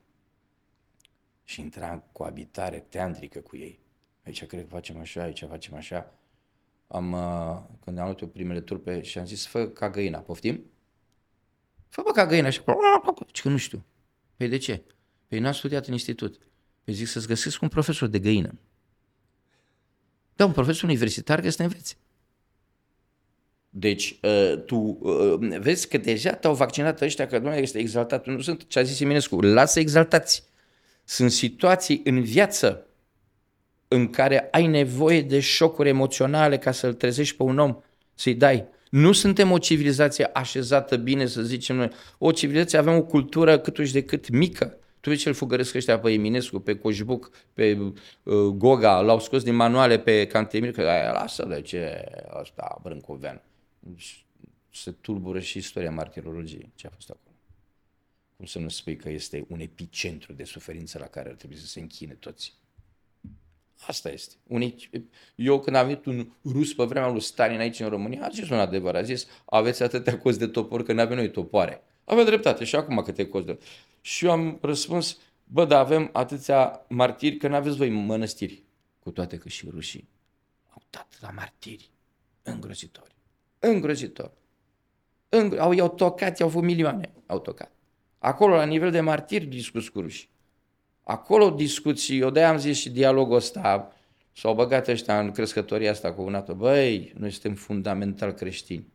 Și 1.43 1.61
intra 1.61 1.91
în 1.91 2.01
coabitare 2.11 2.79
teantrică 2.79 3.39
cu 3.39 3.57
ei. 3.57 3.79
Aici 4.25 4.45
cred 4.45 4.61
că 4.61 4.67
facem 4.67 4.97
așa, 4.97 5.21
aici 5.21 5.43
facem 5.47 5.73
așa. 5.75 6.13
Am, 6.87 7.11
uh, 7.11 7.63
când 7.83 7.97
am 7.97 8.05
luat 8.05 8.19
eu 8.19 8.27
primele 8.27 8.61
turpe 8.61 9.01
și 9.01 9.17
am 9.17 9.25
zis, 9.25 9.45
fă 9.45 9.67
ca 9.67 9.89
găina, 9.89 10.19
poftim? 10.19 10.63
Fă 11.89 12.01
bă 12.05 12.11
ca 12.11 12.25
găina 12.25 12.49
și 12.49 12.61
că 13.41 13.49
nu 13.49 13.57
știu. 13.57 13.85
Păi 14.35 14.47
de 14.47 14.57
ce? 14.57 14.83
Păi 15.27 15.39
n-am 15.39 15.53
studiat 15.53 15.85
în 15.85 15.93
institut. 15.93 16.37
Păi 16.83 16.93
zic 16.93 17.07
să-ți 17.07 17.27
găsesc 17.27 17.61
un 17.61 17.67
profesor 17.67 18.07
de 18.07 18.19
găină. 18.19 18.59
Da, 20.35 20.45
un 20.45 20.51
profesor 20.51 20.83
universitar 20.83 21.37
care 21.37 21.49
să 21.49 21.57
te 21.57 21.63
învețe. 21.63 21.95
Deci, 23.75 24.19
uh, 24.21 24.63
tu 24.65 24.97
uh, 25.01 25.57
vezi 25.59 25.87
că 25.87 25.97
deja 25.97 26.31
te-au 26.31 26.53
vaccinat 26.53 27.01
ăștia 27.01 27.27
că 27.27 27.37
Dumnezeu 27.37 27.61
este 27.61 27.79
exaltat. 27.79 28.25
Nu 28.27 28.41
sunt 28.41 28.67
ce 28.67 28.79
a 28.79 28.81
zis 28.81 28.99
Eminescu, 28.99 29.41
lasă 29.41 29.79
exaltați. 29.79 30.43
Sunt 31.03 31.31
situații 31.31 32.01
în 32.03 32.21
viață 32.21 32.85
în 33.87 34.09
care 34.09 34.47
ai 34.51 34.67
nevoie 34.67 35.21
de 35.21 35.39
șocuri 35.39 35.89
emoționale 35.89 36.57
ca 36.57 36.71
să-l 36.71 36.93
trezești 36.93 37.35
pe 37.35 37.43
un 37.43 37.59
om, 37.59 37.77
să-i 38.15 38.33
dai. 38.33 38.65
Nu 38.89 39.11
suntem 39.11 39.51
o 39.51 39.57
civilizație 39.57 40.29
așezată 40.33 40.95
bine, 40.95 41.25
să 41.25 41.41
zicem 41.41 41.75
noi. 41.75 41.89
O 42.17 42.31
civilizație, 42.31 42.77
avem 42.77 42.95
o 42.95 43.03
cultură 43.03 43.59
cât 43.59 43.91
de 43.91 44.03
cât 44.03 44.29
mică. 44.29 44.77
Tu 44.99 45.09
vezi 45.09 45.21
ce-l 45.21 45.33
fugăresc 45.33 45.75
ăștia 45.75 45.99
pe 45.99 46.11
Eminescu, 46.11 46.59
pe 46.59 46.75
Coșbuc, 46.75 47.31
pe 47.53 47.77
uh, 48.23 48.35
Goga, 48.35 48.99
l-au 48.99 49.19
scos 49.19 49.43
din 49.43 49.55
manuale 49.55 49.99
pe 49.99 50.27
Cantemir, 50.27 50.71
că 50.71 50.81
aia, 50.81 51.11
lasă-le, 51.11 51.61
ce 51.61 52.03
ăsta, 52.39 52.79
Brâncovean. 52.83 53.41
Se 54.69 54.91
tulbură 54.91 55.39
și 55.39 55.57
istoria 55.57 55.91
martirologiei, 55.91 56.71
ce 56.75 56.87
a 56.87 56.89
fost 56.89 57.09
acolo. 57.09 57.35
Cum 58.35 58.45
să 58.45 58.59
nu 58.59 58.69
spui 58.69 58.95
că 58.95 59.09
este 59.09 59.45
un 59.47 59.59
epicentru 59.59 60.33
de 60.33 60.43
suferință 60.43 60.97
la 60.97 61.07
care 61.07 61.29
ar 61.29 61.35
trebui 61.35 61.57
să 61.57 61.65
se 61.65 61.79
închine 61.79 62.13
toți. 62.13 62.53
Asta 63.87 64.09
este. 64.09 64.35
Unii, 64.47 64.89
eu 65.35 65.59
când 65.59 65.75
am 65.75 65.85
venit 65.85 66.05
un 66.05 66.31
rus 66.43 66.73
pe 66.73 66.83
vremea 66.83 67.09
lui 67.09 67.21
Stalin 67.21 67.59
aici 67.59 67.79
în 67.79 67.89
România, 67.89 68.25
a 68.25 68.29
zis 68.29 68.49
un 68.49 68.59
adevăr, 68.59 68.95
a 68.95 69.01
zis, 69.01 69.27
aveți 69.45 69.83
atâtea 69.83 70.19
cozi 70.19 70.39
de 70.39 70.47
topor 70.47 70.83
că 70.83 70.93
nu 70.93 71.01
avem 71.01 71.17
noi 71.17 71.31
topoare. 71.31 71.83
Avea 72.03 72.23
dreptate 72.23 72.63
și 72.63 72.75
acum 72.75 73.01
câte 73.01 73.27
cozi 73.27 73.45
de... 73.45 73.59
Și 74.01 74.25
eu 74.25 74.31
am 74.31 74.59
răspuns, 74.61 75.17
bă, 75.43 75.65
dar 75.65 75.79
avem 75.79 76.09
atâția 76.13 76.85
martiri 76.87 77.37
că 77.37 77.47
nu 77.47 77.55
aveți 77.55 77.75
voi 77.75 77.89
mănăstiri. 77.89 78.63
Cu 78.99 79.11
toate 79.11 79.37
că 79.37 79.49
și 79.49 79.69
rușii 79.69 80.07
au 80.69 80.81
dat 80.89 81.17
la 81.21 81.29
martiri 81.29 81.89
îngrozitori. 82.43 83.15
Îngrozitori. 83.65 84.31
Îngro... 85.29 85.61
Au, 85.61 85.71
i-au 85.71 85.89
tocat, 85.89 86.39
i-au 86.39 86.49
făcut 86.49 86.65
milioane, 86.65 87.13
au 87.25 87.39
tocat. 87.39 87.71
Acolo, 88.17 88.55
la 88.55 88.65
nivel 88.65 88.91
de 88.91 88.99
martiri, 88.99 89.45
discuți 89.45 89.91
cu 89.91 89.99
rușii. 89.99 90.29
Acolo 91.03 91.49
discuții, 91.49 92.19
eu 92.19 92.29
de 92.29 92.43
am 92.43 92.57
zis 92.57 92.77
și 92.77 92.89
dialogul 92.89 93.35
ăsta, 93.35 93.93
s-au 94.31 94.55
băgat 94.55 94.87
ăștia 94.87 95.19
în 95.19 95.31
crescătoria 95.31 95.91
asta 95.91 96.13
cu 96.13 96.21
un 96.21 96.43
Băi, 96.57 97.13
noi 97.17 97.31
suntem 97.31 97.53
fundamental 97.55 98.31
creștini. 98.31 98.87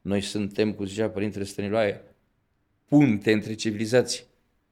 Noi 0.00 0.20
suntem, 0.20 0.72
cum 0.72 0.84
zicea 0.84 1.10
Părintele 1.10 1.44
Stăniloae, 1.44 2.02
punte 2.84 3.32
între 3.32 3.54
civilizații. 3.54 4.24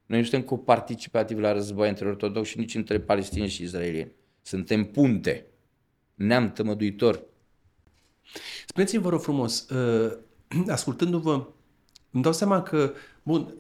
Noi 0.06 0.18
nu 0.18 0.24
suntem 0.24 0.48
coparticipativ 0.48 1.39
la 1.39 1.52
război 1.52 1.89
între 1.89 2.09
ortodoxi 2.09 2.51
și 2.51 2.59
nici 2.59 2.74
între 2.74 3.01
palestini 3.01 3.48
și 3.48 3.62
israelieni. 3.62 4.12
Suntem 4.43 4.85
punte, 4.85 5.47
neam 6.14 6.52
tămăduitor. 6.52 7.32
Spuneți-mi, 8.67 9.03
vă 9.03 9.09
rog 9.09 9.23
frumos, 9.23 9.69
uh, 9.69 10.13
ascultându-vă, 10.69 11.47
îmi 12.11 12.23
dau 12.23 12.33
seama 12.33 12.63
că, 12.63 12.93
bun, 13.23 13.55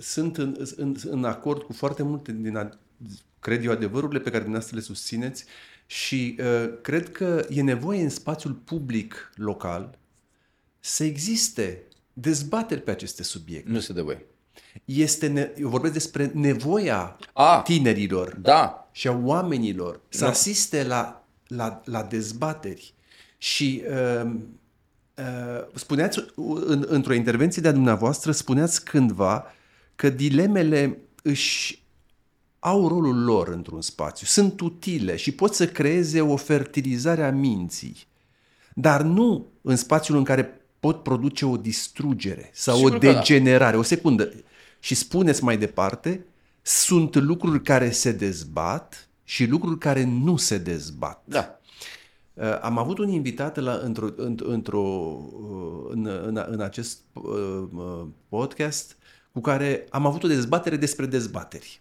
sunt 0.00 0.36
în, 0.36 0.56
în, 0.76 0.96
în 1.04 1.24
acord 1.24 1.62
cu 1.62 1.72
foarte 1.72 2.02
multe 2.02 2.32
din, 2.32 2.78
cred 3.40 3.64
eu, 3.64 3.70
adevărurile 3.70 4.18
pe 4.18 4.30
care 4.30 4.42
dumneavoastră 4.42 4.76
le 4.76 4.82
susțineți 4.82 5.44
și 5.86 6.38
uh, 6.40 6.72
cred 6.82 7.12
că 7.12 7.46
e 7.48 7.62
nevoie 7.62 8.02
în 8.02 8.08
spațiul 8.08 8.52
public 8.52 9.32
local 9.34 9.98
să 10.80 11.04
existe 11.04 11.82
dezbateri 12.12 12.82
pe 12.82 12.90
aceste 12.90 13.22
subiecte. 13.22 13.70
Nu 13.70 13.80
se 13.80 13.92
dă 13.92 14.02
voie. 14.02 14.26
Este 14.84 15.26
ne- 15.26 15.52
eu 15.58 15.68
vorbesc 15.68 15.92
despre 15.92 16.30
nevoia 16.34 17.16
a, 17.32 17.62
tinerilor 17.62 18.36
da. 18.40 18.88
și 18.92 19.08
a 19.08 19.20
oamenilor 19.24 20.00
să 20.08 20.24
da. 20.24 20.30
asiste 20.30 20.84
la, 20.84 21.26
la, 21.46 21.82
la 21.84 22.02
dezbateri. 22.02 22.94
Și 23.38 23.82
uh, 23.90 24.30
uh, 25.14 25.66
spuneați, 25.74 26.24
în, 26.66 26.84
într-o 26.88 27.14
intervenție 27.14 27.62
de-a 27.62 27.72
dumneavoastră, 27.72 28.32
spuneați 28.32 28.84
cândva 28.84 29.44
că 29.94 30.10
dilemele 30.10 30.98
își 31.22 31.84
au 32.58 32.88
rolul 32.88 33.24
lor 33.24 33.48
într-un 33.48 33.80
spațiu, 33.80 34.26
sunt 34.26 34.60
utile 34.60 35.16
și 35.16 35.32
pot 35.32 35.54
să 35.54 35.66
creeze 35.66 36.20
o 36.20 36.36
fertilizare 36.36 37.24
a 37.24 37.30
minții, 37.30 37.96
dar 38.74 39.02
nu 39.02 39.46
în 39.62 39.76
spațiul 39.76 40.16
în 40.16 40.24
care 40.24 40.60
pot 40.80 41.02
produce 41.02 41.46
o 41.46 41.56
distrugere 41.56 42.50
sau 42.52 42.76
Sigur 42.76 42.94
o 42.94 42.98
da. 42.98 43.12
degenerare. 43.12 43.72
Da. 43.72 43.78
O 43.78 43.82
secundă. 43.82 44.32
Și 44.80 44.94
spuneți 44.94 45.44
mai 45.44 45.56
departe, 45.56 46.24
sunt 46.62 47.14
lucruri 47.14 47.62
care 47.62 47.90
se 47.90 48.12
dezbat 48.12 49.08
și 49.24 49.44
lucruri 49.44 49.78
care 49.78 50.04
nu 50.04 50.36
se 50.36 50.58
dezbat. 50.58 51.22
Da. 51.24 51.60
Uh, 52.36 52.60
am 52.60 52.78
avut 52.78 52.98
un 52.98 53.08
invitat 53.08 53.56
la, 53.56 53.80
într-o, 53.82 54.08
într-o, 54.36 54.80
uh, 54.80 55.90
în, 55.90 56.06
în, 56.06 56.44
în 56.48 56.60
acest 56.60 56.98
uh, 57.12 58.06
podcast 58.28 58.96
cu 59.32 59.40
care 59.40 59.86
am 59.90 60.06
avut 60.06 60.22
o 60.22 60.28
dezbatere 60.28 60.76
despre 60.76 61.06
dezbateri. 61.06 61.80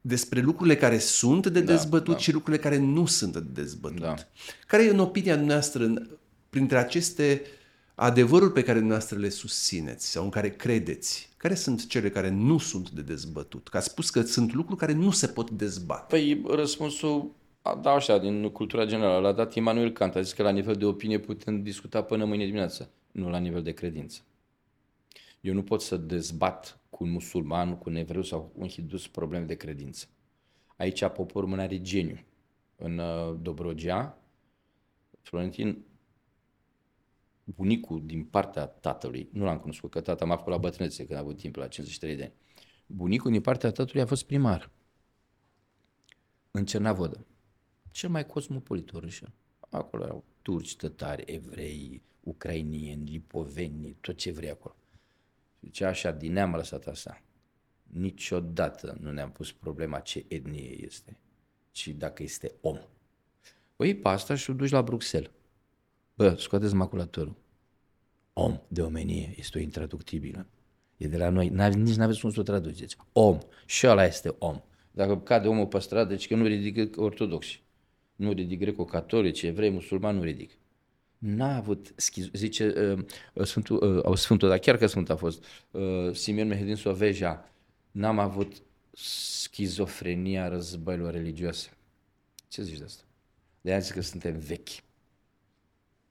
Despre 0.00 0.40
lucrurile 0.40 0.76
care 0.76 0.98
sunt 0.98 1.46
de 1.46 1.60
da, 1.60 1.72
dezbătut 1.72 2.14
da. 2.14 2.20
și 2.20 2.32
lucrurile 2.32 2.62
care 2.62 2.78
nu 2.78 3.06
sunt 3.06 3.32
de 3.32 3.62
dezbătut. 3.62 4.00
Da. 4.00 4.14
Care 4.66 4.84
e, 4.84 4.90
în 4.90 4.98
opinia 4.98 5.36
noastră, 5.36 5.92
printre 6.50 6.78
aceste 6.78 7.42
uh, 7.44 7.58
adevărul 8.00 8.50
pe 8.50 8.62
care 8.62 8.78
dumneavoastră 8.78 9.18
le 9.18 9.28
susțineți 9.28 10.10
sau 10.10 10.24
în 10.24 10.30
care 10.30 10.50
credeți, 10.50 11.28
care 11.36 11.54
sunt 11.54 11.86
cele 11.86 12.10
care 12.10 12.30
nu 12.30 12.58
sunt 12.58 12.90
de 12.90 13.00
dezbătut? 13.00 13.68
Că 13.68 13.76
ați 13.76 13.88
spus 13.88 14.10
că 14.10 14.22
sunt 14.22 14.52
lucruri 14.52 14.80
care 14.80 14.92
nu 14.92 15.10
se 15.10 15.26
pot 15.26 15.50
dezbate. 15.50 16.04
Păi 16.08 16.42
răspunsul, 16.48 17.30
da 17.62 17.90
așa, 17.90 18.18
din 18.18 18.50
cultura 18.50 18.84
generală, 18.84 19.18
l-a 19.18 19.32
dat 19.32 19.54
Immanuel 19.54 19.92
Kant, 19.92 20.14
a 20.14 20.20
zis 20.20 20.32
că 20.32 20.42
la 20.42 20.50
nivel 20.50 20.74
de 20.74 20.84
opinie 20.84 21.18
putem 21.18 21.62
discuta 21.62 22.02
până 22.02 22.24
mâine 22.24 22.44
dimineață, 22.44 22.90
nu 23.12 23.30
la 23.30 23.38
nivel 23.38 23.62
de 23.62 23.72
credință. 23.72 24.20
Eu 25.40 25.54
nu 25.54 25.62
pot 25.62 25.80
să 25.82 25.96
dezbat 25.96 26.80
cu 26.90 27.04
un 27.04 27.10
musulman, 27.10 27.78
cu 27.78 27.88
un 27.88 27.94
evreu 27.94 28.22
sau 28.22 28.52
un 28.54 28.68
hindus 28.68 29.08
probleme 29.08 29.44
de 29.44 29.54
credință. 29.54 30.06
Aici 30.76 31.04
poporul 31.06 31.48
mână 31.48 31.62
are 31.62 31.80
geniu. 31.80 32.18
În 32.76 32.98
uh, 32.98 33.36
Dobrogea, 33.40 34.18
Florentin 35.22 35.84
bunicul 37.44 38.06
din 38.06 38.24
partea 38.24 38.66
tatălui, 38.66 39.28
nu 39.32 39.44
l-am 39.44 39.58
cunoscut, 39.58 39.90
că 39.90 40.00
tata 40.00 40.24
m-a 40.24 40.36
făcut 40.36 40.52
la 40.52 40.58
bătrânețe 40.58 41.06
când 41.06 41.18
a 41.18 41.22
avut 41.22 41.36
timp, 41.36 41.56
la 41.56 41.68
53 41.68 42.16
de 42.16 42.22
ani. 42.22 42.32
Bunicul 42.86 43.30
din 43.30 43.40
partea 43.40 43.70
tatălui 43.70 44.02
a 44.02 44.06
fost 44.06 44.26
primar 44.26 44.70
în 46.50 46.64
Cernavodă. 46.64 47.26
Cel 47.98 48.08
mai 48.08 48.26
cosmopolit 48.26 48.92
orășel. 48.92 49.32
Acolo 49.70 50.04
erau 50.04 50.24
turci, 50.42 50.76
tătari, 50.76 51.22
evrei, 51.26 52.02
ucrainieni, 52.20 53.10
lipoveni, 53.10 53.96
tot 54.00 54.16
ce 54.16 54.32
vrei 54.32 54.50
acolo. 54.50 54.76
Zice 55.60 55.84
așa, 55.84 56.10
din 56.10 56.32
neam 56.32 56.54
lăsat 56.54 56.86
asta. 56.86 57.22
Niciodată 57.82 58.96
nu 59.00 59.12
ne-am 59.12 59.30
pus 59.30 59.52
problema 59.52 59.98
ce 59.98 60.24
etnie 60.28 60.84
este, 60.84 61.18
ci 61.70 61.88
dacă 61.88 62.22
este 62.22 62.52
om. 62.60 62.78
O 63.76 63.84
iei 63.84 63.96
pe 63.96 64.08
asta 64.08 64.34
și 64.34 64.50
o 64.50 64.52
duci 64.52 64.70
la 64.70 64.82
Bruxelles. 64.82 65.30
Bă, 66.14 66.34
scoateți 66.34 66.74
maculatorul. 66.74 67.36
Om 68.32 68.60
de 68.68 68.82
omenie 68.82 69.34
este 69.36 69.58
o 69.58 69.60
intraductibilă. 69.60 70.46
E 70.96 71.08
de 71.08 71.16
la 71.16 71.28
noi, 71.28 71.48
n 71.48 71.82
nici 71.82 71.96
n-aveți 71.96 72.20
cum 72.20 72.30
să 72.30 72.40
o 72.40 72.42
traduceți. 72.42 72.96
Om. 73.12 73.38
Și 73.66 73.86
ăla 73.86 74.04
este 74.04 74.34
om. 74.38 74.62
Dacă 74.90 75.18
cade 75.18 75.48
omul 75.48 75.66
pe 75.66 75.78
stradă, 75.78 76.08
deci 76.08 76.26
că 76.26 76.34
nu 76.34 76.44
ridică 76.44 77.00
ortodoxi. 77.00 77.66
Nu 78.18 78.32
ridic 78.32 78.58
greco-catolici, 78.58 79.42
evrei, 79.42 79.70
musulmani, 79.70 80.18
nu 80.18 80.24
ridic. 80.24 80.50
N-a 81.18 81.56
avut, 81.56 81.92
schiz, 81.96 82.30
zice 82.32 82.94
uh, 83.34 83.44
Sfântul, 83.44 84.02
uh, 84.06 84.16
Sfântul, 84.16 84.48
dar 84.48 84.58
chiar 84.58 84.76
că 84.76 84.86
Sfânt 84.86 85.10
a 85.10 85.16
fost, 85.16 85.44
uh, 85.70 86.12
Simeon 86.12 86.48
Mehedin 86.48 86.76
Soveja, 86.76 87.50
n-am 87.90 88.18
avut 88.18 88.52
schizofrenia 88.92 90.48
războiilor 90.48 91.12
religioase. 91.12 91.70
Ce 92.48 92.62
zici 92.62 92.78
de 92.78 92.84
asta? 92.84 93.02
De 93.60 93.70
aia 93.70 93.78
zic 93.78 93.94
că 93.94 94.00
suntem 94.00 94.38
vechi 94.38 94.86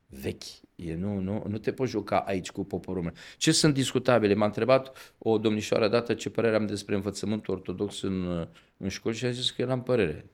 vechi. 0.07 0.43
E, 0.75 0.95
nu, 0.95 1.19
nu, 1.19 1.43
nu 1.47 1.57
te 1.57 1.71
poți 1.71 1.91
juca 1.91 2.17
aici 2.17 2.51
cu 2.51 2.65
poporul 2.65 3.01
meu. 3.01 3.13
Ce 3.37 3.51
sunt 3.51 3.73
discutabile? 3.73 4.33
M-a 4.33 4.45
întrebat 4.45 5.15
o 5.17 5.37
domnișoară 5.37 5.87
dată 5.87 6.13
ce 6.13 6.29
părere 6.29 6.55
am 6.55 6.65
despre 6.65 6.95
învățământul 6.95 7.53
ortodox 7.53 8.01
în, 8.01 8.47
în 8.77 8.89
școli 8.89 9.15
și 9.15 9.25
a 9.25 9.31
zis 9.31 9.51
că 9.51 9.61
el 9.61 9.69
am 9.69 9.83
părere. 9.83 10.25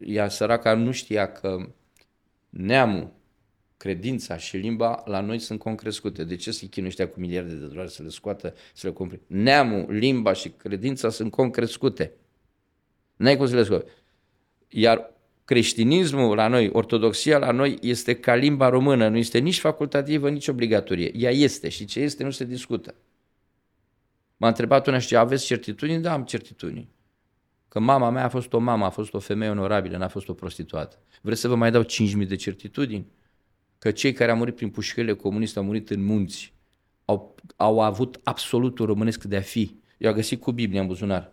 Ea 0.00 0.28
săraca 0.28 0.74
nu 0.74 0.90
știa 0.90 1.32
că 1.32 1.68
neamul, 2.48 3.12
credința 3.76 4.36
și 4.36 4.56
limba 4.56 5.02
la 5.06 5.20
noi 5.20 5.38
sunt 5.38 5.58
concrescute. 5.58 6.24
De 6.24 6.36
ce 6.36 6.50
să-i 6.50 6.68
chinuiește 6.68 7.04
cu 7.04 7.20
miliarde 7.20 7.54
de 7.54 7.66
dolari 7.66 7.90
să 7.90 8.02
le 8.02 8.08
scoată, 8.08 8.54
să 8.74 8.86
le 8.86 8.92
cumpere? 8.92 9.20
Neamul, 9.26 9.92
limba 9.92 10.32
și 10.32 10.48
credința 10.48 11.08
sunt 11.08 11.30
concrescute. 11.30 12.12
N-ai 13.16 13.36
cum 13.36 13.46
să 13.46 13.54
le 13.54 13.62
scoate. 13.62 13.90
Iar 14.68 15.12
creștinismul 15.44 16.36
la 16.36 16.48
noi, 16.48 16.68
ortodoxia 16.68 17.38
la 17.38 17.50
noi 17.50 17.78
este 17.80 18.14
ca 18.16 18.34
limba 18.34 18.68
română, 18.68 19.08
nu 19.08 19.16
este 19.16 19.38
nici 19.38 19.58
facultativă, 19.58 20.30
nici 20.30 20.48
obligatorie. 20.48 21.12
Ea 21.16 21.30
este 21.30 21.68
și 21.68 21.84
ce 21.84 22.00
este 22.00 22.24
nu 22.24 22.30
se 22.30 22.44
discută. 22.44 22.94
M-a 24.36 24.48
întrebat 24.48 24.86
una 24.86 24.98
și 24.98 25.16
aveți 25.16 25.44
certitudini? 25.44 26.02
Da, 26.02 26.12
am 26.12 26.24
certitudini. 26.24 26.88
Că 27.70 27.80
mama 27.80 28.10
mea 28.10 28.24
a 28.24 28.28
fost 28.28 28.52
o 28.52 28.58
mamă, 28.58 28.84
a 28.84 28.90
fost 28.90 29.14
o 29.14 29.18
femeie 29.18 29.50
onorabilă, 29.50 29.96
n-a 29.96 30.08
fost 30.08 30.28
o 30.28 30.32
prostituată. 30.32 30.98
Vreți 31.20 31.40
să 31.40 31.48
vă 31.48 31.54
mai 31.54 31.70
dau 31.70 31.82
5.000 31.82 32.26
de 32.28 32.36
certitudini? 32.36 33.06
Că 33.78 33.90
cei 33.90 34.12
care 34.12 34.30
au 34.30 34.36
murit 34.36 34.56
prin 34.56 34.70
pușcările 34.70 35.14
comuniste 35.14 35.58
au 35.58 35.64
murit 35.64 35.90
în 35.90 36.04
munți, 36.04 36.52
au, 37.04 37.34
au 37.56 37.80
avut 37.80 38.20
absolutul 38.22 38.86
românesc 38.86 39.24
de 39.24 39.36
a 39.36 39.40
fi. 39.40 39.76
Eu 39.98 40.08
am 40.10 40.14
găsit 40.14 40.40
cu 40.40 40.52
Biblia 40.52 40.80
în 40.80 40.86
buzunar. 40.86 41.32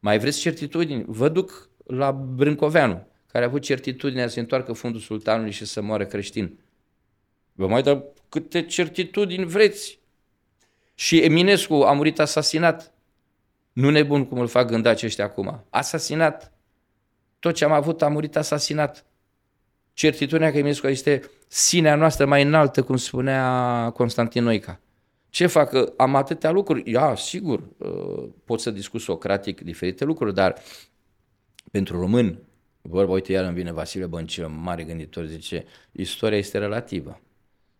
Mai 0.00 0.18
vreți 0.18 0.40
certitudini? 0.40 1.04
Vă 1.06 1.28
duc 1.28 1.70
la 1.86 2.12
Brâncoveanu 2.12 3.06
care 3.26 3.44
a 3.44 3.48
avut 3.48 3.62
certitudinea 3.62 4.26
să 4.26 4.32
se 4.32 4.40
întoarcă 4.40 4.72
fundul 4.72 5.00
sultanului 5.00 5.52
și 5.52 5.64
să 5.64 5.82
moară 5.82 6.06
creștin. 6.06 6.58
Vă 7.52 7.66
mai 7.66 7.82
dau 7.82 8.14
câte 8.28 8.62
certitudini 8.62 9.44
vreți. 9.44 9.98
Și 10.94 11.18
Eminescu 11.18 11.74
a 11.74 11.92
murit 11.92 12.18
asasinat. 12.18 12.92
Nu 13.78 13.90
nebun 13.90 14.24
cum 14.24 14.38
îl 14.38 14.46
fac 14.46 14.66
gândaci 14.66 15.02
ăștia 15.02 15.24
acum. 15.24 15.64
Asasinat. 15.70 16.52
Tot 17.38 17.54
ce 17.54 17.64
am 17.64 17.72
avut 17.72 18.02
a 18.02 18.08
murit 18.08 18.36
asasinat. 18.36 19.04
Certitudinea 19.92 20.50
că 20.50 20.58
Eminescu 20.58 20.86
este 20.86 21.22
sinea 21.48 21.94
noastră 21.94 22.26
mai 22.26 22.42
înaltă, 22.42 22.82
cum 22.82 22.96
spunea 22.96 23.90
Constantin 23.90 24.42
Noica. 24.42 24.80
Ce 25.30 25.46
fac? 25.46 25.72
Am 25.96 26.14
atâtea 26.14 26.50
lucruri. 26.50 26.90
Ia, 26.90 27.14
sigur, 27.14 27.62
uh, 27.78 28.28
pot 28.44 28.60
să 28.60 28.70
discut 28.70 29.00
socratic 29.00 29.60
diferite 29.60 30.04
lucruri, 30.04 30.34
dar 30.34 30.54
pentru 31.70 32.00
român, 32.00 32.38
vorba, 32.82 33.12
uite, 33.12 33.32
iar 33.32 33.44
îmi 33.44 33.54
vine 33.54 33.72
Vasile 33.72 34.06
Băncilă, 34.06 34.46
mare 34.46 34.84
gânditor, 34.84 35.24
zice, 35.24 35.64
istoria 35.92 36.38
este 36.38 36.58
relativă. 36.58 37.20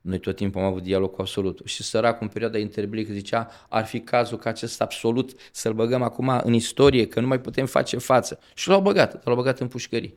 Noi 0.00 0.18
tot 0.18 0.36
timpul 0.36 0.60
am 0.60 0.66
avut 0.66 0.82
dialog 0.82 1.14
cu 1.14 1.20
absolut. 1.20 1.60
Și 1.64 1.82
săracul 1.82 2.22
în 2.22 2.28
perioada 2.28 2.58
interbilică 2.58 3.12
zicea, 3.12 3.50
ar 3.68 3.84
fi 3.84 4.00
cazul 4.00 4.38
ca 4.38 4.48
acest 4.48 4.80
absolut 4.80 5.32
să-l 5.52 5.72
băgăm 5.72 6.02
acum 6.02 6.40
în 6.44 6.52
istorie, 6.52 7.06
că 7.06 7.20
nu 7.20 7.26
mai 7.26 7.40
putem 7.40 7.66
face 7.66 7.96
față. 7.96 8.38
Și 8.54 8.68
l-au 8.68 8.80
băgat, 8.80 9.24
l-au 9.24 9.34
băgat 9.34 9.60
în 9.60 9.68
pușcării. 9.68 10.14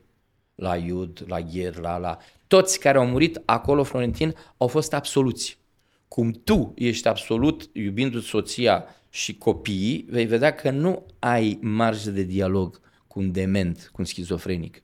La 0.56 0.76
Iud, 0.76 1.24
la 1.28 1.42
Gher, 1.42 1.80
la, 1.80 1.98
la... 1.98 2.18
Toți 2.48 2.80
care 2.80 2.98
au 2.98 3.06
murit 3.06 3.42
acolo, 3.46 3.84
Florentin, 3.84 4.36
au 4.58 4.68
fost 4.68 4.94
absoluți. 4.94 5.60
Cum 6.08 6.32
tu 6.44 6.74
ești 6.76 7.08
absolut, 7.08 7.70
iubindu-ți 7.74 8.28
soția 8.28 8.86
și 9.10 9.38
copiii, 9.38 10.06
vei 10.10 10.26
vedea 10.26 10.56
că 10.56 10.70
nu 10.70 11.06
ai 11.20 11.60
marjă 11.62 12.10
de 12.10 12.24
dialog 12.24 12.80
cu 13.08 13.20
un 13.20 13.32
dement, 13.32 13.90
cu 13.92 13.96
un 14.00 14.06
schizofrenic. 14.06 14.84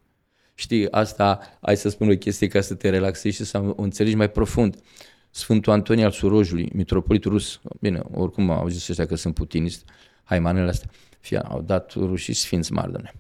Știi, 0.60 0.92
asta, 0.92 1.40
hai 1.62 1.78
să 1.78 1.90
spun 1.90 2.10
o 2.10 2.16
chestie 2.16 2.48
ca 2.48 2.62
să 2.62 2.76
te 2.76 2.90
relaxezi 2.90 3.36
și 3.36 3.44
să 3.44 3.58
o 3.58 3.82
înțelegi 3.82 4.16
mai 4.16 4.32
profund. 4.32 4.82
Sfântul 5.30 5.74
Antonie 5.74 6.04
al 6.04 6.12
Surojului, 6.12 6.70
mitropolitul 6.74 7.32
rus, 7.32 7.62
bine, 7.80 8.00
oricum 8.12 8.50
au 8.50 8.68
zis 8.68 8.88
ăștia 8.88 9.06
că 9.06 9.16
sunt 9.16 9.34
putinist, 9.34 9.90
haimanele 10.24 10.70
astea, 10.70 10.90
fie, 11.20 11.38
au 11.38 11.62
dat 11.62 11.94
rușii 11.94 12.34
sfinți 12.34 12.72
mari, 12.72 13.14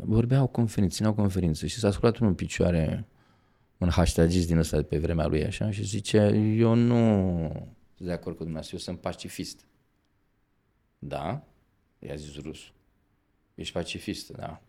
Vorbea 0.00 0.42
o 0.42 0.46
conferință, 0.46 0.94
ținea 0.94 1.10
o 1.10 1.14
conferință 1.14 1.66
și 1.66 1.78
s-a 1.78 1.90
sculat 1.90 2.16
unul 2.16 2.28
în 2.28 2.36
picioare, 2.36 3.06
un 3.78 3.88
hashtagist 3.90 4.46
din 4.46 4.56
ăsta 4.56 4.76
de 4.76 4.82
pe 4.82 4.98
vremea 4.98 5.26
lui 5.26 5.44
așa 5.44 5.70
și 5.70 5.84
zice, 5.84 6.18
eu 6.56 6.74
nu 6.74 6.96
sunt 7.96 8.08
de 8.08 8.12
acord 8.12 8.36
cu 8.36 8.42
dumneavoastră, 8.42 8.76
eu 8.76 8.82
sunt 8.82 9.00
pacifist. 9.00 9.66
Da? 10.98 11.42
I-a 11.98 12.14
zis 12.14 12.36
rus. 12.36 12.58
Ești 13.54 13.72
pacifist, 13.72 14.30
da. 14.30 14.60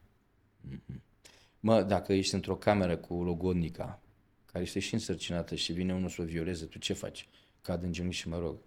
Mă, 1.59 1.81
dacă 1.81 2.13
ești 2.13 2.33
într-o 2.33 2.55
cameră 2.55 2.97
cu 2.97 3.23
logodnica, 3.23 4.01
care 4.45 4.63
este 4.63 4.79
și 4.79 4.93
însărcinată 4.93 5.55
și 5.55 5.73
vine 5.73 5.93
unul 5.93 6.09
să 6.09 6.21
o 6.21 6.25
violeze, 6.25 6.65
tu 6.65 6.77
ce 6.77 6.93
faci? 6.93 7.27
Cad 7.61 7.83
în 7.83 7.91
genunchi 7.91 8.17
și 8.17 8.27
mă 8.27 8.39
rog. 8.39 8.57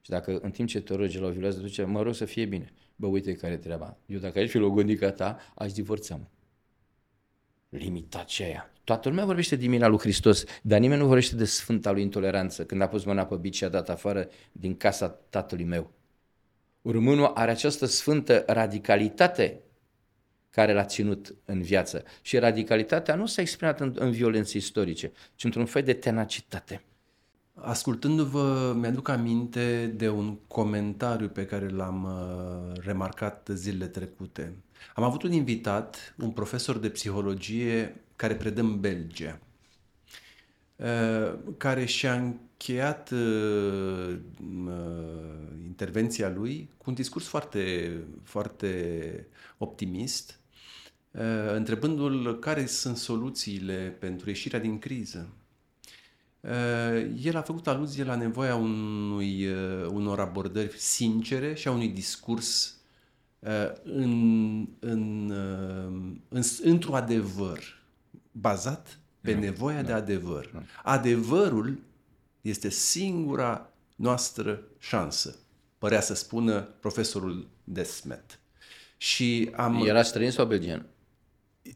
Și 0.00 0.10
dacă 0.10 0.38
în 0.42 0.50
timp 0.50 0.68
ce 0.68 0.80
te 0.80 0.94
rogi 0.94 1.18
la 1.18 1.26
o 1.26 1.30
violează, 1.30 1.60
tu 1.60 1.68
ce, 1.68 1.84
mă 1.84 2.02
rog 2.02 2.14
să 2.14 2.24
fie 2.24 2.44
bine. 2.44 2.72
Bă, 2.96 3.06
uite 3.06 3.34
care 3.34 3.56
treaba. 3.56 3.96
Eu 4.06 4.18
dacă 4.18 4.38
aș 4.38 4.48
fi 4.48 4.58
logodnica 4.58 5.10
ta, 5.10 5.38
aș 5.54 5.72
divorța 5.72 6.16
mă. 6.16 6.26
Limita 7.68 8.18
aceea. 8.18 8.72
Toată 8.84 9.08
lumea 9.08 9.24
vorbește 9.24 9.56
de 9.56 9.66
mila 9.66 9.86
lui 9.86 9.98
Hristos, 9.98 10.44
dar 10.62 10.80
nimeni 10.80 11.00
nu 11.00 11.06
vorbește 11.06 11.36
de 11.36 11.44
Sfânta 11.44 11.90
lui 11.90 12.02
intoleranță, 12.02 12.64
când 12.64 12.80
a 12.80 12.88
pus 12.88 13.04
mâna 13.04 13.26
pe 13.26 13.36
bici 13.36 13.56
și 13.56 13.64
a 13.64 13.68
dat 13.68 13.88
afară 13.88 14.28
din 14.52 14.76
casa 14.76 15.08
tatălui 15.08 15.64
meu. 15.64 15.90
Românul 16.82 17.26
are 17.26 17.50
această 17.50 17.86
sfântă 17.86 18.44
radicalitate 18.46 19.60
care 20.52 20.72
l-a 20.72 20.84
ținut 20.84 21.34
în 21.44 21.62
viață. 21.62 22.04
Și 22.22 22.38
radicalitatea 22.38 23.14
nu 23.14 23.26
s-a 23.26 23.40
exprimat 23.40 23.80
în, 23.80 23.94
în 23.98 24.10
violențe 24.10 24.56
istorice, 24.56 25.12
ci 25.34 25.44
într-un 25.44 25.66
fel 25.66 25.82
de 25.82 25.92
tenacitate. 25.92 26.82
Ascultându-vă, 27.54 28.74
mi-aduc 28.76 29.08
aminte 29.08 29.86
de 29.96 30.08
un 30.08 30.36
comentariu 30.46 31.28
pe 31.28 31.46
care 31.46 31.68
l-am 31.68 32.04
uh, 32.04 32.80
remarcat 32.84 33.48
zilele 33.52 33.86
trecute. 33.86 34.56
Am 34.94 35.02
avut 35.02 35.22
un 35.22 35.32
invitat, 35.32 36.14
un 36.18 36.30
profesor 36.30 36.78
de 36.78 36.88
psihologie 36.88 38.04
care 38.16 38.34
predă 38.34 38.60
în 38.60 38.80
Belgia, 38.80 39.38
uh, 40.76 41.38
care 41.56 41.84
și-a 41.84 42.14
încheiat 42.14 43.10
uh, 43.10 44.18
intervenția 45.66 46.28
lui 46.28 46.70
cu 46.76 46.84
un 46.86 46.94
discurs 46.94 47.26
foarte, 47.26 47.92
foarte 48.22 49.26
optimist, 49.58 50.36
Uh, 50.36 50.41
întrebându-l 51.54 52.38
care 52.38 52.66
sunt 52.66 52.96
soluțiile 52.96 53.96
pentru 53.98 54.28
ieșirea 54.28 54.58
din 54.58 54.78
criză. 54.78 55.28
Uh, 56.40 57.10
el 57.22 57.36
a 57.36 57.42
făcut 57.42 57.66
aluzie 57.66 58.04
la 58.04 58.14
nevoia 58.14 58.54
unui, 58.54 59.46
uh, 59.46 59.86
unor 59.90 60.20
abordări 60.20 60.78
sincere 60.78 61.54
și 61.54 61.68
a 61.68 61.70
unui 61.70 61.88
discurs 61.88 62.76
în, 63.82 64.66
în, 64.78 65.30
în, 66.28 66.42
într-un 66.62 66.94
adevăr 66.94 67.82
bazat 68.32 68.98
pe 69.20 69.32
da, 69.32 69.38
nevoia 69.38 69.82
da, 69.82 69.86
de 69.86 69.92
adevăr. 69.92 70.50
Da. 70.52 70.62
Adevărul 70.82 71.78
este 72.40 72.70
singura 72.70 73.72
noastră 73.96 74.62
șansă, 74.78 75.36
părea 75.78 76.00
să 76.00 76.14
spună 76.14 76.60
profesorul 76.60 77.48
Desmet. 77.64 78.38
Și 78.96 79.50
am... 79.56 79.84
Era 79.86 80.02
străin 80.02 80.30
sau 80.30 80.46
belgian? 80.46 80.86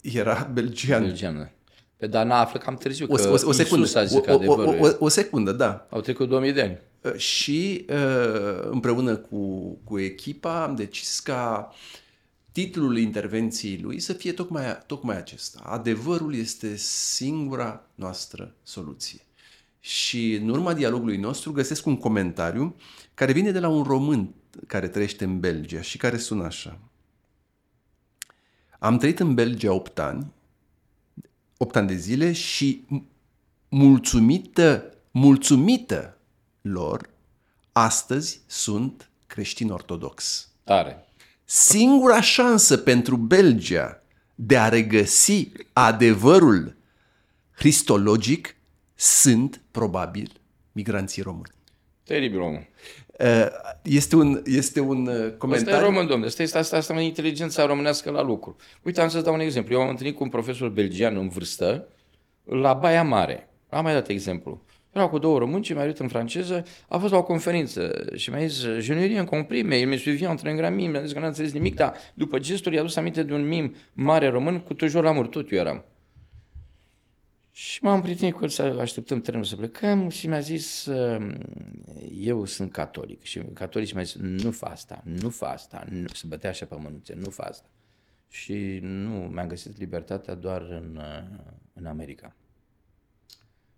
Era 0.03 0.51
belgian. 0.53 1.03
Belgian, 1.03 1.39
da. 1.39 1.51
Pe 1.97 2.07
dar 2.07 2.27
n-a 2.27 2.41
aflat 2.41 2.63
cam 2.63 2.75
târziu, 2.75 3.07
o, 3.09 3.15
că 3.15 3.29
o, 3.29 3.49
o 3.49 3.53
secundă, 3.53 3.99
a 3.99 4.05
zis 4.05 4.17
o, 4.17 4.33
o, 4.33 4.63
o, 4.81 4.89
o, 4.99 5.09
secundă, 5.09 5.53
da. 5.53 5.87
Au 5.91 6.01
trecut 6.01 6.29
2000 6.29 6.53
de 6.53 6.63
ani. 6.63 6.79
Uh, 7.01 7.19
și 7.19 7.87
uh, 7.89 8.69
împreună 8.71 9.17
cu, 9.17 9.69
cu 9.85 9.99
echipa 9.99 10.63
am 10.63 10.75
decis 10.75 11.21
ca 11.21 11.73
titlul 12.53 12.99
intervenției 12.99 13.79
lui 13.83 14.01
să 14.01 14.13
fie 14.13 14.33
tocmai, 14.33 14.79
tocmai 14.87 15.17
acesta. 15.17 15.61
Adevărul 15.65 16.35
este 16.35 16.77
singura 16.77 17.91
noastră 17.95 18.55
soluție. 18.63 19.21
Și 19.81 20.35
în 20.35 20.49
urma 20.49 20.75
dialogului 20.75 21.17
nostru 21.17 21.53
găsesc 21.53 21.87
un 21.87 21.97
comentariu 21.97 22.77
care 23.15 23.33
vine 23.33 23.51
de 23.51 23.61
la 23.61 23.69
un 23.69 23.83
român 23.83 24.35
care 24.67 24.89
trăiește 24.89 25.25
în 25.25 25.41
Belgia 25.41 25.81
și 25.81 25.97
care 25.97 26.17
sună 26.17 26.45
așa. 26.45 26.79
Am 28.87 28.99
trăit 28.99 29.21
în 29.21 29.35
Belgia 29.35 29.73
8 29.73 29.99
ani, 29.99 30.33
8 31.57 31.77
ani 31.77 31.87
de 31.87 31.95
zile 31.95 32.33
și 32.33 32.85
mulțumită, 33.69 34.95
mulțumită 35.11 36.19
lor, 36.61 37.11
astăzi 37.73 38.41
sunt 38.47 39.11
creștin 39.27 39.71
ortodox. 39.71 40.49
Tare. 40.65 41.05
Singura 41.45 42.21
șansă 42.21 42.77
pentru 42.77 43.17
Belgia 43.17 44.03
de 44.35 44.59
a 44.59 44.69
regăsi 44.69 45.49
adevărul 45.73 46.77
cristologic 47.55 48.57
sunt 48.95 49.61
probabil 49.71 50.41
migranții 50.73 51.23
români. 51.23 51.53
Teribil 52.03 52.41
om. 52.41 52.65
Uh, 53.21 53.47
este 53.83 54.17
un, 54.17 54.43
este 54.45 54.81
un 54.81 55.05
comentariu... 55.39 55.49
Uh, 55.49 55.55
asta 55.55 55.77
e 55.77 55.81
român, 55.81 56.07
domnule. 56.07 56.27
Asta 56.27 56.43
este 56.43 56.59
asta, 56.59 56.77
asta 56.77 56.95
e 56.95 57.05
inteligența 57.05 57.67
românească 57.67 58.11
la 58.11 58.23
lucru. 58.23 58.57
Uite, 58.83 59.01
am 59.01 59.09
să 59.09 59.21
dau 59.21 59.35
un 59.35 59.41
exemplu. 59.41 59.75
Eu 59.75 59.81
am 59.81 59.89
întâlnit 59.89 60.17
cu 60.17 60.23
un 60.23 60.29
profesor 60.29 60.69
belgian 60.69 61.17
în 61.17 61.29
vârstă 61.29 61.89
la 62.45 62.73
Baia 62.73 63.03
Mare. 63.03 63.49
Am 63.69 63.83
mai 63.85 63.93
dat 63.93 64.09
exemplu. 64.09 64.65
Erau 64.93 65.09
cu 65.09 65.19
două 65.19 65.39
români, 65.39 65.63
ce 65.63 65.75
mai 65.75 65.95
în 65.99 66.09
franceză, 66.09 66.65
a 66.89 66.99
fost 66.99 67.13
la 67.13 67.19
o 67.19 67.23
conferință 67.23 68.05
și 68.15 68.31
mi-a 68.31 68.47
zis, 68.47 68.63
je 68.79 68.95
n'ai 68.95 69.07
rien 69.07 69.25
compris, 69.25 69.63
mais 69.63 69.81
il 69.81 69.89
me 69.89 69.97
suivit 69.97 70.27
entre 70.27 70.51
un 70.51 70.57
grand 70.57 70.77
mime, 70.77 70.91
mi-a 70.91 71.03
zis 71.03 71.13
că 71.13 71.19
n-a 71.19 71.27
înțeles 71.27 71.53
nimic, 71.53 71.75
dar 71.75 71.95
după 72.15 72.39
gestul 72.39 72.73
i-a 72.73 72.83
dus 72.83 72.97
aminte 72.97 73.23
de 73.23 73.33
un 73.33 73.49
mim 73.49 73.75
mare 73.93 74.29
român 74.29 74.61
cu 74.61 74.75
toujours 74.75 75.05
la 75.05 75.23
tot 75.23 75.53
eu 75.53 75.59
eram. 75.59 75.85
Și 77.57 77.83
m-am 77.83 78.03
prietenit 78.03 78.35
cu 78.35 78.43
el 78.43 78.49
să 78.49 78.63
așteptăm 78.63 79.21
trenul 79.21 79.45
să 79.45 79.57
plecăm 79.57 80.09
și 80.09 80.27
mi-a 80.27 80.41
zis, 80.41 80.87
ehm, 80.87 81.41
eu 82.13 82.45
sunt 82.45 82.73
catolic 82.73 83.23
și 83.23 83.43
catolic 83.53 83.93
mi-a 83.93 84.03
zis, 84.03 84.15
nu 84.15 84.51
fa 84.51 84.67
asta, 84.67 85.03
nu 85.05 85.31
fa 85.31 85.51
asta, 85.51 85.87
nu, 85.91 86.09
se 86.09 86.27
bătea 86.27 86.51
așa 86.51 86.67
pe 86.67 86.77
mânuțe, 86.77 87.15
nu 87.15 87.31
fa 87.31 87.43
asta. 87.43 87.69
Și 88.29 88.79
nu, 88.83 89.11
mi-am 89.11 89.49
găsit 89.49 89.79
libertatea 89.79 90.35
doar 90.35 90.63
în, 90.63 91.01
în 91.73 91.87
America. 91.87 92.37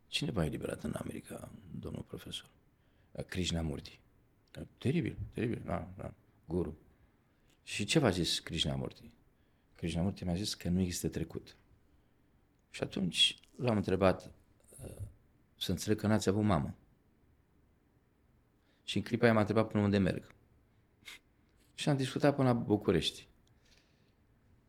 Cine 0.06 0.30
v-a 0.30 0.44
eliberat 0.44 0.84
în 0.84 0.94
America, 0.98 1.50
domnul 1.80 2.02
profesor? 2.02 2.50
Krishnamurti. 3.26 4.00
Teribil, 4.78 5.16
teribil, 5.32 5.62
da, 5.64 5.88
da, 5.96 6.14
guru. 6.46 6.76
Și 7.62 7.84
ce 7.84 7.98
v-a 7.98 8.10
zis 8.10 8.38
Krishnamurti? 8.38 9.10
Krishnamurti 9.74 10.24
mi-a 10.24 10.34
zis 10.34 10.55
că 10.55 10.68
nu 10.68 10.80
există 10.80 11.09
trecut. 11.09 11.56
Și 12.70 12.82
atunci 12.82 13.38
l-am 13.59 13.76
întrebat 13.76 14.30
uh, 14.85 14.90
să 15.56 15.70
înțeleg 15.70 15.98
că 15.98 16.06
n-ați 16.06 16.28
avut 16.28 16.43
mamă. 16.43 16.74
Și 18.85 18.97
în 18.97 19.02
clipa 19.02 19.24
aia 19.24 19.32
m-a 19.32 19.40
întrebat 19.40 19.68
până 19.68 19.82
unde 19.82 19.98
merg. 19.98 20.35
Și 21.74 21.89
am 21.89 21.97
discutat 21.97 22.35
până 22.35 22.48
la 22.48 22.55
București. 22.55 23.28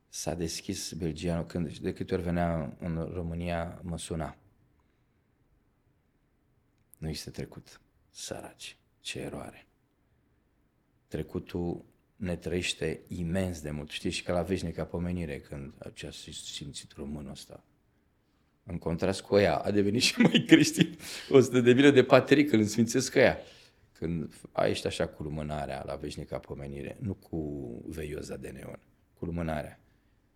S-a 0.09 0.33
deschis 0.33 0.93
belgianul 0.93 1.45
când, 1.45 1.77
de 1.77 1.93
câte 1.93 2.13
ori 2.13 2.23
venea 2.23 2.75
în 2.79 3.09
România, 3.13 3.79
mă 3.83 3.97
suna. 3.97 4.37
Nu 6.97 7.09
este 7.09 7.29
trecut. 7.29 7.81
Săraci, 8.09 8.77
ce 8.99 9.19
eroare. 9.19 9.67
Trecutul 11.07 11.85
ne 12.15 12.35
trăiește 12.35 13.01
imens 13.07 13.61
de 13.61 13.71
mult. 13.71 13.89
Știți 13.89 14.15
și 14.15 14.23
că 14.23 14.31
la 14.31 14.41
veșnica 14.41 14.85
pomenire 14.85 15.39
când 15.39 15.93
ce 15.93 16.07
a 16.07 16.11
simțit 16.11 16.91
românul 16.91 17.31
ăsta 17.31 17.63
În 18.71 18.77
contrast 18.77 19.21
cu 19.21 19.37
ea, 19.37 19.55
a 19.55 19.71
devenit 19.71 20.01
și 20.01 20.19
mai 20.19 20.43
creștin. 20.47 20.97
O 21.29 21.39
să 21.39 21.59
devină 21.59 21.89
de 21.89 22.03
patric, 22.03 22.51
îl 22.51 22.59
însfințesc 22.59 23.15
ea. 23.15 23.37
Când 23.91 24.33
ești 24.65 24.87
așa 24.87 25.07
cu 25.07 25.23
lumânarea 25.23 25.83
la 25.85 25.95
veșnica 25.95 26.37
pomenire, 26.37 26.97
nu 26.99 27.13
cu 27.13 27.39
veioza 27.87 28.35
de 28.35 28.49
neon, 28.49 28.79
cu 29.13 29.25
lumânarea. 29.25 29.79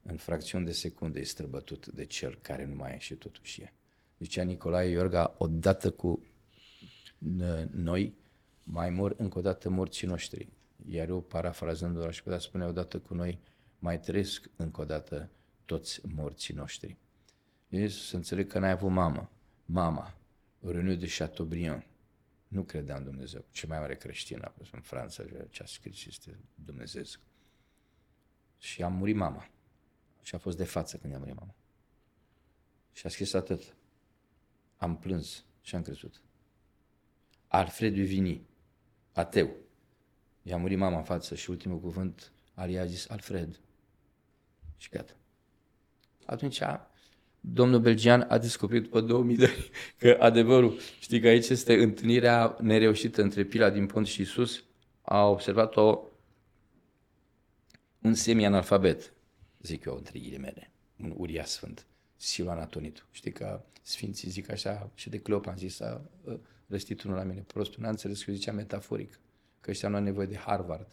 În 0.03 0.17
fracțiuni 0.17 0.65
de 0.65 0.71
secunde 0.71 1.19
e 1.19 1.23
străbătut 1.23 1.87
de 1.87 2.05
cel 2.05 2.37
care 2.41 2.65
nu 2.65 2.75
mai 2.75 2.93
e 2.93 2.97
și 2.99 3.13
totuși 3.13 3.61
e. 3.61 3.73
Zicea 4.19 4.43
Nicolae 4.43 4.89
Iorga, 4.89 5.35
odată 5.37 5.91
cu 5.91 6.25
noi, 7.71 8.15
mai 8.63 8.89
mor 8.89 9.13
încă 9.17 9.37
o 9.37 9.41
dată 9.41 9.69
morții 9.69 10.07
noștri. 10.07 10.47
Iar 10.89 11.07
eu, 11.07 11.21
parafrazându-l, 11.21 12.07
aș 12.07 12.21
putea 12.21 12.39
spune 12.39 12.65
odată 12.65 12.99
cu 12.99 13.13
noi, 13.13 13.39
mai 13.79 13.99
trăiesc 13.99 14.49
încă 14.55 14.81
o 14.81 14.85
dată 14.85 15.29
toți 15.65 16.01
morții 16.15 16.53
noștri. 16.53 16.97
E 17.73 17.87
să 17.87 18.15
înțeleg 18.15 18.47
că 18.47 18.59
n-ai 18.59 18.71
avut 18.71 18.91
mamă. 18.91 19.29
Mama, 19.65 20.17
René 20.59 20.95
de 20.95 21.07
Chateaubriand, 21.17 21.85
nu 22.47 22.63
credea 22.63 22.95
în 22.95 23.03
Dumnezeu. 23.03 23.45
Ce 23.51 23.67
mai 23.67 23.79
mare 23.79 23.95
creștin 23.95 24.43
a 24.43 24.53
fost 24.57 24.73
în 24.73 24.81
Franța, 24.81 25.23
ce 25.49 25.63
a 25.63 25.65
scris 25.65 26.05
este 26.05 26.39
Dumnezeu. 26.55 27.03
Și 28.57 28.83
a 28.83 28.87
murit 28.87 29.15
mama. 29.15 29.49
Și 30.21 30.35
a 30.35 30.37
fost 30.37 30.57
de 30.57 30.63
față 30.63 30.97
când 30.97 31.13
a 31.13 31.17
murit 31.17 31.35
mama. 31.35 31.55
Și 32.91 33.05
a 33.05 33.09
scris 33.09 33.33
atât. 33.33 33.75
Am 34.77 34.97
plâns 34.97 35.45
și 35.61 35.75
am 35.75 35.81
crezut. 35.81 36.21
Alfred 37.47 37.93
Vini, 37.93 38.47
ateu. 39.11 39.55
I-a 40.41 40.57
murit 40.57 40.77
mama 40.77 40.97
în 40.97 41.03
față 41.03 41.35
și 41.35 41.49
ultimul 41.49 41.79
cuvânt 41.79 42.31
Ali 42.53 42.79
a 42.79 42.85
zis 42.85 43.09
Alfred. 43.09 43.59
Și 44.77 44.89
gata. 44.89 45.13
Atunci 46.25 46.61
domnul 47.45 47.79
belgian 47.79 48.25
a 48.29 48.37
descoperit 48.37 48.83
după 48.83 49.01
2000 49.01 49.35
de 49.35 49.45
ani 49.45 49.69
că 49.97 50.17
adevărul, 50.19 50.77
știi 50.99 51.19
că 51.19 51.27
aici 51.27 51.49
este 51.49 51.73
întâlnirea 51.73 52.57
nereușită 52.61 53.21
între 53.21 53.43
pila 53.43 53.69
din 53.69 53.85
pont 53.85 54.07
și 54.07 54.21
Isus, 54.21 54.63
a 55.01 55.25
observat-o 55.25 56.01
un 58.01 58.13
semi-analfabet, 58.13 59.13
zic 59.61 59.85
eu 59.85 59.95
între 59.95 60.37
mele, 60.37 60.71
un 61.03 61.13
uriaș 61.17 61.47
sfânt, 61.47 61.85
Siluan 62.17 62.57
Atonitu. 62.57 63.03
Știi 63.11 63.31
că 63.31 63.61
sfinții 63.81 64.29
zic 64.29 64.51
așa 64.51 64.89
și 64.93 65.09
de 65.09 65.17
Cleop 65.17 65.47
am 65.47 65.55
zis, 65.55 65.79
a 65.79 66.01
răstit 66.67 67.03
unul 67.03 67.17
la 67.17 67.23
mine, 67.23 67.41
prostul 67.41 67.83
n-a 67.83 67.89
înțeles 67.89 68.23
că 68.23 68.29
eu 68.29 68.35
zicea 68.35 68.51
metaforic, 68.51 69.19
că 69.61 69.71
ăștia 69.71 69.89
nu 69.89 69.95
au 69.95 70.01
nevoie 70.01 70.27
de 70.27 70.37
Harvard, 70.37 70.87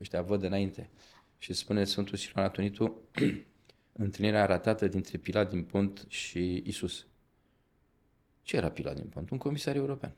ăștia 0.00 0.22
văd 0.22 0.42
înainte. 0.42 0.90
Și 1.38 1.52
spune 1.52 1.84
Sfântul 1.84 2.16
Siluan 2.16 2.44
Atonitu, 2.44 3.00
întâlnirea 3.96 4.46
ratată 4.46 4.88
dintre 4.88 5.18
Pilat 5.18 5.50
din 5.50 5.62
Pont 5.62 6.04
și 6.08 6.62
Isus. 6.66 7.06
Ce 8.42 8.56
era 8.56 8.70
Pilat 8.70 8.94
din 8.94 9.06
Pont? 9.06 9.30
Un 9.30 9.38
comisar 9.38 9.76
european. 9.76 10.14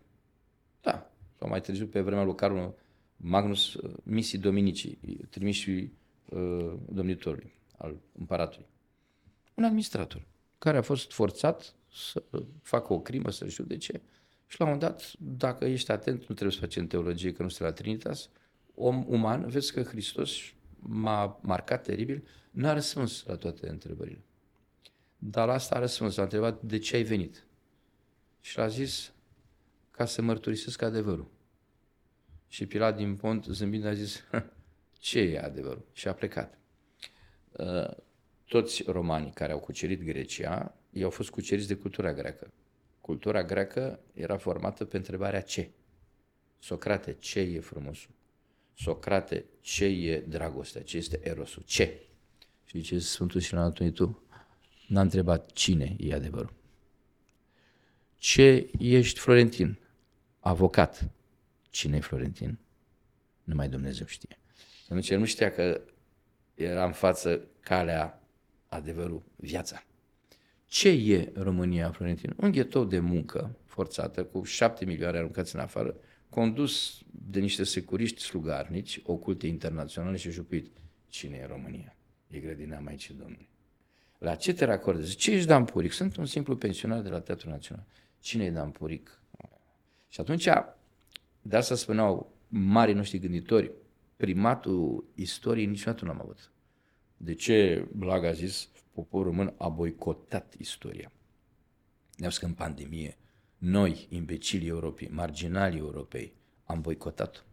Da. 0.80 1.10
Sau 1.38 1.48
mai 1.48 1.60
târziu, 1.60 1.86
pe 1.86 2.00
vremea 2.00 2.24
lui 2.24 2.34
Carol 2.34 2.74
Magnus 3.16 3.74
uh, 3.74 3.94
Misi 4.02 4.38
Dominici, 4.38 4.98
trimiși 5.30 5.90
uh, 6.28 6.74
domnitorului, 6.88 7.54
al 7.76 7.96
împăratului. 8.18 8.66
Un 9.54 9.64
administrator 9.64 10.22
care 10.58 10.76
a 10.76 10.82
fost 10.82 11.12
forțat 11.12 11.74
să 11.92 12.22
facă 12.62 12.92
o 12.92 13.00
crimă, 13.00 13.30
să 13.30 13.46
judece. 13.46 14.00
Și 14.46 14.60
la 14.60 14.66
un 14.66 14.72
moment 14.72 14.90
dat, 14.90 15.12
dacă 15.18 15.64
ești 15.64 15.90
atent, 15.90 16.18
nu 16.18 16.34
trebuie 16.34 16.50
să 16.50 16.60
faci 16.60 16.76
în 16.76 16.86
teologie, 16.86 17.32
că 17.32 17.42
nu 17.42 17.48
este 17.48 17.62
la 17.62 17.72
Trinitas, 17.72 18.28
om 18.74 19.04
uman, 19.08 19.48
vezi 19.48 19.72
că 19.72 19.82
Hristos 19.82 20.30
m-a 20.80 21.38
marcat 21.42 21.82
teribil, 21.82 22.28
n-a 22.50 22.72
răspuns 22.72 23.24
la 23.24 23.36
toate 23.36 23.68
întrebările. 23.68 24.24
Dar 25.18 25.46
la 25.46 25.52
asta 25.52 25.74
a 25.74 25.78
răspuns, 25.78 26.16
a 26.16 26.22
întrebat 26.22 26.62
de 26.62 26.78
ce 26.78 26.96
ai 26.96 27.02
venit. 27.02 27.46
Și 28.40 28.58
l-a 28.58 28.68
zis 28.68 29.12
ca 29.90 30.04
să 30.04 30.22
mărturisesc 30.22 30.82
adevărul. 30.82 31.30
Și 32.48 32.66
Pilat 32.66 32.96
din 32.96 33.16
pont, 33.16 33.44
zâmbind, 33.44 33.84
a 33.84 33.92
zis, 33.92 34.24
ce 34.98 35.20
e 35.20 35.40
adevărul? 35.40 35.84
Și 35.92 36.08
a 36.08 36.12
plecat. 36.12 36.58
Uh, 37.52 37.90
toți 38.44 38.82
romanii 38.86 39.30
care 39.30 39.52
au 39.52 39.58
cucerit 39.58 40.02
Grecia, 40.02 40.74
ei 40.90 41.02
au 41.02 41.10
fost 41.10 41.30
cuceriți 41.30 41.68
de 41.68 41.74
cultura 41.74 42.12
greacă. 42.12 42.52
Cultura 43.00 43.44
greacă 43.44 44.00
era 44.12 44.36
formată 44.36 44.84
pe 44.84 44.96
întrebarea 44.96 45.40
ce. 45.40 45.70
Socrate, 46.58 47.12
ce 47.12 47.40
e 47.40 47.60
frumosul? 47.60 48.10
Socrate, 48.80 49.44
ce 49.60 49.84
e 49.84 50.20
dragostea? 50.20 50.82
Ce 50.82 50.96
este 50.96 51.20
erosul? 51.22 51.62
Ce? 51.66 52.00
Și 52.64 52.78
zice 52.78 52.98
Sfântul 52.98 53.40
Silan 53.40 53.62
Antonitu, 53.62 54.22
n-a 54.88 55.00
întrebat 55.00 55.52
cine 55.52 55.96
e 55.98 56.14
adevărul. 56.14 56.52
Ce 58.16 58.70
ești 58.78 59.18
Florentin? 59.18 59.78
Avocat. 60.40 61.10
Cine 61.70 61.96
e 61.96 62.00
Florentin? 62.00 62.58
Numai 63.44 63.68
Dumnezeu 63.68 64.06
știe. 64.06 64.38
Atunci 64.84 65.10
el 65.10 65.18
nu 65.18 65.24
știa 65.24 65.52
că 65.52 65.80
era 66.54 66.84
în 66.84 66.92
față 66.92 67.46
calea, 67.60 68.22
adevărul, 68.68 69.22
viața. 69.36 69.82
Ce 70.66 70.88
e 70.88 71.32
România, 71.34 71.90
Florentin? 71.90 72.34
Un 72.36 72.50
ghetou 72.50 72.84
de 72.84 72.98
muncă 72.98 73.56
forțată, 73.64 74.24
cu 74.24 74.42
șapte 74.42 74.84
milioane 74.84 75.18
aruncați 75.18 75.54
în 75.54 75.60
afară, 75.60 75.96
condus 76.30 77.02
de 77.10 77.40
niște 77.40 77.64
securiști 77.64 78.20
slugarnici, 78.20 79.00
oculte 79.04 79.46
internaționale 79.46 80.16
și 80.16 80.30
jupit. 80.30 80.76
Cine 81.08 81.36
e 81.36 81.46
România? 81.46 81.96
E 82.26 82.38
grădina 82.38 82.78
Maicii 82.78 83.14
Domnului. 83.14 83.48
La 84.18 84.34
ce 84.34 84.52
te 84.52 84.64
racordezi? 84.64 85.16
Ce 85.16 85.30
ești 85.30 85.46
Dan 85.46 85.64
Puric? 85.64 85.92
Sunt 85.92 86.16
un 86.16 86.26
simplu 86.26 86.56
pensionar 86.56 87.00
de 87.00 87.08
la 87.08 87.20
Teatrul 87.20 87.50
Național. 87.50 87.84
Cine 88.20 88.44
e 88.44 88.50
Dan 88.50 88.70
Puric? 88.70 89.20
Și 90.08 90.20
atunci, 90.20 90.48
de 91.42 91.56
asta 91.56 91.74
spuneau 91.74 92.32
mari 92.48 92.92
noștri 92.92 93.18
gânditori, 93.18 93.70
primatul 94.16 95.04
istoriei 95.14 95.66
niciodată 95.66 96.04
nu 96.04 96.10
am 96.10 96.20
avut. 96.20 96.52
De 97.16 97.34
ce 97.34 97.86
Blag 97.92 98.24
a 98.24 98.32
zis, 98.32 98.68
poporul 98.92 99.26
român 99.26 99.54
a 99.58 99.68
boicotat 99.68 100.54
istoria? 100.58 101.12
ne 102.18 102.28
că 102.38 102.44
în 102.44 102.52
pandemie, 102.52 103.16
noi, 103.58 104.06
imbecilii 104.10 104.68
europei, 104.68 105.08
marginalii 105.08 105.78
europei, 105.78 106.32
am 106.64 106.80
boicotat 106.80 107.44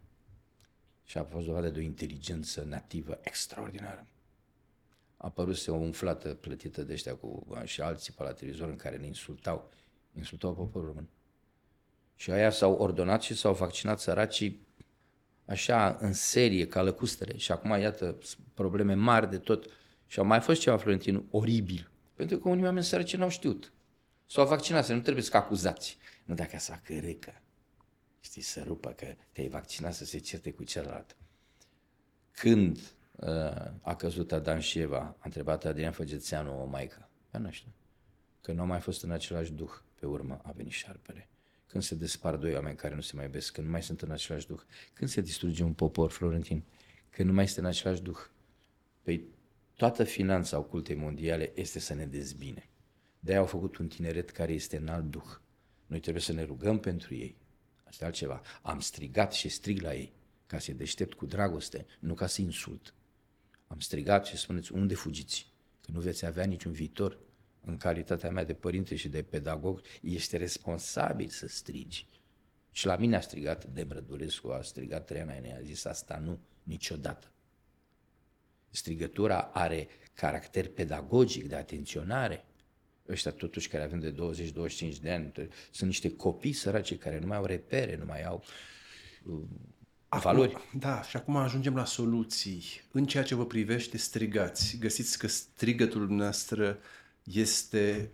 și 1.04 1.18
a 1.18 1.24
fost 1.24 1.46
dovadă 1.46 1.68
de 1.68 1.78
o 1.78 1.82
inteligență 1.82 2.62
nativă 2.62 3.18
extraordinară. 3.22 4.06
A 5.16 5.26
apăruse 5.26 5.70
o 5.70 5.74
umflată 5.74 6.34
plătită 6.34 6.82
de 6.82 6.92
ăștia 6.92 7.14
cu, 7.14 7.46
și 7.64 7.80
alții 7.80 8.12
pe 8.12 8.22
la 8.22 8.32
televizor 8.32 8.68
în 8.68 8.76
care 8.76 8.96
ne 8.96 9.06
insultau, 9.06 9.72
insultau 10.16 10.54
poporul 10.54 10.88
român. 10.88 11.08
Și 12.14 12.30
aia 12.30 12.50
s-au 12.50 12.72
ordonat 12.72 13.22
și 13.22 13.34
s-au 13.34 13.54
vaccinat 13.54 14.00
săracii 14.00 14.66
așa 15.44 15.96
în 16.00 16.12
serie, 16.12 16.66
ca 16.66 16.82
lăcustele. 16.82 17.36
Și 17.36 17.52
acum, 17.52 17.70
iată, 17.78 18.18
probleme 18.54 18.94
mari 18.94 19.30
de 19.30 19.38
tot. 19.38 19.66
Și 20.06 20.18
au 20.18 20.24
mai 20.24 20.40
fost 20.40 20.60
ceva, 20.60 20.76
Florentin, 20.76 21.24
oribil. 21.30 21.90
Pentru 22.14 22.38
că 22.38 22.48
unii 22.48 22.64
oameni 22.64 22.84
săraci 22.84 23.16
n-au 23.16 23.28
știut. 23.28 23.72
S-au 24.26 24.46
vaccinat, 24.46 24.84
să 24.84 24.94
nu 24.94 25.00
trebuie 25.00 25.24
să 25.24 25.36
acuzați. 25.36 25.98
Nu 26.24 26.34
dacă 26.34 26.58
să 26.58 26.70
facă 26.70 27.00
râcă. 27.00 27.40
Știi, 28.20 28.42
să 28.42 28.62
rupă 28.66 28.90
că 28.90 29.14
te-ai 29.32 29.48
vaccinat 29.48 29.94
să 29.94 30.04
se 30.04 30.18
certe 30.18 30.52
cu 30.52 30.64
celălalt. 30.64 31.16
Când 32.30 32.78
uh, 33.12 33.28
a 33.80 33.94
căzut 33.96 34.32
Adam 34.32 34.58
și 34.58 34.78
Eva, 34.78 34.98
a 34.98 35.22
întrebat 35.22 35.64
Adrian 35.64 35.92
Făgețeanu, 35.92 36.62
o 36.62 36.64
maică. 36.64 37.08
Ea 37.34 37.40
nu 37.40 37.50
știu. 37.50 37.72
Că 38.40 38.52
nu 38.52 38.62
a 38.62 38.64
mai 38.64 38.80
fost 38.80 39.02
în 39.02 39.10
același 39.10 39.52
duh. 39.52 39.70
Pe 40.00 40.06
urmă 40.06 40.40
a 40.44 40.52
venit 40.52 40.72
șarpele. 40.72 41.28
Când 41.66 41.82
se 41.82 41.94
despar 41.94 42.36
doi 42.36 42.54
oameni 42.54 42.76
care 42.76 42.94
nu 42.94 43.00
se 43.00 43.12
mai 43.14 43.24
iubesc, 43.24 43.52
când 43.52 43.66
nu 43.66 43.72
mai 43.72 43.82
sunt 43.82 44.02
în 44.02 44.10
același 44.10 44.46
duh. 44.46 44.60
Când 44.92 45.10
se 45.10 45.20
distruge 45.20 45.62
un 45.62 45.72
popor, 45.72 46.10
Florentin, 46.10 46.64
când 47.10 47.28
nu 47.28 47.34
mai 47.34 47.44
este 47.44 47.60
în 47.60 47.66
același 47.66 48.02
duh. 48.02 48.18
Păi 49.02 49.24
toată 49.74 50.04
finanța 50.04 50.58
ocultei 50.58 50.96
mondiale 50.96 51.52
este 51.54 51.78
să 51.78 51.94
ne 51.94 52.06
dezbine. 52.06 52.68
De-aia 53.26 53.40
au 53.40 53.46
făcut 53.46 53.76
un 53.76 53.88
tineret 53.88 54.30
care 54.30 54.52
este 54.52 54.76
în 54.76 54.88
alt 54.88 55.04
duh. 55.04 55.38
Noi 55.86 56.00
trebuie 56.00 56.22
să 56.22 56.32
ne 56.32 56.42
rugăm 56.42 56.78
pentru 56.78 57.14
ei. 57.14 57.36
Asta 57.84 58.04
e 58.04 58.06
altceva. 58.06 58.42
Am 58.62 58.80
strigat 58.80 59.32
și 59.32 59.48
strig 59.48 59.80
la 59.80 59.94
ei 59.94 60.12
ca 60.46 60.58
să-i 60.58 60.74
deștept 60.74 61.14
cu 61.14 61.26
dragoste, 61.26 61.86
nu 62.00 62.14
ca 62.14 62.26
să 62.26 62.42
insult. 62.42 62.94
Am 63.66 63.80
strigat 63.80 64.26
și 64.26 64.36
spuneți, 64.36 64.72
unde 64.72 64.94
fugiți? 64.94 65.52
Că 65.80 65.90
nu 65.92 66.00
veți 66.00 66.26
avea 66.26 66.44
niciun 66.44 66.72
viitor. 66.72 67.18
În 67.60 67.76
calitatea 67.76 68.30
mea 68.30 68.44
de 68.44 68.54
părinte 68.54 68.96
și 68.96 69.08
de 69.08 69.22
pedagog, 69.22 69.80
ești 70.02 70.36
responsabil 70.36 71.28
să 71.28 71.46
strigi. 71.46 72.06
Și 72.70 72.86
la 72.86 72.96
mine 72.96 73.16
a 73.16 73.20
strigat 73.20 73.64
Debrădulescu, 73.64 74.48
a 74.48 74.62
strigat 74.62 75.04
Treana, 75.04 75.32
a 75.32 75.60
zis 75.62 75.84
asta 75.84 76.18
nu, 76.18 76.40
niciodată. 76.62 77.32
Strigătura 78.70 79.40
are 79.40 79.88
caracter 80.14 80.68
pedagogic, 80.68 81.48
de 81.48 81.56
atenționare. 81.56 82.44
Ăștia 83.08 83.30
totuși 83.30 83.68
care 83.68 83.84
avem 83.84 84.00
de 84.00 84.12
20-25 84.12 85.00
de 85.00 85.10
ani, 85.10 85.32
sunt 85.70 85.88
niște 85.88 86.16
copii 86.16 86.52
săraci 86.52 86.98
care 86.98 87.18
nu 87.18 87.26
mai 87.26 87.36
au 87.36 87.44
repere, 87.44 87.96
nu 87.96 88.04
mai 88.04 88.24
au 88.24 88.44
uh, 89.24 89.40
Acum, 90.08 90.30
valori. 90.30 90.56
Da, 90.78 91.02
și 91.02 91.16
acum 91.16 91.36
ajungem 91.36 91.74
la 91.74 91.84
soluții. 91.84 92.62
În 92.92 93.06
ceea 93.06 93.22
ce 93.22 93.34
vă 93.34 93.46
privește, 93.46 93.96
strigați. 93.96 94.76
Găsiți 94.80 95.18
că 95.18 95.26
strigătul 95.26 96.08
noastră 96.08 96.78
este 97.22 98.10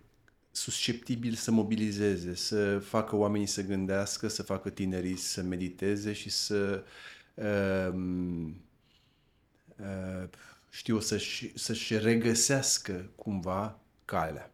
susceptibil 0.51 1.33
să 1.33 1.51
mobilizeze, 1.51 2.35
să 2.35 2.79
facă 2.79 3.15
oamenii 3.15 3.47
să 3.47 3.61
gândească, 3.61 4.27
să 4.27 4.43
facă 4.43 4.69
tinerii 4.69 5.17
să 5.17 5.41
mediteze 5.41 6.13
și 6.13 6.29
să 6.29 6.83
uh, 7.33 7.93
uh, 9.77 10.29
știu, 10.69 10.99
să-și, 10.99 11.57
să-și 11.57 11.97
regăsească 11.97 13.11
cumva 13.15 13.79
calea. 14.05 14.52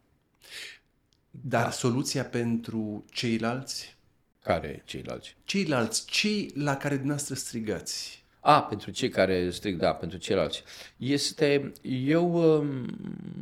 Dar 1.41 1.63
da. 1.63 1.71
soluția 1.71 2.23
pentru 2.23 3.05
ceilalți? 3.11 3.97
Care 4.43 4.81
ceilalți? 4.85 5.35
Ceilalți, 5.43 6.05
cei 6.05 6.51
la 6.55 6.75
care 6.75 6.95
dumneavoastră 6.95 7.35
strigați. 7.35 8.23
A, 8.39 8.61
pentru 8.61 8.91
cei 8.91 9.09
care 9.09 9.49
strig, 9.49 9.77
da, 9.77 9.93
pentru 9.93 10.17
ceilalți. 10.17 10.63
Este, 10.97 11.71
eu 11.81 12.33
um, 12.33 12.85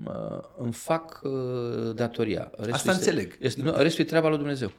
uh, 0.05 0.39
îmi 0.57 0.73
fac 0.73 1.21
uh, 1.23 1.95
datoria. 1.95 2.51
Restul 2.51 2.73
Asta 2.73 2.91
este, 2.91 3.09
înțeleg. 3.09 3.37
Este, 3.39 3.61
nu, 3.61 3.75
restul 3.75 4.03
e 4.03 4.07
treaba 4.07 4.27
lui 4.27 4.37
Dumnezeu. 4.37 4.71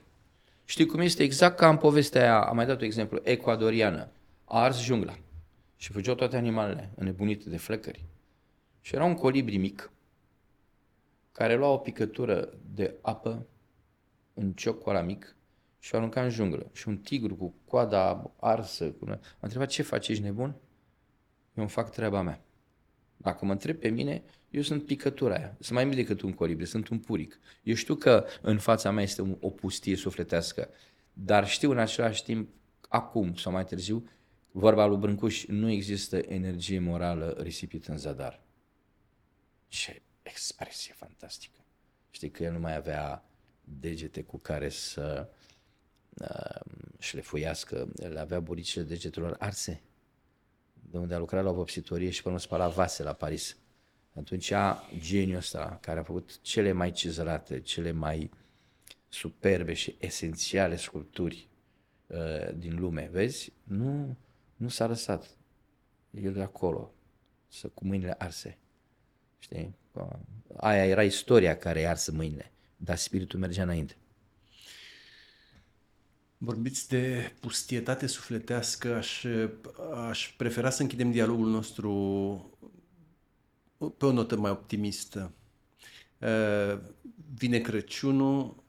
Știi 0.65 0.87
cum 0.87 1.01
este? 1.01 1.23
Exact 1.23 1.57
ca 1.57 1.69
în 1.69 1.77
povestea 1.77 2.23
aia, 2.23 2.41
am 2.41 2.57
mai 2.57 2.67
dat 2.67 2.79
un 2.79 2.85
exemplu, 2.85 3.21
ecuadoriană. 3.23 4.09
A 4.45 4.63
ars 4.63 4.83
jungla 4.83 5.19
și 5.77 5.93
fugeau 5.93 6.15
toate 6.15 6.37
animalele 6.37 6.91
înnebunite 6.95 7.51
de 7.51 7.57
flecări. 7.57 8.05
Și 8.81 8.95
era 8.95 9.05
un 9.05 9.15
colibri 9.15 9.57
mic 9.57 9.91
care 11.39 11.55
lua 11.57 11.69
o 11.69 11.77
picătură 11.77 12.59
de 12.75 12.95
apă 13.03 13.47
în 14.35 14.53
cioc 14.53 14.83
cu 14.83 14.91
mic 14.91 15.37
și 15.79 15.95
o 15.95 15.97
arunca 15.97 16.23
în 16.23 16.31
junglă. 16.31 16.71
Și 16.73 16.89
un 16.89 16.97
tigru 16.97 17.35
cu 17.35 17.55
coada 17.65 18.33
arsă 18.41 18.91
cu... 18.91 19.07
a 19.11 19.19
întrebat 19.41 19.69
ce 19.69 19.83
faci, 19.83 20.09
ești 20.09 20.23
nebun? 20.23 20.49
Eu 20.49 21.63
îmi 21.63 21.69
fac 21.69 21.91
treaba 21.91 22.23
mea. 22.23 22.45
Dacă 23.17 23.45
mă 23.45 23.53
întreb 23.53 23.77
pe 23.77 23.89
mine, 23.89 24.23
eu 24.51 24.63
sunt 24.63 24.85
picătura 24.85 25.35
aia. 25.35 25.57
Sunt 25.61 25.75
mai 25.75 25.85
mic 25.85 25.95
decât 25.95 26.21
un 26.21 26.33
colibri, 26.33 26.67
sunt 26.67 26.89
un 26.89 26.99
puric. 26.99 27.39
Eu 27.63 27.75
știu 27.75 27.95
că 27.95 28.27
în 28.43 28.59
fața 28.59 28.91
mea 28.91 29.03
este 29.03 29.37
o 29.41 29.51
pustie 29.51 29.97
sufletească, 29.97 30.69
dar 31.13 31.49
știu 31.49 31.71
în 31.71 31.79
același 31.79 32.25
timp, 32.25 32.49
acum 32.89 33.35
sau 33.35 33.53
mai 33.53 33.65
târziu, 33.65 34.09
vorba 34.51 34.87
lui 34.87 34.99
Brâncuș, 34.99 35.47
nu 35.47 35.71
există 35.71 36.17
energie 36.17 36.79
morală 36.79 37.37
risipită 37.41 37.91
în 37.91 37.99
zadar. 37.99 38.43
Ce 39.69 40.03
expresie 40.29 40.95
fantastică. 40.95 41.61
Știi 42.11 42.31
că 42.31 42.43
el 42.43 42.53
nu 42.53 42.59
mai 42.59 42.77
avea 42.77 43.25
degete 43.65 44.23
cu 44.23 44.39
care 44.39 44.69
să 44.69 45.29
uh, 46.21 46.61
șlefuiască, 46.99 47.89
el 47.97 48.19
avea 48.19 48.41
buricile 48.41 48.85
degetelor 48.85 49.37
arse, 49.39 49.83
de 50.91 50.99
unde 50.99 51.15
a 51.15 51.19
lucrat 51.19 51.45
la 51.45 51.51
o 51.51 51.55
vopsitorie 51.55 52.11
și 52.11 52.23
până 52.23 52.39
spala 52.39 52.69
vase 52.69 53.03
la 53.03 53.13
Paris. 53.13 53.57
Atunci 54.15 54.53
geniul 54.99 55.37
ăsta, 55.37 55.79
care 55.81 56.01
a 56.01 56.03
făcut 56.03 56.41
cele 56.41 56.73
mai 56.73 56.93
cizărate, 56.93 57.61
cele 57.61 57.91
mai 57.91 58.31
superbe 59.09 59.73
și 59.73 59.97
esențiale 60.01 60.77
sculpturi 60.77 61.49
uh, 62.07 62.55
din 62.55 62.81
lume, 62.81 63.09
vezi? 63.13 63.53
Nu, 63.63 64.17
nu 64.57 64.69
s-a 64.69 64.87
lăsat. 64.87 65.37
El 66.11 66.33
de 66.33 66.43
acolo, 66.43 66.95
să 67.49 67.69
cu 67.69 67.85
mâinile 67.85 68.15
arse. 68.19 68.59
Știi? 69.39 69.75
Aia 70.57 70.85
era 70.85 71.03
istoria 71.03 71.57
care 71.57 71.81
i 71.81 71.87
arsă 71.87 72.13
mâinile, 72.13 72.53
dar 72.77 72.97
spiritul 72.97 73.39
mergea 73.39 73.63
înainte. 73.63 73.97
Vorbiți 76.39 76.89
de 76.89 77.33
pustietate 77.41 78.07
sufletească, 78.07 78.95
aș, 78.95 79.25
aș 80.09 80.35
prefera 80.37 80.71
să 80.71 80.83
închidem 80.83 81.11
dialogul 81.11 81.49
nostru 81.49 81.91
pe 83.97 84.07
o 84.07 84.13
notă 84.13 84.37
mai 84.37 84.51
optimistă. 84.51 85.33
Vine 87.35 87.59
Crăciunul, 87.59 88.63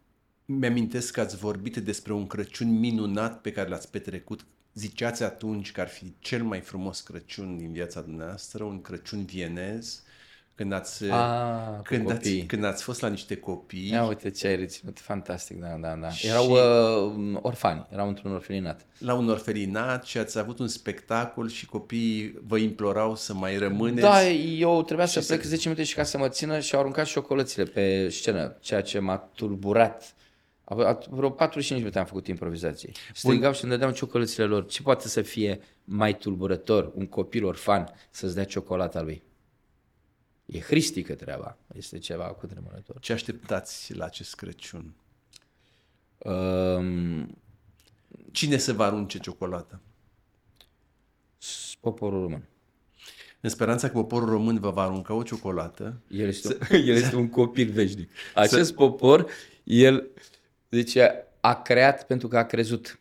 mi-amintesc 0.46 1.14
că 1.14 1.22
ați 1.22 1.38
vorbit 1.38 1.78
despre 1.78 2.14
un 2.14 2.28
Crăciun 2.28 2.80
minunat 2.80 3.42
pe 3.42 3.52
care 3.52 3.70
l-ați 3.70 3.92
petrecut. 3.92 4.46
Ziceați 4.74 5.24
atunci 5.24 5.72
că 5.72 5.82
ar 5.82 5.88
fi 5.88 6.14
cel 6.20 6.44
mai 6.44 6.62
frumos 6.62 7.02
Crăciun 7.02 7.58
din 7.58 7.72
viața 7.72 8.02
dumneavoastră, 8.02 8.64
un 8.64 8.82
Crăciun 8.82 9.26
vienez 9.26 10.04
când 10.60 10.74
ați, 10.74 11.04
A, 11.12 11.82
când, 11.84 12.12
ați, 12.12 12.38
când 12.48 12.64
ați 12.64 12.84
fost 12.84 13.02
la 13.02 13.08
niște 13.08 13.36
copii. 13.36 13.90
Ia 13.92 14.06
uite 14.06 14.30
ce 14.30 14.48
ai 14.48 14.56
reținut, 14.56 15.00
fantastic, 15.00 15.60
da, 15.60 15.78
da, 15.82 15.96
da. 16.02 16.10
Și 16.10 16.28
erau 16.28 16.50
uh, 16.50 17.38
orfani, 17.42 17.88
erau 17.92 18.08
într-un 18.08 18.32
orfelinat. 18.34 18.86
La 18.98 19.14
un 19.14 19.30
orfelinat 19.30 20.06
și 20.06 20.18
ați 20.18 20.40
avut 20.40 20.60
un 20.60 20.68
spectacol 20.68 21.50
și 21.50 21.66
copiii 21.66 22.40
vă 22.48 22.58
implorau 22.58 23.16
să 23.16 23.34
mai 23.34 23.58
rămâneți. 23.58 24.02
Da, 24.02 24.28
eu 24.28 24.84
trebuia 24.84 25.06
să 25.06 25.24
plec 25.28 25.42
să... 25.42 25.48
10 25.48 25.68
minute 25.68 25.84
și 25.86 25.96
ca 25.96 26.04
să 26.04 26.18
mă 26.18 26.28
țină 26.28 26.60
și 26.60 26.74
au 26.76 26.80
aruncat 26.80 27.06
șocolățile 27.06 27.64
pe 27.64 28.10
scenă, 28.10 28.58
ceea 28.60 28.82
ce 28.82 29.00
m-a 29.00 29.18
turburat. 29.18 30.16
Vreo 31.10 31.30
45 31.30 31.80
minute 31.80 32.00
am 32.00 32.06
făcut 32.06 32.28
improvizații. 32.28 32.92
Strigau 33.14 33.54
și 33.54 33.64
îmi 33.64 33.72
dădeam 33.72 33.92
ciocolățile 33.92 34.46
lor. 34.46 34.66
Ce 34.66 34.82
poate 34.82 35.08
să 35.08 35.22
fie 35.22 35.60
mai 35.84 36.18
tulburător 36.18 36.92
un 36.96 37.08
copil 37.08 37.46
orfan 37.46 37.94
să-ți 38.10 38.36
dea 38.36 38.46
ciocolata 38.46 39.02
lui? 39.02 39.28
E 40.52 40.60
hristică 40.60 41.16
treaba. 41.16 41.58
Este 41.74 41.98
ceva 41.98 42.26
cu 42.26 42.46
tremurător. 42.46 43.00
Ce 43.00 43.14
așteptați 43.14 43.96
la 43.96 44.06
acest 44.06 44.36
Crăciun? 44.36 44.96
Um, 46.18 47.38
Cine 48.32 48.58
să 48.58 48.74
vă 48.74 48.84
arunce 48.84 49.20
ciocolată? 49.20 49.82
Poporul 51.80 52.22
român. 52.22 52.48
În 53.42 53.50
speranța 53.50 53.88
că 53.88 53.94
poporul 53.94 54.30
român 54.30 54.60
vă 54.60 54.70
va 54.70 54.82
arunca 54.82 55.14
o 55.14 55.24
ciocolată. 55.24 56.02
El 56.08 56.28
este, 56.28 56.48
să... 56.48 56.76
el 56.76 56.96
este 56.96 57.16
un 57.16 57.30
copil 57.30 57.72
veșnic. 57.72 58.12
Acest 58.36 58.70
să... 58.70 58.74
popor, 58.74 59.32
el 59.64 60.08
zice, 60.72 61.26
a 61.40 61.62
creat 61.62 62.06
pentru 62.06 62.28
că 62.28 62.38
a 62.38 62.46
crezut. 62.46 63.00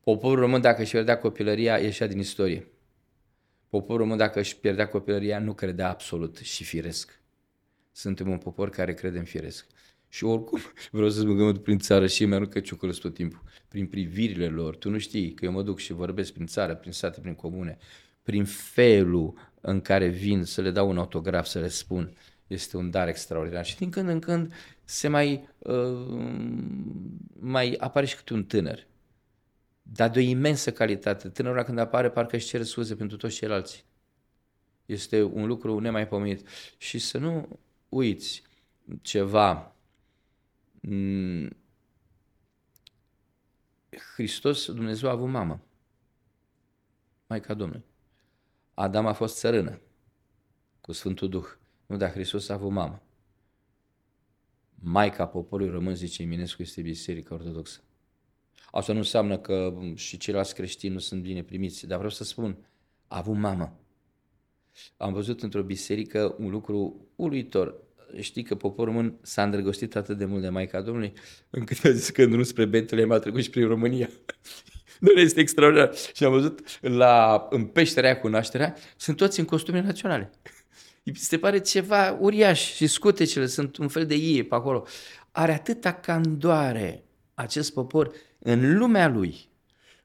Poporul 0.00 0.38
român, 0.38 0.60
dacă 0.60 0.82
își 0.82 0.90
pierdea 0.90 1.18
copilăria, 1.18 1.78
ieșea 1.78 2.06
din 2.06 2.18
istorie. 2.18 2.68
Poporul 3.74 4.00
român, 4.00 4.16
dacă 4.16 4.38
își 4.38 4.56
pierdea 4.56 4.88
copilăria, 4.88 5.38
nu 5.38 5.54
credea 5.54 5.88
absolut 5.88 6.36
și 6.36 6.64
firesc. 6.64 7.20
Suntem 7.92 8.30
un 8.30 8.38
popor 8.38 8.70
care 8.70 8.94
crede 8.94 9.18
în 9.18 9.24
firesc. 9.24 9.66
Și 10.08 10.24
oricum, 10.24 10.60
vreau 10.90 11.10
să 11.10 11.24
mă 11.24 11.32
gândesc 11.32 11.60
prin 11.60 11.78
țară 11.78 12.06
și 12.06 12.24
mi 12.24 12.34
aruncă 12.34 12.60
ciocolăți 12.60 13.00
tot 13.00 13.14
timpul. 13.14 13.42
Prin 13.68 13.86
privirile 13.86 14.48
lor. 14.48 14.76
Tu 14.76 14.90
nu 14.90 14.98
știi 14.98 15.32
că 15.34 15.44
eu 15.44 15.52
mă 15.52 15.62
duc 15.62 15.78
și 15.78 15.92
vorbesc 15.92 16.32
prin 16.32 16.46
țară, 16.46 16.74
prin 16.74 16.92
sate, 16.92 17.20
prin 17.20 17.34
comune. 17.34 17.78
Prin 18.22 18.44
felul 18.44 19.34
în 19.60 19.80
care 19.80 20.08
vin 20.08 20.44
să 20.44 20.60
le 20.60 20.70
dau 20.70 20.88
un 20.88 20.98
autograf, 20.98 21.46
să 21.46 21.58
le 21.58 21.68
spun. 21.68 22.16
Este 22.46 22.76
un 22.76 22.90
dar 22.90 23.08
extraordinar. 23.08 23.64
Și 23.64 23.76
din 23.76 23.90
când 23.90 24.08
în 24.08 24.18
când 24.18 24.52
se 24.84 25.08
mai, 25.08 25.48
uh, 25.58 26.18
mai 27.40 27.76
apare 27.78 28.06
și 28.06 28.16
câte 28.16 28.32
un 28.32 28.44
tânăr 28.44 28.86
dar 29.86 30.10
de 30.10 30.18
o 30.18 30.22
imensă 30.22 30.72
calitate. 30.72 31.28
Tânărul 31.28 31.62
când 31.62 31.78
apare 31.78 32.10
parcă 32.10 32.36
își 32.36 32.46
cere 32.46 32.62
scuze 32.62 32.96
pentru 32.96 33.16
toți 33.16 33.34
ceilalți. 33.34 33.84
Este 34.86 35.22
un 35.22 35.46
lucru 35.46 35.78
nemaipomenit. 35.78 36.48
Și 36.78 36.98
să 36.98 37.18
nu 37.18 37.58
uiți 37.88 38.42
ceva. 39.02 39.76
Mm. 40.80 41.56
Hristos, 44.14 44.66
Dumnezeu 44.66 45.08
a 45.08 45.12
avut 45.12 45.28
mamă. 45.28 45.60
Maica 47.26 47.54
Domnului. 47.54 47.84
Adam 48.74 49.06
a 49.06 49.12
fost 49.12 49.38
țărână 49.38 49.80
cu 50.80 50.92
Sfântul 50.92 51.28
Duh. 51.28 51.46
Nu, 51.86 51.96
dar 51.96 52.10
Hristos 52.10 52.48
a 52.48 52.54
avut 52.54 52.70
mamă. 52.70 53.02
Maica 54.74 55.26
poporului 55.26 55.72
român, 55.72 55.94
zice 55.94 56.22
Eminescu, 56.22 56.62
este 56.62 56.82
Biserica 56.82 57.34
Ortodoxă. 57.34 57.80
Asta 58.70 58.92
nu 58.92 58.98
înseamnă 58.98 59.38
că 59.38 59.74
și 59.94 60.16
ceilalți 60.16 60.54
creștini 60.54 60.92
nu 60.92 60.98
sunt 60.98 61.22
bine 61.22 61.42
primiți, 61.42 61.86
dar 61.86 61.96
vreau 61.96 62.12
să 62.12 62.24
spun, 62.24 62.56
a 63.06 63.16
avut 63.18 63.36
mamă. 63.36 63.78
Am 64.96 65.12
văzut 65.12 65.42
într-o 65.42 65.62
biserică 65.62 66.34
un 66.38 66.50
lucru 66.50 67.08
uluitor. 67.16 67.82
Știi 68.20 68.42
că 68.42 68.54
poporul 68.54 68.94
român 68.94 69.18
s-a 69.22 69.42
îndrăgostit 69.42 69.96
atât 69.96 70.18
de 70.18 70.24
mult 70.24 70.42
de 70.42 70.48
Maica 70.48 70.80
Domnului, 70.80 71.12
încât 71.50 71.84
a 71.84 71.90
zis 71.90 72.10
că 72.10 72.24
nu 72.24 72.42
spre 72.42 72.64
Betlehem 72.64 73.10
a 73.10 73.18
trecut 73.18 73.42
și 73.42 73.50
prin 73.50 73.66
România. 73.66 74.10
Nu 75.00 75.10
este 75.10 75.40
extraordinar. 75.40 75.94
Și 76.14 76.24
am 76.24 76.32
văzut 76.32 76.80
la, 76.80 77.46
în 77.50 77.64
peșterea 77.64 78.18
cu 78.18 78.28
nașterea, 78.28 78.76
sunt 78.96 79.16
toți 79.16 79.38
în 79.38 79.44
costume 79.44 79.80
naționale. 79.80 80.30
Se 81.12 81.38
pare 81.38 81.60
ceva 81.60 82.18
uriaș 82.20 82.74
și 82.74 82.86
scutecele 82.86 83.46
sunt 83.46 83.76
un 83.76 83.88
fel 83.88 84.06
de 84.06 84.14
ie 84.14 84.44
pe 84.44 84.54
acolo. 84.54 84.86
Are 85.30 85.52
atâta 85.52 85.92
candoare 85.92 87.04
acest 87.34 87.72
popor 87.72 88.12
în 88.46 88.78
lumea 88.78 89.08
lui. 89.08 89.48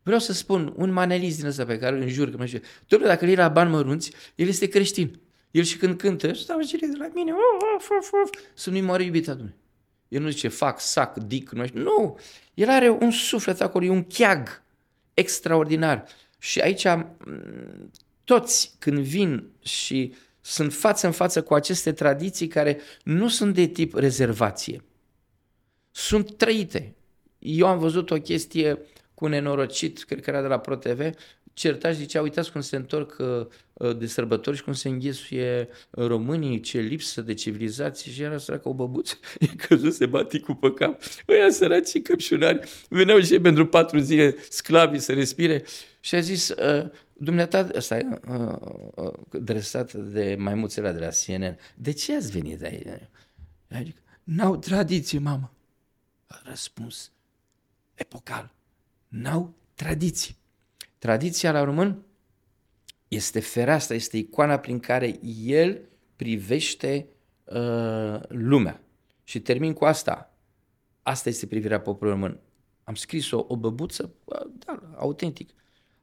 Vreau 0.04 0.20
să 0.20 0.34
spun, 0.34 0.74
un 0.76 0.92
manelist 0.92 1.38
din 1.38 1.46
ăsta 1.46 1.66
pe 1.66 1.78
care 1.78 1.96
îl 1.96 2.02
înjur, 2.02 2.30
că 2.30 2.38
mă 2.38 2.46
zice, 2.46 2.62
domnule, 2.88 3.12
dacă 3.12 3.26
el 3.26 3.38
la 3.38 3.48
bani 3.48 3.70
mărunți, 3.70 4.12
el 4.36 4.48
este 4.48 4.68
creștin. 4.68 5.20
El 5.52 5.64
și 5.64 5.78
când 5.78 5.98
cântă, 5.98 6.34
stau 6.34 6.60
zile 6.60 6.88
de 6.88 6.98
la 6.98 7.10
mine, 7.14 7.32
of, 7.32 7.90
of, 7.98 8.12
of, 8.24 8.30
să 8.54 8.70
nu-i 8.70 8.82
moară 8.82 9.04
iubita, 9.04 9.32
domnule. 9.34 9.58
El 10.08 10.22
nu 10.22 10.30
zice 10.30 10.48
fac, 10.48 10.80
sac, 10.80 11.18
dic, 11.18 11.52
nu, 11.52 11.66
nu. 11.74 12.20
El 12.54 12.70
are 12.70 12.90
un 12.90 13.12
suflet 13.12 13.62
acolo, 13.62 13.86
e 13.86 13.90
un 13.90 14.04
cheag 14.04 14.64
extraordinar. 15.14 16.08
Și 16.38 16.60
aici 16.60 16.88
toți 18.24 18.76
când 18.80 19.00
vin 19.00 19.52
și 19.64 20.14
sunt 20.42 20.74
față 20.74 21.06
în 21.06 21.12
față 21.12 21.44
cu 21.44 21.54
aceste 21.54 21.92
tradiții 21.92 22.48
care 22.48 22.80
nu 23.04 23.28
sunt 23.28 23.54
de 23.54 23.66
tip 23.66 23.94
rezervație. 23.94 24.84
Sunt 25.92 26.38
trăite. 26.38 26.96
Eu 27.40 27.68
am 27.68 27.80
văzut 27.80 28.12
o 28.12 28.16
chestie 28.16 28.80
cu 29.14 29.28
nenorocit, 29.28 30.04
cred 30.04 30.22
că 30.22 30.30
era 30.30 30.42
de 30.42 30.48
la 30.48 30.60
ProTV, 30.60 31.12
certa 31.60 31.90
și 31.90 31.96
zicea, 31.96 32.22
uitați 32.22 32.52
cum 32.52 32.62
se 32.62 32.76
întorc 32.76 33.18
uh, 33.20 33.46
uh, 33.74 33.98
de 33.98 34.06
sărbători 34.06 34.58
și 34.58 34.64
cum 34.64 34.74
se 34.74 34.90
înghesuie 34.90 35.68
românii, 35.90 36.60
ce 36.60 36.80
lipsă 36.80 37.22
de 37.22 37.34
civilizație 37.34 38.12
și 38.12 38.22
era 38.22 38.38
săracă 38.38 38.70
o 38.70 38.74
băbuță, 38.74 39.16
e 39.40 39.46
căzut, 39.46 39.94
se 39.94 40.06
bate 40.06 40.40
cu 40.40 40.54
pe 40.54 40.74
cap. 40.74 41.02
Ăia 41.28 41.50
săraci 41.50 42.02
căpșunari 42.02 42.70
veneau 42.90 43.20
și 43.20 43.34
ei 43.34 43.40
pentru 43.40 43.68
patru 43.68 43.98
zile 43.98 44.36
sclavi 44.50 45.00
să 45.00 45.14
respire 45.14 45.64
și 46.00 46.16
a 46.16 46.20
zis, 46.20 46.50
uh, 46.50 46.90
dumneata, 47.14 47.70
ăsta 47.76 47.98
e 47.98 48.20
uh, 48.28 48.56
uh, 48.96 49.12
dresat 49.32 49.94
de 49.94 50.36
maimuțele 50.40 50.92
de 50.92 51.00
la 51.00 51.10
CNN, 51.26 51.58
de 51.76 51.92
ce 51.92 52.16
ați 52.16 52.32
venit 52.32 52.64
aici? 52.64 52.88
Adică, 53.72 54.00
n-au 54.24 54.58
tradiție, 54.58 55.20
mamă. 55.20 55.54
A 56.28 56.42
răspuns, 56.44 57.12
epocal, 58.00 58.54
n-au 59.08 59.54
tradiție. 59.74 60.36
Tradiția 60.98 61.52
la 61.52 61.64
român 61.64 62.04
este 63.08 63.40
fereastra, 63.40 63.96
este 63.96 64.18
icoana 64.18 64.58
prin 64.58 64.80
care 64.80 65.20
el 65.44 65.82
privește 66.16 67.08
uh, 67.44 68.20
lumea. 68.28 68.82
Și 69.24 69.40
termin 69.40 69.74
cu 69.74 69.86
asta. 69.86 70.34
Asta 71.02 71.30
este 71.30 71.48
privirea 71.48 71.82
poporului 71.82 72.20
român. 72.20 72.40
Am 72.84 72.96
scris 72.96 73.32
o, 73.32 73.46
o 73.48 73.56
băbuță, 73.56 74.14
da, 74.66 74.94
autentic. 74.96 75.50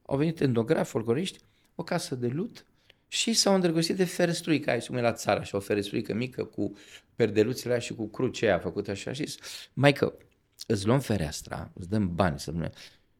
Au 0.02 0.16
venit 0.16 0.40
endografi, 0.40 0.90
folcloriști, 0.90 1.38
o 1.74 1.82
casă 1.82 2.14
de 2.14 2.26
lut 2.26 2.66
și 3.08 3.32
s-au 3.32 3.54
îndrăgostit 3.54 3.96
de 3.96 4.04
ferestruică, 4.04 4.70
ai 4.70 4.80
cum 4.80 4.96
la 4.96 5.12
țara, 5.12 5.42
și 5.42 5.54
o 5.54 5.60
ferestruică 5.60 6.14
mică 6.14 6.44
cu 6.44 6.72
perdeluțele 7.14 7.78
și 7.78 7.94
cu 7.94 8.08
crucea 8.08 8.46
aia 8.46 8.58
făcută 8.58 8.90
așa 8.90 9.12
și 9.12 9.24
zis, 9.24 9.38
maică, 9.72 10.14
îți 10.66 10.86
luăm 10.86 11.00
fereastra, 11.00 11.70
îți 11.74 11.88
dăm 11.88 12.14
bani 12.14 12.40
să 12.40 12.50
nu 12.50 12.72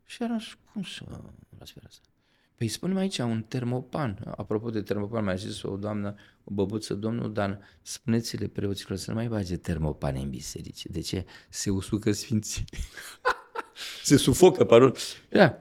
Și 0.05 0.23
era, 0.23 0.37
cum 0.73 0.83
să 0.83 1.05
atmosfera 1.53 1.87
asta. 1.89 2.09
Păi 2.55 2.69
spunem 2.69 2.97
aici 2.97 3.19
un 3.19 3.43
termopan. 3.43 4.35
Apropo 4.37 4.71
de 4.71 4.83
termopan, 4.83 5.25
mi-a 5.25 5.35
zis 5.35 5.63
o 5.63 5.77
doamnă, 5.77 6.15
o 6.45 6.53
băbuță, 6.53 6.95
domnul 6.95 7.33
Dan, 7.33 7.61
spuneți-le 7.83 8.47
preoților 8.47 8.99
să 8.99 9.11
nu 9.11 9.17
mai 9.17 9.29
bage 9.29 9.57
termopane 9.57 10.21
în 10.21 10.31
biserici. 10.31 10.87
De 10.87 11.01
ce? 11.01 11.27
Se 11.49 11.71
usucă 11.71 12.13
sfinții. 12.13 12.65
Se 14.05 14.17
sufocă, 14.17 14.65
pardon. 14.65 14.93
Da. 15.31 15.59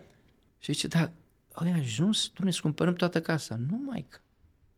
Și 0.60 0.74
zice, 0.74 0.88
da, 0.88 1.12
ai 1.54 1.72
ajuns, 1.72 2.26
tu 2.26 2.44
ne 2.44 2.52
scumpărăm 2.52 2.94
toată 2.94 3.22
casa. 3.22 3.56
Nu, 3.56 3.78
mai 3.86 4.08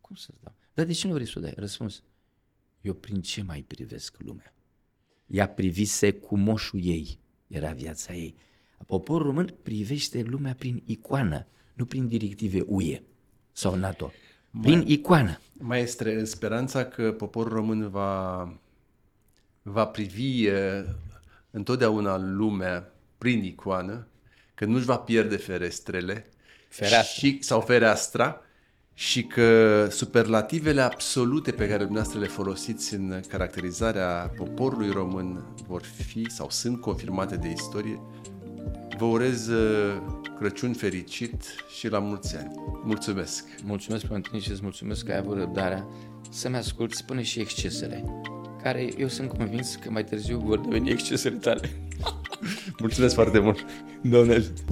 cum 0.00 0.16
să-ți 0.16 0.40
dau? 0.42 0.54
Dar 0.74 0.86
de 0.86 0.92
ce 0.92 1.06
nu 1.06 1.12
vrei 1.12 1.26
să 1.26 1.34
o 1.36 1.40
dai? 1.40 1.52
Răspuns, 1.56 2.02
eu 2.80 2.94
prin 2.94 3.22
ce 3.22 3.42
mai 3.42 3.62
privesc 3.62 4.16
lumea? 4.18 4.54
Ea 5.28 5.48
privise 5.48 6.12
cu 6.12 6.36
moșul 6.36 6.80
ei, 6.82 7.18
era 7.46 7.70
viața 7.70 8.12
ei. 8.12 8.34
Poporul 8.86 9.26
român 9.26 9.54
privește 9.62 10.22
lumea 10.22 10.54
prin 10.58 10.82
icoană, 10.86 11.46
nu 11.74 11.84
prin 11.84 12.08
directive 12.08 12.64
UE 12.66 13.02
sau 13.52 13.74
NATO. 13.74 14.12
Prin 14.60 14.78
mai, 14.78 14.90
icoană. 14.92 15.40
Maestre, 15.52 16.14
în 16.18 16.24
speranța 16.24 16.84
că 16.84 17.12
poporul 17.12 17.52
român 17.52 17.88
va, 17.90 18.52
va 19.62 19.86
privi 19.86 20.48
uh, 20.48 20.84
întotdeauna 21.50 22.16
lumea 22.16 22.92
prin 23.18 23.44
icoană, 23.44 24.06
că 24.54 24.64
nu-și 24.64 24.84
va 24.84 24.96
pierde 24.96 25.36
ferestrele 25.36 26.26
Fereastra. 26.68 27.02
și, 27.02 27.38
sau 27.42 27.60
fereastra 27.60 28.40
și 29.00 29.22
că 29.22 29.86
superlativele 29.90 30.80
absolute 30.80 31.50
pe 31.50 31.66
care 31.66 31.84
dumneavoastră 31.84 32.20
le 32.20 32.26
folosiți 32.26 32.94
în 32.94 33.20
caracterizarea 33.28 34.32
poporului 34.36 34.90
român 34.90 35.44
vor 35.66 35.82
fi 35.82 36.30
sau 36.30 36.50
sunt 36.50 36.80
confirmate 36.80 37.36
de 37.36 37.48
istorie, 37.48 38.00
Vă 38.96 39.04
urez 39.04 39.48
uh, 39.48 39.96
Crăciun 40.38 40.72
fericit 40.72 41.42
și 41.78 41.88
la 41.88 41.98
mulți 41.98 42.36
ani. 42.36 42.52
Mulțumesc! 42.84 43.44
Mulțumesc 43.64 44.04
pentru 44.04 44.30
tine 44.30 44.42
și 44.42 44.50
îți 44.50 44.62
mulțumesc 44.62 45.04
că 45.04 45.12
ai 45.12 45.18
avut 45.18 45.38
răbdarea 45.38 45.86
să-mi 46.30 46.56
asculti 46.56 47.02
până 47.02 47.20
și 47.20 47.40
excesele, 47.40 48.04
care 48.62 48.88
eu 48.96 49.08
sunt 49.08 49.28
convins 49.28 49.74
că 49.74 49.90
mai 49.90 50.04
târziu 50.04 50.38
vor 50.38 50.58
deveni 50.58 50.90
excesele 50.90 51.36
tale. 51.36 51.70
mulțumesc 52.80 53.14
foarte 53.14 53.38
mult! 53.38 53.58
Doamne 54.02 54.34
ajută! 54.34 54.62